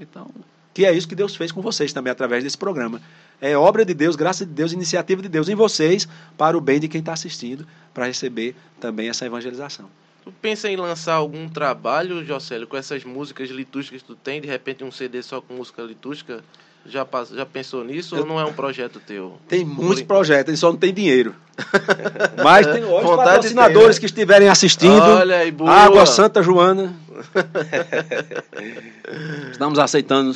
Então, 0.00 0.30
que 0.74 0.86
é 0.86 0.92
isso 0.92 1.08
que 1.08 1.14
Deus 1.14 1.34
fez 1.34 1.50
com 1.50 1.60
vocês 1.60 1.92
também 1.92 2.10
através 2.10 2.44
desse 2.44 2.56
programa. 2.56 3.00
É 3.40 3.56
obra 3.56 3.84
de 3.84 3.94
Deus, 3.94 4.16
graça 4.16 4.44
de 4.46 4.52
Deus, 4.52 4.72
iniciativa 4.72 5.20
de 5.22 5.28
Deus 5.28 5.48
em 5.48 5.54
vocês, 5.54 6.08
para 6.36 6.56
o 6.56 6.60
bem 6.60 6.78
de 6.78 6.88
quem 6.88 7.00
está 7.00 7.12
assistindo, 7.12 7.66
para 7.92 8.06
receber 8.06 8.54
também 8.80 9.08
essa 9.08 9.26
evangelização. 9.26 9.88
Tu 10.24 10.32
pensa 10.42 10.68
em 10.68 10.76
lançar 10.76 11.14
algum 11.14 11.48
trabalho, 11.48 12.24
Jocélio, 12.24 12.66
com 12.66 12.76
essas 12.76 13.02
músicas 13.02 13.48
litúrgicas 13.48 14.02
que 14.02 14.08
tu 14.08 14.14
tem, 14.14 14.40
de 14.40 14.46
repente 14.46 14.84
um 14.84 14.90
CD 14.92 15.22
só 15.22 15.40
com 15.40 15.54
música 15.54 15.82
litúrgica? 15.82 16.44
Já, 16.86 17.06
já 17.34 17.44
pensou 17.44 17.84
nisso 17.84 18.16
Eu... 18.16 18.20
ou 18.20 18.26
não 18.26 18.40
é 18.40 18.44
um 18.44 18.52
projeto 18.52 19.00
teu? 19.00 19.38
Tem 19.46 19.64
muitos 19.64 20.02
projetos, 20.02 20.48
ele 20.48 20.56
só 20.56 20.70
não 20.70 20.78
tem 20.78 20.92
dinheiro. 20.92 21.34
Mas 22.42 22.66
tem 22.66 22.82
patrocinadores 23.16 23.96
né? 23.96 24.00
que 24.00 24.06
estiverem 24.06 24.48
assistindo. 24.48 25.02
Olha 25.02 25.38
aí, 25.38 25.50
boa. 25.50 25.70
Água 25.70 26.06
Santa 26.06 26.42
Joana. 26.42 26.94
Estamos 29.52 29.78
aceitando 29.78 30.34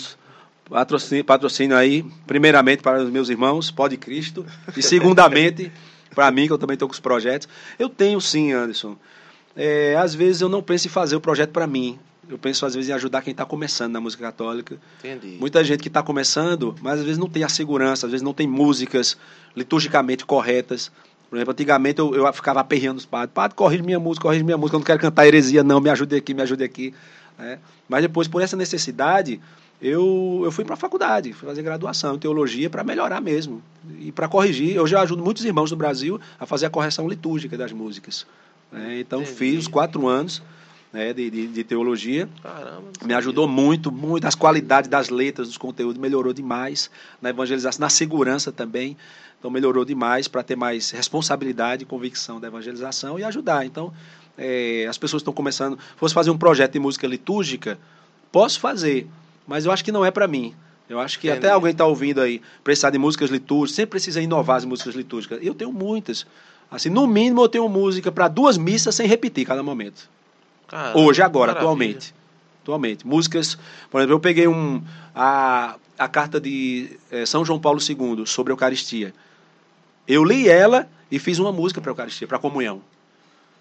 patrocínio, 0.69 1.25
patrocínio 1.25 1.77
aí, 1.77 2.05
primeiramente 2.27 2.83
para 2.83 3.03
os 3.03 3.11
meus 3.11 3.29
irmãos, 3.29 3.71
Pode 3.71 3.97
Cristo, 3.97 4.45
e 4.77 4.83
segundamente 4.83 5.71
para 6.15 6.31
mim, 6.31 6.47
que 6.47 6.53
eu 6.53 6.59
também 6.59 6.75
estou 6.75 6.89
com 6.89 6.95
os 6.95 7.01
projetos. 7.01 7.49
Eu 7.79 7.89
tenho 7.89 8.21
sim, 8.21 8.53
Anderson. 8.53 8.97
É, 9.57 9.97
às 9.97 10.15
vezes 10.15 10.41
eu 10.41 10.49
não 10.49 10.63
penso 10.63 10.87
em 10.87 10.91
fazer 10.91 11.17
o 11.17 11.21
projeto 11.21 11.51
para 11.51 11.67
mim. 11.67 11.99
Eu 12.29 12.39
penso 12.39 12.65
às 12.65 12.75
vezes 12.75 12.89
em 12.89 12.93
ajudar 12.93 13.21
quem 13.23 13.33
está 13.33 13.45
começando 13.45 13.93
na 13.93 14.01
música 14.01 14.23
católica. 14.23 14.79
Entendi. 15.01 15.37
Muita 15.41 15.63
gente 15.65 15.81
que 15.81 15.89
está 15.89 16.03
começando, 16.03 16.75
mas 16.81 17.01
às 17.01 17.05
vezes 17.05 17.19
não 17.19 17.29
tem 17.29 17.43
a 17.43 17.49
segurança, 17.49 18.07
às 18.07 18.13
vezes 18.13 18.23
não 18.23 18.33
tem 18.33 18.47
músicas 18.47 19.17
liturgicamente 19.57 20.25
corretas. 20.25 20.91
Por 21.29 21.37
exemplo, 21.37 21.53
antigamente 21.53 21.99
eu, 21.99 22.15
eu 22.15 22.33
ficava 22.33 22.61
aperreando 22.61 22.99
os 22.99 23.07
padres. 23.07 23.33
Padre, 23.35 23.57
corrige 23.57 23.83
minha 23.83 23.99
música, 23.99 24.23
corrige 24.23 24.45
minha 24.45 24.57
música, 24.57 24.77
eu 24.77 24.81
não 24.81 24.85
quero 24.85 25.01
cantar 25.01 25.27
heresia, 25.27 25.65
não, 25.65 25.81
me 25.81 25.91
ajude 25.91 26.15
aqui, 26.15 26.33
me 26.33 26.43
ajude 26.43 26.63
aqui. 26.63 26.95
É. 27.39 27.59
Mas 27.89 28.03
depois, 28.03 28.29
por 28.29 28.41
essa 28.41 28.57
necessidade, 28.57 29.41
eu, 29.81 30.43
eu 30.45 30.53
fui 30.53 30.65
para 30.65 30.75
a 30.75 30.77
faculdade, 30.77 31.33
fui 31.33 31.49
fazer 31.49 31.63
graduação 31.63 32.15
em 32.15 32.19
teologia 32.19 32.71
para 32.71 32.85
melhorar 32.85 33.21
mesmo. 33.21 33.61
E 33.99 34.13
para 34.13 34.29
corrigir. 34.29 34.77
Eu 34.77 34.87
já 34.87 35.01
ajudo 35.01 35.25
muitos 35.25 35.45
irmãos 35.45 35.71
do 35.71 35.77
Brasil 35.77 36.21
a 36.39 36.47
fazer 36.47 36.67
a 36.67 36.71
correção 36.71 37.09
litúrgica 37.09 37.57
das 37.59 37.73
músicas. 37.73 38.25
É, 38.73 39.01
então, 39.01 39.23
Entendi. 39.23 39.37
fiz 39.37 39.59
os 39.59 39.69
quatro 39.69 40.07
anos 40.07 40.41
né, 40.93 41.13
de, 41.13 41.31
de, 41.31 41.47
de, 41.47 41.65
teologia. 41.65 42.29
Caramba, 42.43 42.91
me 43.05 43.15
ajudou 43.15 43.49
muito, 43.49 43.91
muito. 43.91 44.27
As 44.27 44.35
qualidades 44.35 44.91
das 44.91 45.09
letras, 45.09 45.49
dos 45.49 45.57
conteúdos, 45.57 46.01
melhorou 46.01 46.33
demais. 46.33 46.91
Na 47.21 47.31
evangelização, 47.31 47.81
na 47.81 47.89
segurança 47.89 48.53
também. 48.53 48.97
Então 49.39 49.51
melhorou 49.51 49.85
demais 49.85 50.29
para 50.29 50.43
ter 50.43 50.55
mais 50.55 50.91
responsabilidade 50.91 51.83
e 51.83 51.87
convicção 51.87 52.39
da 52.39 52.47
evangelização 52.47 53.19
e 53.19 53.25
ajudar. 53.25 53.67
Então, 53.67 53.93
é, 54.39 54.87
as 54.89 54.97
pessoas 54.99 55.21
estão 55.21 55.33
começando. 55.33 55.79
Fosse 55.97 56.15
fazer 56.15 56.31
um 56.31 56.39
projeto 56.39 56.75
de 56.75 56.79
música 56.79 57.07
litúrgica, 57.07 57.79
posso 58.31 58.61
fazer, 58.61 59.09
mas 59.47 59.65
eu 59.65 59.73
acho 59.73 59.85
que 59.85 59.91
não 59.91 60.05
é 60.05 60.11
para 60.11 60.29
mim. 60.29 60.55
Eu 60.89 61.01
acho 61.01 61.19
que 61.19 61.27
Entendi. 61.27 61.47
até 61.47 61.55
alguém 61.55 61.73
está 61.73 61.87
ouvindo 61.87 62.21
aí, 62.21 62.41
precisar 62.63 62.91
de 62.91 62.99
músicas 62.99 63.31
litúrgicas, 63.31 63.77
sempre 63.77 63.91
precisa 63.93 64.21
inovar 64.21 64.59
as 64.59 64.65
músicas 64.65 64.95
litúrgicas. 64.95 65.39
Eu 65.43 65.55
tenho 65.55 65.73
muitas. 65.73 66.27
Assim, 66.71 66.89
no 66.89 67.07
mínimo 67.07 67.43
eu 67.43 67.49
tenho 67.49 67.69
música 67.69 68.13
para 68.13 68.29
duas 68.29 68.57
missas 68.57 68.95
sem 68.95 69.07
repetir 69.07 69.47
cada 69.47 69.63
momento. 69.63 70.09
Caramba, 70.73 70.99
Hoje, 70.99 71.21
agora, 71.21 71.53
maravilha. 71.53 71.71
atualmente. 71.71 72.15
Atualmente. 72.63 73.07
Músicas, 73.07 73.59
por 73.91 74.01
exemplo, 74.01 74.15
eu 74.15 74.21
peguei 74.21 74.49
um, 74.49 74.83
a, 75.15 75.77
a 75.99 76.09
carta 76.09 76.41
de 76.41 76.99
é, 77.11 77.27
São 77.27 77.45
João 77.45 77.61
Paulo 77.61 77.79
II 77.79 78.27
sobre 78.27 78.53
a 78.53 78.55
Eucaristia. 78.55 79.13
Eu 80.09 80.25
li 80.25 80.49
ela 80.49 80.89
e 81.11 81.19
fiz 81.19 81.39
uma 81.39 81.53
música 81.53 81.79
para 81.79 81.91
a 81.91 81.93
Eucaristia, 81.93 82.27
para 82.27 82.39
a 82.39 82.41
comunhão. 82.41 82.81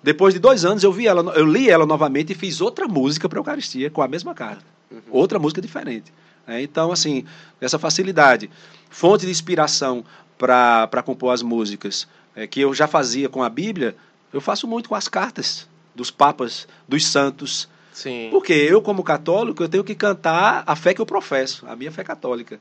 Depois 0.02 0.34
de 0.34 0.40
dois 0.40 0.64
anos, 0.64 0.84
eu, 0.84 0.94
vi 0.94 1.06
ela, 1.06 1.22
eu 1.34 1.46
li 1.46 1.70
ela 1.70 1.86
novamente 1.86 2.32
e 2.32 2.36
fiz 2.36 2.62
outra 2.62 2.88
música 2.88 3.28
para 3.28 3.40
a 3.40 3.42
Eucaristia, 3.42 3.90
com 3.90 4.02
a 4.02 4.08
mesma 4.08 4.34
carta. 4.34 4.64
Uhum. 4.90 5.02
Outra 5.12 5.38
música 5.38 5.62
diferente. 5.62 6.14
É, 6.48 6.62
então, 6.62 6.94
assim, 6.94 7.26
essa 7.60 7.78
facilidade. 7.78 8.50
Fonte 8.90 9.26
de 9.26 9.32
inspiração 9.32 10.06
para 10.38 11.04
compor 11.04 11.34
as 11.34 11.42
músicas, 11.42 12.08
é, 12.34 12.48
que 12.48 12.62
eu 12.62 12.74
já 12.74 12.88
fazia 12.88 13.28
com 13.28 13.44
a 13.44 13.50
Bíblia, 13.50 13.98
eu 14.32 14.40
faço 14.40 14.66
muito 14.66 14.88
com 14.88 14.96
as 14.96 15.10
cartas 15.10 15.70
dos 15.96 16.12
papas, 16.12 16.68
dos 16.88 17.06
santos. 17.06 17.68
Sim. 17.94 18.30
Porque 18.32 18.54
eu, 18.54 18.82
como 18.82 19.04
católico, 19.04 19.62
eu 19.62 19.70
tenho 19.70 19.84
que 19.84 19.96
cantar 19.96 20.64
a 20.66 20.76
fé 20.76 20.94
que 20.94 21.02
eu 21.02 21.06
professo, 21.06 21.66
a 21.68 21.76
minha 21.76 21.92
fé 21.92 22.04
católica. 22.04 22.60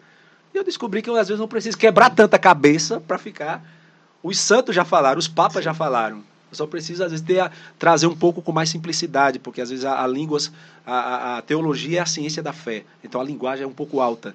E 0.53 0.59
eu 0.59 0.65
descobri 0.65 1.01
que 1.01 1.09
eu, 1.09 1.17
às 1.17 1.29
vezes, 1.29 1.41
não 1.41 1.49
preciso 1.49 1.79
quebrar 1.79 2.11
tanta 2.11 2.39
cabeça 2.39 3.01
para 3.01 3.19
ficar. 3.19 3.65
Os 4.23 4.39
santos 4.39 4.75
já 4.75 4.85
falaram, 4.85 5.19
os 5.19 5.29
papas 5.29 5.65
já 5.65 5.73
falaram. 5.73 6.19
Eu 6.51 6.57
só 6.57 6.67
preciso, 6.67 7.05
às 7.05 7.13
vezes, 7.13 7.25
ter 7.25 7.39
a, 7.39 7.51
trazer 7.79 8.09
um 8.09 8.17
pouco 8.17 8.43
com 8.43 8.51
mais 8.51 8.69
simplicidade, 8.69 9.39
porque, 9.39 9.61
às 9.61 9.71
vezes, 9.71 9.85
a, 9.85 10.03
a 10.03 10.07
línguas, 10.07 10.51
a, 10.85 11.39
a, 11.39 11.43
teologia 11.43 12.01
é 12.01 12.03
a 12.03 12.07
ciência 12.07 12.43
da 12.43 12.53
fé. 12.53 12.85
Então, 13.05 13.21
a 13.21 13.25
linguagem 13.25 13.65
é 13.65 13.67
um 13.67 13.73
pouco 13.73 14.01
alta. 14.01 14.35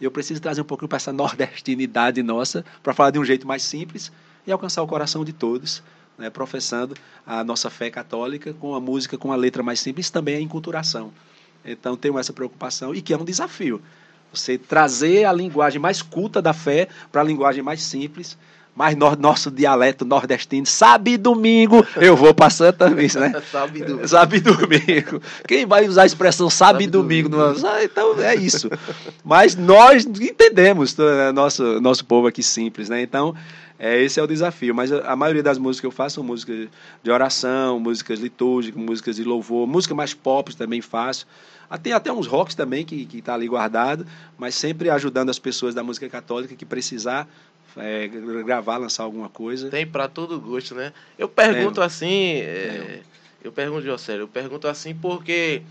E 0.00 0.04
eu 0.04 0.10
preciso 0.10 0.40
trazer 0.40 0.60
um 0.60 0.64
pouquinho 0.64 0.88
para 0.88 0.96
essa 0.96 1.10
nordestinidade 1.12 2.22
nossa, 2.22 2.64
para 2.82 2.94
falar 2.94 3.10
de 3.10 3.18
um 3.18 3.24
jeito 3.24 3.46
mais 3.46 3.64
simples 3.64 4.12
e 4.46 4.52
alcançar 4.52 4.82
o 4.82 4.86
coração 4.86 5.24
de 5.24 5.32
todos, 5.32 5.82
né, 6.18 6.30
professando 6.30 6.94
a 7.26 7.44
nossa 7.44 7.68
fé 7.70 7.90
católica 7.90 8.54
com 8.54 8.74
a 8.74 8.80
música, 8.80 9.18
com 9.18 9.32
a 9.32 9.36
letra 9.36 9.62
mais 9.62 9.80
simples, 9.80 10.10
também 10.10 10.36
é 10.36 10.40
enculturação. 10.40 11.12
Então, 11.64 11.96
tenho 11.96 12.18
essa 12.18 12.32
preocupação 12.32 12.94
e 12.94 13.02
que 13.02 13.12
é 13.12 13.16
um 13.16 13.24
desafio. 13.24 13.82
Você 14.32 14.58
trazer 14.58 15.24
a 15.24 15.32
linguagem 15.32 15.80
mais 15.80 16.02
culta 16.02 16.40
da 16.40 16.52
fé 16.52 16.88
para 17.10 17.20
a 17.20 17.24
linguagem 17.24 17.62
mais 17.62 17.82
simples, 17.82 18.36
mais 18.76 18.94
no, 18.94 19.16
nosso 19.16 19.50
dialeto 19.50 20.04
nordestino. 20.04 20.66
Sabe 20.66 21.16
domingo, 21.16 21.84
eu 21.96 22.14
vou 22.14 22.34
para 22.34 22.50
Santa 22.50 22.90
Missa, 22.90 23.20
né? 23.20 23.32
sabe 23.50 23.80
domingo. 23.80 24.08
Sabe 24.08 24.40
domingo. 24.40 25.22
Quem 25.48 25.64
vai 25.64 25.88
usar 25.88 26.02
a 26.02 26.06
expressão 26.06 26.50
sabe, 26.50 26.84
sabe 26.84 26.86
domingo? 26.86 27.30
domingo. 27.30 27.66
Ah, 27.66 27.82
então 27.82 28.20
é 28.20 28.34
isso. 28.34 28.70
Mas 29.24 29.56
nós 29.56 30.04
entendemos, 30.04 30.94
né, 30.96 31.32
nosso, 31.32 31.80
nosso 31.80 32.04
povo 32.04 32.26
aqui 32.26 32.42
simples, 32.42 32.90
né? 32.90 33.00
Então, 33.00 33.34
é, 33.78 34.00
esse 34.02 34.18
é 34.18 34.22
o 34.22 34.26
desafio. 34.26 34.74
Mas 34.74 34.92
a, 34.92 35.12
a, 35.12 35.16
maioria 35.16 35.42
das 35.42 35.58
músicas 35.58 35.80
que 35.80 35.86
eu 35.86 35.90
faço 35.90 36.16
são 36.16 36.24
músicas 36.24 36.68
de 37.02 37.10
oração, 37.10 37.78
músicas 37.78 38.20
litúrgicas, 38.20 38.80
músicas 38.80 39.16
de 39.16 39.24
louvor, 39.24 39.66
música 39.66 39.94
mais 39.94 40.14
pop 40.14 40.54
também 40.56 40.80
faço. 40.80 41.26
Ah, 41.68 41.76
tem 41.76 41.92
até 41.92 42.12
uns 42.12 42.26
rocks 42.26 42.54
também 42.54 42.84
que 42.84 43.08
está 43.18 43.34
ali 43.34 43.48
guardado, 43.48 44.06
mas 44.38 44.54
sempre 44.54 44.88
ajudando 44.88 45.30
as 45.30 45.38
pessoas 45.38 45.74
da 45.74 45.82
música 45.82 46.08
católica 46.08 46.54
que 46.54 46.64
precisar 46.64 47.28
é, 47.76 48.08
gravar, 48.44 48.78
lançar 48.78 49.02
alguma 49.02 49.28
coisa. 49.28 49.68
Tem 49.68 49.86
para 49.86 50.08
todo 50.08 50.40
gosto, 50.40 50.74
né? 50.74 50.92
Eu 51.18 51.28
pergunto 51.28 51.82
é. 51.82 51.84
assim, 51.84 52.36
é, 52.36 53.00
eu 53.42 53.52
pergunto, 53.52 53.82
José, 53.82 54.18
eu 54.18 54.28
pergunto 54.28 54.66
assim 54.68 54.94
porque 54.94 55.62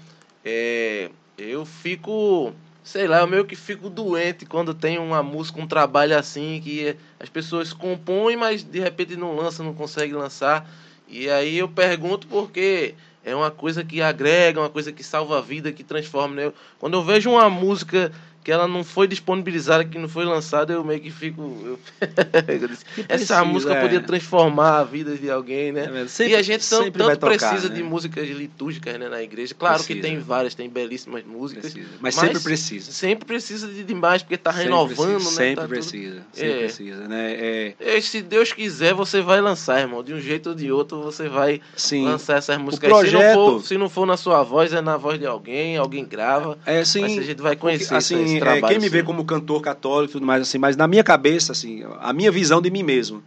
é, 0.44 1.10
eu 1.38 1.66
fico, 1.66 2.54
sei 2.86 3.08
lá, 3.08 3.22
eu 3.22 3.28
meio 3.28 3.44
que 3.46 3.56
fico 3.56 3.90
doente 3.90 4.46
quando 4.46 4.72
tem 4.72 5.00
uma 5.00 5.24
música, 5.24 5.60
um 5.60 5.66
trabalho 5.66 6.16
assim, 6.16 6.62
que 6.64 6.96
as 7.20 7.28
pessoas 7.28 7.74
compõem, 7.74 8.38
mas 8.38 8.64
de 8.64 8.80
repente 8.80 9.16
não 9.16 9.36
lançam, 9.36 9.66
não 9.66 9.74
conseguem 9.74 10.14
lançar. 10.14 10.70
E 11.08 11.28
aí 11.28 11.58
eu 11.58 11.68
pergunto 11.68 12.28
porque 12.28 12.94
é 13.24 13.36
uma 13.36 13.50
coisa 13.50 13.84
que 13.84 14.04
agrega, 14.04 14.62
uma 14.62 14.70
coisa 14.70 14.92
que 14.92 15.04
salva 15.04 15.40
a 15.40 15.42
vida, 15.42 15.72
que 15.72 15.84
transforma. 15.84 16.36
Né? 16.36 16.54
Quando 16.78 16.94
eu 16.94 17.04
vejo 17.04 17.32
uma 17.32 17.50
música 17.50 18.12
que 18.46 18.52
ela 18.52 18.68
não 18.68 18.84
foi 18.84 19.08
disponibilizada, 19.08 19.84
que 19.84 19.98
não 19.98 20.08
foi 20.08 20.24
lançada, 20.24 20.72
eu 20.72 20.84
meio 20.84 21.02
que 21.02 21.10
fico. 21.10 21.42
eu- 21.66 21.80
eu 22.62 22.68
disse, 22.68 22.86
Essa 22.96 23.08
precisa, 23.08 23.44
música 23.44 23.74
é. 23.74 23.82
podia 23.82 24.00
transformar 24.02 24.78
a 24.82 24.84
vida 24.84 25.16
de 25.18 25.32
alguém, 25.32 25.72
né? 25.72 26.04
É. 26.04 26.08
Sempre- 26.08 26.34
e 26.34 26.36
a 26.36 26.42
gente 26.44 26.70
tanto, 26.70 26.84
sempre 26.84 27.04
tanto 27.04 27.20
tocar, 27.20 27.50
precisa 27.50 27.70
né? 27.70 27.76
de 27.76 27.82
músicas 27.82 28.30
litúrgicas 28.30 29.00
né, 29.00 29.10
na 29.10 29.24
igreja. 29.24 29.56
Claro 29.58 29.80
que 29.80 29.96
Precisa. 29.96 30.08
tem 30.08 30.20
várias, 30.20 30.54
tem 30.54 30.70
belíssimas 30.70 31.26
músicas. 31.26 31.72
Precisa. 31.74 31.90
Mas, 32.00 32.14
sempre 32.14 32.40
precisa. 32.40 32.92
Sempre 32.92 33.26
precisa 33.26 33.68
de 33.68 33.84
demais, 33.84 34.22
porque 34.22 34.38
tá 34.38 34.52
Sempre 34.52 34.66
renovando, 34.66 35.16
precisa, 35.16 35.18
né? 35.18 35.36
Sempre 35.48 35.56
tá 35.56 35.62
tudo- 35.64 35.70
precisa. 35.72 36.22
Sempre 36.32 36.52
É. 36.54 36.58
precisa, 36.60 37.08
né? 37.08 37.34
É, 37.34 37.74
E 37.98 38.02
se 38.04 38.22
Deus 38.22 38.54
quiser, 38.54 38.94
você 38.94 39.22
vai 39.22 39.42
lançar, 39.42 39.80
irmão. 39.80 40.04
De 40.04 40.14
um 40.14 40.20
jeito 40.20 40.50
ou 40.50 40.56
de 40.56 40.72
outro, 40.72 41.02
você 41.02 41.28
vai 41.28 41.60
sim. 41.76 42.06
lançar 42.06 42.38
essas 42.38 42.60
músicas. 42.60 42.92
Se, 42.92 42.96
projeto- 42.96 43.24
não 43.24 43.34
for, 43.60 43.64
se 43.66 43.78
não 43.78 43.90
for 43.90 44.06
na 44.06 44.18
sua 44.18 44.44
voz, 44.44 44.72
é 44.72 44.82
na 44.82 44.98
voz 44.98 45.18
de 45.20 45.26
alguém, 45.26 45.78
alguém 45.78 46.06
grava. 46.06 46.60
É 46.64 46.82
assim, 46.82 47.02
Mas 47.02 47.18
a 47.18 47.22
gente 47.24 47.42
vai 47.42 47.56
conhecer 47.56 47.86
porque, 47.86 47.96
assim, 47.98 48.35
é, 48.38 48.62
quem 48.62 48.80
me 48.80 48.90
vê 48.90 49.04
como 49.04 49.24
cantor 49.26 49.62
católico 49.62 50.12
e 50.12 50.14
tudo 50.14 50.26
mais 50.26 50.42
assim, 50.42 50.58
mas 50.58 50.76
na 50.76 50.88
minha 50.88 51.04
cabeça 51.04 51.52
assim, 51.52 51.84
a 52.00 52.14
minha 52.14 52.32
visão 52.32 52.62
de 52.62 52.70
mim 52.70 52.84
mesmo, 52.84 53.24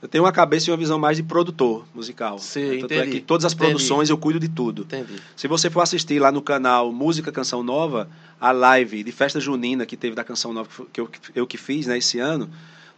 eu 0.00 0.08
tenho 0.08 0.22
uma 0.24 0.32
cabeça 0.32 0.70
e 0.70 0.70
uma 0.70 0.76
visão 0.76 0.98
mais 0.98 1.16
de 1.16 1.24
produtor 1.24 1.84
musical. 1.92 2.38
Sei, 2.38 2.80
Tanto 2.80 2.94
é 2.94 3.06
que 3.06 3.20
todas 3.20 3.44
as 3.44 3.52
Entendi. 3.52 3.70
produções 3.70 4.08
eu 4.08 4.16
cuido 4.16 4.38
de 4.38 4.48
tudo. 4.48 4.82
Entendi. 4.82 5.16
Se 5.34 5.48
você 5.48 5.68
for 5.68 5.80
assistir 5.80 6.20
lá 6.20 6.30
no 6.30 6.40
canal 6.40 6.92
Música 6.92 7.32
Canção 7.32 7.64
Nova, 7.64 8.08
a 8.40 8.52
live 8.52 9.02
de 9.02 9.10
festa 9.10 9.40
junina 9.40 9.84
que 9.84 9.96
teve 9.96 10.14
da 10.14 10.22
Canção 10.22 10.52
Nova 10.52 10.68
que 10.92 11.00
eu, 11.00 11.08
eu 11.34 11.46
que 11.46 11.56
fiz 11.56 11.86
né, 11.86 11.98
esse 11.98 12.20
ano, 12.20 12.48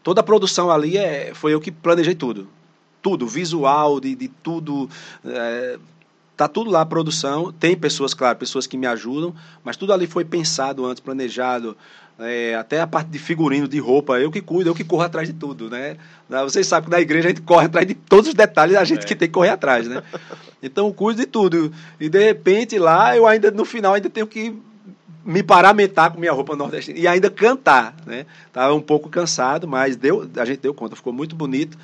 toda 0.03 0.21
a 0.21 0.25
produção 0.25 0.71
ali 0.71 0.99
é, 0.99 1.33
foi 1.35 1.55
eu 1.55 1.61
que 1.61 1.71
planejei 1.71 2.15
tudo. 2.15 2.47
Tudo, 3.01 3.27
visual, 3.27 3.99
de, 3.99 4.15
de 4.15 4.29
tudo. 4.29 4.91
é, 5.25 5.79
tá 6.41 6.49
tudo 6.49 6.71
lá, 6.71 6.81
a 6.81 6.87
produção. 6.87 7.53
Tem 7.53 7.77
pessoas, 7.77 8.15
claro, 8.15 8.39
pessoas 8.39 8.67
que 8.67 8.79
me 8.79 8.87
ajudam, 8.87 9.35
mas 9.63 9.77
tudo 9.77 9.93
ali 9.93 10.07
foi 10.07 10.25
pensado 10.25 10.87
antes, 10.87 10.99
planejado. 10.99 11.77
é, 12.19 12.55
até 12.55 12.81
a 12.81 12.87
parte 12.87 13.09
de 13.09 13.19
figurino, 13.19 13.67
de 13.69 13.79
roupa, 13.79 14.19
eu 14.19 14.31
que 14.31 14.41
cuido, 14.41 14.69
eu 14.71 14.75
que 14.75 14.85
corro 14.85 15.03
atrás 15.03 15.27
de 15.29 15.35
tudo, 15.35 15.69
né? 15.71 15.97
Vocês 16.29 16.67
sabem 16.67 16.85
que 16.85 16.91
na 16.97 17.01
igreja 17.01 17.29
a 17.29 17.31
gente 17.31 17.43
corre 17.43 17.67
atrás 17.67 17.87
de 17.87 17.95
todos 17.95 18.29
os 18.29 18.35
detalhes, 18.35 18.77
a 18.77 18.85
gente 18.85 19.05
É. 19.05 19.07
que 19.07 19.15
tem 19.15 19.29
que 19.29 19.33
correr 19.35 19.51
atrás, 19.51 19.87
né? 19.87 20.03
Então 20.63 20.87
eu 20.87 20.95
cuido 20.95 21.21
de 21.21 21.27
tudo. 21.27 21.73
E 21.99 22.09
de 22.09 22.23
repente 22.23 22.79
lá 22.79 23.17
eu 23.17 23.27
ainda, 23.27 23.51
no 23.51 23.65
final, 23.65 23.95
ainda 23.95 24.09
tenho 24.11 24.27
que 24.27 24.55
me 25.25 25.43
paramentar 25.43 26.11
com 26.11 26.19
minha 26.21 26.33
roupa 26.33 26.57
nordestina 26.57 26.99
e 26.99 27.07
ainda 27.07 27.31
cantar, 27.31 27.95
né? 28.07 28.25
Tava 28.53 28.75
um 28.75 28.81
pouco 28.83 29.09
cansado, 29.09 29.67
mas 29.69 29.97
deu, 29.97 30.29
a 30.37 30.45
gente 30.45 30.61
deu 30.61 30.73
conta, 30.75 30.97
ficou 30.97 31.13
muito 31.13 31.35
bonito. 31.35 31.77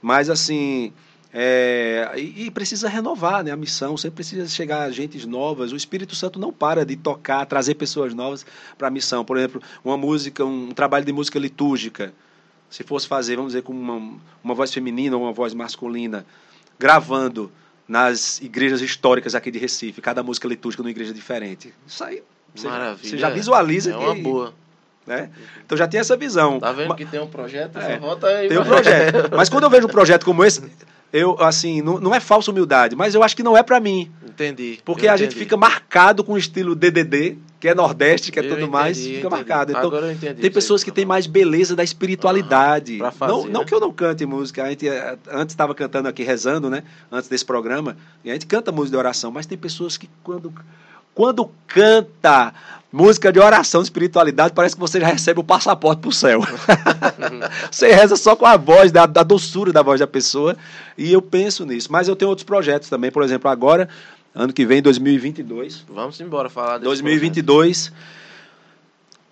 Mas 0.00 0.28
assim, 0.30 0.92
é, 1.34 2.12
e, 2.16 2.46
e 2.46 2.50
precisa 2.50 2.88
renovar, 2.88 3.42
né? 3.42 3.50
A 3.50 3.56
missão 3.56 3.96
sempre 3.96 4.16
precisa 4.16 4.46
chegar 4.48 4.90
gentes 4.90 5.24
novas. 5.24 5.72
O 5.72 5.76
Espírito 5.76 6.14
Santo 6.14 6.38
não 6.38 6.52
para 6.52 6.84
de 6.84 6.94
tocar, 6.96 7.46
trazer 7.46 7.74
pessoas 7.74 8.12
novas 8.12 8.44
para 8.76 8.88
a 8.88 8.90
missão. 8.90 9.24
Por 9.24 9.38
exemplo, 9.38 9.62
uma 9.82 9.96
música, 9.96 10.44
um, 10.44 10.72
trabalho 10.72 11.04
de 11.04 11.12
música 11.12 11.38
litúrgica. 11.38 12.12
Se 12.68 12.82
fosse 12.82 13.06
fazer, 13.06 13.36
vamos 13.36 13.52
dizer, 13.52 13.62
com 13.62 13.72
uma, 13.72 14.18
uma 14.44 14.54
voz 14.54 14.72
feminina 14.72 15.16
ou 15.16 15.22
uma 15.22 15.32
voz 15.32 15.54
masculina, 15.54 16.26
gravando 16.78 17.50
nas 17.88 18.40
igrejas 18.40 18.80
históricas 18.80 19.34
aqui 19.34 19.50
de 19.50 19.58
Recife, 19.58 20.00
cada 20.00 20.22
música 20.22 20.48
litúrgica 20.48 20.82
numa 20.82 20.90
igreja 20.90 21.12
diferente. 21.12 21.72
Isso 21.86 22.04
aí 22.04 22.22
você, 22.54 22.68
Maravilha. 22.68 23.10
você 23.10 23.18
já 23.18 23.30
visualiza 23.30 23.92
É 23.92 23.96
uma 23.96 24.14
que, 24.14 24.22
boa. 24.22 24.54
né? 25.06 25.30
Então 25.64 25.76
já 25.76 25.88
tem 25.88 26.00
essa 26.00 26.16
visão. 26.16 26.60
Tá 26.60 26.72
vendo 26.72 26.94
que 26.94 27.06
tem 27.06 27.20
um 27.20 27.26
projeto? 27.26 27.78
É, 27.78 27.98
volta 27.98 28.26
aí. 28.26 28.48
tem 28.48 28.58
um 28.58 28.64
projeto. 28.64 29.30
Mas 29.34 29.48
quando 29.48 29.64
eu 29.64 29.70
vejo 29.70 29.86
um 29.86 29.90
projeto 29.90 30.24
como 30.24 30.44
esse, 30.44 30.62
eu 31.12 31.36
assim, 31.40 31.82
não, 31.82 32.00
não 32.00 32.14
é 32.14 32.20
falsa 32.20 32.50
humildade, 32.50 32.96
mas 32.96 33.14
eu 33.14 33.22
acho 33.22 33.36
que 33.36 33.42
não 33.42 33.56
é 33.56 33.62
para 33.62 33.78
mim, 33.78 34.10
Entendi. 34.26 34.78
porque 34.84 35.06
a 35.06 35.16
gente 35.16 35.30
entendi. 35.30 35.44
fica 35.44 35.56
marcado 35.56 36.24
com 36.24 36.32
o 36.32 36.38
estilo 36.38 36.74
DDD, 36.74 37.36
que 37.60 37.68
é 37.68 37.74
Nordeste, 37.74 38.32
que 38.32 38.40
é 38.40 38.42
Eu 38.42 38.48
tudo 38.48 38.58
entendi, 38.62 38.72
mais, 38.72 38.98
fica 38.98 39.10
entendi. 39.18 39.28
marcado. 39.28 39.72
Então 39.72 39.84
Agora 39.84 40.06
eu 40.06 40.12
entendi 40.12 40.40
tem 40.40 40.50
pessoas 40.50 40.82
que 40.82 40.90
têm 40.90 41.04
mais 41.04 41.26
beleza 41.26 41.76
da 41.76 41.84
espiritualidade. 41.84 42.96
Pra 42.98 43.12
fazer, 43.12 43.32
não, 43.32 43.44
não 43.46 43.60
né? 43.60 43.66
que 43.66 43.74
eu 43.74 43.78
não 43.80 43.92
cante 43.92 44.24
música, 44.24 44.64
a 44.64 44.70
gente 44.70 44.88
eh, 44.88 45.18
antes 45.30 45.52
estava 45.52 45.74
cantando 45.74 46.08
aqui 46.08 46.22
rezando, 46.22 46.70
né? 46.70 46.82
Antes 47.10 47.28
desse 47.28 47.44
programa, 47.44 47.96
e 48.24 48.30
a 48.30 48.32
gente 48.32 48.46
canta 48.46 48.72
música 48.72 48.96
de 48.96 48.98
oração, 48.98 49.30
mas 49.30 49.46
tem 49.46 49.58
pessoas 49.58 49.96
que 49.96 50.08
quando 50.24 50.52
quando 51.14 51.50
canta 51.66 52.54
música 52.92 53.32
de 53.32 53.40
oração, 53.40 53.80
de 53.80 53.86
espiritualidade, 53.86 54.52
parece 54.52 54.74
que 54.74 54.80
você 54.80 55.00
já 55.00 55.06
recebe 55.06 55.40
o 55.40 55.44
passaporte 55.44 56.02
pro 56.02 56.12
céu. 56.12 56.42
você 57.70 57.90
reza 57.90 58.16
só 58.16 58.36
com 58.36 58.44
a 58.44 58.56
voz, 58.56 58.92
da, 58.92 59.06
da 59.06 59.22
doçura 59.22 59.72
da 59.72 59.82
voz 59.82 59.98
da 59.98 60.06
pessoa, 60.06 60.56
e 60.98 61.10
eu 61.10 61.22
penso 61.22 61.64
nisso. 61.64 61.90
Mas 61.90 62.06
eu 62.06 62.14
tenho 62.14 62.28
outros 62.28 62.44
projetos 62.44 62.90
também, 62.90 63.10
por 63.10 63.22
exemplo, 63.22 63.50
agora, 63.50 63.88
ano 64.34 64.52
que 64.52 64.66
vem, 64.66 64.82
2022, 64.82 65.86
Vamos 65.88 66.20
embora 66.20 66.50
falar 66.50 66.78
desse 66.78 66.84
2022, 66.84 67.90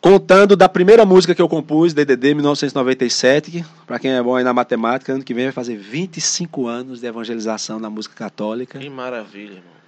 contando 0.01 0.57
da 0.57 0.69
primeira 0.69 1.05
música 1.05 1.35
que 1.35 1.43
eu 1.43 1.49
compus, 1.49 1.93
DDD 1.93 2.35
1997, 2.35 3.51
que, 3.51 3.65
para 3.87 3.99
quem 3.99 4.13
é 4.13 4.23
bom 4.23 4.37
aí 4.37 4.45
na 4.45 4.55
matemática, 4.55 5.13
ano 5.13 5.23
que 5.23 5.35
vem 5.35 5.45
vai 5.45 5.53
fazer 5.53 5.77
25 5.77 6.67
anos 6.67 7.01
de 7.01 7.07
evangelização 7.07 7.79
na 7.79 7.91
música 7.91 8.15
católica. 8.15 8.79
projeto. 8.79 8.91
Que 8.91 8.97
maravilha, 8.97 9.57
irmão. 9.57 9.81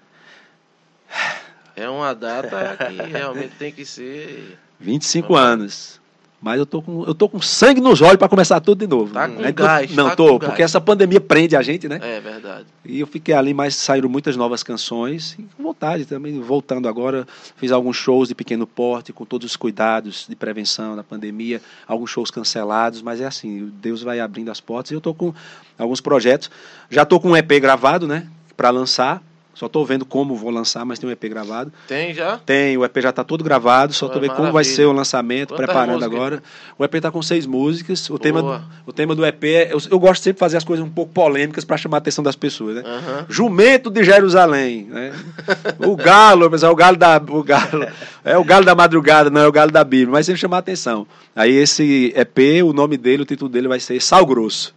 É 1.77 1.89
uma 1.89 2.15
data 2.15 2.77
que 2.89 3.03
realmente 3.11 3.55
tem 3.59 3.73
que 3.73 3.85
ser. 3.85 4.59
25 4.81 5.29
Vamos 5.29 5.41
anos. 5.43 6.03
Mas 6.43 6.59
eu 6.59 6.67
tô 6.67 6.83
com, 6.83 7.05
eu 7.05 7.15
tô 7.15 7.29
com 7.29 7.41
sangue 7.41 7.81
nos 7.81 8.03
olhos 8.03 8.17
para 8.17 8.29
começar 8.29 8.59
tudo 8.59 8.81
de 8.81 8.87
novo. 8.89 9.15
Tá 9.15 9.29
com 9.29 9.41
É 9.45 9.53
que 9.53 9.63
gás, 9.63 9.95
Não, 9.95 10.09
tá 10.09 10.17
tô, 10.17 10.41
porque 10.41 10.47
gás. 10.47 10.63
essa 10.63 10.81
pandemia 10.81 11.21
prende 11.21 11.55
a 11.55 11.63
gente, 11.63 11.87
né? 11.87 12.01
É 12.03 12.21
verdade. 12.21 12.67
E 12.85 12.99
eu 12.99 13.07
fiquei 13.07 13.33
ali, 13.33 13.55
mas 13.55 13.77
saíram 13.77 14.09
muitas 14.09 14.37
novas 14.37 14.65
canções. 14.65 15.37
E 15.39 15.45
com 15.57 15.63
vontade 15.63 16.05
também, 16.05 16.41
voltando 16.41 16.89
agora, 16.89 17.29
fiz 17.57 17.71
alguns 17.71 17.97
shows 17.97 18.27
de 18.27 18.35
pequeno 18.35 18.67
porte, 18.67 19.13
com 19.13 19.25
todos 19.25 19.49
os 19.49 19.57
cuidados 19.57 20.27
de 20.29 20.35
prevenção 20.35 20.97
da 20.97 21.05
pandemia, 21.05 21.63
alguns 21.87 22.11
shows 22.11 22.29
cancelados, 22.29 23.03
mas 23.03 23.21
é 23.21 23.25
assim, 23.25 23.73
Deus 23.81 24.03
vai 24.03 24.19
abrindo 24.19 24.51
as 24.51 24.61
portas. 24.61 24.91
E 24.91 24.95
eu 24.95 25.01
tô 25.01 25.15
com 25.15 25.33
alguns 25.79 26.01
projetos. 26.01 26.51
Já 26.91 27.05
tô 27.05 27.21
com 27.21 27.31
um 27.31 27.37
EP 27.37 27.53
gravado, 27.61 28.09
né? 28.09 28.27
Para 28.57 28.71
lançar. 28.71 29.23
Só 29.55 29.69
tô 29.69 29.85
vendo 29.85 30.05
como 30.07 30.35
vou 30.35 30.51
lançar, 30.51 30.85
mas 30.85 30.99
tem 30.99 31.09
um 31.09 31.13
EP 31.13 31.25
gravado. 31.29 31.71
Tem 31.87 32.15
já? 32.15 32.39
Tem, 32.39 32.77
o 32.79 32.85
EP 32.85 32.99
já 33.01 33.11
está 33.11 33.23
todo 33.23 33.45
gravado, 33.45 33.93
só 33.93 34.07
Pô, 34.09 34.15
tô 34.15 34.21
vendo 34.21 34.35
como 34.35 34.51
vai 34.51 34.65
ser 34.65 34.87
o 34.87 34.93
lançamento, 34.93 35.51
Quantas 35.51 35.67
preparando 35.67 35.95
músicas? 35.97 36.15
agora. 36.17 36.43
O 36.79 36.85
EP 36.85 36.95
está 36.95 37.11
com 37.11 37.21
seis 37.23 37.45
músicas. 37.47 38.09
O 38.09 38.19
tema, 38.19 38.41
Boa. 38.41 38.59
do, 38.59 38.91
o 38.91 38.93
tema 38.93 39.15
do 39.15 39.25
EP, 39.27 39.45
é- 39.45 39.73
eu, 39.73 39.79
eu 39.91 39.99
gosto 40.01 40.23
sempre 40.23 40.37
de 40.37 40.41
fazer 40.41 40.57
as 40.57 40.65
coisas 40.65 40.85
um 40.85 40.89
pouco 40.89 41.13
polêmicas 41.13 41.65
para 41.65 41.77
chamar 41.77 41.99
a 41.99 41.99
atenção 41.99 42.25
das 42.25 42.35
pessoas, 42.35 42.77
né? 42.77 42.83
Aham. 42.85 43.27
Jumento 43.29 43.91
de 43.91 44.03
Jerusalém, 44.03 44.87
né? 44.91 45.13
O 45.87 45.97
galo, 45.97 46.49
mas 46.51 46.63
é 46.63 46.69
o 46.69 46.75
galo 46.75 46.97
da 46.97 47.17
o 47.29 47.43
galo, 47.43 47.87
é 48.25 48.39
o 48.39 48.45
galo 48.45 48.65
da 48.65 48.75
madrugada, 48.75 49.29
não 49.31 49.41
é 49.43 49.47
o 49.47 49.53
galo 49.53 49.71
da 49.71 49.85
Bíblia, 49.85 50.13
mas 50.13 50.27
sempre 50.27 50.41
chamar 50.41 50.57
a 50.57 50.61
atenção. 50.61 51.07
Aí 51.37 51.53
esse 51.53 52.13
EP, 52.17 52.63
o 52.65 52.73
nome 52.73 52.97
dele, 52.97 53.23
o 53.23 53.27
título 53.27 53.51
dele 53.51 53.69
vai 53.69 53.81
ser 53.81 54.01
Sal 54.01 54.25
Grosso. 54.25 54.75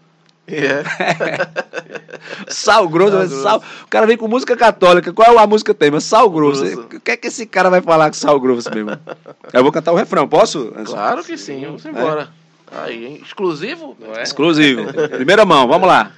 É. 0.47 0.83
Sal 2.47 2.87
grosso, 2.87 3.11
Sal 3.11 3.27
grosso. 3.27 3.43
sal- 3.43 3.63
o 3.83 3.87
cara 3.87 4.05
vem 4.05 4.17
com 4.17 4.27
música 4.27 4.55
católica. 4.55 5.11
Qual 5.13 5.37
é 5.37 5.41
a 5.43 5.47
música 5.47 5.73
tema? 5.73 5.99
Sal 5.99 6.29
grosso. 6.29 6.61
Grosso. 6.63 6.81
O 6.95 6.99
que 6.99 7.11
é 7.11 7.17
que 7.17 7.27
esse 7.27 7.45
cara 7.45 7.69
vai 7.69 7.81
falar 7.81 8.07
com 8.09 8.13
sal 8.13 8.39
grosso 8.39 8.69
mesmo? 8.73 8.91
Eu 9.53 9.63
vou 9.63 9.71
cantar 9.71 9.91
o 9.91 9.95
refrão, 9.95 10.27
posso? 10.27 10.71
Claro 10.85 11.23
que 11.23 11.37
sim, 11.37 11.65
vamos 11.65 11.85
embora. 11.85 12.29
Aí, 12.71 13.05
hein? 13.05 13.21
Exclusivo? 13.23 13.95
Não 13.99 14.13
é? 14.15 14.23
Exclusivo. 14.23 14.85
Primeira 15.09 15.45
mão, 15.45 15.67
vamos 15.67 15.87
lá. 15.87 16.11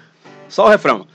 Só 0.49 0.65
o 0.65 0.69
refrão. 0.69 1.05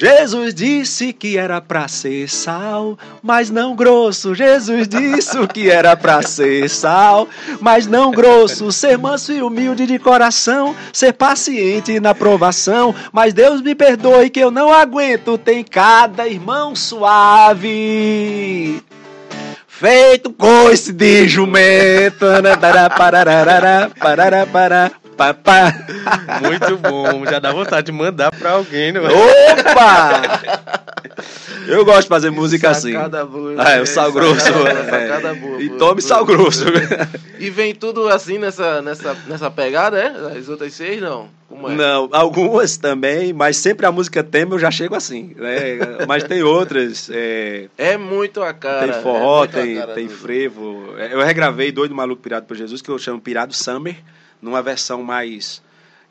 Jesus 0.00 0.54
disse 0.54 1.12
que 1.12 1.36
era 1.36 1.60
pra 1.60 1.86
ser 1.86 2.26
sal, 2.26 2.98
mas 3.22 3.50
não 3.50 3.76
grosso. 3.76 4.34
Jesus 4.34 4.88
disse 4.88 5.46
que 5.48 5.68
era 5.68 5.94
pra 5.94 6.22
ser 6.22 6.70
sal, 6.70 7.28
mas 7.60 7.86
não 7.86 8.10
grosso. 8.10 8.72
Ser 8.72 8.96
manso 8.96 9.30
e 9.30 9.42
humilde 9.42 9.86
de 9.86 9.98
coração, 9.98 10.74
ser 10.90 11.12
paciente 11.12 12.00
na 12.00 12.14
provação. 12.14 12.94
Mas 13.12 13.34
Deus 13.34 13.60
me 13.60 13.74
perdoe 13.74 14.30
que 14.30 14.40
eu 14.40 14.50
não 14.50 14.72
aguento. 14.72 15.36
Tem 15.36 15.62
cada 15.62 16.26
irmão 16.26 16.74
suave. 16.74 18.82
Feito 19.68 20.32
coice 20.32 20.94
de 20.94 21.28
jumento. 21.28 22.24
né? 24.70 24.90
Pá, 25.20 25.34
pá. 25.34 25.74
Muito 26.40 26.78
bom. 26.78 27.26
Já 27.26 27.38
dá 27.38 27.52
vontade 27.52 27.86
de 27.86 27.92
mandar 27.92 28.30
pra 28.30 28.52
alguém, 28.52 28.90
né? 28.90 29.00
Opa! 29.00 30.40
Eu 31.66 31.84
gosto 31.84 32.02
de 32.02 32.08
fazer 32.08 32.30
música 32.30 32.70
assim. 32.70 32.92
Sacada 32.92 33.24
boa. 33.26 33.54
Ah, 33.58 33.72
é 33.72 33.82
o 33.82 33.86
sal 33.86 34.10
grosso. 34.10 34.40
Sacada, 34.40 34.70
é. 34.80 35.08
sacada 35.08 35.34
boa. 35.34 35.62
E 35.62 35.68
boa, 35.68 35.78
tome 35.78 36.00
boa. 36.00 36.08
sal 36.08 36.24
grosso. 36.24 36.64
E 37.38 37.50
vem 37.50 37.74
tudo 37.74 38.08
assim 38.08 38.38
nessa, 38.38 38.80
nessa, 38.80 39.14
nessa 39.26 39.50
pegada, 39.50 39.98
é? 39.98 40.38
As 40.38 40.48
outras 40.48 40.72
seis, 40.72 41.00
não? 41.00 41.28
Como 41.48 41.68
é? 41.68 41.74
Não, 41.74 42.08
algumas 42.12 42.76
também, 42.76 43.32
mas 43.32 43.56
sempre 43.56 43.84
a 43.84 43.92
música 43.92 44.22
tema 44.24 44.54
eu 44.54 44.58
já 44.58 44.70
chego 44.70 44.94
assim. 44.94 45.34
Né? 45.36 46.06
Mas 46.08 46.24
tem 46.24 46.42
outras. 46.42 47.10
é, 47.12 47.66
É 47.76 47.96
muito 47.98 48.42
a 48.42 48.54
cara. 48.54 48.92
tem 48.92 49.02
forró, 49.02 49.44
é 49.44 49.48
tem, 49.48 49.74
cara 49.76 49.92
tem 49.94 50.08
frevo. 50.08 50.94
É, 50.96 51.12
Eu 51.12 51.20
regravei 51.22 51.70
Doido 51.70 51.94
Maluco 51.94 52.22
Pirado 52.22 52.46
por 52.46 52.56
Jesus, 52.56 52.80
que 52.80 52.88
eu 52.88 52.98
chamo 52.98 53.20
Pirado 53.20 53.52
Summer, 53.54 53.96
numa 54.40 54.62
versão 54.62 55.02
mais. 55.02 55.62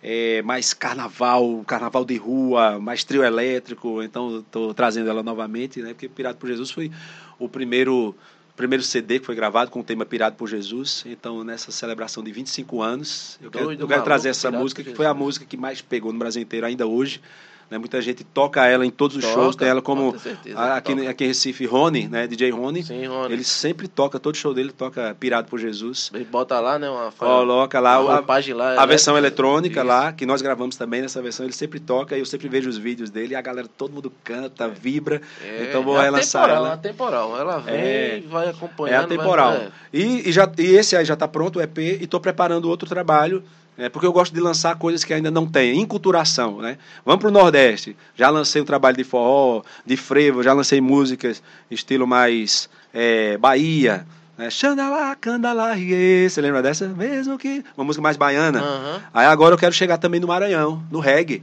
é, 0.02 0.42
mais 0.44 0.74
carnaval, 0.74 1.64
carnaval 1.68 2.06
de 2.06 2.16
rua, 2.16 2.80
mais 2.80 3.04
trio 3.04 3.24
elétrico, 3.24 4.02
então 4.02 4.40
estou 4.40 4.74
trazendo 4.74 5.10
ela 5.10 5.22
novamente, 5.22 5.82
né? 5.82 5.90
Porque 5.90 6.08
Pirado 6.08 6.38
por 6.38 6.48
Jesus 6.48 6.72
foi 6.72 6.92
o 7.38 7.50
primeiro 7.50 8.16
primeiro 8.56 8.84
CD 8.84 9.20
que 9.20 9.26
foi 9.26 9.36
gravado 9.36 9.72
com 9.72 9.80
o 9.80 9.84
tema 9.84 10.06
Pirado 10.06 10.36
por 10.36 10.48
Jesus. 10.48 11.04
Então, 11.06 11.46
nessa 11.46 11.72
celebração 11.72 12.22
de 12.22 12.30
25 12.32 12.82
anos, 12.82 13.40
eu 13.42 13.50
quero, 13.50 13.66
Doido, 13.66 13.82
eu 13.82 13.88
quero 13.88 14.04
trazer 14.04 14.30
essa 14.30 14.50
Pirado 14.50 14.62
música, 14.62 14.84
que 14.84 14.94
foi 14.94 15.06
a 15.06 15.14
música 15.14 15.46
que 15.46 15.56
mais 15.56 15.82
pegou 15.82 16.12
no 16.12 16.20
Brasil 16.20 16.42
inteiro 16.42 16.66
ainda 16.66 16.86
hoje. 16.86 17.22
Né? 17.70 17.78
Muita 17.78 18.02
gente 18.02 18.24
toca 18.24 18.66
ela 18.66 18.84
em 18.84 18.90
todos 18.90 19.16
os 19.18 19.24
Toca, 19.24 19.34
shows, 19.36 19.56
tem 19.56 19.68
ela 19.68 19.80
como 19.82 20.18
certeza 20.18 20.58
a- 20.60 20.78
aqui, 20.78 20.96
toca. 20.96 21.10
aqui 21.10 21.24
em 21.24 21.28
Recife, 21.28 21.66
Rony, 21.68 22.08
né? 22.08 22.26
DJ 22.26 22.50
Rony. 22.50 22.82
Sim, 22.84 23.06
Rony. 23.06 23.32
Ele 23.34 23.44
sempre 23.44 23.88
toca, 23.88 24.20
todo 24.20 24.36
show 24.36 24.54
dele 24.56 24.72
toca 24.72 25.16
Pirado 25.20 25.48
por 25.48 25.60
Jesus. 25.60 26.10
Ele 26.14 26.26
bota 26.26 26.60
lá, 26.60 26.80
né? 26.80 26.90
Uma 26.90 27.12
Coloca 27.12 27.80
lá 27.80 28.00
uma 28.00 28.16
a, 28.18 28.56
lá, 28.56 28.82
a 28.82 28.86
versão 28.88 29.16
elétrica. 29.16 29.20
eletrônica 29.44 29.80
Isso. 29.82 29.88
lá, 29.88 30.12
que 30.12 30.26
nós 30.26 30.42
gravamos 30.42 30.76
também 30.78 31.02
nessa 31.02 31.22
versão, 31.22 31.46
ele 31.46 31.54
sempre 31.54 31.80
toca 31.80 32.16
e 32.18 32.20
eu 32.20 32.26
sempre 32.26 32.48
vejo 32.50 32.68
os 32.70 32.78
vídeos 32.78 33.10
dele 33.12 33.34
e 33.34 33.36
a 33.36 33.42
galera, 33.42 33.68
todo 33.78 33.94
mundo 33.94 34.12
canta, 34.24 34.68
vibra. 34.68 35.22
É, 35.44 35.68
então 35.70 35.84
vou 35.84 36.00
é 36.00 36.06
relançar 36.06 36.44
atemporal, 36.46 36.66
ela. 36.66 36.70
é 36.70 36.74
atemporal. 36.74 37.38
Ela 37.40 37.58
vem 37.60 37.76
É. 37.76 38.18
e 38.18 38.22
vai 38.28 38.48
É 38.48 38.50
acompanhando. 38.50 39.06
atemporal. 39.06 39.52
vai- 39.52 39.66
é. 39.66 39.70
E, 39.94 40.30
e, 40.30 40.32
já, 40.32 40.52
e 40.58 40.66
esse 40.76 40.96
aí 40.96 41.06
já 41.06 41.14
está 41.14 41.28
pronto, 41.28 41.60
o 41.60 41.62
EP, 41.62 41.78
e 42.00 42.04
estou 42.06 42.20
preparando 42.20 42.68
outro 42.68 42.90
trabalho, 42.90 43.44
né, 43.80 43.88
porque 43.88 44.06
eu 44.06 44.12
gosto 44.12 44.34
de 44.34 44.42
lançar 44.42 44.76
coisas 44.76 45.06
que 45.06 45.14
ainda 45.14 45.32
não 45.32 45.48
tem. 45.48 45.80
Inculturação, 45.80 46.60
né? 46.60 46.78
Vamos 47.06 47.22
para 47.22 47.30
o 47.30 47.32
Nordeste. 47.32 47.96
Já 48.14 48.30
lancei 48.30 48.62
um 48.62 48.66
trabalho 48.66 48.98
de 48.98 49.06
forró, 49.06 49.64
de 49.86 49.96
frevo, 49.96 50.44
já 50.44 50.52
lancei 50.52 50.82
músicas 50.82 51.42
estilo 51.72 52.06
mais 52.06 52.70
é, 52.94 53.38
Bahia. 53.38 54.06
Né? 54.38 54.50
Xandalá, 54.50 55.16
candalá, 55.16 55.78
iê. 55.78 56.30
Você 56.30 56.42
lembra 56.42 56.62
dessa? 56.62 56.90
Mesmo 56.90 57.38
que. 57.38 57.64
Uma 57.78 57.86
música 57.86 58.02
mais 58.02 58.18
baiana. 58.18 58.60
Aham. 58.60 59.02
Aí 59.14 59.26
agora 59.26 59.54
eu 59.54 59.58
quero 59.58 59.74
chegar 59.74 59.98
também 59.98 60.20
no 60.20 60.28
Maranhão, 60.28 60.84
no 60.92 61.00
reggae. 61.00 61.42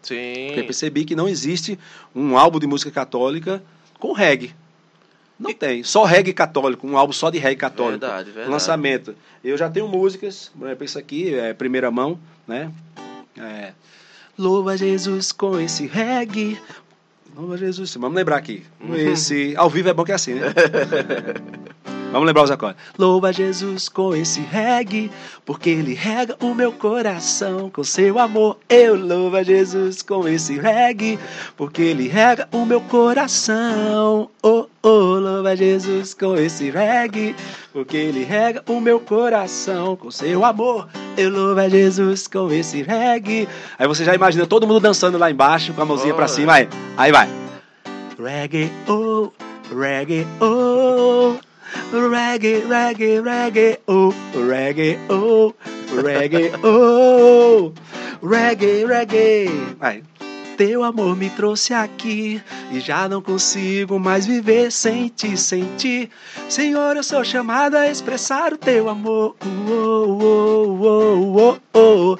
Sim. 0.00 0.46
Porque 0.46 0.60
eu 0.60 0.64
percebi 0.64 1.04
que 1.04 1.14
não 1.14 1.28
existe 1.28 1.78
um 2.14 2.38
álbum 2.38 2.58
de 2.58 2.66
música 2.66 2.90
católica 2.90 3.62
com 3.98 4.12
reggae. 4.14 4.54
Não 5.38 5.52
tem. 5.52 5.82
Só 5.82 6.04
reggae 6.04 6.32
católico, 6.32 6.86
um 6.86 6.96
álbum 6.96 7.12
só 7.12 7.30
de 7.30 7.38
reggae 7.38 7.56
católico. 7.56 8.00
Verdade, 8.00 8.30
verdade. 8.30 8.50
Lançamento. 8.50 9.14
Eu 9.42 9.56
já 9.56 9.68
tenho 9.68 9.88
músicas, 9.88 10.50
por 10.56 10.66
exemplo, 10.66 10.84
isso 10.84 10.98
aqui 10.98 11.34
é 11.34 11.52
primeira 11.52 11.90
mão, 11.90 12.18
né? 12.46 12.70
É. 13.36 13.72
Louva 14.38 14.76
Jesus 14.76 15.32
com 15.32 15.58
esse 15.58 15.86
reggae. 15.86 16.58
Louva 17.36 17.56
Jesus. 17.56 17.94
Vamos 17.94 18.16
lembrar 18.16 18.36
aqui. 18.36 18.64
Com 18.78 18.94
esse. 18.96 19.54
Ao 19.56 19.68
vivo 19.68 19.88
é 19.88 19.94
bom 19.94 20.04
que 20.04 20.12
é 20.12 20.14
assim, 20.14 20.34
né? 20.34 20.52
Vamos 22.14 22.28
lembrar 22.28 22.44
os 22.44 22.50
acordes. 22.52 22.80
Louva 22.96 23.32
Jesus 23.32 23.88
com 23.88 24.14
esse 24.14 24.38
reggae, 24.40 25.10
porque 25.44 25.68
ele 25.68 25.94
rega 25.94 26.36
o 26.40 26.54
meu 26.54 26.70
coração 26.70 27.68
com 27.68 27.82
seu 27.82 28.20
amor. 28.20 28.56
Eu 28.68 28.94
louvo 28.94 29.36
a 29.36 29.42
Jesus 29.42 30.00
com 30.00 30.28
esse 30.28 30.56
reggae, 30.56 31.18
porque 31.56 31.82
ele 31.82 32.06
rega 32.06 32.48
o 32.52 32.64
meu 32.64 32.80
coração. 32.82 34.30
Oh, 34.40 34.66
oh, 34.80 34.88
louva 35.18 35.56
Jesus 35.56 36.14
com 36.14 36.36
esse 36.36 36.70
reggae, 36.70 37.34
porque 37.72 37.96
ele 37.96 38.22
rega 38.22 38.62
o 38.68 38.80
meu 38.80 39.00
coração 39.00 39.96
com 39.96 40.08
seu 40.08 40.44
amor. 40.44 40.86
Eu 41.16 41.30
louvo 41.30 41.58
a 41.58 41.68
Jesus 41.68 42.28
com 42.28 42.48
esse 42.52 42.80
reggae. 42.80 43.48
Aí 43.76 43.88
você 43.88 44.04
já 44.04 44.14
imagina 44.14 44.46
todo 44.46 44.68
mundo 44.68 44.78
dançando 44.78 45.18
lá 45.18 45.28
embaixo 45.32 45.72
com 45.74 45.82
a 45.82 45.84
mãozinha 45.84 46.14
pra 46.14 46.26
Oh, 46.26 46.28
cima. 46.28 46.52
Aí, 46.52 46.68
aí 46.96 47.10
vai. 47.10 47.28
Reggae, 48.16 48.70
oh, 48.88 49.32
reggae, 49.76 50.24
oh. 50.40 51.34
Reggae, 51.92 52.64
reggae, 52.66 53.20
reggae, 53.20 53.78
oh, 53.86 54.12
reggae, 54.34 54.98
oh, 55.08 55.54
reggae, 56.02 56.52
oh, 56.64 57.72
reggae, 58.22 58.84
reggae. 58.84 59.48
Vai. 59.78 60.02
Teu 60.56 60.84
amor 60.84 61.16
me 61.16 61.28
trouxe 61.30 61.74
aqui 61.74 62.40
e 62.70 62.78
já 62.78 63.08
não 63.08 63.20
consigo 63.20 63.98
mais 63.98 64.24
viver 64.24 64.70
sem 64.70 65.08
ti, 65.08 65.36
sem 65.36 65.64
ti. 65.76 66.08
Senhor, 66.48 66.96
eu 66.96 67.02
sou 67.02 67.24
chamado 67.24 67.76
a 67.76 67.90
expressar 67.90 68.52
o 68.52 68.58
teu 68.58 68.88
amor. 68.88 69.34
Oh, 69.44 70.20
oh, 70.22 70.78
oh, 70.80 71.58
oh, 71.74 71.78
oh. 72.12 72.18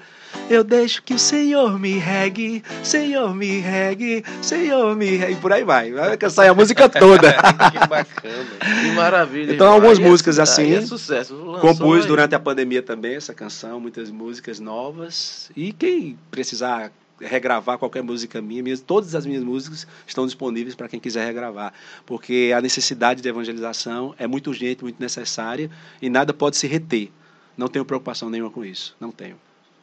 Eu 0.50 0.62
deixo 0.62 1.02
que 1.02 1.14
o 1.14 1.18
Senhor 1.18 1.78
me 1.78 1.96
regue, 1.98 2.62
Senhor 2.82 3.34
me 3.34 3.60
regue, 3.60 4.22
Senhor 4.42 4.94
me 4.94 5.16
regue. 5.16 5.36
Por 5.40 5.52
aí 5.52 5.64
vai. 5.64 5.90
Vai 5.90 6.16
cansar 6.18 6.48
a 6.48 6.54
música 6.54 6.86
toda. 6.90 7.32
que 7.32 7.78
bacana. 7.88 8.46
Que 8.82 8.90
maravilha. 8.92 9.52
Então, 9.54 9.72
algumas 9.72 9.98
Aí 9.98 10.04
é- 10.04 10.08
músicas 10.08 10.38
assim, 10.38 10.62
aí 10.64 10.74
É 10.74 10.80
sucesso. 10.82 11.34
Lançou 11.34 11.60
Compus 11.60 12.02
aí. 12.02 12.06
durante 12.08 12.34
a 12.34 12.38
pandemia 12.40 12.82
também 12.82 13.16
essa 13.16 13.32
canção, 13.32 13.80
muitas 13.80 14.10
músicas 14.10 14.60
novas. 14.60 15.50
E 15.56 15.72
quem 15.72 16.18
precisar 16.30 16.92
regravar 17.20 17.78
qualquer 17.78 18.02
música 18.02 18.42
minha, 18.42 18.62
minhas, 18.62 18.80
todas 18.80 19.14
as 19.14 19.24
minhas 19.24 19.42
músicas 19.42 19.86
estão 20.06 20.26
disponíveis 20.26 20.74
para 20.74 20.88
quem 20.88 21.00
quiser 21.00 21.24
regravar. 21.24 21.72
Porque 22.04 22.52
a 22.54 22.60
necessidade 22.60 23.22
de 23.22 23.28
evangelização 23.28 24.14
é 24.18 24.26
muito 24.26 24.48
urgente, 24.50 24.82
muito 24.84 25.00
necessária 25.00 25.70
e 26.02 26.10
nada 26.10 26.34
pode 26.34 26.58
se 26.58 26.66
reter. 26.66 27.10
Não 27.56 27.66
tenho 27.68 27.84
preocupação 27.84 28.28
nenhuma 28.28 28.50
com 28.50 28.62
isso. 28.64 28.94
Não 29.00 29.10
tenho. 29.10 29.36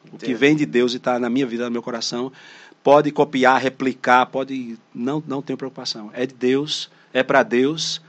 O 0.06 0.18
que 0.18 0.26
Entendo. 0.26 0.38
vem 0.38 0.56
de 0.56 0.66
Deus 0.66 0.94
e 0.94 0.98
está 0.98 1.20
na 1.20 1.30
minha 1.30 1.46
vida, 1.46 1.66
no 1.66 1.72
meu 1.72 1.82
coração, 1.84 2.32
pode 2.84 3.12
copiar, 3.12 3.62
replicar, 3.62 4.26
pode. 4.26 4.78
Não, 4.94 5.24
não 5.28 5.42
tenho 5.42 5.58
preocupação. 5.58 6.10
É 6.14 6.26
de 6.26 6.34
Deus, 6.34 6.90
é 7.14 7.22
para 7.24 7.44
Deus. 7.44 8.02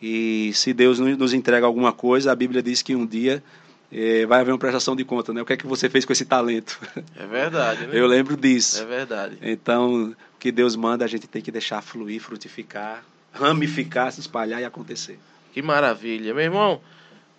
E 0.00 0.52
se 0.54 0.72
Deus 0.72 0.98
no- 0.98 1.16
nos 1.16 1.32
entrega 1.34 1.66
alguma 1.66 1.92
coisa, 1.92 2.30
a 2.30 2.34
Bíblia 2.36 2.62
diz 2.62 2.82
que 2.82 2.94
um 2.94 3.04
dia 3.06 3.42
eh, 3.90 4.26
vai 4.26 4.40
haver 4.40 4.52
uma 4.52 4.58
prestação 4.58 4.94
de 4.94 5.02
conta, 5.04 5.32
né? 5.32 5.40
O 5.40 5.46
que 5.46 5.54
é 5.54 5.56
que 5.56 5.66
você 5.66 5.88
fez 5.88 6.04
com 6.04 6.12
esse 6.12 6.24
talento? 6.26 6.78
É 7.16 7.26
verdade, 7.26 7.86
né? 7.86 7.90
Eu 7.98 8.06
lembro 8.06 8.36
disso. 8.36 8.82
É 8.82 8.84
verdade. 8.84 9.38
Então, 9.40 10.10
o 10.10 10.16
que 10.38 10.52
Deus 10.52 10.76
manda, 10.76 11.04
a 11.04 11.08
gente 11.08 11.26
tem 11.26 11.40
que 11.40 11.50
deixar 11.50 11.80
fluir, 11.82 12.20
frutificar, 12.20 13.02
ramificar, 13.32 14.12
se 14.12 14.20
espalhar 14.20 14.60
e 14.60 14.64
acontecer. 14.64 15.18
Que 15.54 15.62
maravilha. 15.62 16.34
Meu 16.34 16.44
irmão, 16.44 16.80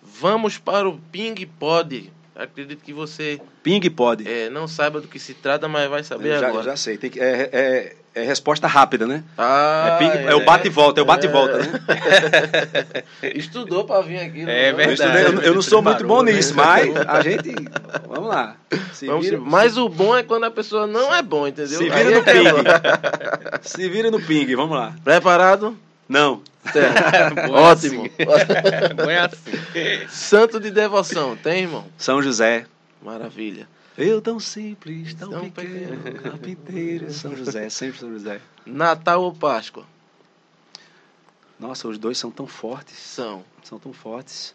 vamos 0.02 0.58
para 0.58 0.88
o 0.88 0.98
Ping 1.12 1.46
Pod. 1.58 2.12
Acredito 2.42 2.82
que 2.82 2.92
você 2.92 3.38
Ping 3.62 3.80
pode. 3.90 4.26
é, 4.26 4.48
não 4.48 4.66
saiba 4.66 5.00
do 5.00 5.06
que 5.08 5.18
se 5.18 5.34
trata, 5.34 5.68
mas 5.68 5.88
vai 5.90 6.02
saber 6.02 6.34
Eu 6.36 6.40
já, 6.40 6.48
agora. 6.48 6.64
já 6.64 6.76
sei. 6.76 6.96
Tem 6.96 7.10
que, 7.10 7.20
é, 7.20 7.50
é, 7.52 7.96
é 8.14 8.22
resposta 8.24 8.66
rápida, 8.66 9.06
né? 9.06 9.22
Ah, 9.36 9.90
é, 9.92 9.98
ping, 9.98 10.26
é 10.26 10.34
o 10.34 10.44
bate 10.44 10.66
e 10.68 10.70
volta, 10.70 11.00
é 11.00 11.02
o 11.02 11.06
bate 11.06 11.26
e 11.26 11.28
volta, 11.28 11.58
né? 11.58 11.66
Estudou 13.34 13.84
para 13.84 14.00
vir 14.02 14.18
aqui. 14.20 14.42
né? 14.44 14.68
É 14.68 14.70
Eu, 14.70 14.76
verdade. 14.76 15.02
estudei- 15.02 15.24
eu- 15.26 15.42
eu 15.48 15.54
não 15.54 15.62
sou 15.62 15.82
muito 15.82 15.98
bom 16.06 16.22
Preparou, 16.22 16.24
né? 16.24 16.32
nisso, 16.32 16.54
mas 16.54 16.96
a 17.06 17.20
gente. 17.20 17.54
Vamos 18.08 18.28
lá. 18.28 18.56
Se 18.92 19.06
Vamos 19.06 19.24
vira, 19.24 19.36
se- 19.38 19.42
Mas 19.44 19.76
o 19.76 19.88
bom 19.88 20.16
é 20.16 20.22
quando 20.22 20.44
a 20.44 20.50
pessoa 20.50 20.86
não 20.86 21.14
é 21.14 21.22
bom, 21.22 21.46
entendeu? 21.46 21.78
se 21.78 21.90
Aí 21.90 22.04
vira 22.04 22.10
é 22.10 22.14
no 22.14 22.18
é 22.18 22.32
ping. 22.32 23.60
Se 23.62 23.88
vira 23.88 24.10
no 24.10 24.20
ping, 24.20 24.54
vamos 24.56 24.76
lá. 24.76 24.94
Preparado? 25.04 25.76
Não. 26.10 26.42
É 26.74 27.46
Ótimo. 27.48 28.02
Bom 28.96 29.08
é 29.08 29.20
assim. 29.20 30.08
Santo 30.08 30.58
de 30.58 30.72
devoção, 30.72 31.36
tem, 31.36 31.62
irmão? 31.62 31.86
São 31.96 32.20
José. 32.20 32.66
Maravilha. 33.00 33.68
Eu 33.96 34.20
tão 34.20 34.40
simples, 34.40 35.14
tão, 35.14 35.30
Tão 35.30 35.48
pequeno, 35.48 36.20
carpinteiro. 36.20 37.12
São 37.12 37.36
José, 37.36 37.68
sempre 37.70 38.00
São 38.00 38.10
José. 38.10 38.40
Natal 38.66 39.22
ou 39.22 39.32
Páscoa? 39.32 39.86
Nossa, 41.60 41.86
os 41.86 41.96
dois 41.96 42.18
são 42.18 42.32
tão 42.32 42.46
fortes. 42.48 42.98
São. 42.98 43.44
São 43.62 43.78
tão 43.78 43.92
fortes. 43.92 44.52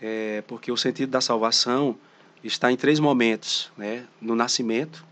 É, 0.00 0.42
porque 0.46 0.72
o 0.72 0.76
sentido 0.76 1.10
da 1.10 1.20
salvação 1.20 1.98
está 2.42 2.72
em 2.72 2.76
três 2.78 2.98
momentos, 2.98 3.70
né? 3.76 4.06
No 4.18 4.34
nascimento, 4.34 5.04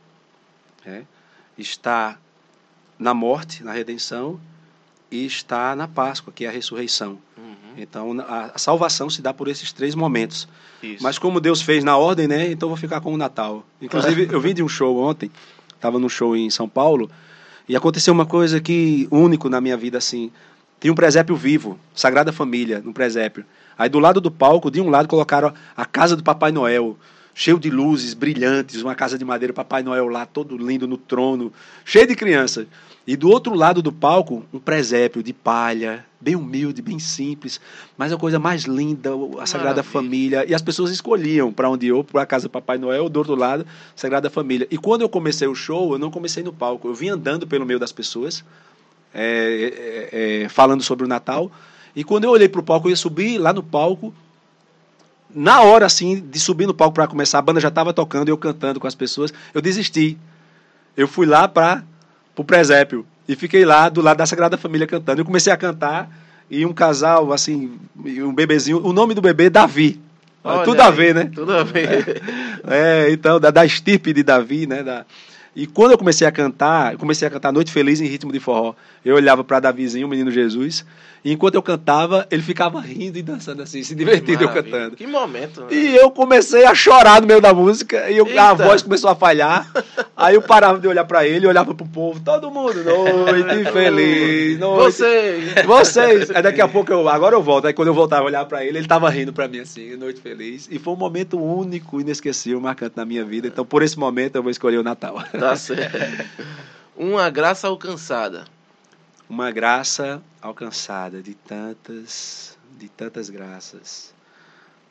né? 0.86 1.04
está 1.58 2.18
na 2.98 3.12
morte, 3.12 3.62
na 3.62 3.72
redenção, 3.72 4.40
e 5.10 5.26
está 5.26 5.74
na 5.74 5.88
Páscoa, 5.88 6.32
que 6.34 6.44
é 6.44 6.48
a 6.48 6.52
ressurreição. 6.52 7.18
Uhum. 7.36 7.74
Então, 7.76 8.20
a, 8.20 8.58
salvação 8.58 9.10
se 9.10 9.20
dá 9.20 9.34
por 9.34 9.48
esses 9.48 9.72
três 9.72 9.94
momentos. 9.94 10.48
Isso. 10.82 11.02
Mas 11.02 11.18
como 11.18 11.40
Deus 11.40 11.60
fez 11.60 11.82
na 11.82 11.96
ordem, 11.96 12.28
né? 12.28 12.50
Então 12.50 12.68
vou 12.68 12.76
ficar 12.76 13.00
com 13.00 13.12
o 13.12 13.16
Natal. 13.16 13.64
Inclusive, 13.80 14.28
eu 14.32 14.40
vim 14.40 14.54
de 14.54 14.62
um 14.62 14.68
show 14.68 14.96
ontem, 15.02 15.30
estava 15.74 15.98
num 15.98 16.08
show 16.08 16.36
em 16.36 16.48
São 16.50 16.68
Paulo, 16.68 17.10
e 17.68 17.76
aconteceu 17.76 18.12
uma 18.12 18.26
coisa 18.26 18.60
que 18.60 19.08
único 19.10 19.48
na 19.48 19.60
minha 19.60 19.76
vida 19.76 19.98
assim. 19.98 20.30
Tinha 20.80 20.92
um 20.92 20.96
presépio 20.96 21.36
vivo, 21.36 21.78
Sagrada 21.94 22.32
Família, 22.32 22.80
no 22.80 22.92
presépio. 22.92 23.44
Aí 23.76 23.88
do 23.88 23.98
lado 23.98 24.20
do 24.20 24.30
palco, 24.30 24.70
de 24.70 24.80
um 24.80 24.90
lado 24.90 25.08
colocaram 25.08 25.52
a 25.76 25.84
casa 25.84 26.16
do 26.16 26.22
Papai 26.22 26.52
Noel, 26.52 26.96
cheio 27.40 27.58
de 27.58 27.70
luzes 27.70 28.12
brilhantes, 28.12 28.82
uma 28.82 28.94
casa 28.94 29.16
de 29.16 29.24
madeira, 29.24 29.50
Papai 29.50 29.82
Noel 29.82 30.08
lá, 30.08 30.26
todo 30.26 30.58
lindo 30.58 30.86
no 30.86 30.98
trono, 30.98 31.50
cheio 31.86 32.06
de 32.06 32.14
crianças. 32.14 32.66
E 33.06 33.16
do 33.16 33.30
outro 33.30 33.54
lado 33.54 33.80
do 33.80 33.90
palco, 33.90 34.44
um 34.52 34.58
presépio 34.58 35.22
de 35.22 35.32
palha, 35.32 36.04
bem 36.20 36.36
humilde, 36.36 36.82
bem 36.82 36.98
simples, 36.98 37.58
mas 37.96 38.12
a 38.12 38.18
coisa 38.18 38.38
mais 38.38 38.64
linda, 38.64 39.12
a 39.38 39.46
Sagrada 39.46 39.76
Maravilha. 39.76 39.82
Família. 39.82 40.44
E 40.46 40.54
as 40.54 40.60
pessoas 40.60 40.90
escolhiam 40.90 41.50
para 41.50 41.70
onde 41.70 41.86
eu, 41.86 42.04
para 42.04 42.20
a 42.20 42.26
casa 42.26 42.46
do 42.46 42.50
Papai 42.50 42.76
Noel, 42.76 43.08
do 43.08 43.16
outro 43.16 43.34
lado, 43.34 43.64
Sagrada 43.96 44.28
Família. 44.28 44.68
E 44.70 44.76
quando 44.76 45.00
eu 45.00 45.08
comecei 45.08 45.48
o 45.48 45.54
show, 45.54 45.94
eu 45.94 45.98
não 45.98 46.10
comecei 46.10 46.42
no 46.42 46.52
palco, 46.52 46.88
eu 46.88 46.94
vim 46.94 47.08
andando 47.08 47.46
pelo 47.46 47.64
meio 47.64 47.78
das 47.78 47.90
pessoas, 47.90 48.44
é, 49.14 50.10
é, 50.12 50.42
é, 50.42 50.48
falando 50.50 50.82
sobre 50.82 51.06
o 51.06 51.08
Natal. 51.08 51.50
E 51.96 52.04
quando 52.04 52.24
eu 52.24 52.30
olhei 52.32 52.50
para 52.50 52.60
o 52.60 52.62
palco, 52.62 52.88
eu 52.88 52.90
ia 52.90 52.96
subir 52.96 53.38
lá 53.38 53.50
no 53.50 53.62
palco. 53.62 54.12
Na 55.34 55.60
hora, 55.62 55.86
assim, 55.86 56.20
de 56.20 56.40
subir 56.40 56.66
no 56.66 56.74
palco 56.74 56.94
para 56.94 57.06
começar, 57.06 57.38
a 57.38 57.42
banda 57.42 57.60
já 57.60 57.68
estava 57.68 57.92
tocando, 57.92 58.28
eu 58.28 58.36
cantando 58.36 58.80
com 58.80 58.86
as 58.86 58.94
pessoas, 58.94 59.32
eu 59.54 59.60
desisti. 59.60 60.18
Eu 60.96 61.06
fui 61.06 61.26
lá 61.26 61.46
para 61.46 61.84
o 62.36 62.44
presépio 62.44 63.06
e 63.28 63.36
fiquei 63.36 63.64
lá 63.64 63.88
do 63.88 64.00
lado 64.00 64.16
da 64.16 64.26
Sagrada 64.26 64.56
Família 64.56 64.86
cantando. 64.86 65.20
Eu 65.20 65.24
comecei 65.24 65.52
a 65.52 65.56
cantar 65.56 66.10
e 66.50 66.66
um 66.66 66.72
casal, 66.72 67.32
assim, 67.32 67.78
um 67.96 68.34
bebezinho, 68.34 68.84
o 68.84 68.92
nome 68.92 69.14
do 69.14 69.22
bebê 69.22 69.44
é 69.44 69.50
Davi. 69.50 70.00
Olha 70.42 70.64
tudo 70.64 70.80
a 70.80 70.90
ver, 70.90 71.14
né? 71.14 71.30
Tudo 71.32 71.52
a 71.52 71.62
ver. 71.62 72.22
É, 72.66 73.10
então, 73.10 73.38
da, 73.38 73.50
da 73.50 73.64
estirpe 73.64 74.12
de 74.12 74.22
Davi, 74.22 74.66
né? 74.66 74.82
Da... 74.82 75.04
E 75.54 75.66
quando 75.66 75.92
eu 75.92 75.98
comecei 75.98 76.26
a 76.26 76.30
cantar, 76.32 76.92
eu 76.92 76.98
comecei 76.98 77.26
a 77.26 77.30
cantar 77.30 77.52
Noite 77.52 77.72
Feliz 77.72 78.00
em 78.00 78.06
ritmo 78.06 78.32
de 78.32 78.38
forró. 78.38 78.74
Eu 79.04 79.16
olhava 79.16 79.42
para 79.42 79.58
Davizinho, 79.60 80.06
o 80.06 80.10
menino 80.10 80.30
Jesus, 80.30 80.84
e 81.24 81.32
enquanto 81.32 81.54
eu 81.54 81.62
cantava, 81.62 82.26
ele 82.30 82.42
ficava 82.42 82.80
rindo 82.80 83.18
e 83.18 83.22
dançando 83.22 83.62
assim, 83.62 83.82
se 83.82 83.94
divertindo 83.94 84.44
eu 84.44 84.48
cantando. 84.50 84.94
Que 84.94 85.06
momento. 85.06 85.62
né? 85.62 85.66
E 85.72 85.96
eu 85.96 86.10
comecei 86.10 86.64
a 86.66 86.74
chorar 86.74 87.20
no 87.20 87.26
meio 87.26 87.40
da 87.40 87.52
música, 87.52 88.08
e 88.10 88.16
eu- 88.18 88.38
a 88.40 88.54
voz 88.54 88.82
começou 88.82 89.10
a 89.10 89.14
falhar. 89.16 89.68
Aí 90.16 90.34
eu 90.34 90.42
parava 90.42 90.78
de 90.78 90.86
olhar 90.86 91.04
para 91.04 91.26
ele, 91.26 91.46
olhava 91.46 91.74
pro 91.74 91.86
povo, 91.86 92.20
todo 92.20 92.50
mundo, 92.50 92.84
noite 92.84 93.64
feliz, 93.72 94.58
noite. 94.58 94.84
Você. 94.84 95.40
Vocês, 95.66 96.30
aí 96.36 96.42
daqui 96.42 96.60
a 96.60 96.68
pouco 96.68 96.92
eu, 96.92 97.08
agora 97.08 97.34
eu 97.34 97.42
volto. 97.42 97.66
Aí 97.66 97.72
quando 97.72 97.88
eu 97.88 97.94
voltava 97.94 98.22
a 98.22 98.26
olhar 98.26 98.44
pra 98.44 98.64
ele, 98.64 98.78
ele 98.78 98.86
tava 98.86 99.08
rindo 99.10 99.32
pra 99.32 99.48
mim 99.48 99.60
assim, 99.60 99.96
noite 99.96 100.20
feliz. 100.20 100.68
E 100.70 100.78
foi 100.78 100.92
um 100.92 100.96
momento 100.96 101.38
único, 101.42 102.00
inesquecível, 102.00 102.60
marcante 102.60 102.92
na 102.96 103.04
minha 103.04 103.24
vida. 103.24 103.48
Então 103.48 103.64
por 103.64 103.82
esse 103.82 103.98
momento 103.98 104.36
eu 104.36 104.42
vou 104.42 104.50
escolher 104.50 104.76
o 104.78 104.82
Natal. 104.82 105.16
Tá 105.40 105.56
certo. 105.56 105.98
Uma 106.96 107.30
graça 107.30 107.66
alcançada. 107.66 108.44
Uma 109.28 109.50
graça 109.50 110.22
alcançada 110.42 111.22
de 111.22 111.34
tantas, 111.34 112.58
de 112.78 112.88
tantas 112.88 113.30
graças. 113.30 114.14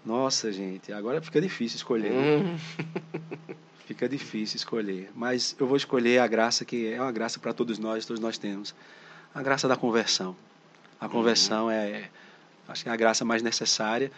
Nossa, 0.06 0.52
gente, 0.52 0.94
agora 0.94 1.22
fica 1.22 1.42
difícil 1.42 1.76
escolher. 1.78 2.12
né? 2.12 2.38
Hum, 2.38 2.58
Fica 3.86 4.08
difícil 4.08 4.58
escolher, 4.58 5.12
mas 5.16 5.56
eu 5.60 5.66
vou 5.66 5.76
escolher 5.76 6.20
a 6.20 6.28
graça 6.28 6.64
que 6.64 6.94
é 6.94 7.02
uma 7.02 7.12
graça 7.12 7.40
para 7.40 7.52
todos 7.54 7.80
nós, 7.80 8.06
todos 8.06 8.22
nós 8.22 8.38
temos. 8.38 8.76
A 9.34 9.42
graça 9.42 9.68
da 9.68 9.76
conversão. 9.76 10.36
A 11.02 11.10
conversão 11.10 11.72
é, 11.72 12.08
acho 12.68 12.84
que 12.84 12.90
é 12.90 12.92
a 12.92 12.96
graça 12.96 13.26
mais 13.26 13.42
necessária 13.42 14.12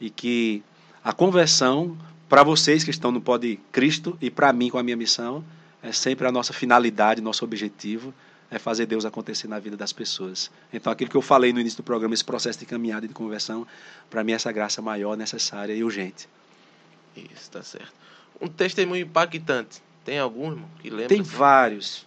e 0.00 0.08
que 0.08 0.62
a 1.04 1.12
conversão 1.12 1.94
para 2.26 2.42
vocês 2.42 2.82
que 2.84 2.90
estão 2.90 3.12
no 3.12 3.20
Pode 3.20 3.60
Cristo 3.70 4.16
e 4.18 4.30
para 4.30 4.50
mim 4.50 4.70
com 4.70 4.78
a 4.78 4.82
minha 4.82 4.96
missão 4.96 5.44
é 5.88 5.92
sempre 5.92 6.26
a 6.26 6.32
nossa 6.32 6.52
finalidade, 6.52 7.22
nosso 7.22 7.44
objetivo 7.44 8.12
é 8.50 8.58
fazer 8.58 8.86
Deus 8.86 9.04
acontecer 9.04 9.48
na 9.48 9.58
vida 9.58 9.76
das 9.76 9.92
pessoas. 9.92 10.50
Então 10.72 10.92
aquilo 10.92 11.10
que 11.10 11.16
eu 11.16 11.22
falei 11.22 11.52
no 11.52 11.60
início 11.60 11.78
do 11.78 11.82
programa, 11.82 12.14
esse 12.14 12.24
processo 12.24 12.58
de 12.58 12.66
caminhada 12.66 13.06
e 13.06 13.08
de 13.08 13.14
conversão, 13.14 13.66
para 14.08 14.22
mim 14.22 14.32
é 14.32 14.34
essa 14.34 14.52
graça 14.52 14.80
maior, 14.80 15.16
necessária 15.16 15.74
e 15.74 15.82
urgente. 15.82 16.28
Isso, 17.16 17.50
tá 17.50 17.62
certo. 17.62 17.92
Um 18.40 18.48
testemunho 18.48 19.02
impactante. 19.02 19.82
Tem 20.04 20.18
algum, 20.18 20.50
irmão, 20.52 20.68
que 20.80 20.88
lembra? 20.88 21.08
Tem 21.08 21.20
assim? 21.20 21.30
vários. 21.30 22.06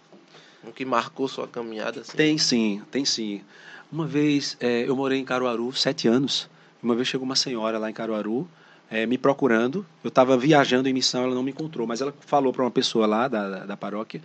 Um 0.64 0.70
que 0.70 0.84
marcou 0.84 1.28
sua 1.28 1.46
caminhada? 1.46 2.00
Assim? 2.00 2.16
Tem 2.16 2.38
sim, 2.38 2.82
tem 2.90 3.04
sim. 3.04 3.42
Uma 3.90 4.06
vez 4.06 4.56
é, 4.60 4.88
eu 4.88 4.96
morei 4.96 5.18
em 5.18 5.24
Caruaru 5.24 5.72
sete 5.72 6.08
anos. 6.08 6.48
Uma 6.82 6.94
vez 6.94 7.06
chegou 7.08 7.24
uma 7.24 7.36
senhora 7.36 7.78
lá 7.78 7.90
em 7.90 7.92
Caruaru 7.92 8.48
é, 8.92 9.06
me 9.06 9.16
procurando. 9.16 9.86
Eu 10.04 10.08
estava 10.08 10.36
viajando 10.36 10.86
em 10.86 10.92
missão, 10.92 11.24
ela 11.24 11.34
não 11.34 11.42
me 11.42 11.50
encontrou, 11.50 11.86
mas 11.86 12.02
ela 12.02 12.14
falou 12.20 12.52
para 12.52 12.62
uma 12.62 12.70
pessoa 12.70 13.06
lá 13.06 13.26
da, 13.26 13.48
da, 13.48 13.64
da 13.64 13.76
paróquia, 13.76 14.20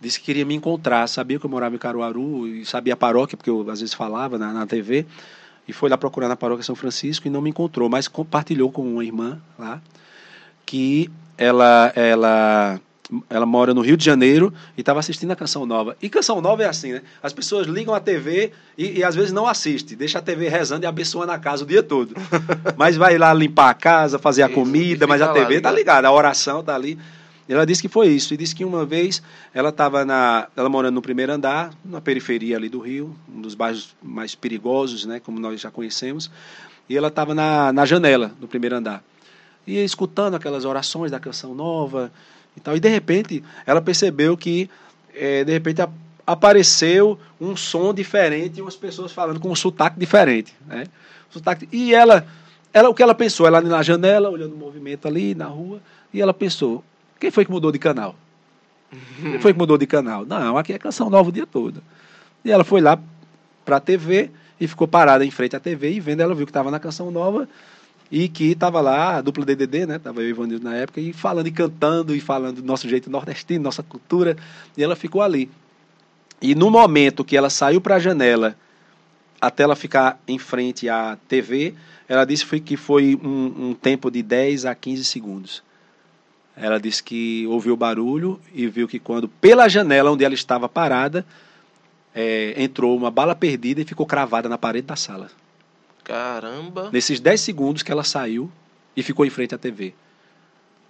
disse 0.00 0.20
que 0.20 0.26
queria 0.26 0.44
me 0.44 0.54
encontrar. 0.54 1.08
Sabia 1.08 1.40
que 1.40 1.44
eu 1.44 1.50
morava 1.50 1.74
em 1.74 1.78
Caruaru 1.78 2.46
e 2.46 2.64
sabia 2.64 2.94
a 2.94 2.96
paróquia, 2.96 3.36
porque 3.36 3.50
eu 3.50 3.68
às 3.68 3.80
vezes 3.80 3.92
falava 3.92 4.38
na, 4.38 4.52
na 4.52 4.64
TV. 4.64 5.04
E 5.66 5.72
foi 5.72 5.90
lá 5.90 5.98
procurar 5.98 6.28
na 6.28 6.36
paróquia 6.36 6.62
São 6.62 6.76
Francisco 6.76 7.26
e 7.26 7.30
não 7.30 7.42
me 7.42 7.50
encontrou, 7.50 7.88
mas 7.88 8.06
compartilhou 8.06 8.70
com 8.70 8.82
uma 8.82 9.04
irmã 9.04 9.42
lá 9.58 9.82
que 10.64 11.10
ela 11.36 11.92
ela 11.96 12.80
ela 13.30 13.46
mora 13.46 13.72
no 13.72 13.80
Rio 13.80 13.96
de 13.96 14.04
Janeiro 14.04 14.52
e 14.76 14.80
estava 14.80 14.98
assistindo 14.98 15.30
a 15.30 15.36
Canção 15.36 15.64
Nova. 15.64 15.96
E 16.02 16.08
Canção 16.08 16.40
Nova 16.40 16.62
é 16.62 16.66
assim, 16.66 16.92
né? 16.92 17.02
As 17.22 17.32
pessoas 17.32 17.66
ligam 17.66 17.94
a 17.94 18.00
TV 18.00 18.52
e, 18.76 18.98
e 18.98 19.04
às 19.04 19.14
vezes 19.14 19.32
não 19.32 19.46
assistem. 19.46 19.96
Deixa 19.96 20.18
a 20.18 20.22
TV 20.22 20.48
rezando 20.48 20.84
e 20.84 20.86
abençoando 20.86 21.32
a 21.32 21.38
casa 21.38 21.64
o 21.64 21.66
dia 21.66 21.82
todo. 21.82 22.14
mas 22.76 22.96
vai 22.96 23.16
lá 23.16 23.32
limpar 23.32 23.70
a 23.70 23.74
casa, 23.74 24.18
fazer 24.18 24.42
a 24.42 24.46
Isso, 24.46 24.54
comida, 24.54 25.06
mas 25.06 25.22
a 25.22 25.28
TV 25.28 25.60
tá 25.60 25.70
ligado. 25.70 25.74
ligada, 25.76 26.08
a 26.08 26.12
oração 26.12 26.62
tá 26.62 26.74
ali. 26.74 26.98
E 27.48 27.52
ela 27.52 27.64
disse 27.64 27.80
que 27.80 27.88
foi 27.88 28.08
isso. 28.08 28.34
E 28.34 28.36
disse 28.36 28.54
que 28.54 28.64
uma 28.64 28.84
vez 28.84 29.22
ela 29.54 29.68
estava 29.68 30.04
na. 30.04 30.48
Ela 30.56 30.68
morando 30.68 30.94
no 30.94 31.02
primeiro 31.02 31.32
andar, 31.32 31.72
na 31.84 32.00
periferia 32.00 32.56
ali 32.56 32.68
do 32.68 32.80
Rio, 32.80 33.14
um 33.32 33.40
dos 33.40 33.54
bairros 33.54 33.94
mais 34.02 34.34
perigosos, 34.34 35.06
né? 35.06 35.20
Como 35.20 35.38
nós 35.38 35.60
já 35.60 35.70
conhecemos. 35.70 36.30
E 36.88 36.96
ela 36.96 37.08
estava 37.08 37.34
na, 37.34 37.72
na 37.72 37.84
janela 37.84 38.32
do 38.40 38.48
primeiro 38.48 38.76
andar. 38.76 39.02
E 39.64 39.78
escutando 39.78 40.34
aquelas 40.34 40.64
orações 40.64 41.10
da 41.10 41.18
canção 41.18 41.54
nova 41.54 42.12
e 42.56 42.60
tal. 42.60 42.76
E 42.76 42.80
de 42.80 42.88
repente 42.88 43.42
ela 43.66 43.80
percebeu 43.80 44.36
que 44.36 44.70
eh, 45.14 45.44
de 45.44 45.52
repente 45.52 45.82
a- 45.82 45.88
apareceu 46.26 47.18
um 47.40 47.54
som 47.56 47.94
diferente 47.94 48.58
e 48.58 48.62
umas 48.62 48.76
pessoas 48.76 49.12
falando 49.12 49.38
com 49.38 49.50
um 49.50 49.54
sotaque 49.54 49.98
diferente, 49.98 50.54
né? 50.66 50.84
Sotaque, 51.30 51.68
e 51.70 51.94
ela, 51.94 52.26
ela 52.72 52.88
o 52.88 52.94
que 52.94 53.02
ela 53.02 53.14
pensou, 53.14 53.46
ela 53.46 53.58
ali 53.58 53.68
na 53.68 53.82
janela 53.82 54.30
olhando 54.30 54.54
o 54.54 54.58
movimento 54.58 55.06
ali 55.06 55.34
na 55.34 55.46
rua 55.46 55.80
e 56.12 56.20
ela 56.20 56.32
pensou, 56.34 56.82
quem 57.20 57.30
foi 57.30 57.44
que 57.44 57.50
mudou 57.50 57.70
de 57.70 57.78
canal? 57.78 58.14
Quem 59.20 59.40
foi 59.40 59.52
que 59.52 59.58
mudou 59.58 59.76
de 59.76 59.86
canal? 59.86 60.24
Não, 60.24 60.56
aqui 60.56 60.72
é 60.72 60.78
canção 60.78 61.10
nova 61.10 61.28
o 61.28 61.32
dia 61.32 61.44
todo. 61.44 61.82
E 62.44 62.52
ela 62.52 62.62
foi 62.62 62.80
lá 62.80 62.98
para 63.64 63.76
a 63.78 63.80
TV 63.80 64.30
e 64.60 64.68
ficou 64.68 64.86
parada 64.86 65.24
em 65.24 65.30
frente 65.30 65.56
à 65.56 65.60
TV 65.60 65.90
e 65.92 66.00
vendo 66.00 66.20
ela 66.20 66.34
viu 66.34 66.46
que 66.46 66.50
estava 66.50 66.70
na 66.70 66.78
canção 66.78 67.10
nova 67.10 67.48
e 68.10 68.28
que 68.28 68.52
estava 68.52 68.80
lá 68.80 69.16
a 69.16 69.20
dupla 69.20 69.44
DDD, 69.44 69.86
né? 69.86 69.98
Tava 69.98 70.22
eu 70.22 70.28
e 70.28 70.30
Ivanildo 70.30 70.64
na 70.64 70.74
época 70.74 71.00
e 71.00 71.12
falando 71.12 71.46
e 71.46 71.50
cantando 71.50 72.14
e 72.14 72.20
falando 72.20 72.62
do 72.62 72.66
nosso 72.66 72.88
jeito 72.88 73.10
nordestino, 73.10 73.64
nossa 73.64 73.82
cultura, 73.82 74.36
e 74.76 74.82
ela 74.82 74.94
ficou 74.94 75.22
ali. 75.22 75.50
E 76.40 76.54
no 76.54 76.70
momento 76.70 77.24
que 77.24 77.36
ela 77.36 77.50
saiu 77.50 77.80
para 77.80 77.96
a 77.96 77.98
janela 77.98 78.56
até 79.40 79.64
ela 79.64 79.76
ficar 79.76 80.20
em 80.26 80.38
frente 80.38 80.88
à 80.88 81.18
TV, 81.28 81.74
ela 82.08 82.24
disse 82.24 82.60
que 82.60 82.76
foi 82.76 83.18
um, 83.22 83.70
um 83.70 83.74
tempo 83.74 84.10
de 84.10 84.22
10 84.22 84.66
a 84.66 84.74
15 84.74 85.04
segundos. 85.04 85.62
Ela 86.56 86.80
disse 86.80 87.02
que 87.02 87.46
ouviu 87.48 87.74
o 87.74 87.76
barulho 87.76 88.40
e 88.54 88.66
viu 88.66 88.88
que 88.88 88.98
quando 88.98 89.28
pela 89.28 89.68
janela 89.68 90.10
onde 90.10 90.24
ela 90.24 90.34
estava 90.34 90.68
parada 90.68 91.26
é, 92.14 92.54
entrou 92.56 92.96
uma 92.96 93.10
bala 93.10 93.34
perdida 93.34 93.82
e 93.82 93.84
ficou 93.84 94.06
cravada 94.06 94.48
na 94.48 94.56
parede 94.56 94.86
da 94.86 94.96
sala. 94.96 95.30
Caramba. 96.06 96.88
Nesses 96.92 97.18
10 97.18 97.40
segundos 97.40 97.82
que 97.82 97.90
ela 97.90 98.04
saiu 98.04 98.48
e 98.96 99.02
ficou 99.02 99.26
em 99.26 99.30
frente 99.30 99.56
à 99.56 99.58
TV. 99.58 99.92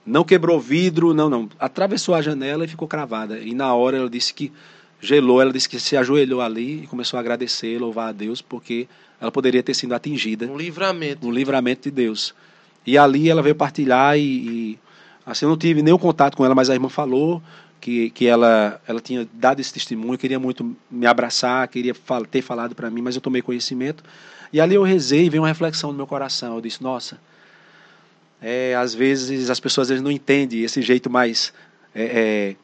Não 0.04 0.22
quebrou 0.22 0.60
vidro, 0.60 1.14
não, 1.14 1.30
não. 1.30 1.48
Atravessou 1.58 2.14
a 2.14 2.20
janela 2.20 2.66
e 2.66 2.68
ficou 2.68 2.86
cravada. 2.86 3.38
E 3.38 3.54
na 3.54 3.74
hora 3.74 3.96
ela 3.96 4.10
disse 4.10 4.34
que 4.34 4.52
gelou, 5.00 5.40
ela 5.40 5.52
disse 5.52 5.70
que 5.70 5.80
se 5.80 5.96
ajoelhou 5.96 6.42
ali 6.42 6.82
e 6.82 6.86
começou 6.86 7.16
a 7.16 7.20
agradecer, 7.20 7.80
louvar 7.80 8.10
a 8.10 8.12
Deus, 8.12 8.42
porque 8.42 8.86
ela 9.18 9.32
poderia 9.32 9.62
ter 9.62 9.72
sido 9.72 9.94
atingida 9.94 10.46
Um 10.46 10.56
livramento. 10.56 11.26
no 11.26 11.32
livramento 11.32 11.84
de 11.84 11.90
Deus. 11.90 12.34
E 12.86 12.98
ali 12.98 13.30
ela 13.30 13.42
veio 13.42 13.54
partilhar 13.54 14.18
e, 14.18 14.20
e, 14.20 14.78
assim 15.24 15.46
eu 15.46 15.48
não 15.48 15.56
tive 15.56 15.82
nenhum 15.82 15.98
contato 15.98 16.36
com 16.36 16.44
ela, 16.44 16.54
mas 16.54 16.68
a 16.68 16.74
irmã 16.74 16.90
falou 16.90 17.42
que, 17.80 18.10
que 18.10 18.26
ela, 18.26 18.80
ela 18.86 19.00
tinha 19.00 19.26
dado 19.32 19.60
esse 19.60 19.72
testemunho, 19.72 20.18
queria 20.18 20.38
muito 20.38 20.76
me 20.90 21.06
abraçar, 21.06 21.66
queria 21.68 21.94
fal 21.94 22.24
ter 22.26 22.42
falado 22.42 22.74
para 22.74 22.90
mim, 22.90 23.00
mas 23.00 23.14
eu 23.14 23.20
tomei 23.22 23.40
conhecimento. 23.40 24.04
E 24.52 24.60
ali 24.60 24.74
eu 24.74 24.82
rezei 24.82 25.26
e 25.26 25.30
veio 25.30 25.42
uma 25.42 25.48
reflexão 25.48 25.90
no 25.90 25.96
meu 25.96 26.06
coração. 26.06 26.54
Eu 26.54 26.60
disse, 26.60 26.82
nossa, 26.82 27.18
é, 28.40 28.74
às 28.74 28.94
vezes 28.94 29.50
as 29.50 29.60
pessoas 29.60 29.88
vezes 29.88 30.02
não 30.02 30.10
entendem 30.10 30.62
esse 30.62 30.82
jeito 30.82 31.10
mais 31.10 31.52
é, 31.94 32.04
é, 32.04 32.56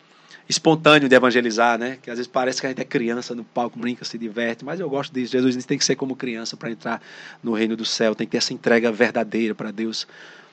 espontâneo 0.48 1.08
de 1.08 1.14
evangelizar, 1.14 1.78
né? 1.78 1.98
Que 2.02 2.10
às 2.10 2.18
vezes 2.18 2.30
parece 2.30 2.60
que 2.60 2.66
a 2.66 2.70
gente 2.70 2.80
é 2.80 2.84
criança 2.84 3.34
no 3.34 3.44
palco, 3.44 3.78
brinca, 3.78 4.04
se 4.04 4.18
diverte, 4.18 4.64
mas 4.64 4.80
eu 4.80 4.88
gosto 4.88 5.12
disso. 5.12 5.32
Jesus 5.32 5.54
disse 5.54 5.66
tem 5.66 5.78
que 5.78 5.84
ser 5.84 5.96
como 5.96 6.14
criança 6.14 6.56
para 6.56 6.70
entrar 6.70 7.02
no 7.42 7.52
reino 7.52 7.76
do 7.76 7.84
céu, 7.84 8.14
tem 8.14 8.26
que 8.26 8.32
ter 8.32 8.38
essa 8.38 8.52
entrega 8.52 8.92
verdadeira 8.92 9.54
para 9.54 9.70
Deus. 9.70 10.06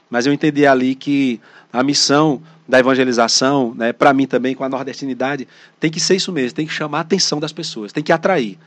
Mas 0.09 0.25
eu 0.25 0.33
entendi 0.33 0.65
ali 0.65 0.95
que 0.95 1.39
a 1.71 1.83
missão 1.83 2.41
da 2.67 2.79
evangelização, 2.79 3.75
né, 3.75 3.93
para 3.93 4.13
mim 4.13 4.25
também 4.25 4.55
com 4.55 4.63
a 4.63 4.69
nordestinidade, 4.69 5.47
tem 5.79 5.91
que 5.91 5.99
ser 5.99 6.15
isso 6.15 6.31
mesmo, 6.31 6.55
tem 6.55 6.65
que 6.65 6.73
chamar 6.73 6.99
a 6.99 7.01
atenção 7.01 7.39
das 7.39 7.53
pessoas, 7.53 7.91
tem 7.91 8.03
que 8.03 8.11
atrair. 8.11 8.57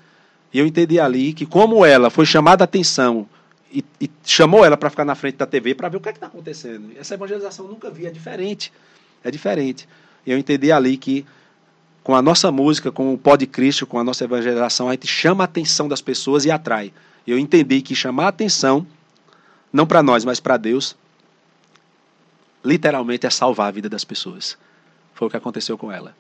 E 0.53 0.59
eu 0.59 0.67
entendi 0.67 1.01
ali 1.01 1.33
que 1.33 1.47
como 1.47 1.85
ela 1.85 2.11
foi 2.11 2.27
chamada 2.27 2.63
a 2.63 2.67
atenção 2.67 3.27
e, 3.73 3.85
e 4.01 4.11
chamou 4.25 4.65
ela 4.65 4.77
para 4.77 4.91
ficar 4.91 5.05
na 5.05 5.15
frente 5.15 5.37
da 5.37 5.47
TV 5.47 5.75
para 5.75 5.89
ver 5.89 5.97
o 5.97 6.01
que 6.01 6.09
é 6.09 6.13
está 6.13 6.27
acontecendo. 6.27 6.91
Essa 6.97 7.15
evangelização 7.15 7.67
nunca 7.67 7.91
vi, 7.91 8.07
é 8.07 8.11
diferente. 8.11 8.73
É 9.25 9.31
diferente. 9.31 9.89
E 10.27 10.31
eu 10.31 10.39
entendi 10.39 10.71
ali 10.71 10.97
que 10.97 11.25
com 12.03 12.15
a 12.15 12.21
nossa 12.21 12.51
música, 12.51 12.91
com 12.91 13.15
o 13.15 13.19
pó 13.19 13.37
de 13.37 13.47
Cristo, 13.47 13.87
com 13.87 13.99
a 13.99 14.05
nossa 14.05 14.25
evangelização, 14.25 14.89
a 14.89 14.93
gente 14.93 15.07
chama 15.07 15.45
a 15.45 15.47
atenção 15.47 15.89
das 15.89 16.03
pessoas 16.03 16.45
e 16.45 16.51
atrai. 16.51 16.93
Eu 17.27 17.39
entendi 17.39 17.81
que 17.81 17.95
chamar 17.95 18.27
a 18.27 18.29
atenção, 18.29 18.87
não 19.73 19.87
para 19.87 20.03
nós, 20.03 20.25
mas 20.25 20.41
para 20.41 20.57
Deus, 20.57 20.97
literalmente 22.65 23.27
é 23.27 23.31
salvar 23.31 23.69
a 23.69 23.71
vida 23.71 23.89
das 23.89 24.05
pessoas. 24.05 24.59
Foi 25.15 25.29
o 25.29 25.31
que 25.31 25.37
aconteceu 25.37 25.79
com 25.79 25.93
ela. 25.93 26.15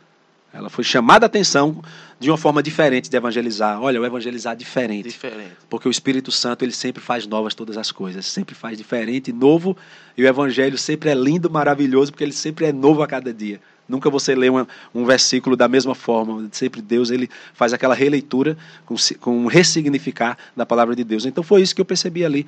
Ela 0.53 0.69
foi 0.69 0.85
chamada 0.85 1.25
a 1.25 1.29
atenção 1.29 1.83
de 2.21 2.31
uma 2.31 2.37
forma 2.37 2.63
diferente 2.63 3.09
de 3.09 3.17
evangelizar. 3.17 3.81
Olha, 3.81 4.01
o 4.01 4.05
evangelizar 4.05 4.55
diferente. 4.55 5.09
Diferente. 5.09 5.57
Porque 5.69 5.89
o 5.89 5.91
Espírito 5.91 6.31
Santo 6.31 6.65
ele 6.65 6.73
sempre 6.73 7.03
faz 7.03 7.27
novas 7.27 7.55
todas 7.55 7.79
as 7.79 7.91
coisas, 7.91 8.27
sempre 8.27 8.55
faz 8.55 8.77
diferente, 8.77 9.33
novo, 9.33 9.77
e 10.17 10.23
o 10.23 10.27
Evangelho 10.27 10.77
sempre 10.77 11.09
é 11.11 11.15
lindo, 11.15 11.51
maravilhoso, 11.51 12.13
porque 12.13 12.23
ele 12.23 12.33
sempre 12.33 12.67
é 12.67 12.73
novo 12.73 13.03
a 13.03 13.07
cada 13.07 13.33
dia. 13.33 13.61
Nunca 13.93 14.09
você 14.09 14.35
lê 14.35 14.49
uma, 14.49 14.67
um 14.95 15.05
versículo 15.05 15.55
da 15.55 15.69
mesma 15.69 15.95
forma. 15.95 16.49
Sempre 16.51 16.81
Deus 16.81 17.11
ele 17.11 17.29
faz 17.53 17.75
aquela 17.75 17.95
releitura 17.95 18.57
com, 18.87 18.95
com 19.21 19.37
um 19.37 19.47
ressignificar 19.47 20.39
da 20.57 20.65
palavra 20.65 20.97
de 20.97 21.05
Deus. 21.05 21.27
Então 21.27 21.45
foi 21.45 21.61
isso 21.61 21.75
que 21.75 21.81
eu 21.83 21.85
percebi 21.85 22.25
ali. 22.25 22.47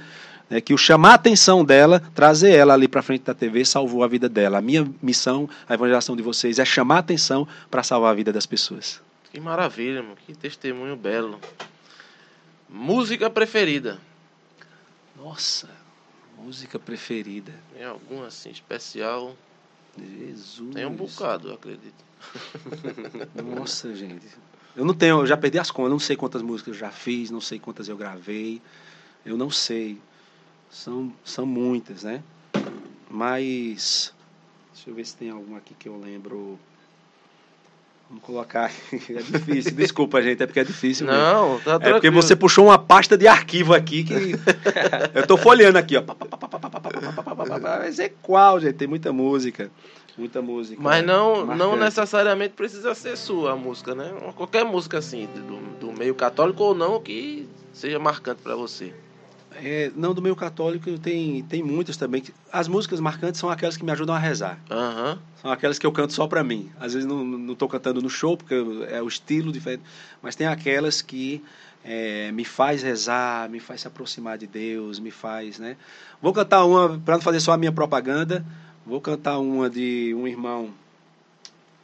Né, 0.49 0.63
que 0.63 0.73
o 0.73 0.79
chamar 0.79 1.11
a 1.11 1.15
atenção 1.15 1.63
dela, 1.63 2.01
trazer 2.15 2.53
ela 2.53 2.73
ali 2.73 2.89
para 2.89 3.03
frente 3.03 3.25
da 3.25 3.35
TV, 3.35 3.63
salvou 3.63 4.03
a 4.03 4.09
vida 4.09 4.27
dela. 4.27 4.57
A 4.57 4.63
minha 4.63 4.91
missão, 5.03 5.47
a 5.69 5.75
evangelização 5.75 6.17
de 6.17 6.23
vocês, 6.23 6.59
é 6.59 6.65
chamar 6.65 6.97
a 6.97 7.01
atenção 7.01 7.47
para 7.71 7.83
salvar 7.83 8.13
a 8.13 8.15
vida 8.15 8.33
das 8.33 8.47
pessoas. 8.47 9.03
Que 9.31 9.39
maravilha, 9.39 10.03
mano. 10.03 10.17
que 10.25 10.35
testemunho 10.35 10.97
belo. 10.97 11.39
Música 12.71 13.29
preferida? 13.29 13.99
Nossa, 15.15 15.69
música 16.39 16.79
preferida. 16.79 17.53
Tem 17.77 17.85
alguma 17.85 18.29
assim 18.29 18.49
especial? 18.49 19.37
Jesus. 20.03 20.75
Tem 20.75 20.87
um 20.87 20.95
bocado, 20.95 21.49
eu 21.49 21.55
acredito. 21.55 22.05
Nossa, 23.57 23.95
gente. 23.95 24.27
Eu 24.77 24.85
não 24.85 24.95
tenho, 24.95 25.21
eu 25.21 25.27
já 25.27 25.37
perdi 25.37 25.59
as 25.59 25.71
contas, 25.71 25.93
não 25.93 25.99
sei 25.99 26.17
quantas 26.17 26.43
músicas 26.43 26.75
eu 26.75 26.81
já 26.81 26.91
fiz, 26.91 27.31
não 27.31 27.41
sei 27.41 27.59
quantas 27.59 27.89
eu 27.89 27.97
gravei. 27.97 28.61
Eu 29.25 29.37
não 29.37 29.51
sei. 29.51 30.01
São, 30.71 31.13
são 31.25 31.47
muitas, 31.47 32.03
né? 32.03 32.23
Mas. 33.09 34.13
Deixa 34.73 34.91
eu 34.91 34.95
ver 34.95 35.07
se 35.07 35.17
tem 35.17 35.31
alguma 35.31 35.59
aqui 35.59 35.75
que 35.75 35.89
eu 35.89 35.99
lembro. 35.99 36.59
Vamos 38.09 38.23
colocar. 38.25 38.71
É 38.93 39.23
difícil. 39.23 39.73
Desculpa, 39.73 40.23
gente, 40.23 40.43
é 40.43 40.47
porque 40.47 40.61
é 40.61 40.65
difícil. 40.65 41.07
Não, 41.07 41.59
tá 41.61 41.79
É 41.81 41.93
porque 41.93 42.11
você 42.11 42.37
puxou 42.37 42.67
uma 42.67 42.79
pasta 42.79 43.17
de 43.17 43.27
arquivo 43.27 43.75
aqui 43.75 44.05
que. 44.05 44.33
eu 45.15 45.27
tô 45.27 45.37
folheando 45.37 45.79
aqui, 45.79 45.97
ó. 45.97 46.03
Mas 47.79 47.99
é 47.99 48.11
qual, 48.23 48.61
gente? 48.61 48.75
Tem 48.75 48.89
muita 48.89 49.13
música. 49.13 49.71
Muita 50.17 50.41
música. 50.41 50.81
Mas 50.81 51.05
não, 51.05 51.45
não 51.45 51.77
necessariamente 51.77 52.55
precisa 52.55 52.95
ser 52.95 53.17
sua 53.17 53.53
a 53.53 53.57
música, 53.57 53.95
né? 53.95 54.13
Qualquer 54.37 54.65
música 54.65 54.99
assim, 54.99 55.27
do, 55.35 55.87
do 55.87 55.99
meio 55.99 56.15
católico 56.15 56.63
ou 56.63 56.75
não, 56.75 57.01
que 57.01 57.49
seja 57.73 57.99
marcante 57.99 58.41
para 58.41 58.55
você. 58.55 58.95
É, 59.57 59.91
não, 59.95 60.13
do 60.13 60.21
meio 60.21 60.35
católico 60.35 60.99
tem, 60.99 61.43
tem 61.45 61.63
muitas 61.63 61.97
também. 61.97 62.23
As 62.53 62.69
músicas 62.69 63.01
marcantes 63.01 63.41
são 63.41 63.49
aquelas 63.49 63.77
que 63.77 63.85
me 63.85 63.93
ajudam 63.93 64.15
a 64.15 64.19
rezar. 64.19 64.59
Uhum. 64.71 65.19
São 65.41 65.51
aquelas 65.51 65.79
que 65.79 65.87
eu 65.87 65.93
canto 65.93 66.13
só 66.13 66.27
para 66.27 66.43
mim. 66.43 66.71
Às 66.81 66.95
vezes 66.95 67.09
não 67.09 67.53
estou 67.53 67.69
cantando 67.69 68.03
no 68.03 68.11
show, 68.11 68.37
porque 68.37 68.55
é 68.89 69.01
o 69.01 69.09
estilo 69.09 69.53
diferente. 69.53 69.83
Mas 70.23 70.35
tem 70.35 70.47
aquelas 70.47 71.03
que 71.03 71.43
é, 71.85 72.33
me 72.33 72.45
faz 72.45 72.83
rezar, 72.83 73.49
me 73.49 73.61
faz 73.61 73.83
se 73.83 73.87
aproximar 73.87 74.39
de 74.39 74.47
Deus, 74.47 74.99
me 74.99 75.11
faz, 75.11 75.59
né? 75.59 75.77
Vou 76.21 76.33
cantar 76.33 76.65
uma, 76.65 76.99
para 76.99 77.17
não 77.17 77.23
fazer 77.23 77.41
só 77.41 77.53
a 77.53 77.59
minha 77.59 77.73
propaganda, 77.73 78.45
vou 78.87 79.01
cantar 79.01 79.39
uma 79.39 79.69
de 79.69 80.15
um 80.17 80.27
irmão. 80.27 80.73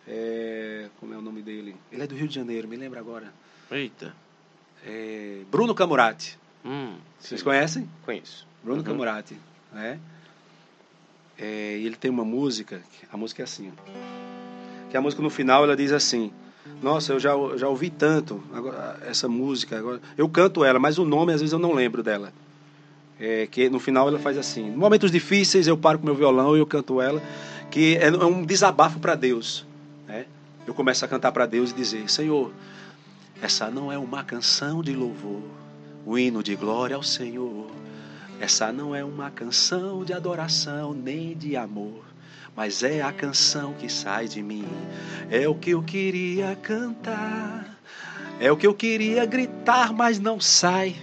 É, 0.09 0.89
como 0.99 1.13
é 1.15 1.19
o 1.19 1.23
nome 1.23 1.43
dele? 1.43 1.77
Ele 1.93 2.03
é 2.03 2.07
do 2.07 2.15
Rio 2.15 2.27
de 2.27 2.35
Janeiro, 2.35 2.67
me 2.67 2.77
lembra 2.77 2.99
agora. 2.99 3.33
Eita. 3.71 4.15
É, 4.85 5.43
Bruno 5.51 5.75
Camurati. 5.75 6.39
Hum, 6.65 6.95
Vocês 7.19 7.43
conhecem? 7.43 7.89
Conheço. 8.05 8.47
Bruno 8.62 8.78
uhum. 8.78 8.85
Camurati. 8.85 9.37
Né? 9.73 9.99
É, 11.39 11.78
ele 11.78 11.97
tem 11.97 12.11
uma 12.11 12.24
música, 12.24 12.82
a 13.11 13.16
música 13.16 13.43
é 13.43 13.45
assim. 13.45 13.73
Que 14.91 14.97
a 14.97 15.01
música 15.01 15.23
no 15.23 15.31
final 15.31 15.65
ela 15.65 15.77
diz 15.77 15.93
assim: 15.93 16.31
Nossa, 16.82 17.15
eu 17.15 17.20
já, 17.20 17.32
já 17.57 17.69
ouvi 17.69 17.89
tanto 17.89 18.43
agora, 18.53 18.99
essa 19.07 19.27
música. 19.28 19.78
Agora, 19.78 20.01
eu 20.19 20.28
canto 20.28 20.65
ela, 20.65 20.78
mas 20.78 20.99
o 20.99 21.05
nome 21.05 21.32
às 21.32 21.41
vezes 21.41 21.53
eu 21.53 21.59
não 21.59 21.73
lembro 21.73 22.03
dela. 22.03 22.32
É, 23.19 23.47
que 23.47 23.69
no 23.69 23.78
final 23.78 24.09
ela 24.09 24.19
faz 24.19 24.37
assim: 24.37 24.70
momentos 24.70 25.11
difíceis 25.11 25.66
eu 25.66 25.77
paro 25.77 25.99
com 25.99 26.05
meu 26.05 26.15
violão 26.15 26.57
e 26.57 26.61
eu 26.61 26.66
canto 26.66 27.01
ela, 27.01 27.23
que 27.70 27.97
é, 27.97 28.09
é 28.09 28.24
um 28.24 28.45
desabafo 28.45 28.99
para 28.99 29.15
Deus. 29.15 29.65
Né? 30.07 30.27
Eu 30.66 30.74
começo 30.74 31.05
a 31.05 31.09
cantar 31.09 31.32
para 31.32 31.47
Deus 31.47 31.70
e 31.70 31.74
dizer: 31.74 32.11
Senhor, 32.11 32.53
essa 33.41 33.70
não 33.70 33.91
é 33.91 33.97
uma 33.97 34.23
canção 34.23 34.82
de 34.82 34.95
louvor 34.95 35.41
o 36.05 36.18
hino 36.18 36.43
de 36.43 36.55
glória 36.56 36.97
ao 36.97 37.02
Senhor. 37.02 37.70
Essa 38.40 38.72
não 38.72 38.94
é 38.94 39.05
uma 39.05 39.31
canção 39.31 40.05
de 40.05 40.12
adoração 40.12 40.94
nem 40.94 41.36
de 41.36 41.56
amor, 41.56 42.05
mas 42.56 42.82
é 42.82 43.02
a 43.02 43.12
canção 43.12 43.74
que 43.74 43.89
sai 43.89 44.27
de 44.27 44.43
mim. 44.43 44.66
É 45.31 45.47
o 45.47 45.55
que 45.55 45.70
eu 45.70 45.82
queria 45.82 46.56
cantar, 46.56 47.78
é 48.39 48.51
o 48.51 48.56
que 48.56 48.66
eu 48.66 48.74
queria 48.74 49.27
gritar, 49.27 49.93
mas 49.93 50.18
não 50.18 50.40
sai. 50.40 50.97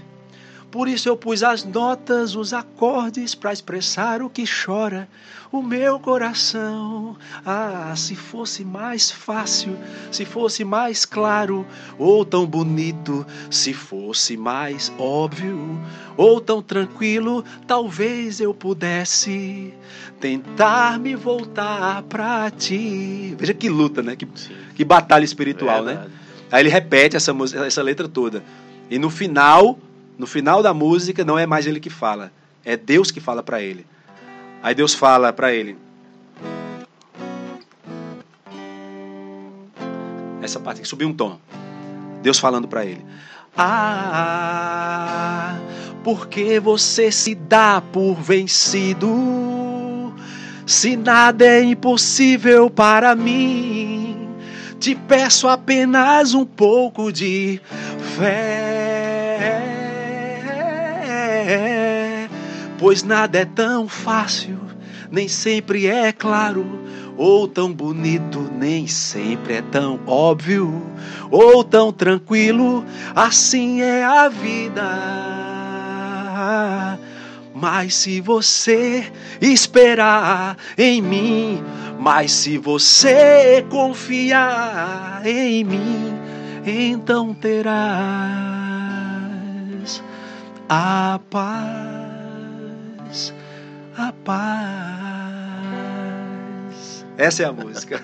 Por 0.72 0.88
isso 0.88 1.08
eu 1.08 1.16
pus 1.16 1.44
as 1.44 1.64
notas, 1.64 2.36
os 2.36 2.54
acordes 2.54 3.34
para 3.34 3.54
expressar 3.54 4.22
o 4.22 4.30
que 4.30 4.44
chora 4.46 5.08
o 5.52 5.62
meu 5.62 6.00
coração. 6.00 7.16
Ah, 7.46 7.94
se 7.96 8.16
fosse 8.16 8.66
mais 8.66 9.10
fácil, 9.10 9.78
se 10.12 10.26
fosse 10.26 10.64
mais 10.64 11.06
claro, 11.06 11.66
ou 11.98 12.26
tão 12.26 12.46
bonito, 12.46 13.26
se 13.50 13.74
fosse 13.74 14.36
mais 14.36 14.92
óbvio, 14.98 15.80
ou 16.16 16.42
tão 16.42 16.62
tranquilo, 16.62 17.44
talvez 17.66 18.40
eu 18.40 18.54
pudesse 18.54 19.74
tentar 20.20 21.00
me 21.00 21.16
voltar 21.16 22.04
para 22.04 22.50
ti. 22.52 23.36
Veja 23.38 23.54
que 23.54 23.70
luta, 23.70 24.02
né? 24.02 24.16
Que, 24.16 24.28
que 24.76 24.86
batalha 24.86 25.24
espiritual, 25.24 25.88
é 25.88 25.96
né? 25.96 26.08
Aí 26.52 26.62
ele 26.62 26.70
repete 26.70 27.16
essa, 27.16 27.34
música, 27.34 27.66
essa 27.66 27.82
letra 27.82 28.08
toda. 28.08 28.44
E 28.90 28.98
no 28.98 29.10
final, 29.10 29.78
no 30.18 30.26
final 30.26 30.64
da 30.64 30.74
música, 30.74 31.24
não 31.24 31.38
é 31.38 31.46
mais 31.46 31.68
ele 31.68 31.80
que 31.80 31.90
fala, 31.90 32.32
é 32.66 32.76
Deus 32.76 33.12
que 33.12 33.20
fala 33.20 33.44
para 33.44 33.62
ele. 33.62 33.86
Aí 34.64 34.74
Deus 34.74 34.94
fala 34.94 35.32
para 35.32 35.54
ele. 35.54 35.78
Essa 40.42 40.60
parte 40.60 40.82
que 40.82 40.88
subiu 40.88 41.08
um 41.08 41.14
tom. 41.14 41.40
Deus 42.22 42.40
falando 42.40 42.68
para 42.68 42.86
ele. 42.86 43.06
Ah, 43.56 45.58
porque 46.04 46.60
você 46.60 47.12
se 47.12 47.36
dá 47.36 47.82
por 47.82 48.16
vencido? 48.16 50.14
Se 50.66 50.98
nada 50.98 51.46
é 51.46 51.64
impossível 51.64 52.70
para 52.70 53.16
mim, 53.16 54.30
te 54.80 54.96
peço 54.96 55.48
apenas 55.48 56.34
um 56.34 56.46
pouco 56.46 57.12
de 57.12 57.62
fé 58.18 58.77
pois 62.78 63.04
nada 63.04 63.40
é 63.40 63.46
tão 63.46 63.88
fácil, 63.88 64.60
nem 65.10 65.28
sempre 65.28 65.88
é 65.88 66.12
claro, 66.12 66.66
ou 67.18 67.48
tão 67.48 67.74
bonito, 67.74 68.50
nem 68.58 68.88
sempre 68.88 69.56
é 69.56 69.62
tão 69.62 70.00
óbvio, 70.06 70.84
ou 71.32 71.64
tão 71.64 71.92
tranquilo, 71.92 72.86
assim 73.16 73.82
é 73.82 74.04
a 74.04 74.30
vida. 74.30 74.84
Mas 77.54 77.96
se 77.96 78.22
você 78.22 79.12
esperar 79.42 80.56
em 80.78 81.02
mim, 81.02 81.64
mas 82.00 82.32
se 82.32 82.58
você 82.58 83.66
confiar 83.68 85.22
em 85.26 85.64
mim, 85.64 86.14
então 86.64 87.34
terás 87.34 88.67
a 90.70 91.20
paz 91.30 93.34
a 93.98 94.14
paz. 94.24 94.38
Essa 97.18 97.42
é 97.42 97.46
a 97.48 97.52
música. 97.52 98.00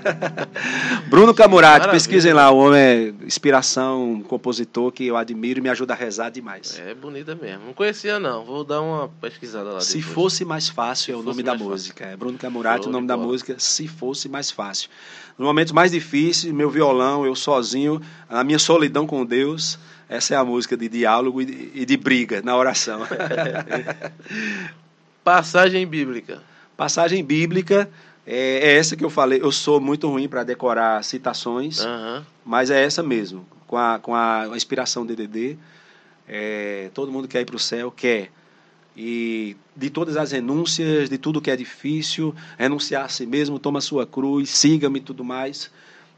Bruno 1.07 1.35
Camurati, 1.35 1.87
pesquisem 1.91 2.33
lá, 2.33 2.49
o 2.49 2.57
homem 2.57 2.81
é 2.81 3.13
inspiração, 3.23 4.13
um 4.13 4.23
compositor 4.23 4.91
que 4.91 5.05
eu 5.05 5.15
admiro 5.15 5.59
e 5.59 5.61
me 5.61 5.69
ajuda 5.69 5.93
a 5.93 5.95
rezar 5.95 6.31
demais. 6.31 6.79
É 6.79 6.95
bonita 6.95 7.35
mesmo. 7.35 7.67
Não 7.67 7.73
conhecia 7.73 8.19
não, 8.19 8.43
vou 8.43 8.63
dar 8.63 8.81
uma 8.81 9.07
pesquisada 9.21 9.69
lá. 9.69 9.81
Se 9.81 9.97
depois. 9.97 10.15
fosse 10.15 10.43
mais 10.43 10.67
fácil 10.67 11.05
Se 11.05 11.11
é 11.11 11.15
o 11.15 11.21
nome 11.21 11.43
da 11.43 11.53
música. 11.53 12.05
É 12.05 12.17
Bruno 12.17 12.39
Camurati, 12.39 12.87
o 12.87 12.91
nome 12.91 13.05
da 13.05 13.15
música, 13.15 13.53
Se 13.59 13.87
fosse 13.87 14.27
mais 14.27 14.49
fácil. 14.49 14.89
Nos 15.37 15.45
momentos 15.45 15.73
mais 15.73 15.91
difíceis, 15.91 16.51
meu 16.51 16.71
violão, 16.71 17.23
eu 17.23 17.35
sozinho, 17.35 18.01
na 18.27 18.43
minha 18.43 18.57
solidão 18.57 19.05
com 19.05 19.23
Deus, 19.23 19.77
essa 20.07 20.33
é 20.33 20.37
a 20.37 20.43
música 20.43 20.75
de 20.75 20.89
diálogo 20.89 21.41
e 21.41 21.45
de, 21.45 21.71
e 21.73 21.85
de 21.85 21.97
briga 21.97 22.41
na 22.41 22.55
oração. 22.55 23.01
Passagem 25.23 25.87
bíblica. 25.87 26.41
Passagem 26.75 27.23
bíblica 27.23 27.89
é, 28.25 28.35
é, 28.35 28.77
essa 28.77 28.95
que 28.95 29.03
eu 29.03 29.09
falei. 29.09 29.41
Eu 29.41 29.51
sou 29.51 29.79
muito 29.79 30.09
ruim 30.09 30.27
para 30.27 30.43
decorar 30.43 31.03
citações, 31.03 31.83
uhum. 31.83 32.23
mas 32.45 32.69
é 32.69 32.83
essa 32.83 33.03
mesmo. 33.03 33.45
Com 33.67 33.77
a, 33.77 33.99
com 33.99 34.13
a, 34.13 34.43
a 34.43 34.55
inspiração 34.55 35.05
DDD, 35.05 35.57
é, 36.27 36.89
todo 36.93 37.11
mundo 37.11 37.27
quer 37.27 37.41
ir 37.41 37.45
para 37.45 37.55
o 37.55 37.59
céu, 37.59 37.91
quer. 37.91 38.31
E 38.95 39.57
de 39.75 39.89
todas 39.89 40.17
as 40.17 40.31
renúncias, 40.31 41.09
de 41.09 41.17
tudo 41.17 41.41
que 41.41 41.49
é 41.49 41.55
difícil, 41.55 42.35
renunciar 42.57 43.05
a 43.05 43.09
si 43.09 43.25
mesmo, 43.25 43.57
toma 43.57 43.79
a 43.79 43.81
sua 43.81 44.05
cruz, 44.05 44.49
siga-me 44.49 44.99
e 44.99 45.01
tudo 45.01 45.23
mais. 45.23 45.71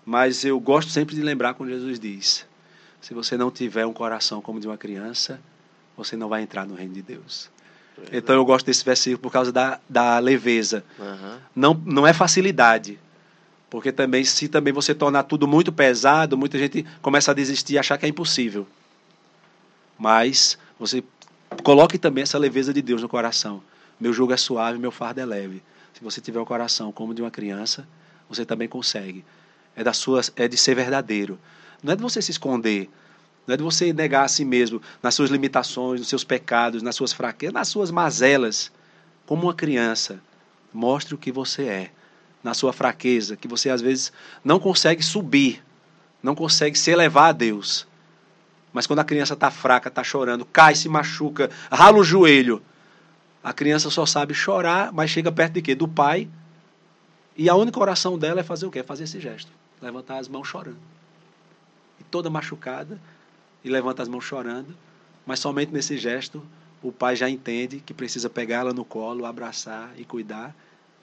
Mas 0.06 0.44
eu 0.44 0.60
gosto 0.60 0.91
sempre 0.91 1.16
de 1.16 1.22
lembrar 1.22 1.53
quando 1.53 1.70
Jesus 1.70 1.99
diz: 1.99 2.45
se 3.06 3.14
você 3.14 3.38
não 3.38 3.52
tiver 3.52 3.86
um 3.86 3.94
coração 3.94 4.41
como 4.41 4.60
de 4.60 4.65
uma 4.65 4.80
criança, 4.80 5.40
você 5.95 6.15
não 6.15 6.27
vai 6.27 6.41
entrar 6.41 6.65
no 6.65 6.73
reino 6.73 6.95
de 6.95 7.03
Deus. 7.03 7.52
Então 8.11 8.34
eu 8.34 8.44
gosto 8.44 8.65
desse 8.65 8.84
versículo 8.84 9.19
por 9.19 9.32
causa 9.32 9.52
da, 9.52 9.80
da 9.88 10.18
leveza. 10.18 10.84
Uhum. 10.98 11.38
Não, 11.56 11.82
não 11.86 12.07
é 12.07 12.14
facilidade. 12.14 12.99
Porque 13.69 13.91
também, 13.91 14.23
se 14.23 14.48
também 14.48 14.73
você 14.73 14.95
tornar 14.95 15.22
tudo 15.22 15.48
muito 15.48 15.72
pesado, 15.72 16.36
muita 16.36 16.57
gente 16.57 16.84
começa 16.99 17.30
a 17.30 17.34
desistir 17.36 17.73
e 17.73 17.77
achar 17.77 17.95
que 17.99 18.07
é 18.07 18.10
impossível. 18.10 18.65
Mas 19.99 20.57
você 20.80 21.03
coloque 21.64 21.99
também 21.99 22.23
essa 22.23 22.40
leveza 22.40 22.73
de 22.73 22.82
Deus 22.82 23.03
no 23.03 23.07
coração. 23.07 23.61
Meu 23.99 24.14
jugo 24.14 24.34
é 24.34 24.38
suave, 24.38 24.80
meu 24.80 24.91
fardo 24.91 25.22
é 25.22 25.26
leve. 25.26 25.61
Se 25.94 26.03
você 26.03 26.19
tiver 26.19 26.40
o 26.40 26.45
coração 26.45 26.91
como 26.91 27.14
de 27.14 27.22
uma 27.22 27.30
criança, 27.30 27.88
você 28.27 28.44
também 28.44 28.68
consegue. 28.68 29.23
É 29.76 29.84
das 29.84 29.98
suas, 29.98 30.34
é 30.36 30.48
de 30.48 30.57
ser 30.57 30.73
verdadeiro. 30.73 31.38
Não 31.86 31.94
é 31.94 31.95
de 31.95 32.02
você 32.02 32.20
se 32.20 32.32
esconder. 32.32 32.90
Não 33.45 33.53
é 33.53 33.57
de 33.57 33.62
você 33.62 33.94
negar 33.94 34.24
a 34.24 34.28
si 34.28 34.44
mesmo 34.44 34.82
nas 35.03 35.14
suas 35.14 35.30
limitações, 35.30 35.99
nos 35.99 36.10
seus 36.10 36.24
pecados, 36.24 36.82
nas 36.82 36.95
suas 36.95 37.14
fraquezas, 37.14 37.53
nas 37.53 37.68
suas 37.68 37.91
mazelas. 37.91 38.72
Como 39.28 39.44
uma 39.44 39.53
criança, 39.53 40.20
mostre 40.74 41.14
o 41.14 41.18
que 41.18 41.32
você 41.32 41.66
é, 41.66 41.91
na 42.44 42.56
sua 42.56 42.74
fraqueza, 42.74 43.38
que 43.38 43.48
você 43.48 43.70
às 43.70 43.82
vezes 43.82 44.12
não 44.44 44.60
consegue 44.60 45.03
subir, 45.03 45.64
não 46.24 46.34
consegue 46.34 46.76
se 46.76 46.90
elevar 46.90 47.30
a 47.30 47.32
Deus. 47.32 47.86
Mas 48.74 48.88
quando 48.88 48.99
a 48.99 49.06
criança 49.06 49.36
está 49.36 49.52
fraca, 49.52 49.90
está 49.90 50.03
chorando, 50.03 50.44
cai, 50.44 50.74
se 50.74 50.90
machuca, 50.90 51.52
rala 51.72 51.99
o 51.99 52.03
joelho, 52.03 52.64
a 53.44 53.53
criança 53.53 53.91
só 53.91 54.07
sabe 54.07 54.34
chorar, 54.34 54.91
mas 54.91 55.12
chega 55.12 55.32
perto 55.32 55.53
de 55.53 55.62
quê? 55.62 55.76
Do 55.76 55.88
pai. 55.88 56.28
E 57.38 57.48
a 57.48 57.53
única 57.53 57.80
oração 57.80 58.18
dela 58.18 58.40
é 58.40 58.44
fazer 58.44 58.66
o 58.66 58.72
quê? 58.72 58.80
É 58.80 58.84
fazer 58.84 59.03
esse 59.03 59.20
gesto. 59.20 59.52
Levantar 59.80 60.18
as 60.18 60.28
mãos 60.28 60.48
chorando. 60.48 60.95
Toda 62.16 62.30
machucada, 62.30 62.98
e 63.62 63.70
levanta 63.70 64.02
as 64.02 64.08
mãos 64.08 64.24
chorando. 64.24 64.74
Mas 65.26 65.38
somente 65.38 65.74
nesse 65.74 65.98
gesto, 65.98 66.42
o 66.82 66.90
pai 66.90 67.14
já 67.14 67.30
entende 67.30 67.84
que 67.86 67.94
precisa 67.94 68.30
pegá-la 68.30 68.72
no 68.72 68.86
colo, 68.86 69.26
abraçar 69.26 69.92
e 69.98 70.06
cuidar. 70.06 70.56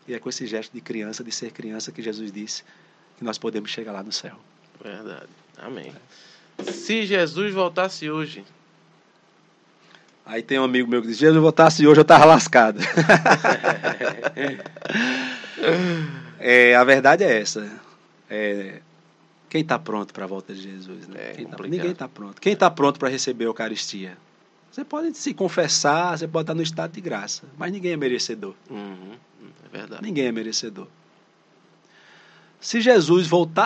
E 0.09 0.15
é 0.15 0.19
com 0.19 0.31
esse 0.31 0.47
gesto 0.47 0.73
de 0.73 0.81
criança, 0.81 1.23
de 1.23 1.31
ser 1.31 1.51
criança, 1.51 1.93
que 1.93 2.01
Jesus 2.01 2.33
disse 2.33 2.65
que 3.19 3.25
nós 3.25 3.37
podemos 3.37 3.71
chegar 3.71 3.93
lá 3.93 4.03
no 4.03 4.11
céu. 4.11 4.37
Verdade. 4.83 5.29
Amém. 5.59 5.93
Se 6.65 7.05
Jesus 7.05 7.53
voltasse 7.53 8.11
hoje, 8.11 8.43
Aí 10.25 10.43
tem 10.43 10.59
um 10.59 10.65
amigo 10.65 10.89
meu 10.89 11.03
que 11.03 11.09
diz: 11.09 11.19
Jesus 11.19 11.43
voltasse 11.43 11.87
hoje, 11.87 12.01
eu 12.01 12.03
estava 12.03 12.25
lascado. 12.25 12.81
é, 16.41 16.75
a 16.75 16.85
verdade 16.85 17.23
é 17.23 17.39
essa. 17.39 17.71
É, 18.31 18.81
quem 19.53 19.61
está 19.61 19.79
pronto 19.79 20.15
para 20.15 20.25
a 20.25 20.27
volta 20.27 20.55
de 20.55 20.63
Jesus? 20.63 21.07
Né? 21.07 21.15
É 21.21 21.45
tá- 21.45 21.63
ninguém 21.65 21.91
está 21.91 22.09
pronto. 22.09 22.41
Quem 22.41 22.55
está 22.55 22.71
pronto 22.71 22.99
para 22.99 23.11
receber 23.11 23.45
a 23.45 23.49
Eucaristia? 23.49 24.17
Você 24.71 24.83
pode 24.83 25.15
se 25.15 25.35
confessar, 25.35 26.17
você 26.17 26.27
pode 26.27 26.45
estar 26.45 26.55
no 26.55 26.63
estado 26.63 26.93
de 26.93 27.03
graça, 27.03 27.43
mas 27.59 27.71
ninguém 27.71 27.93
é 27.93 27.97
merecedor. 27.99 28.55
uhum, 28.71 29.13
é 29.67 29.69
verdade. 29.77 30.03
Ninguém 30.03 30.25
é 30.25 30.33
merecedor. 30.33 30.87
Se 32.59 32.81
Jesus 32.81 33.27
voltasse 33.27 33.61